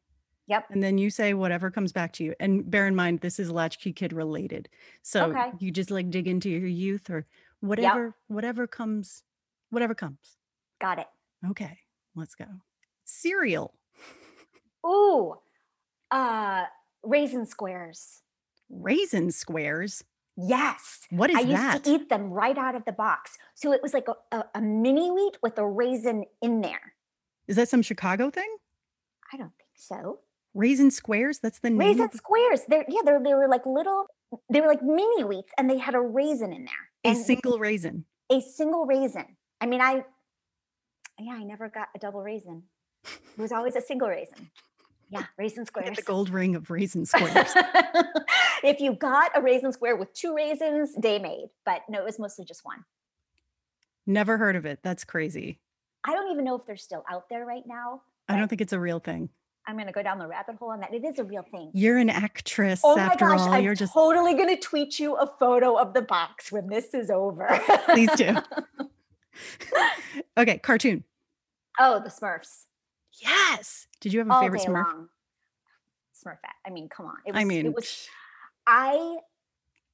Yep. 0.47 0.65
and 0.71 0.83
then 0.83 0.97
you 0.97 1.09
say 1.09 1.33
whatever 1.33 1.71
comes 1.71 1.91
back 1.93 2.11
to 2.13 2.23
you. 2.23 2.33
And 2.39 2.69
bear 2.69 2.85
in 2.87 2.95
mind, 2.95 3.21
this 3.21 3.39
is 3.39 3.49
Latchkey 3.49 3.93
Kid 3.93 4.11
related. 4.13 4.67
So 5.01 5.25
Okay. 5.25 5.51
you 5.59 5.71
just 5.71 5.89
like 5.91 6.09
dig 6.09 6.27
into 6.27 6.49
your 6.49 6.67
youth 6.67 7.09
or 7.09 7.25
whatever, 7.61 8.15
whatever 8.27 8.67
comes, 8.67 9.23
whatever 9.69 9.95
comes. 9.95 10.37
Got 10.81 10.99
it. 10.99 11.07
Okay. 11.49 11.79
Let's 12.15 12.35
go. 12.35 12.45
Cereal. 13.05 13.73
Ooh. 14.85 15.35
Uh 16.11 16.65
raisin 17.03 17.45
squares. 17.45 18.21
Raisin 18.69 19.31
squares. 19.31 20.03
Yes. 20.35 21.01
What 21.09 21.29
is 21.29 21.37
I 21.37 21.41
used 21.41 21.53
that? 21.53 21.83
to 21.83 21.91
eat 21.91 22.09
them 22.09 22.31
right 22.31 22.57
out 22.57 22.75
of 22.75 22.85
the 22.85 22.91
box. 22.91 23.37
So 23.53 23.71
it 23.71 23.81
was 23.83 23.93
like 23.93 24.07
a, 24.07 24.15
a, 24.35 24.45
a 24.55 24.61
mini 24.61 25.11
wheat 25.11 25.37
with 25.43 25.57
a 25.59 25.65
raisin 25.67 26.25
in 26.41 26.61
there. 26.61 26.93
Is 27.47 27.55
that 27.55 27.69
some 27.69 27.81
Chicago 27.81 28.29
thing? 28.29 28.55
I 29.31 29.37
don't 29.37 29.51
think 29.57 29.69
so. 29.75 30.19
Raisin 30.53 30.91
squares? 30.91 31.39
That's 31.39 31.59
the 31.59 31.69
name. 31.69 31.79
Raisin 31.79 32.05
of 32.05 32.13
squares. 32.13 32.61
They're 32.67 32.85
yeah, 32.87 33.01
they're 33.03 33.21
they 33.21 33.33
were 33.33 33.47
like 33.47 33.65
little, 33.65 34.05
they 34.49 34.61
were 34.61 34.67
like 34.67 34.83
mini 34.83 35.23
wheats 35.23 35.51
and 35.57 35.69
they 35.69 35.77
had 35.77 35.95
a 35.95 35.99
raisin 35.99 36.53
in 36.53 36.65
there. 36.65 37.11
a 37.11 37.15
single 37.15 37.57
raisin. 37.59 38.05
a 38.31 38.39
single 38.41 38.85
raisin. 38.85 39.25
I 39.59 39.65
mean, 39.65 39.81
I 39.81 40.03
yeah, 41.19 41.33
I 41.33 41.43
never 41.43 41.69
got 41.69 41.87
a 41.95 41.99
double 41.99 42.21
raisin. 42.21 42.63
It 43.05 43.41
was 43.41 43.51
always 43.51 43.75
a 43.75 43.81
single 43.81 44.07
raisin. 44.07 44.49
Yeah, 45.09 45.25
raisin 45.37 45.63
Get 45.63 45.67
squares. 45.67 45.97
the 45.97 46.03
gold 46.03 46.29
ring 46.29 46.55
of 46.55 46.69
raisin 46.71 47.05
squares. 47.05 47.53
if 48.63 48.79
you 48.79 48.93
got 48.93 49.31
a 49.35 49.41
raisin 49.41 49.71
square 49.71 49.95
with 49.95 50.11
two 50.13 50.35
raisins, 50.35 50.95
day 50.99 51.19
made. 51.19 51.49
But 51.65 51.81
no, 51.89 51.99
it 51.99 52.05
was 52.05 52.17
mostly 52.17 52.45
just 52.45 52.65
one. 52.65 52.83
Never 54.07 54.37
heard 54.37 54.55
of 54.55 54.65
it. 54.65 54.79
That's 54.81 55.03
crazy. 55.03 55.59
I 56.05 56.13
don't 56.13 56.31
even 56.31 56.45
know 56.45 56.55
if 56.55 56.65
they're 56.65 56.77
still 56.77 57.03
out 57.11 57.29
there 57.29 57.45
right 57.45 57.63
now. 57.65 58.01
I 58.27 58.37
don't 58.37 58.47
think 58.47 58.61
it's 58.61 58.73
a 58.73 58.79
real 58.79 58.99
thing. 58.99 59.29
I'm 59.65 59.75
going 59.75 59.87
to 59.87 59.93
go 59.93 60.03
down 60.03 60.19
the 60.19 60.27
rabbit 60.27 60.57
hole 60.57 60.71
on 60.71 60.81
that. 60.81 60.93
It 60.93 61.05
is 61.05 61.19
a 61.19 61.23
real 61.23 61.45
thing. 61.49 61.71
You're 61.73 61.97
an 61.97 62.09
actress 62.09 62.81
Oh 62.83 62.97
my 62.97 63.03
after 63.03 63.29
gosh, 63.29 63.39
all. 63.39 63.53
I'm 63.53 63.63
You're 63.63 63.75
just 63.75 63.93
totally 63.93 64.33
going 64.33 64.49
to 64.49 64.57
tweet 64.57 64.99
you 64.99 65.15
a 65.15 65.25
photo 65.39 65.77
of 65.77 65.93
the 65.93 66.01
box 66.01 66.51
when 66.51 66.67
this 66.67 66.93
is 66.93 67.09
over. 67.09 67.47
Please 67.85 68.09
do. 68.15 68.35
okay, 70.37 70.57
cartoon. 70.57 71.03
oh, 71.79 72.01
the 72.03 72.09
Smurfs. 72.09 72.65
Yes. 73.21 73.87
Did 74.01 74.11
you 74.13 74.19
have 74.19 74.29
a 74.29 74.33
All 74.33 74.41
favorite 74.41 74.63
Smurf? 74.63 74.83
long. 74.83 75.07
Smurfette. 76.25 76.57
I 76.65 76.69
mean, 76.69 76.89
come 76.89 77.05
on. 77.05 77.15
It 77.25 77.33
was, 77.33 77.41
I 77.41 77.45
mean, 77.45 77.65
it 77.67 77.73
was 77.73 78.07
I 78.67 79.17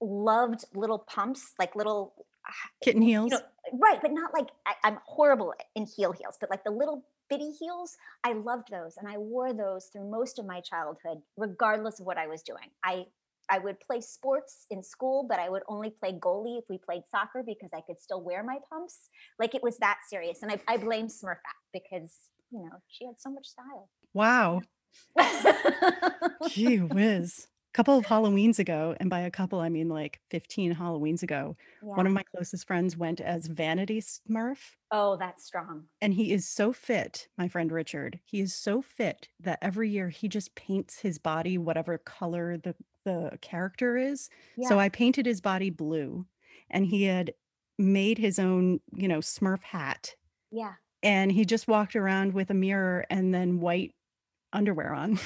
loved 0.02 0.66
little 0.74 1.00
pumps, 1.00 1.54
like 1.60 1.76
little, 1.76 2.14
kitten 2.84 3.02
heels. 3.02 3.32
you 3.32 3.38
know, 3.38 3.80
right, 3.80 4.00
but 4.02 4.12
not 4.12 4.34
like 4.34 4.48
I, 4.66 4.74
I'm 4.84 5.00
horrible 5.06 5.54
in 5.76 5.86
heel 5.86 6.12
heels, 6.12 6.38
but 6.40 6.50
like 6.50 6.64
the 6.64 6.72
little 6.72 7.06
bitty 7.30 7.52
heels, 7.52 7.96
I 8.24 8.34
loved 8.34 8.70
those, 8.72 8.98
and 8.98 9.08
I 9.08 9.18
wore 9.18 9.54
those 9.54 9.86
through 9.86 10.10
most 10.10 10.40
of 10.40 10.46
my 10.46 10.62
childhood, 10.62 11.22
regardless 11.38 12.00
of 12.00 12.06
what 12.06 12.18
I 12.18 12.28
was 12.28 12.42
doing. 12.42 12.70
I 12.84 13.06
I 13.52 13.58
would 13.58 13.80
play 13.80 14.00
sports 14.00 14.68
in 14.70 14.84
school, 14.84 15.26
but 15.28 15.40
I 15.40 15.50
would 15.50 15.64
only 15.68 15.90
play 15.90 16.14
goalie 16.14 16.60
if 16.60 16.66
we 16.70 16.78
played 16.78 17.02
soccer 17.10 17.44
because 17.44 17.72
I 17.74 17.82
could 17.82 18.00
still 18.00 18.22
wear 18.22 18.44
my 18.44 18.58
pumps. 18.70 19.10
Like 19.40 19.56
it 19.56 19.64
was 19.64 19.78
that 19.78 20.00
serious, 20.08 20.44
and 20.44 20.52
I, 20.52 20.60
I 20.68 20.78
blame 20.78 21.08
Smurfette 21.08 21.60
because 21.74 22.16
you 22.52 22.60
know 22.60 22.78
she 22.88 23.06
had 23.06 23.20
so 23.20 23.32
much 23.32 23.48
style. 23.48 23.90
wow. 24.14 24.62
Gee 26.50 26.78
whiz. 26.78 27.48
A 27.72 27.78
couple 27.78 27.98
of 27.98 28.06
Halloweens 28.06 28.58
ago, 28.58 28.96
and 29.00 29.12
by 29.12 29.20
a 29.20 29.30
couple 29.32 29.60
I 29.60 29.70
mean 29.70 29.90
like 29.90 30.20
15 30.32 30.74
Halloweens 30.74 31.22
ago, 31.22 31.56
one 31.82 32.08
of 32.08 32.14
my 32.14 32.24
closest 32.24 32.66
friends 32.66 32.98
went 32.98 33.22
as 33.22 33.46
Vanity 33.46 34.02
Smurf. 34.02 34.58
Oh, 34.92 35.18
that's 35.18 35.46
strong. 35.46 35.84
And 36.02 36.12
he 36.14 36.34
is 36.34 36.48
so 36.50 36.74
fit, 36.74 37.28
my 37.38 37.48
friend 37.48 37.72
Richard. 37.72 38.20
He 38.26 38.40
is 38.42 38.56
so 38.56 38.82
fit 38.82 39.30
that 39.40 39.60
every 39.62 39.88
year 39.90 40.10
he 40.10 40.28
just 40.28 40.56
paints 40.56 41.00
his 41.00 41.20
body 41.20 41.60
whatever 41.60 42.00
color 42.00 42.58
the, 42.58 42.74
the 43.06 43.38
character 43.42 43.98
is. 43.98 44.30
Yeah. 44.58 44.68
So 44.68 44.80
I 44.80 44.90
painted 44.90 45.28
his 45.28 45.40
body 45.40 45.70
blue 45.70 46.26
and 46.72 46.88
he 46.88 47.04
had 47.04 47.34
made 47.78 48.18
his 48.18 48.40
own, 48.40 48.80
you 48.96 49.08
know, 49.08 49.20
Smurf 49.20 49.62
hat. 49.62 50.16
yeah. 50.52 50.74
And 51.02 51.32
he 51.32 51.46
just 51.46 51.68
walked 51.68 51.96
around 51.96 52.34
with 52.34 52.50
a 52.50 52.54
mirror 52.54 53.06
and 53.10 53.34
then 53.34 53.60
white 53.62 53.94
underwear 54.52 54.94
on. 54.94 55.18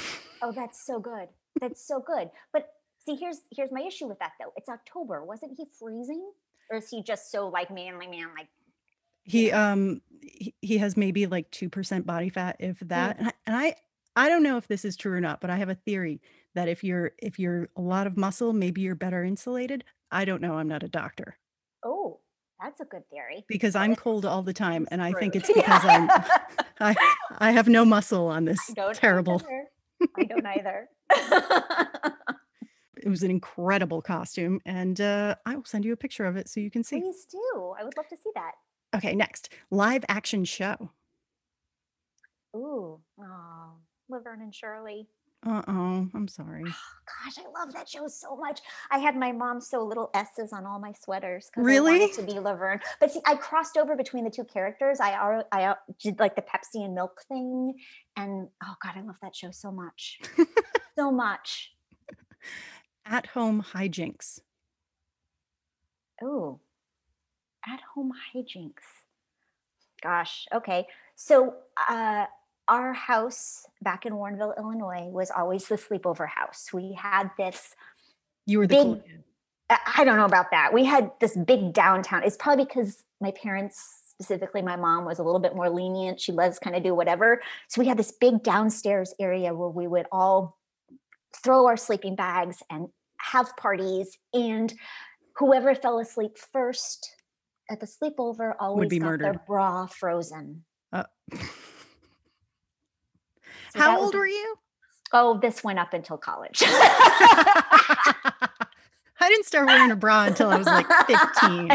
Oh, 0.43 0.51
that's 0.51 0.85
so 0.85 0.99
good. 0.99 1.29
That's 1.63 1.85
so 1.85 1.99
good. 1.99 2.29
But 2.51 2.69
see, 3.05 3.15
here's 3.15 3.41
here's 3.51 3.71
my 3.71 3.81
issue 3.81 4.07
with 4.07 4.19
that 4.19 4.31
though. 4.39 4.53
It's 4.57 4.69
October. 4.69 5.23
Wasn't 5.23 5.53
he 5.57 5.65
freezing? 5.79 6.31
Or 6.69 6.77
is 6.77 6.89
he 6.89 7.03
just 7.03 7.31
so 7.31 7.47
like 7.47 7.71
manly 7.71 8.07
man? 8.07 8.29
Like 8.37 8.47
he 9.23 9.51
um 9.51 10.01
he, 10.21 10.53
he 10.61 10.77
has 10.77 10.95
maybe 10.95 11.25
like 11.25 11.51
2% 11.51 12.05
body 12.05 12.29
fat 12.29 12.57
if 12.59 12.79
that. 12.81 13.17
And 13.19 13.27
I, 13.27 13.33
and 13.45 13.55
I 13.55 13.75
I 14.15 14.29
don't 14.29 14.43
know 14.43 14.57
if 14.57 14.67
this 14.67 14.85
is 14.85 14.95
true 14.95 15.13
or 15.13 15.21
not, 15.21 15.41
but 15.41 15.49
I 15.49 15.57
have 15.57 15.69
a 15.69 15.75
theory 15.75 16.21
that 16.55 16.67
if 16.67 16.83
you're 16.83 17.11
if 17.17 17.39
you're 17.39 17.69
a 17.75 17.81
lot 17.81 18.07
of 18.07 18.17
muscle, 18.17 18.53
maybe 18.53 18.81
you're 18.81 18.95
better 18.95 19.23
insulated. 19.23 19.83
I 20.11 20.25
don't 20.25 20.41
know. 20.41 20.55
I'm 20.55 20.67
not 20.67 20.83
a 20.83 20.87
doctor 20.87 21.37
oh, 21.83 22.19
that's 22.61 22.79
a 22.79 22.85
good 22.85 23.07
theory. 23.09 23.45
because 23.47 23.75
I'm 23.75 23.95
cold 23.95 24.25
all 24.25 24.41
the 24.41 24.53
time, 24.53 24.87
and 24.91 25.01
I 25.01 25.13
think 25.13 25.35
it's 25.35 25.47
because 25.53 25.83
I'm 25.83 26.09
I 26.79 26.95
I 27.37 27.51
have 27.51 27.67
no 27.67 27.85
muscle 27.85 28.27
on 28.27 28.45
this 28.45 28.59
I 28.77 28.93
terrible. 28.93 29.41
I 30.17 30.23
don't 30.23 30.45
either. 30.45 30.89
It 33.03 33.09
was 33.09 33.21
an 33.21 33.31
incredible 33.31 34.01
costume, 34.01 34.61
and 34.65 35.01
uh, 35.01 35.35
I 35.45 35.55
will 35.55 35.65
send 35.65 35.83
you 35.83 35.91
a 35.91 35.97
picture 35.97 36.25
of 36.25 36.37
it 36.37 36.47
so 36.47 36.61
you 36.61 36.71
can 36.71 36.85
see. 36.85 37.01
Please 37.01 37.25
do. 37.29 37.73
I 37.77 37.83
would 37.83 37.97
love 37.97 38.07
to 38.07 38.15
see 38.15 38.29
that. 38.33 38.53
Okay, 38.95 39.13
next 39.13 39.49
live 39.71 40.05
action 40.07 40.45
show. 40.45 40.89
Ooh. 42.55 42.99
Oh, 43.19 43.71
Laverne 44.07 44.41
and 44.41 44.55
Shirley. 44.55 45.07
Uh 45.45 45.61
oh, 45.67 46.07
I'm 46.13 46.27
sorry. 46.29 46.63
Gosh, 46.63 47.37
I 47.37 47.59
love 47.59 47.73
that 47.73 47.89
show 47.89 48.07
so 48.07 48.37
much. 48.37 48.61
I 48.89 48.97
had 48.99 49.15
my 49.17 49.33
mom 49.33 49.59
sew 49.59 49.83
little 49.83 50.09
S's 50.13 50.53
on 50.53 50.65
all 50.65 50.79
my 50.79 50.93
sweaters 50.93 51.47
because 51.51 51.67
I 51.67 51.69
Really? 51.69 51.99
wanted 51.99 52.13
to 52.15 52.21
be 52.23 52.39
Laverne. 52.39 52.79
But 53.01 53.11
see, 53.11 53.19
I 53.25 53.35
crossed 53.35 53.75
over 53.75 53.95
between 53.97 54.23
the 54.23 54.29
two 54.29 54.45
characters. 54.45 54.99
I 55.01 55.41
I 55.51 55.75
did 56.01 56.19
like 56.19 56.35
the 56.37 56.41
Pepsi 56.43 56.85
and 56.85 56.95
milk 56.95 57.23
thing, 57.27 57.73
and 58.15 58.47
oh 58.63 58.75
god, 58.81 58.93
I 58.95 59.01
love 59.01 59.17
that 59.21 59.35
show 59.35 59.51
so 59.51 59.69
much, 59.71 60.19
so 60.97 61.11
much. 61.11 61.73
At 63.05 63.27
home 63.27 63.61
hijinks. 63.73 64.39
Oh, 66.21 66.61
at 67.67 67.81
home 67.95 68.13
hijinks. 68.33 68.83
Gosh, 70.01 70.45
okay. 70.53 70.87
So, 71.15 71.55
uh, 71.89 72.25
our 72.67 72.93
house 72.93 73.65
back 73.81 74.05
in 74.05 74.13
Warrenville, 74.13 74.57
Illinois, 74.57 75.07
was 75.09 75.31
always 75.31 75.67
the 75.67 75.75
sleepover 75.75 76.27
house. 76.27 76.69
We 76.73 76.93
had 76.93 77.29
this 77.37 77.75
You 78.45 78.59
were 78.59 78.67
the 78.67 78.75
Big- 78.75 79.05
kid. 79.05 79.23
I 79.95 80.03
don't 80.03 80.17
know 80.17 80.25
about 80.25 80.51
that. 80.51 80.71
We 80.73 80.83
had 80.85 81.11
this 81.19 81.35
big 81.35 81.73
downtown. 81.73 82.23
It's 82.23 82.37
probably 82.37 82.65
because 82.65 83.03
my 83.21 83.31
parents, 83.31 84.13
specifically 84.19 84.61
my 84.61 84.75
mom, 84.75 85.05
was 85.05 85.17
a 85.19 85.23
little 85.23 85.39
bit 85.39 85.55
more 85.55 85.69
lenient. 85.69 86.19
She 86.21 86.31
loves 86.31 86.59
kind 86.59 86.75
of 86.75 86.83
do 86.83 86.93
whatever. 86.93 87.41
So 87.69 87.81
we 87.81 87.87
had 87.87 87.97
this 87.97 88.11
big 88.11 88.43
downstairs 88.43 89.15
area 89.19 89.53
where 89.53 89.69
we 89.69 89.87
would 89.87 90.05
all 90.11 90.59
throw 91.43 91.65
our 91.65 91.77
sleeping 91.77 92.15
bags 92.15 92.61
and 92.69 92.89
have 93.17 93.55
parties. 93.57 94.17
And 94.33 94.71
whoever 95.37 95.73
fell 95.73 95.97
asleep 95.99 96.37
first 96.37 97.15
at 97.71 97.79
the 97.79 97.87
sleepover 97.87 98.53
always 98.59 98.91
got 98.99 99.19
their 99.19 99.41
bra 99.47 99.87
frozen. 99.87 100.65
Uh, 100.91 101.05
So 103.73 103.79
How 103.79 103.87
that 103.91 103.95
was- 103.99 104.05
old 104.05 104.15
were 104.15 104.27
you? 104.27 104.55
Oh, 105.15 105.37
this 105.39 105.63
went 105.63 105.77
up 105.79 105.93
until 105.93 106.17
college. 106.17 106.63
I 109.19 109.29
didn't 109.29 109.45
start 109.45 109.67
wearing 109.67 109.91
a 109.91 109.95
bra 109.95 110.25
until 110.25 110.49
I 110.49 110.57
was 110.57 110.65
like 110.67 110.85
15. 111.07 111.71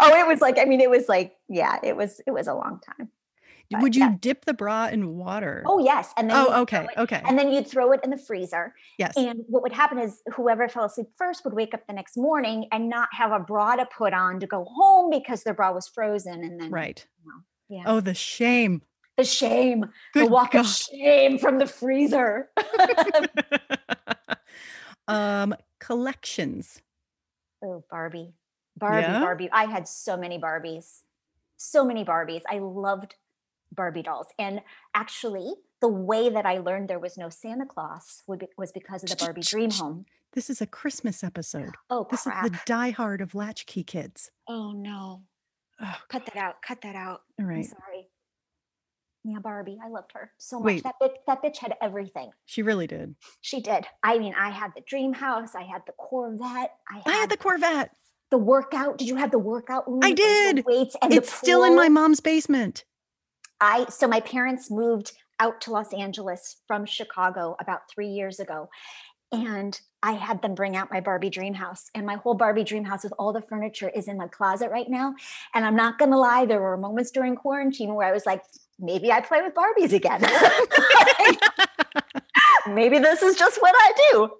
oh, 0.00 0.14
it 0.14 0.26
was 0.26 0.40
like, 0.40 0.58
I 0.58 0.64
mean, 0.64 0.80
it 0.80 0.88
was 0.88 1.08
like, 1.08 1.36
yeah, 1.48 1.78
it 1.82 1.96
was, 1.96 2.20
it 2.26 2.30
was 2.30 2.46
a 2.46 2.54
long 2.54 2.80
time. 2.80 3.10
but 3.70 3.82
Would 3.82 3.96
you 3.96 4.04
yeah. 4.04 4.14
dip 4.18 4.44
the 4.46 4.54
bra 4.54 4.86
in 4.86 5.16
water? 5.16 5.62
Oh, 5.66 5.78
yes. 5.78 6.12
And 6.16 6.30
then, 6.30 6.36
Oh, 6.48 6.62
okay. 6.62 6.84
it- 6.96 6.98
Okay. 7.00 7.20
and 7.26 7.38
then 7.38 7.52
you'd 7.52 7.66
throw 7.66 7.92
it 7.92 8.00
in 8.02 8.10
the 8.10 8.16
freezer. 8.16 8.72
Yes. 8.98 9.14
And 9.16 9.40
what 9.48 9.62
would 9.62 9.72
happen 9.72 9.98
is 9.98 10.22
whoever 10.34 10.68
fell 10.68 10.84
asleep 10.84 11.08
first 11.18 11.44
would 11.44 11.52
wake 11.54 11.74
up 11.74 11.86
the 11.86 11.92
next 11.92 12.16
morning 12.16 12.66
and 12.72 12.88
not 12.88 13.08
have 13.12 13.32
a 13.32 13.40
bra 13.40 13.76
to 13.76 13.84
put 13.86 14.14
on 14.14 14.40
to 14.40 14.46
go 14.46 14.64
home 14.64 15.10
because 15.10 15.42
their 15.42 15.54
bra 15.54 15.72
was 15.72 15.88
frozen. 15.88 16.44
And 16.44 16.58
then, 16.60 16.70
Right. 16.70 17.04
Yeah. 17.68 17.82
Oh, 17.84 18.00
the 18.00 18.14
shame. 18.14 18.82
The 19.16 19.24
shame, 19.24 19.86
the 20.14 20.26
walk 20.26 20.52
God. 20.52 20.60
of 20.60 20.66
shame 20.66 21.38
from 21.38 21.58
the 21.58 21.66
freezer. 21.66 22.50
um, 25.08 25.54
collections. 25.80 26.82
oh, 27.64 27.84
Barbie, 27.90 28.34
Barbie, 28.76 29.02
Yeah? 29.02 29.20
Barbie. 29.20 29.48
I 29.52 29.64
had 29.66 29.88
so 29.88 30.16
many 30.16 30.38
Barbies, 30.38 31.00
so 31.56 31.84
many 31.84 32.04
Barbies. 32.04 32.42
I 32.48 32.58
loved 32.58 33.14
Barbie 33.72 34.02
dolls. 34.02 34.28
And 34.38 34.60
actually, 34.94 35.54
the 35.80 35.88
way 35.88 36.28
that 36.30 36.46
I 36.46 36.58
learned 36.58 36.88
there 36.88 36.98
was 36.98 37.18
no 37.18 37.28
Santa 37.28 37.66
Claus 37.66 38.22
would 38.26 38.40
be, 38.40 38.46
was 38.56 38.72
because 38.72 39.02
of 39.02 39.10
the 39.10 39.16
Barbie 39.16 39.42
Dream 39.42 39.70
Home. 39.72 40.06
This 40.32 40.50
is 40.50 40.60
a 40.60 40.66
Christmas 40.66 41.24
episode. 41.24 41.74
Oh, 41.88 42.06
This 42.10 42.26
is 42.26 42.32
the 42.42 42.50
diehard 42.66 43.22
of 43.22 43.34
Latchkey 43.34 43.84
Kids. 43.84 44.30
Oh, 44.48 44.72
no. 44.72 45.22
Cut 46.08 46.26
that 46.26 46.36
out. 46.36 46.56
Cut 46.62 46.82
that 46.82 46.94
out. 46.94 47.22
All 47.40 47.46
right. 47.46 47.58
I'm 47.58 47.64
sorry. 47.64 48.08
Yeah, 49.28 49.40
Barbie. 49.40 49.76
I 49.84 49.88
loved 49.88 50.12
her 50.14 50.30
so 50.38 50.60
much. 50.60 50.66
Wait. 50.66 50.82
That 50.84 50.94
bitch, 51.02 51.14
that 51.26 51.42
bitch 51.42 51.56
had 51.58 51.74
everything. 51.82 52.30
She 52.44 52.62
really 52.62 52.86
did. 52.86 53.16
She 53.40 53.60
did. 53.60 53.84
I 54.04 54.18
mean, 54.18 54.34
I 54.38 54.50
had 54.50 54.70
the 54.76 54.82
dream 54.82 55.12
house. 55.12 55.56
I 55.56 55.62
had 55.64 55.82
the 55.84 55.92
Corvette. 55.98 56.74
I 56.88 56.98
had, 56.98 57.02
I 57.06 57.12
had 57.12 57.30
the 57.30 57.36
Corvette. 57.36 57.90
the 58.30 58.38
workout. 58.38 58.98
Did 58.98 59.08
you 59.08 59.16
have 59.16 59.32
the 59.32 59.38
workout 59.40 59.90
room? 59.90 60.00
I 60.04 60.12
did. 60.12 60.64
Weights 60.64 60.94
and 61.02 61.12
It's 61.12 61.32
still 61.32 61.64
in 61.64 61.74
my 61.74 61.88
mom's 61.88 62.20
basement. 62.20 62.84
I 63.60 63.86
so 63.88 64.06
my 64.06 64.20
parents 64.20 64.70
moved 64.70 65.12
out 65.40 65.60
to 65.62 65.72
Los 65.72 65.92
Angeles 65.92 66.56
from 66.68 66.86
Chicago 66.86 67.56
about 67.60 67.90
three 67.92 68.08
years 68.08 68.38
ago. 68.38 68.68
And 69.32 69.78
I 70.04 70.12
had 70.12 70.40
them 70.40 70.54
bring 70.54 70.76
out 70.76 70.92
my 70.92 71.00
Barbie 71.00 71.30
dream 71.30 71.52
house. 71.52 71.90
And 71.96 72.06
my 72.06 72.14
whole 72.14 72.34
Barbie 72.34 72.62
dream 72.62 72.84
house 72.84 73.02
with 73.02 73.12
all 73.18 73.32
the 73.32 73.42
furniture 73.42 73.88
is 73.88 74.06
in 74.06 74.16
my 74.16 74.28
closet 74.28 74.70
right 74.70 74.88
now. 74.88 75.14
And 75.52 75.64
I'm 75.64 75.74
not 75.74 75.98
gonna 75.98 76.16
lie, 76.16 76.46
there 76.46 76.60
were 76.60 76.76
moments 76.76 77.10
during 77.10 77.34
quarantine 77.34 77.94
where 77.94 78.06
I 78.06 78.12
was 78.12 78.24
like, 78.24 78.42
maybe 78.78 79.10
I 79.12 79.20
play 79.20 79.42
with 79.42 79.54
Barbies 79.54 79.92
again. 79.92 80.20
maybe 82.74 82.98
this 82.98 83.22
is 83.22 83.36
just 83.36 83.60
what 83.60 83.74
I 83.76 83.92
do. 84.12 84.30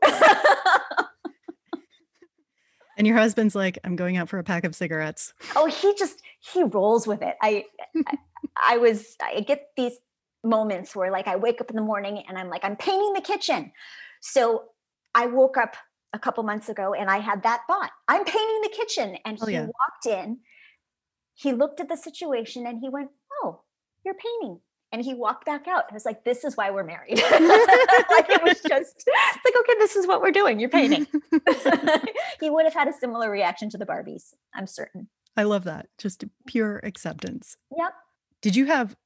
And 2.98 3.06
your 3.06 3.16
husband's 3.18 3.54
like, 3.54 3.78
I'm 3.84 3.94
going 3.94 4.16
out 4.16 4.30
for 4.30 4.38
a 4.38 4.44
pack 4.44 4.64
of 4.64 4.74
cigarettes. 4.74 5.34
oh 5.54 5.66
he 5.66 5.94
just 5.94 6.22
he 6.52 6.62
rolls 6.62 7.06
with 7.06 7.20
it 7.22 7.34
i 7.42 7.64
I- 8.06 8.18
i 8.70 8.76
was 8.78 9.16
i 9.22 9.40
get 9.40 9.68
these 9.76 9.98
moments 10.44 10.94
where 10.96 11.10
like 11.10 11.26
i 11.28 11.36
wake 11.36 11.60
up 11.60 11.68
in 11.70 11.76
the 11.76 11.82
morning 11.82 12.22
and 12.28 12.38
i'm 12.38 12.48
like 12.48 12.64
i'm 12.64 12.76
painting 12.76 13.12
the 13.14 13.20
kitchen 13.20 13.72
so 14.22 14.64
i 15.14 15.26
woke 15.26 15.56
up 15.58 15.76
a 16.12 16.18
couple 16.18 16.42
months 16.44 16.68
ago 16.70 16.94
and 16.94 17.10
i 17.10 17.18
had 17.18 17.42
that 17.42 17.62
thought 17.66 17.90
i'm 18.08 18.24
painting 18.24 18.60
the 18.62 18.68
kitchen 18.74 19.18
and 19.26 19.38
Oh, 19.42 19.46
he 19.46 19.54
yeah. 19.54 19.66
walked 19.66 20.06
in 20.06 20.38
he 21.34 21.52
looked 21.52 21.80
at 21.80 21.88
the 21.88 21.96
situation 21.96 22.66
and 22.66 22.78
he 22.80 22.88
went 22.88 23.10
you're 24.06 24.14
painting 24.14 24.58
and 24.92 25.04
he 25.04 25.12
walked 25.12 25.44
back 25.44 25.68
out 25.68 25.84
i 25.90 25.94
was 25.94 26.06
like 26.06 26.24
this 26.24 26.44
is 26.44 26.56
why 26.56 26.70
we're 26.70 26.84
married 26.84 27.18
like 27.30 28.30
it 28.30 28.42
was 28.42 28.60
just 28.68 29.04
like 29.44 29.54
okay 29.58 29.74
this 29.78 29.96
is 29.96 30.06
what 30.06 30.22
we're 30.22 30.30
doing 30.30 30.58
you're 30.58 30.70
painting 30.70 31.06
he 32.40 32.48
would 32.48 32.64
have 32.64 32.72
had 32.72 32.88
a 32.88 32.92
similar 32.92 33.30
reaction 33.30 33.68
to 33.68 33.76
the 33.76 33.84
barbies 33.84 34.32
i'm 34.54 34.66
certain 34.66 35.08
I 35.36 35.42
love 35.42 35.64
that. 35.64 35.88
Just 35.98 36.24
pure 36.46 36.80
acceptance. 36.82 37.56
yep 37.76 37.92
Did 38.40 38.56
you 38.56 38.66
have, 38.66 38.96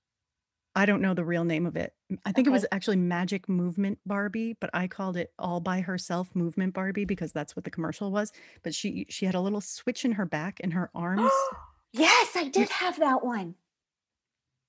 I 0.77 0.87
don't 0.87 1.03
know 1.03 1.15
the 1.15 1.25
real 1.25 1.45
name 1.45 1.67
of 1.67 1.77
it. 1.77 1.93
I 2.25 2.33
think 2.33 2.47
it 2.47 2.51
was 2.51 2.65
actually 2.71 2.97
Magic 2.97 3.49
Movement 3.49 3.99
Barbie, 4.07 4.57
but 4.61 4.71
I 4.73 4.87
called 4.87 5.17
it 5.17 5.33
All 5.39 5.59
by 5.61 5.81
Herself 5.81 6.35
Movement 6.37 6.73
Barbie 6.73 7.05
because 7.05 7.33
that's 7.33 7.57
what 7.57 7.65
the 7.65 7.71
commercial 7.71 8.13
was. 8.13 8.33
But 8.63 8.75
she 8.75 9.07
she 9.11 9.27
had 9.27 9.35
a 9.35 9.41
little 9.41 9.61
switch 9.61 10.05
in 10.05 10.13
her 10.13 10.25
back 10.27 10.61
and 10.63 10.73
her 10.73 10.91
arms. 10.95 11.33
yes, 11.93 12.37
I 12.37 12.49
did 12.49 12.69
have 12.69 13.01
that 13.01 13.25
one. 13.25 13.57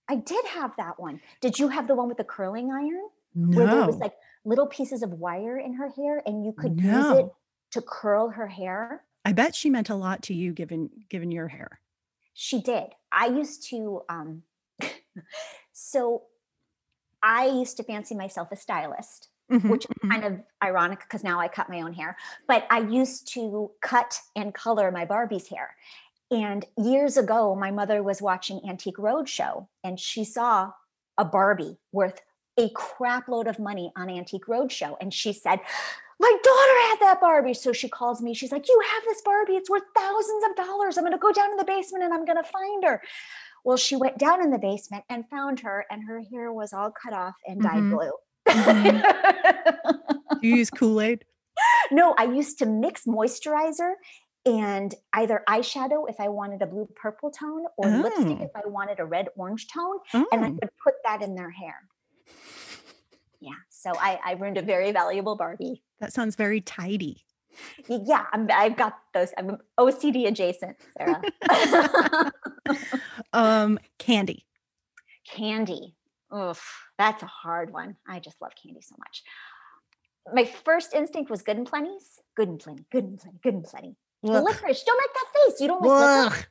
I 0.08 0.16
did 0.16 0.46
have 0.46 0.76
that 0.78 1.00
one. 1.00 1.22
Did 1.42 1.58
you 1.58 1.70
have 1.70 1.88
the 1.88 1.96
one 1.96 2.08
with 2.08 2.18
the 2.18 2.24
curling 2.24 2.72
iron? 2.72 3.10
No. 3.34 3.58
Where 3.58 3.68
there 3.68 3.86
was 3.86 3.98
like 3.98 4.14
little 4.44 4.68
pieces 4.68 5.04
of 5.04 5.12
wire 5.12 5.58
in 5.58 5.74
her 5.76 5.90
hair 5.90 6.22
and 6.26 6.46
you 6.46 6.52
could 6.52 6.80
use 6.82 7.12
it 7.20 7.28
to 7.72 7.82
curl 7.82 8.30
her 8.30 8.48
hair? 8.48 9.04
I 9.24 9.34
bet 9.34 9.56
she 9.56 9.70
meant 9.70 9.90
a 9.90 9.96
lot 9.96 10.24
to 10.24 10.34
you 10.34 10.52
given 10.54 10.90
given 11.10 11.32
your 11.32 11.48
hair. 11.48 11.80
She 12.34 12.62
did. 12.62 12.90
I 13.12 13.28
used 13.28 13.68
to 13.70 14.02
um 14.10 14.44
so 15.72 16.24
I 17.24 17.48
used 17.48 17.78
to 17.78 17.84
fancy 17.84 18.16
myself 18.16 18.52
a 18.52 18.56
stylist. 18.56 19.30
Mhm, 19.52 19.70
which 19.70 19.84
is 19.86 19.92
mhm. 20.02 20.12
kind 20.12 20.24
of 20.24 20.40
ironic 20.64 21.00
because 21.00 21.26
now 21.26 21.40
I 21.40 21.50
cut 21.50 21.70
my 21.70 21.82
own 21.82 21.94
hair. 21.94 22.16
But 22.48 22.66
I 22.70 22.80
used 22.80 23.28
to 23.34 23.72
cut 23.82 24.18
and 24.34 24.54
color 24.54 24.92
my 24.92 25.04
Barbie's 25.04 25.50
hair. 25.50 25.76
And 26.32 26.66
years 26.78 27.18
ago, 27.18 27.56
my 27.56 27.72
mother 27.72 28.02
was 28.02 28.22
watching 28.22 28.62
Antique 28.68 28.98
Roadshow 28.98 29.68
and 29.84 30.00
she 30.00 30.24
saw 30.24 30.72
a 31.18 31.26
Barbie 31.26 31.78
worth 31.92 32.22
a 32.58 32.70
crap 32.70 33.28
load 33.28 33.48
of 33.48 33.60
money 33.60 33.92
on 33.98 34.10
Antique 34.10 34.46
Roadshow. 34.48 34.96
And 35.02 35.14
she 35.14 35.34
said, 35.34 35.60
My 36.20 36.32
daughter 36.44 36.90
had 36.90 36.98
that 37.02 37.18
Barbie. 37.22 37.54
So 37.54 37.74
she 37.74 37.90
calls 37.90 38.22
me. 38.22 38.34
She's 38.34 38.52
like, 38.52 38.68
You 38.70 38.82
have 38.94 39.04
this 39.04 39.22
Barbie. 39.24 39.54
It's 39.58 39.70
worth 39.70 39.84
thousands 39.96 40.44
of 40.50 40.56
dollars. 40.66 40.98
I'm 40.98 41.04
going 41.04 41.12
to 41.14 41.20
go 41.20 41.32
down 41.34 41.52
in 41.52 41.58
the 41.58 41.66
basement 41.66 42.04
and 42.06 42.14
I'm 42.14 42.26
going 42.26 42.42
to 42.42 42.50
find 42.50 42.84
her. 42.86 43.02
Well, 43.66 43.78
she 43.78 43.96
went 43.96 44.18
down 44.18 44.42
in 44.42 44.52
the 44.52 44.58
basement 44.58 45.04
and 45.10 45.30
found 45.30 45.60
her, 45.60 45.86
and 45.92 46.02
her 46.08 46.20
hair 46.32 46.52
was 46.52 46.74
all 46.74 46.92
cut 46.92 47.14
off 47.14 47.36
and 47.46 47.62
dyed 47.62 47.84
Mhm. 47.84 47.92
blue. 47.92 48.12
Do 50.42 50.48
you 50.48 50.56
use 50.56 50.72
Kool-Aid? 50.72 51.26
no, 51.92 52.16
I 52.18 52.24
used 52.24 52.58
to 52.60 52.66
mix 52.66 53.06
moisturizer 53.06 53.94
and 54.46 54.94
either 55.14 55.44
eyeshadow 55.48 56.10
if 56.10 56.20
I 56.20 56.28
wanted 56.30 56.62
a 56.62 56.66
blue 56.68 56.88
purple 56.96 57.30
tone 57.32 57.66
or 57.78 57.88
lipstick 57.90 58.38
Oh. 58.40 58.44
if 58.44 58.52
I 58.56 58.68
wanted 58.68 59.00
a 59.00 59.06
red 59.06 59.28
orange 59.36 59.68
tone. 59.68 59.98
And 60.14 60.44
I 60.46 60.48
Oh, 60.50 60.52
would 60.52 60.70
put 60.84 60.96
that 61.06 61.22
in 61.22 61.36
their 61.36 61.50
hair. 61.52 61.76
Yeah. 63.40 63.52
So 63.70 63.92
I, 64.00 64.20
I 64.26 64.32
ruined 64.34 64.58
a 64.58 64.62
very 64.62 64.92
valuable 64.92 65.36
Barbie. 65.36 65.84
that 66.00 66.14
sounds 66.14 66.36
very 66.36 66.62
tidy. 66.62 67.24
Yeah, 67.88 68.26
I'm, 68.32 68.48
I've 68.52 68.78
got 68.78 68.94
those. 69.14 69.30
I'm 69.38 69.58
OCD 69.80 70.28
adjacent, 70.28 70.78
Sarah. 70.98 72.32
Um, 73.34 73.80
candy. 73.98 74.46
candy. 75.30 75.96
Oof, 76.36 76.62
that's 76.98 77.24
a 77.24 77.28
hard 77.28 77.72
one. 77.74 77.96
I 78.08 78.20
just 78.20 78.42
love 78.42 78.52
candy 78.62 78.82
so 78.82 78.96
much. 78.98 79.24
My 80.34 80.46
first 80.46 80.94
instinct 80.94 81.30
was 81.30 81.42
good 81.42 81.58
and 81.58 81.66
plenty's. 81.68 82.20
Good 82.36 82.48
and 82.50 82.60
plenty, 82.60 82.86
good 82.92 83.04
and 83.06 83.20
plenty, 83.20 83.38
good 83.44 83.54
and 83.56 83.64
plenty. 83.64 83.96
Ugh. 84.24 84.44
Licorice. 84.44 84.84
Don't 84.84 84.98
make 85.02 85.14
that 85.14 85.26
face. 85.46 85.62
You 85.62 85.68
don't 85.68 85.82
like 85.82 86.24
licorice. 86.30 86.46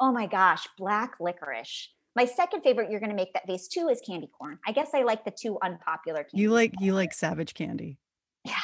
Oh 0.00 0.12
my 0.12 0.26
gosh, 0.26 0.66
black 0.78 1.14
licorice. 1.20 1.88
My 2.16 2.24
second 2.24 2.62
favorite, 2.62 2.90
you're 2.90 3.00
going 3.00 3.10
to 3.10 3.16
make 3.16 3.32
that 3.34 3.46
face 3.46 3.68
too, 3.68 3.88
is 3.88 4.00
candy 4.00 4.28
corn. 4.38 4.58
I 4.66 4.72
guess 4.72 4.90
I 4.94 5.02
like 5.02 5.24
the 5.24 5.30
two 5.30 5.58
unpopular. 5.62 6.26
You 6.32 6.50
like 6.50 6.74
you 6.80 6.92
like 6.94 7.12
savage 7.14 7.54
candy. 7.54 7.98
Yeah. 8.44 8.54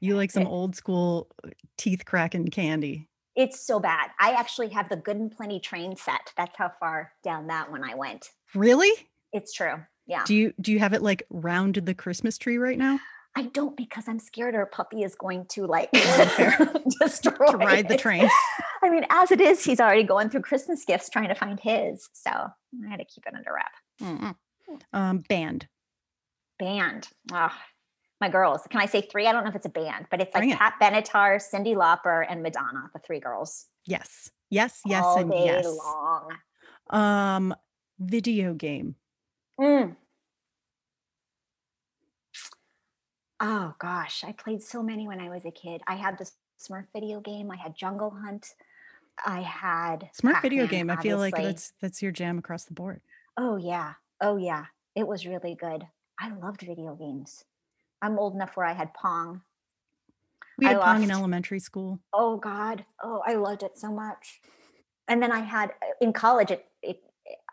You 0.00 0.16
like 0.16 0.30
some 0.30 0.44
It- 0.44 0.48
old 0.48 0.74
school 0.76 1.28
uh, 1.44 1.50
teeth 1.76 2.04
cracking 2.04 2.48
candy. 2.48 3.08
It's 3.36 3.64
so 3.64 3.78
bad. 3.78 4.10
I 4.18 4.32
actually 4.32 4.68
have 4.70 4.88
the 4.88 4.96
Good 4.96 5.16
and 5.16 5.30
Plenty 5.30 5.60
train 5.60 5.94
set. 5.94 6.32
That's 6.36 6.56
how 6.56 6.72
far 6.80 7.12
down 7.22 7.46
that 7.48 7.70
one 7.70 7.84
I 7.84 7.94
went. 7.94 8.30
Really? 8.52 8.90
It's 9.32 9.52
true. 9.52 9.74
Yeah. 10.08 10.24
Do 10.24 10.34
you 10.34 10.54
do 10.60 10.72
you 10.72 10.78
have 10.80 10.92
it 10.92 11.02
like 11.02 11.22
rounded 11.30 11.86
the 11.86 11.94
Christmas 11.94 12.36
tree 12.38 12.58
right 12.58 12.78
now? 12.78 12.98
I 13.38 13.42
don't 13.42 13.76
because 13.76 14.08
I'm 14.08 14.18
scared 14.18 14.56
our 14.56 14.66
puppy 14.66 15.04
is 15.04 15.14
going 15.14 15.46
to 15.50 15.64
like 15.64 15.92
destroy 17.00 17.46
To 17.52 17.56
ride 17.56 17.86
the 17.86 17.94
it. 17.94 18.00
train. 18.00 18.28
I 18.82 18.90
mean, 18.90 19.06
as 19.10 19.30
it 19.30 19.40
is, 19.40 19.64
he's 19.64 19.78
already 19.78 20.02
going 20.02 20.28
through 20.28 20.40
Christmas 20.40 20.84
gifts 20.84 21.08
trying 21.08 21.28
to 21.28 21.36
find 21.36 21.60
his. 21.60 22.08
So 22.14 22.30
I 22.30 22.88
had 22.90 22.98
to 22.98 23.04
keep 23.04 23.24
it 23.28 23.34
under 23.36 23.52
wrap. 23.54 23.70
Mm-mm. 24.02 24.34
Um, 24.92 25.18
band. 25.28 25.68
Band. 26.58 27.06
Ah, 27.30 27.56
my 28.20 28.28
girls. 28.28 28.62
Can 28.70 28.80
I 28.80 28.86
say 28.86 29.02
three? 29.02 29.28
I 29.28 29.32
don't 29.32 29.44
know 29.44 29.50
if 29.50 29.56
it's 29.56 29.66
a 29.66 29.70
band, 29.70 30.06
but 30.10 30.20
it's 30.20 30.34
like 30.34 30.40
Bring 30.40 30.50
it. 30.50 30.58
Pat 30.58 30.74
Benatar, 30.82 31.40
Cyndi 31.40 31.76
Lauper, 31.76 32.26
and 32.28 32.42
Madonna, 32.42 32.90
the 32.92 32.98
three 32.98 33.20
girls. 33.20 33.66
Yes. 33.86 34.30
Yes, 34.50 34.80
yes, 34.84 35.04
all 35.04 35.20
and 35.20 35.30
day 35.30 35.44
yes. 35.44 35.64
long. 35.64 36.32
Um, 36.90 37.54
video 38.00 38.52
game. 38.54 38.96
Mm. 39.60 39.94
Oh 43.40 43.74
gosh, 43.78 44.24
I 44.26 44.32
played 44.32 44.62
so 44.62 44.82
many 44.82 45.06
when 45.06 45.20
I 45.20 45.28
was 45.28 45.44
a 45.44 45.50
kid. 45.50 45.80
I 45.86 45.94
had 45.94 46.18
the 46.18 46.28
Smurf 46.60 46.86
video 46.92 47.20
game. 47.20 47.50
I 47.50 47.56
had 47.56 47.76
Jungle 47.76 48.10
Hunt. 48.10 48.54
I 49.24 49.42
had 49.42 50.10
Smart 50.12 50.42
video 50.42 50.64
Pac-Man, 50.64 50.80
game. 50.80 50.90
I 50.90 51.00
feel 51.00 51.18
like 51.18 51.36
that's 51.36 51.72
that's 51.80 52.02
your 52.02 52.12
jam 52.12 52.38
across 52.38 52.64
the 52.64 52.74
board. 52.74 53.00
Oh 53.36 53.56
yeah. 53.56 53.94
Oh 54.20 54.36
yeah. 54.36 54.66
It 54.94 55.06
was 55.06 55.26
really 55.26 55.54
good. 55.54 55.86
I 56.20 56.30
loved 56.34 56.62
video 56.62 56.94
games. 56.94 57.44
I'm 58.02 58.18
old 58.18 58.34
enough 58.34 58.56
where 58.56 58.66
I 58.66 58.72
had 58.72 58.92
Pong. 58.94 59.42
We 60.58 60.66
I 60.66 60.70
had 60.70 60.80
Pong 60.80 61.02
in 61.04 61.10
elementary 61.10 61.60
school. 61.60 62.00
Oh 62.12 62.36
God. 62.36 62.84
Oh, 63.02 63.22
I 63.24 63.34
loved 63.34 63.62
it 63.62 63.78
so 63.78 63.92
much. 63.92 64.40
And 65.06 65.22
then 65.22 65.30
I 65.30 65.40
had 65.40 65.70
uh, 65.70 65.94
in 66.00 66.12
college 66.12 66.50
it, 66.50 66.66
it 66.82 67.00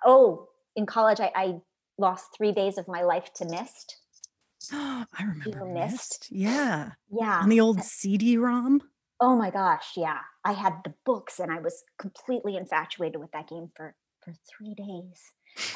oh, 0.04 0.50
in 0.76 0.86
college 0.86 1.20
I, 1.20 1.32
I 1.36 1.62
lost 1.98 2.30
three 2.36 2.52
days 2.52 2.78
of 2.78 2.88
my 2.88 3.04
life 3.04 3.32
to 3.36 3.46
Myst. 3.46 3.98
I 4.74 5.06
remember 5.22 5.66
Myst? 5.66 5.94
Myst. 5.94 6.28
Yeah. 6.32 6.92
Yeah. 7.12 7.40
On 7.42 7.50
the 7.50 7.60
old 7.62 7.82
CD-ROM. 7.84 8.82
Oh 9.20 9.36
my 9.36 9.50
gosh, 9.50 9.94
yeah. 9.96 10.20
I 10.44 10.54
had 10.54 10.74
the 10.84 10.94
books 11.06 11.40
and 11.40 11.52
I 11.52 11.60
was 11.60 11.84
completely 11.98 12.58
infatuated 12.58 13.20
with 13.20 13.32
that 13.32 13.48
game 13.48 13.72
for 13.76 13.96
for 14.24 14.34
3 14.60 14.74
days. 14.76 15.22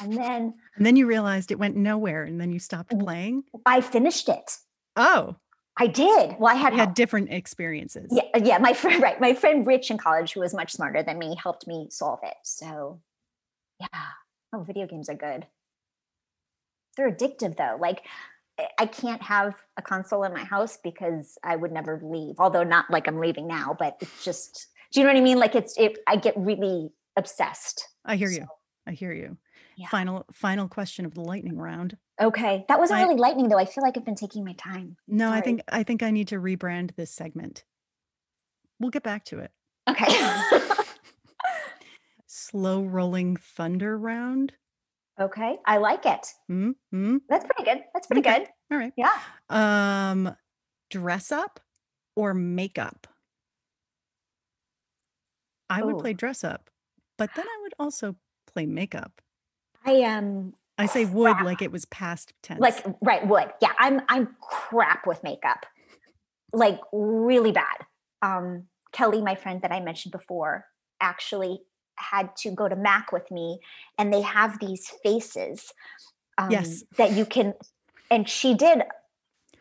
And 0.00 0.12
then 0.16 0.54
And 0.76 0.84
then 0.86 0.96
you 0.96 1.06
realized 1.06 1.50
it 1.50 1.58
went 1.58 1.76
nowhere 1.76 2.24
and 2.24 2.40
then 2.40 2.52
you 2.52 2.58
stopped 2.58 2.98
playing. 2.98 3.44
I 3.66 3.80
finished 3.80 4.28
it. 4.28 4.58
Oh, 4.96 5.36
I 5.78 5.86
did. 5.86 6.36
Well, 6.38 6.52
I 6.54 6.58
had 6.58 6.74
had 6.74 6.94
different 6.94 7.32
experiences. 7.32 8.08
Yeah, 8.12 8.38
yeah, 8.42 8.58
my 8.58 8.74
friend 8.74 9.02
right, 9.02 9.20
my 9.20 9.34
friend 9.34 9.66
Rich 9.66 9.90
in 9.90 9.98
college 9.98 10.32
who 10.32 10.40
was 10.40 10.52
much 10.54 10.72
smarter 10.72 11.02
than 11.02 11.18
me 11.18 11.36
helped 11.42 11.66
me 11.66 11.88
solve 11.90 12.20
it. 12.24 12.36
So, 12.44 13.00
yeah. 13.80 13.88
Oh, 14.54 14.62
video 14.62 14.86
games 14.86 15.08
are 15.08 15.14
good. 15.14 15.46
they're 16.96 17.10
addictive 17.10 17.56
though. 17.56 17.76
Like 17.80 18.02
I- 18.78 18.86
can't 18.86 19.22
have 19.22 19.54
a 19.76 19.82
console 19.82 20.24
in 20.24 20.32
my 20.32 20.44
house 20.44 20.78
because 20.82 21.38
I 21.44 21.56
would 21.56 21.72
never 21.72 22.00
leave. 22.02 22.36
Although 22.38 22.64
not 22.64 22.90
like 22.90 23.06
I'm 23.08 23.18
leaving 23.18 23.46
now, 23.46 23.76
but 23.78 23.96
it's 24.00 24.24
just 24.24 24.68
do 24.92 25.00
you 25.00 25.06
know 25.06 25.12
what 25.12 25.18
I 25.18 25.22
mean? 25.22 25.38
Like 25.38 25.54
it's 25.54 25.76
it 25.78 25.98
I 26.06 26.16
get 26.16 26.34
really 26.36 26.90
obsessed. 27.16 27.88
I 28.04 28.16
hear 28.16 28.30
you. 28.30 28.40
So, 28.40 28.46
I 28.86 28.92
hear 28.92 29.12
you. 29.12 29.36
Yeah. 29.76 29.88
Final 29.88 30.26
final 30.32 30.68
question 30.68 31.06
of 31.06 31.14
the 31.14 31.20
lightning 31.22 31.56
round. 31.56 31.96
Okay. 32.20 32.64
That 32.68 32.78
wasn't 32.78 33.00
I- 33.00 33.02
really 33.04 33.16
lightning 33.16 33.48
though. 33.48 33.58
I 33.58 33.64
feel 33.64 33.82
like 33.84 33.96
I've 33.96 34.04
been 34.04 34.14
taking 34.14 34.44
my 34.44 34.54
time. 34.54 34.96
No, 35.08 35.30
I 35.30 35.40
think 35.40 35.62
I 35.68 35.82
think 35.84 36.02
I 36.02 36.10
need 36.10 36.28
to 36.28 36.36
rebrand 36.36 36.94
this 36.96 37.10
segment. 37.10 37.64
We'll 38.78 38.90
get 38.90 39.02
back 39.02 39.24
to 39.26 39.38
it. 39.38 39.50
Okay. 39.88 40.06
Slow 42.26 42.82
rolling 42.82 43.36
thunder 43.36 43.96
round. 43.98 44.52
Okay. 45.20 45.58
I 45.66 45.76
like 45.78 46.06
it. 46.06 46.26
Hmm. 46.48 46.70
Hmm. 46.90 47.18
That's 47.28 47.44
pretty 47.44 47.64
good. 47.70 47.84
That's 47.94 48.06
pretty 48.06 48.28
Okay. 48.28 48.40
good. 48.40 48.48
All 48.70 48.78
right. 48.78 48.92
Yeah. 48.96 49.12
Um, 49.48 50.34
dress 50.90 51.30
up 51.32 51.60
or 52.16 52.34
makeup. 52.34 53.06
I 55.68 55.82
would 55.82 55.98
play 55.98 56.14
dress 56.14 56.42
up, 56.42 56.68
but 57.16 57.30
then 57.36 57.46
I 57.46 57.58
would 57.62 57.74
also 57.78 58.16
play 58.52 58.66
makeup. 58.66 59.22
I 59.86 59.92
am 59.92 60.54
I 60.76 60.86
say 60.86 61.04
would 61.04 61.34
Crap. 61.34 61.44
like 61.44 61.62
it 61.62 61.70
was 61.70 61.84
past 61.84 62.32
tense. 62.42 62.58
like 62.60 62.84
right 63.02 63.26
would 63.26 63.50
yeah 63.60 63.72
i'm 63.78 64.00
i'm 64.08 64.34
crap 64.40 65.06
with 65.06 65.22
makeup 65.22 65.66
like 66.54 66.80
really 66.92 67.52
bad 67.52 67.76
um 68.22 68.64
kelly 68.92 69.20
my 69.20 69.34
friend 69.34 69.60
that 69.62 69.72
i 69.72 69.78
mentioned 69.80 70.10
before 70.12 70.64
actually 71.00 71.60
had 72.00 72.34
to 72.36 72.50
go 72.50 72.68
to 72.68 72.76
mac 72.76 73.12
with 73.12 73.30
me 73.30 73.60
and 73.98 74.12
they 74.12 74.22
have 74.22 74.58
these 74.60 74.88
faces 75.02 75.72
um, 76.38 76.50
Yes. 76.50 76.84
that 76.96 77.12
you 77.12 77.24
can 77.24 77.54
and 78.10 78.28
she 78.28 78.54
did 78.54 78.82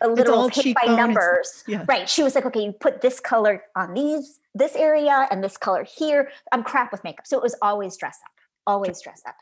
a 0.02 0.08
little 0.08 0.50
pick 0.50 0.76
by 0.82 0.96
numbers 0.96 1.64
yeah. 1.68 1.84
right 1.88 2.08
she 2.10 2.24
was 2.24 2.34
like 2.36 2.46
okay 2.46 2.64
you 2.64 2.72
put 2.72 3.02
this 3.02 3.20
color 3.20 3.64
on 3.76 3.94
these 3.94 4.40
this 4.56 4.76
area 4.76 5.28
and 5.30 5.44
this 5.44 5.58
color 5.58 5.84
here 5.84 6.30
i'm 6.54 6.64
crap 6.64 6.92
with 6.92 7.04
makeup 7.04 7.28
so 7.28 7.38
it 7.38 7.44
was 7.44 7.56
always 7.62 7.98
dress 7.98 8.18
up 8.24 8.32
always 8.66 9.02
dress 9.02 9.22
up 9.28 9.36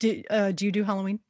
Do, 0.00 0.22
uh, 0.30 0.52
do 0.52 0.64
you 0.64 0.72
do 0.72 0.84
Halloween? 0.84 1.20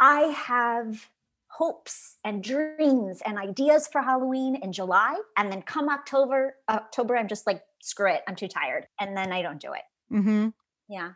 I 0.00 0.20
have 0.36 1.08
hopes 1.48 2.16
and 2.24 2.42
dreams 2.42 3.22
and 3.24 3.38
ideas 3.38 3.88
for 3.90 4.02
Halloween 4.02 4.56
in 4.56 4.72
July, 4.72 5.18
and 5.36 5.50
then 5.50 5.62
come 5.62 5.88
October, 5.88 6.56
October, 6.68 7.16
I'm 7.16 7.28
just 7.28 7.46
like, 7.46 7.62
screw 7.84 8.10
it, 8.12 8.22
I'm 8.26 8.36
too 8.36 8.48
tired, 8.48 8.86
and 9.00 9.16
then 9.16 9.32
I 9.32 9.42
don't 9.42 9.60
do 9.60 9.72
it. 9.72 9.82
Mm-hmm. 10.14 10.48
Yeah. 10.88 11.12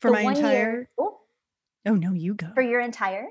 For 0.00 0.08
The 0.10 0.14
my 0.14 0.32
entire 0.32 0.52
year, 0.52 0.88
oh, 0.98 1.18
oh 1.86 1.94
no, 1.94 2.12
you 2.12 2.34
go. 2.34 2.48
for 2.54 2.62
your 2.62 2.80
entire. 2.80 3.26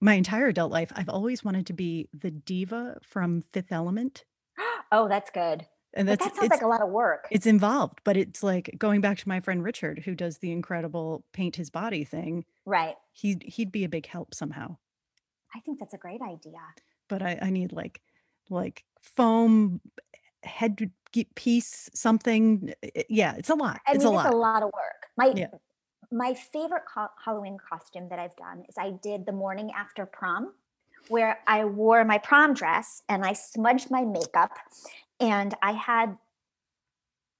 my 0.00 0.14
entire 0.14 0.48
adult 0.48 0.72
life, 0.72 0.90
I've 0.94 1.08
always 1.08 1.44
wanted 1.44 1.66
to 1.66 1.72
be 1.72 2.08
the 2.12 2.30
diva 2.30 2.98
from 3.02 3.42
Fifth 3.52 3.72
Element, 3.72 4.24
Oh, 4.92 5.08
that's 5.08 5.30
good. 5.30 5.66
and 5.94 6.08
that 6.08 6.22
sounds 6.22 6.38
like 6.50 6.62
a 6.62 6.66
lot 6.66 6.82
of 6.82 6.88
work. 6.90 7.26
it's 7.30 7.46
involved, 7.46 8.00
but 8.04 8.16
it's 8.16 8.42
like 8.42 8.74
going 8.78 9.00
back 9.00 9.18
to 9.18 9.28
my 9.28 9.40
friend 9.40 9.62
Richard, 9.62 10.00
who 10.04 10.14
does 10.14 10.38
the 10.38 10.50
incredible 10.52 11.24
paint 11.32 11.56
his 11.56 11.70
body 11.70 12.04
thing. 12.04 12.44
right. 12.64 12.94
He 13.12 13.38
he'd 13.44 13.70
be 13.72 13.84
a 13.84 13.88
big 13.88 14.06
help 14.06 14.34
somehow. 14.34 14.76
I 15.54 15.60
think 15.60 15.78
that's 15.78 15.94
a 15.94 15.98
great 15.98 16.20
idea. 16.20 16.58
but 17.08 17.22
I, 17.22 17.38
I 17.42 17.50
need 17.50 17.72
like 17.72 18.00
like 18.50 18.84
foam 19.02 19.80
head 20.44 20.90
piece 21.34 21.88
something. 21.94 22.72
Yeah, 23.08 23.34
it's 23.36 23.50
a 23.50 23.54
lot. 23.54 23.80
I 23.86 23.92
it's 23.92 24.04
mean, 24.04 24.12
a 24.12 24.16
lot. 24.16 24.32
a 24.32 24.36
lot 24.36 24.62
of 24.62 24.70
work. 24.72 25.06
My 25.16 25.32
Yeah. 25.34 25.46
my 26.10 26.34
favorite 26.34 26.84
co- 26.92 27.08
Halloween 27.24 27.56
costume 27.58 28.08
that 28.10 28.18
I've 28.18 28.36
done 28.36 28.64
is 28.68 28.76
I 28.78 28.90
did 29.02 29.26
the 29.26 29.32
morning 29.32 29.70
after 29.76 30.06
prom, 30.06 30.52
where 31.08 31.38
I 31.46 31.64
wore 31.64 32.04
my 32.04 32.18
prom 32.18 32.54
dress 32.54 33.02
and 33.08 33.24
I 33.24 33.32
smudged 33.32 33.90
my 33.90 34.04
makeup, 34.04 34.50
and 35.20 35.54
I 35.62 35.72
had. 35.72 36.16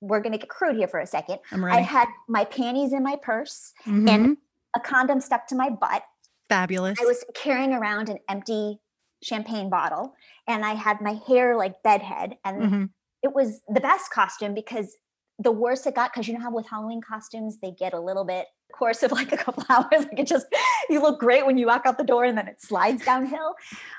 We're 0.01 0.21
gonna 0.21 0.37
get 0.39 0.51
crude 0.51 0.77
here 0.77 0.89
for 0.89 1.01
a 1.01 1.07
second. 1.07 1.39
I'm 1.51 1.65
I 1.65 1.81
had 1.81 2.09
my 2.29 2.45
panties 2.45 2.93
in 2.93 3.03
my 3.03 3.17
purse, 3.17 3.73
Mhm. 3.87 4.37
a 4.77 4.81
condom 4.81 5.21
stuck 5.21 5.47
to 5.49 5.55
my 5.55 5.71
butt. 5.71 6.03
Fabulous. 6.51 7.01
I 7.01 7.05
was 7.07 7.25
carrying 7.35 7.73
around 7.73 8.11
an 8.11 8.19
empty 8.29 8.81
champagne 9.25 9.71
bottle, 9.71 10.15
and 10.47 10.65
I 10.65 10.75
had 10.75 11.01
my 11.01 11.15
hair 11.27 11.57
like 11.57 11.83
bedhead, 11.83 12.37
and 12.45 12.63
Mhm. 12.63 12.91
it 13.23 13.35
was 13.35 13.61
the 13.69 13.81
best 13.81 14.11
costume 14.11 14.55
because 14.55 14.97
the 15.41 15.51
worse 15.51 15.85
it 15.87 15.95
got 15.97 16.13
because 16.13 16.29
you 16.29 16.35
know 16.35 16.41
how 16.41 16.51
with 16.53 16.65
halloween 16.69 17.01
costumes 17.03 17.59
they 17.61 17.73
get 17.73 17.93
a 17.93 17.99
little 17.99 18.25
bit 18.25 18.47
course 18.73 19.03
of 19.03 19.11
like 19.11 19.33
a 19.33 19.37
couple 19.37 19.65
hours 19.69 20.05
like 20.07 20.17
it 20.21 20.29
just 20.29 20.47
you 20.89 21.03
look 21.03 21.19
great 21.19 21.45
when 21.45 21.59
you 21.59 21.67
walk 21.67 21.83
out 21.87 21.99
the 21.99 22.05
door 22.05 22.23
and 22.25 22.39
then 22.39 22.47
it 22.47 22.61
slides 22.63 23.05
downhill 23.05 23.53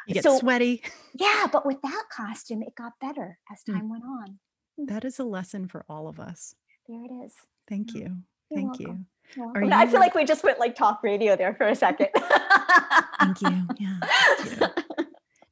You 0.08 0.14
get 0.14 0.24
so- 0.24 0.38
sweaty. 0.40 0.82
yeah 1.14 1.48
but 1.52 1.66
with 1.66 1.82
that 1.82 2.04
costume 2.10 2.62
it 2.64 2.74
got 2.74 2.94
better 3.02 3.38
as 3.52 3.64
Mm. 3.66 3.74
time 3.74 3.90
went 3.90 4.06
on 4.06 4.40
That 4.78 5.04
is 5.04 5.20
a 5.20 5.26
lesson 5.26 5.68
for 5.68 5.84
all 5.90 6.08
of 6.08 6.22
us. 6.22 6.56
there 6.88 7.04
it 7.04 7.12
is 7.26 7.34
Thank 7.68 7.94
you. 7.94 8.16
You're 8.50 8.58
Thank 8.62 8.80
welcome. 8.80 9.08
you. 9.36 9.44
Are 9.44 9.48
welcome. 9.62 9.74
i 9.74 9.86
feel 9.88 10.00
like 10.00 10.16
we 10.16 10.24
just 10.24 10.44
went 10.46 10.60
like 10.60 10.76
talk 10.76 11.04
radio 11.04 11.36
there 11.36 11.54
for 11.56 11.68
a 11.68 11.76
second 11.76 12.08
Thank 13.20 13.42
you. 13.42 13.68
Yeah. 13.78 14.00
Thank 14.38 14.62
you. 14.62 14.68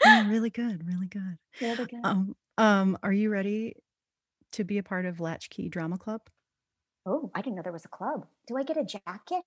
Yeah, 0.05 0.27
really 0.29 0.49
good. 0.49 0.85
Really 0.87 1.07
good. 1.07 1.37
Really 1.61 1.85
good. 1.85 2.01
Um, 2.03 2.35
um, 2.57 2.97
are 3.03 3.13
you 3.13 3.29
ready 3.29 3.75
to 4.53 4.63
be 4.63 4.77
a 4.77 4.83
part 4.83 5.05
of 5.05 5.19
Latchkey 5.19 5.69
Drama 5.69 5.97
Club? 5.97 6.21
oh 7.05 7.29
i 7.35 7.41
didn't 7.41 7.57
know 7.57 7.61
there 7.61 7.73
was 7.73 7.83
a 7.83 7.89
club 7.89 8.25
do 8.47 8.55
i 8.55 8.63
get 8.63 8.77
a 8.77 8.83
jacket 8.85 9.43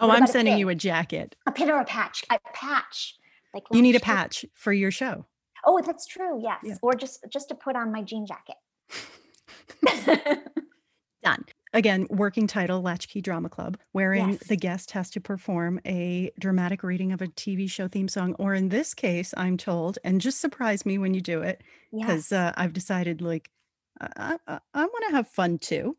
Oh, 0.00 0.08
I'm 0.08 0.16
about 0.16 0.28
a 0.30 0.32
sending 0.32 0.56
you 0.56 0.70
a 0.70 0.74
jacket. 0.74 1.36
a 1.46 1.52
pin 1.52 1.68
or 1.70 1.78
a 1.78 1.84
patch 1.84 2.24
a 2.30 2.38
patch 2.54 3.16
like 3.52 3.64
You 3.70 3.82
need 3.82 3.94
a 3.94 4.00
patch 4.00 4.46
for 4.54 4.72
your 4.72 4.90
show. 4.90 5.26
oh 5.66 5.82
that's 5.84 6.06
true 6.06 6.40
yes 6.42 6.60
Yeah. 6.64 6.76
or 6.80 6.94
just 6.94 7.22
just 7.30 7.50
to 7.50 7.54
put 7.54 7.76
on 7.76 7.92
my 7.92 8.00
jean 8.02 8.24
jacket 8.26 8.56
Done. 11.22 11.44
Again, 11.78 12.08
working 12.10 12.48
title 12.48 12.82
Latchkey 12.82 13.20
Drama 13.20 13.48
Club, 13.48 13.78
wherein 13.92 14.30
Yes. 14.30 14.38
the 14.48 14.56
guest 14.56 14.90
has 14.90 15.10
to 15.10 15.20
perform 15.20 15.78
a 15.86 16.32
dramatic 16.40 16.82
reading 16.82 17.12
of 17.12 17.22
a 17.22 17.28
TV 17.28 17.70
show 17.70 17.86
theme 17.86 18.08
song, 18.08 18.34
or 18.40 18.52
in 18.52 18.70
this 18.70 18.94
case, 18.94 19.32
I'm 19.36 19.56
told, 19.56 19.96
and 20.02 20.20
just 20.20 20.40
surprise 20.40 20.84
me 20.84 20.98
when 20.98 21.14
you 21.14 21.20
do 21.20 21.40
it, 21.42 21.62
because 21.92 22.32
yes 22.32 22.34
uh, 22.36 22.52
I've 22.56 22.72
decided 22.72 23.22
like 23.22 23.52
I, 24.00 24.38
I, 24.48 24.58
I 24.74 24.86
want 24.86 25.04
to 25.06 25.12
have 25.14 25.28
fun 25.28 25.58
too. 25.58 25.96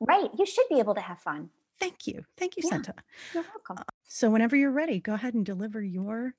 Right. 0.00 0.28
You 0.36 0.46
should 0.46 0.66
be 0.68 0.80
able 0.80 0.96
to 0.96 1.00
have 1.00 1.20
fun. 1.20 1.50
Thank 1.78 2.08
you. 2.08 2.24
Thank 2.36 2.56
you, 2.56 2.64
Yeah. 2.64 2.70
Senta. 2.70 2.94
You're 3.32 3.44
welcome. 3.44 3.84
So, 4.08 4.30
whenever 4.30 4.56
you're 4.56 4.72
ready, 4.72 4.98
go 4.98 5.14
ahead 5.14 5.34
and 5.34 5.46
deliver 5.46 5.80
your 5.80 6.34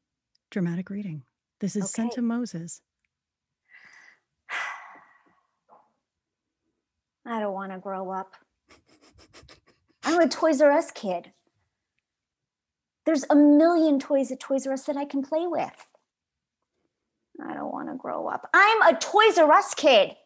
dramatic 0.50 0.90
reading. 0.90 1.24
This 1.62 1.78
is 1.78 1.84
Okay. 1.84 2.10
Senta 2.10 2.22
Moses. 2.22 2.82
I 7.26 7.40
don't 7.40 7.54
want 7.54 7.72
to 7.72 7.78
grow 7.78 8.12
up. 8.12 8.36
I'm 10.12 10.20
a 10.20 10.28
Toys 10.28 10.62
R 10.62 10.72
Us 10.72 10.92
kid. 10.92 11.32
There's 13.06 13.24
a 13.30 13.36
million 13.36 13.98
toys 13.98 14.30
at 14.30 14.42
Toys 14.42 14.68
R 14.68 14.74
Us 14.74 14.84
that 14.84 14.98
I 14.98 15.06
can 15.06 15.24
play 15.24 15.48
with. 15.48 15.88
I 17.42 17.54
don't 17.54 17.72
want 17.72 17.88
to 17.90 17.96
grow 17.96 18.28
up. 18.28 18.50
I'm 18.54 18.82
a 18.82 19.00
Toys 19.00 19.38
R 19.38 19.50
Us 19.50 19.74
kid. 19.74 20.18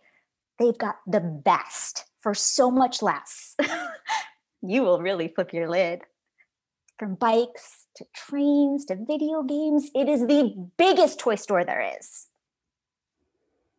They've 0.57 0.78
got 0.78 0.95
the 1.06 1.20
best 1.20 2.06
for 2.20 2.34
so 2.34 2.72
much 2.72 3.03
less. 3.03 3.56
you 4.64 4.82
will 4.82 5.02
really 5.02 5.28
flip 5.28 5.53
your 5.53 5.70
lid. 5.70 6.02
From 6.98 7.14
bikes 7.14 7.86
to 7.98 8.06
trains 8.16 8.86
to 8.86 8.95
video 8.95 9.44
games, 9.44 9.91
it 9.94 10.10
is 10.10 10.22
the 10.22 10.68
biggest 10.78 11.20
toy 11.20 11.36
store 11.36 11.64
there 11.64 11.94
is. 11.99 12.26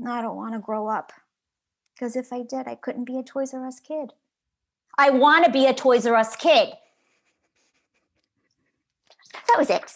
I 0.06 0.22
don't 0.22 0.36
want 0.36 0.54
to 0.54 0.60
grow 0.60 0.86
up 0.86 1.12
because 1.94 2.14
if 2.14 2.32
I 2.32 2.42
did, 2.42 2.68
I 2.68 2.76
couldn't 2.76 3.06
be 3.06 3.18
a 3.18 3.24
Toys 3.24 3.52
R 3.52 3.66
Us 3.66 3.80
kid. 3.80 4.12
I 4.98 5.10
want 5.10 5.44
to 5.44 5.50
be 5.50 5.66
a 5.66 5.74
Toys 5.74 6.06
R 6.06 6.14
Us 6.14 6.36
kid. 6.36 6.70
That 9.48 9.58
was 9.58 9.70
it. 9.70 9.92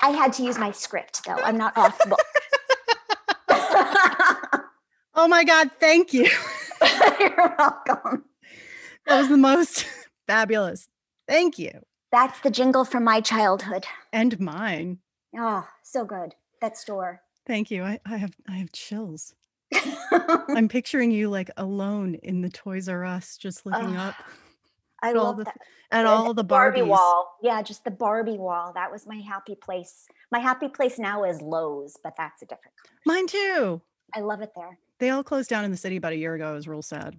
I 0.00 0.10
had 0.10 0.32
to 0.34 0.42
use 0.42 0.58
my 0.58 0.72
script 0.72 1.24
though. 1.24 1.36
I'm 1.36 1.56
not 1.56 1.76
off 1.76 1.98
the 1.98 2.08
book. 2.08 2.20
Oh 5.20 5.26
my 5.26 5.42
God, 5.42 5.72
thank 5.80 6.14
you. 6.14 6.30
You're 7.18 7.56
welcome. 7.58 8.24
That 9.04 9.18
was 9.18 9.28
the 9.28 9.36
most 9.36 9.84
fabulous. 10.28 10.88
Thank 11.26 11.58
you. 11.58 11.72
That's 12.12 12.38
the 12.38 12.50
jingle 12.50 12.84
from 12.84 13.02
my 13.02 13.20
childhood. 13.20 13.84
And 14.12 14.38
mine. 14.38 14.98
Oh, 15.36 15.66
so 15.82 16.04
good. 16.04 16.36
That 16.60 16.76
store. 16.76 17.22
Thank 17.48 17.68
you. 17.72 17.82
I, 17.82 17.98
I 18.06 18.16
have 18.18 18.36
I 18.48 18.58
have 18.58 18.70
chills. 18.70 19.34
I'm 19.72 20.68
picturing 20.68 21.10
you 21.10 21.28
like 21.28 21.50
alone 21.56 22.14
in 22.16 22.40
the 22.42 22.48
Toys 22.50 22.88
R 22.88 23.04
Us, 23.04 23.36
just 23.36 23.66
looking 23.66 23.96
up 23.96 24.14
I 25.02 25.10
at 25.10 25.16
all 25.16 25.26
love 25.26 25.36
the 25.38 25.44
that. 25.44 25.56
at 25.92 26.00
And 26.00 26.08
all 26.08 26.34
the 26.34 26.44
Barbie 26.44 26.80
Barbies. 26.80 26.88
wall. 26.88 27.36
Yeah, 27.42 27.62
just 27.62 27.84
the 27.84 27.90
Barbie 27.90 28.38
wall. 28.38 28.72
That 28.74 28.90
was 28.90 29.06
my 29.06 29.16
happy 29.16 29.54
place. 29.54 30.06
My 30.32 30.38
happy 30.38 30.68
place 30.68 30.98
now 30.98 31.24
is 31.24 31.40
Lowe's, 31.40 31.96
but 32.02 32.14
that's 32.16 32.42
a 32.42 32.46
different. 32.46 32.74
Mine 33.06 33.26
too. 33.26 33.80
I 34.14 34.20
love 34.20 34.40
it 34.40 34.50
there. 34.56 34.78
They 34.98 35.10
all 35.10 35.22
closed 35.22 35.50
down 35.50 35.64
in 35.64 35.70
the 35.70 35.76
city 35.76 35.96
about 35.96 36.12
a 36.12 36.16
year 36.16 36.34
ago. 36.34 36.52
It 36.52 36.54
was 36.54 36.66
real 36.68 36.82
sad. 36.82 37.18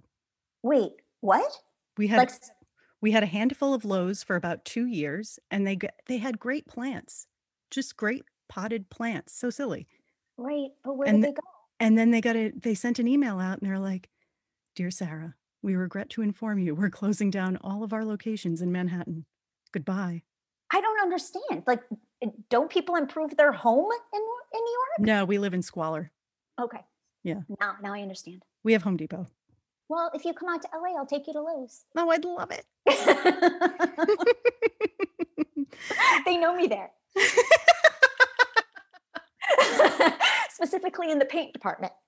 Wait, 0.62 0.92
what? 1.20 1.50
We 1.96 2.06
had 2.08 2.18
Like, 2.18 2.32
We 3.00 3.12
had 3.12 3.22
a 3.22 3.26
handful 3.26 3.72
of 3.72 3.84
Lowe's 3.84 4.22
for 4.22 4.36
about 4.36 4.64
two 4.64 4.86
years, 4.86 5.38
and 5.50 5.66
they 5.66 5.78
they 6.06 6.18
had 6.18 6.38
great 6.38 6.66
plants, 6.66 7.26
just 7.70 7.96
great 7.96 8.24
potted 8.48 8.90
plants. 8.90 9.32
So 9.34 9.48
silly. 9.50 9.86
Right. 10.36 10.68
But 10.84 10.96
where 10.98 11.08
And 11.08 11.22
did 11.22 11.30
they 11.30 11.34
go? 11.34 11.40
And 11.80 11.96
then 11.96 12.10
they 12.10 12.20
got 12.20 12.36
a 12.36 12.50
they 12.50 12.74
sent 12.74 12.98
an 12.98 13.08
email 13.08 13.40
out, 13.40 13.58
and 13.58 13.68
they're 13.68 13.78
like, 13.78 14.10
"Dear 14.76 14.90
Sarah, 14.90 15.34
we 15.62 15.74
regret 15.74 16.10
to 16.10 16.22
inform 16.22 16.58
you 16.58 16.74
we're 16.74 16.90
closing 16.90 17.30
down 17.30 17.56
all 17.62 17.82
of 17.82 17.92
our 17.92 18.04
locations 18.04 18.60
in 18.60 18.70
Manhattan. 18.70 19.24
Goodbye." 19.72 20.22
I 20.72 20.80
don't 20.80 21.00
understand. 21.00 21.64
Like, 21.66 21.82
don't 22.48 22.70
people 22.70 22.94
improve 22.94 23.36
their 23.36 23.50
home 23.50 23.90
in 23.90 24.20
in 24.20 24.60
New 24.60 24.72
York? 24.72 25.00
No, 25.00 25.24
we 25.24 25.38
live 25.38 25.54
in 25.54 25.62
squalor. 25.62 26.12
Okay. 26.60 26.84
Yeah. 27.24 27.40
Now, 27.60 27.76
now 27.82 27.94
I 27.94 28.02
understand. 28.02 28.44
We 28.62 28.72
have 28.74 28.82
Home 28.82 28.96
Depot. 28.96 29.26
Well, 29.88 30.12
if 30.14 30.24
you 30.24 30.32
come 30.32 30.48
out 30.48 30.62
to 30.62 30.68
LA, 30.72 30.96
I'll 30.96 31.06
take 31.06 31.26
you 31.26 31.32
to 31.32 31.40
Lowe's. 31.40 31.84
Oh, 31.96 32.08
I'd 32.10 32.24
love 32.24 32.52
it. 32.52 32.64
they 36.24 36.36
know 36.36 36.54
me 36.54 36.68
there. 36.68 36.92
Specifically 40.52 41.10
in 41.10 41.18
the 41.18 41.24
paint 41.24 41.52
department. 41.52 41.92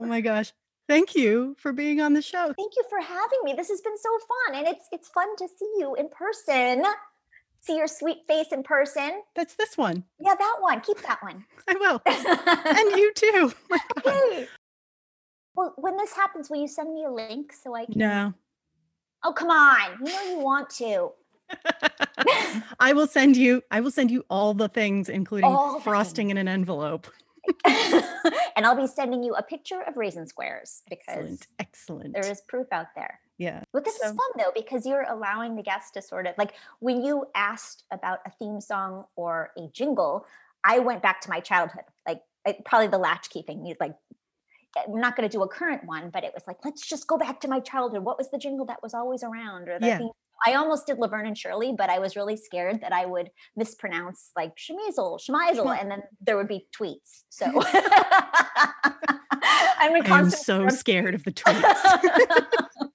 Oh 0.00 0.06
my 0.06 0.20
gosh. 0.20 0.52
Thank 0.86 1.14
you 1.14 1.56
for 1.58 1.72
being 1.72 2.00
on 2.00 2.12
the 2.12 2.20
show. 2.20 2.52
Thank 2.56 2.76
you 2.76 2.84
for 2.90 3.00
having 3.00 3.38
me. 3.42 3.54
This 3.54 3.70
has 3.70 3.80
been 3.80 3.96
so 3.96 4.10
fun. 4.18 4.58
And 4.58 4.68
it's 4.68 4.86
it's 4.92 5.08
fun 5.08 5.34
to 5.36 5.48
see 5.48 5.72
you 5.78 5.94
in 5.94 6.08
person. 6.10 6.84
See 7.62 7.76
your 7.76 7.86
sweet 7.86 8.18
face 8.28 8.52
in 8.52 8.62
person. 8.62 9.22
That's 9.34 9.54
this 9.54 9.78
one. 9.78 10.04
Yeah, 10.20 10.34
that 10.34 10.56
one. 10.60 10.82
Keep 10.82 11.00
that 11.02 11.22
one. 11.22 11.44
I 11.68 11.74
will. 11.74 12.02
And 12.06 13.00
you 13.00 13.12
too. 13.14 13.52
Okay. 14.06 14.46
Well, 15.54 15.72
when 15.76 15.96
this 15.96 16.12
happens, 16.12 16.50
will 16.50 16.60
you 16.60 16.68
send 16.68 16.92
me 16.92 17.04
a 17.04 17.10
link 17.10 17.52
so 17.52 17.74
I 17.74 17.86
can? 17.86 17.96
No. 17.96 18.34
Oh, 19.22 19.32
come 19.32 19.48
on. 19.48 19.98
You 20.04 20.12
know 20.12 20.22
you 20.22 20.38
want 20.40 20.68
to. 20.70 21.12
I 22.80 22.92
will 22.92 23.06
send 23.06 23.36
you 23.36 23.62
I 23.70 23.80
will 23.80 23.90
send 23.90 24.10
you 24.10 24.24
all 24.30 24.54
the 24.54 24.68
things 24.68 25.08
including 25.08 25.50
All 25.50 25.80
frosting 25.80 26.30
in 26.30 26.36
an 26.36 26.48
envelope. 26.48 27.06
and 27.66 28.64
I'll 28.64 28.76
be 28.76 28.86
sending 28.86 29.22
you 29.22 29.34
a 29.34 29.42
picture 29.42 29.82
of 29.82 29.96
raisin 29.96 30.26
squares 30.26 30.82
because 30.88 31.08
Excellent. 31.16 31.46
Excellent. 31.58 32.12
there 32.14 32.30
is 32.30 32.40
proof 32.42 32.66
out 32.72 32.86
there. 32.94 33.20
yeah. 33.38 33.62
But 33.72 33.84
this 33.84 33.98
So- 33.98 34.06
is 34.08 34.12
fun 34.12 34.30
though 34.38 34.52
because 34.54 34.86
you're 34.86 35.04
allowing 35.08 35.54
the 35.56 35.62
guests 35.62 35.90
to 35.92 36.02
sort 36.02 36.26
of 36.26 36.34
like 36.38 36.54
when 36.80 37.02
you 37.04 37.26
asked 37.34 37.84
about 37.90 38.20
a 38.26 38.30
theme 38.30 38.60
song 38.60 39.04
or 39.16 39.50
a 39.58 39.68
jingle, 39.72 40.26
I 40.64 40.78
went 40.78 41.02
back 41.02 41.20
to 41.22 41.30
my 41.30 41.40
childhood, 41.40 41.84
like 42.08 42.22
I- 42.46 42.58
probably 42.64 42.88
the 42.88 42.98
latchkey 42.98 43.42
thing. 43.42 43.66
You 43.66 43.74
like, 43.78 43.94
I'm 44.88 44.98
not 45.00 45.14
going 45.14 45.28
to 45.28 45.32
do 45.32 45.42
a 45.42 45.48
current 45.48 45.84
one, 45.84 46.10
but 46.10 46.24
it 46.24 46.32
was 46.34 46.44
like, 46.46 46.64
let's 46.64 46.84
just 46.86 47.06
go 47.06 47.16
back 47.18 47.40
to 47.42 47.48
my 47.48 47.60
childhood. 47.60 48.02
What 48.02 48.16
was 48.18 48.30
the 48.30 48.38
jingle 48.38 48.64
that 48.66 48.82
was 48.82 48.92
always 48.94 49.22
around? 49.22 49.68
Or 49.68 49.78
the 49.78 49.86
Yeah. 49.86 49.98
theme? 49.98 50.10
I 50.46 50.54
almost 50.54 50.86
did 50.86 50.98
Laverne 50.98 51.26
and 51.26 51.36
Shirley, 51.38 51.74
but 51.76 51.90
I 51.90 51.98
was 51.98 52.16
really 52.16 52.36
scared 52.36 52.80
that 52.82 52.92
I 52.92 53.06
would 53.06 53.30
mispronounce 53.56 54.30
like 54.36 54.52
Shmeezel, 54.56 55.18
Schmeisel, 55.20 55.78
and 55.80 55.90
then 55.90 56.02
there 56.20 56.36
would 56.36 56.48
be 56.48 56.66
tweets. 56.78 57.22
So 57.30 57.46
I'm 59.36 60.02
I 60.02 60.18
am 60.18 60.30
so 60.30 60.68
scared 60.68 61.14
of 61.14 61.24
the 61.24 61.32
tweets. 61.32 62.88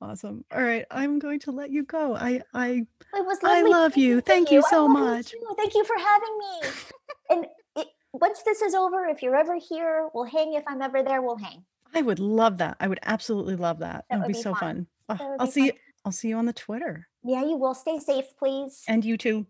awesome. 0.00 0.44
All 0.54 0.62
right. 0.62 0.84
I'm 0.90 1.18
going 1.18 1.40
to 1.40 1.52
let 1.52 1.70
you 1.70 1.84
go. 1.84 2.14
I 2.14 2.42
I 2.54 2.86
It 3.14 3.26
was 3.26 3.38
I 3.42 3.62
love 3.62 3.96
you. 3.96 4.18
speaking 4.18 4.22
Thank 4.26 4.50
you 4.50 4.62
so 4.70 4.86
love 4.86 4.96
you 4.98 5.04
much. 5.04 5.34
Thank 5.56 5.74
you 5.74 5.84
for 5.84 5.96
having 5.98 6.38
me. 6.38 6.68
and 7.30 7.46
it, 7.76 7.88
once 8.12 8.42
this 8.42 8.62
is 8.62 8.74
over, 8.74 9.06
if 9.06 9.22
you're 9.22 9.36
ever 9.36 9.56
here, 9.56 10.08
we'll 10.14 10.24
hang. 10.24 10.54
If 10.54 10.64
I'm 10.66 10.82
ever 10.82 11.02
there, 11.02 11.22
we'll 11.22 11.36
hang. 11.38 11.64
I 11.94 12.02
would 12.02 12.18
love 12.18 12.58
that. 12.58 12.76
I 12.80 12.88
would 12.88 13.00
absolutely 13.02 13.56
love 13.56 13.78
that. 13.80 14.04
That 14.10 14.16
It 14.16 14.18
would 14.18 14.26
would 14.26 14.32
be 14.32 14.38
be 14.38 14.42
so 14.42 14.52
fun. 14.54 14.60
fun. 14.60 14.86
Oh, 15.08 15.14
That 15.16 15.36
I'll 15.40 15.46
see 15.46 15.60
fun. 15.60 15.66
you 15.68 15.72
I'll 16.04 16.12
see 16.12 16.28
you 16.28 16.36
on 16.36 16.46
the 16.46 16.52
Twitter. 16.52 17.08
Yeah, 17.24 17.42
you 17.44 17.56
will. 17.56 17.74
Stay 17.74 17.98
safe, 17.98 18.26
please. 18.38 18.82
And 18.88 19.04
you 19.04 19.16
too. 19.16 19.46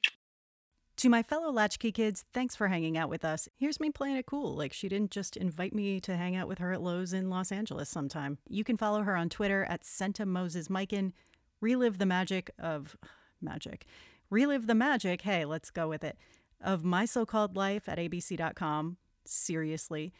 To 0.97 1.09
my 1.09 1.22
fellow 1.22 1.52
Latchkey 1.52 1.93
kids, 1.93 2.24
thanks 2.35 2.56
for 2.56 2.66
hanging 2.66 2.97
out 2.98 3.09
with 3.09 3.24
us. 3.24 3.48
Here's 3.56 3.78
me 3.78 3.90
playing 3.90 4.16
it 4.16 4.26
cool, 4.26 4.56
like 4.56 4.72
she 4.72 4.89
didn't 4.89 5.12
just 5.12 5.36
invite 5.36 5.72
me 5.72 6.01
to 6.01 6.16
hang 6.16 6.35
out 6.35 6.48
with 6.48 6.59
her 6.59 6.72
at 6.72 6.82
Lowe's 6.82 7.12
in 7.12 7.30
Los 7.30 7.52
Angeles 7.52 7.89
sometime. 7.89 8.39
You 8.48 8.64
can 8.64 8.76
follow 8.76 9.02
her 9.02 9.14
on 9.14 9.28
Twitter 9.28 9.64
at 9.66 9.85
Senta 9.85 10.26
Moses 10.26 10.66
Mikan. 10.66 11.12
Relive 11.60 11.98
the 11.98 12.06
magic 12.06 12.51
of 12.59 12.97
magic. 13.40 13.86
Relive 14.30 14.66
the 14.66 14.74
magic, 14.74 15.22
hey, 15.22 15.44
let's 15.44 15.70
go 15.70 15.89
with 15.89 16.02
it, 16.02 16.16
of 16.60 16.82
my 16.85 17.05
so 17.05 17.24
called 17.24 17.55
life 17.56 17.89
at 17.89 17.98
abc.com. 17.98 18.97
Seriously. 19.24 20.12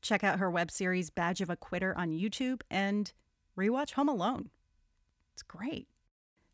Check 0.00 0.24
out 0.24 0.38
her 0.38 0.50
web 0.50 0.70
series 0.70 1.10
Badge 1.10 1.40
of 1.42 1.50
a 1.50 1.56
Quitter 1.56 1.94
on 1.98 2.10
YouTube 2.12 2.62
and 2.70 3.12
rewatch 3.58 3.92
Home 3.92 4.08
Alone. 4.08 4.48
It's 5.34 5.42
great. 5.42 5.88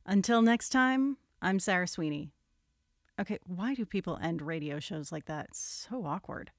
Until 0.06 0.40
next 0.40 0.70
time, 0.70 1.18
I'm 1.42 1.60
Sarah 1.60 1.86
Sweeney. 1.86 2.32
Okay, 3.20 3.38
why 3.44 3.74
do 3.74 3.84
people 3.84 4.18
end 4.22 4.40
radio 4.40 4.80
shows 4.80 5.12
like 5.12 5.26
that? 5.26 5.48
It's 5.50 5.60
so 5.60 6.06
awkward. 6.06 6.50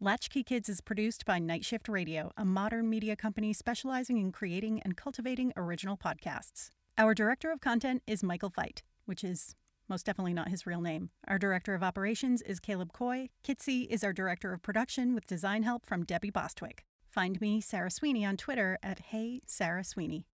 Latchkey 0.00 0.44
Kids 0.44 0.70
is 0.70 0.80
produced 0.80 1.26
by 1.26 1.38
Night 1.38 1.66
Shift 1.66 1.86
Radio, 1.86 2.32
a 2.38 2.44
modern 2.46 2.88
media 2.88 3.16
company 3.16 3.52
specializing 3.52 4.16
in 4.16 4.32
creating 4.32 4.80
and 4.80 4.96
cultivating 4.96 5.52
original 5.58 5.98
podcasts. 5.98 6.70
Our 6.96 7.12
director 7.12 7.50
of 7.50 7.60
content 7.60 8.02
is 8.06 8.22
Michael 8.22 8.50
Veit, 8.50 8.80
which 9.04 9.22
is 9.22 9.54
most 9.90 10.06
definitely 10.06 10.32
not 10.32 10.48
his 10.48 10.66
real 10.66 10.80
name. 10.80 11.10
Our 11.26 11.38
director 11.38 11.74
of 11.74 11.82
operations 11.82 12.40
is 12.40 12.60
Caleb 12.60 12.94
Coy. 12.94 13.28
Kitsy 13.44 13.86
is 13.90 14.02
our 14.02 14.14
director 14.14 14.54
of 14.54 14.62
production 14.62 15.14
with 15.14 15.26
design 15.26 15.64
help 15.64 15.84
from 15.84 16.04
Debbie 16.04 16.30
Bostwick. 16.30 16.86
Find 17.10 17.38
me, 17.42 17.60
Sarah 17.60 17.90
Sweeney, 17.90 18.24
on 18.24 18.38
Twitter 18.38 18.78
at 18.82 19.00
Hey 19.00 19.42
Sarah 19.44 19.84
Sweeney. 19.84 20.26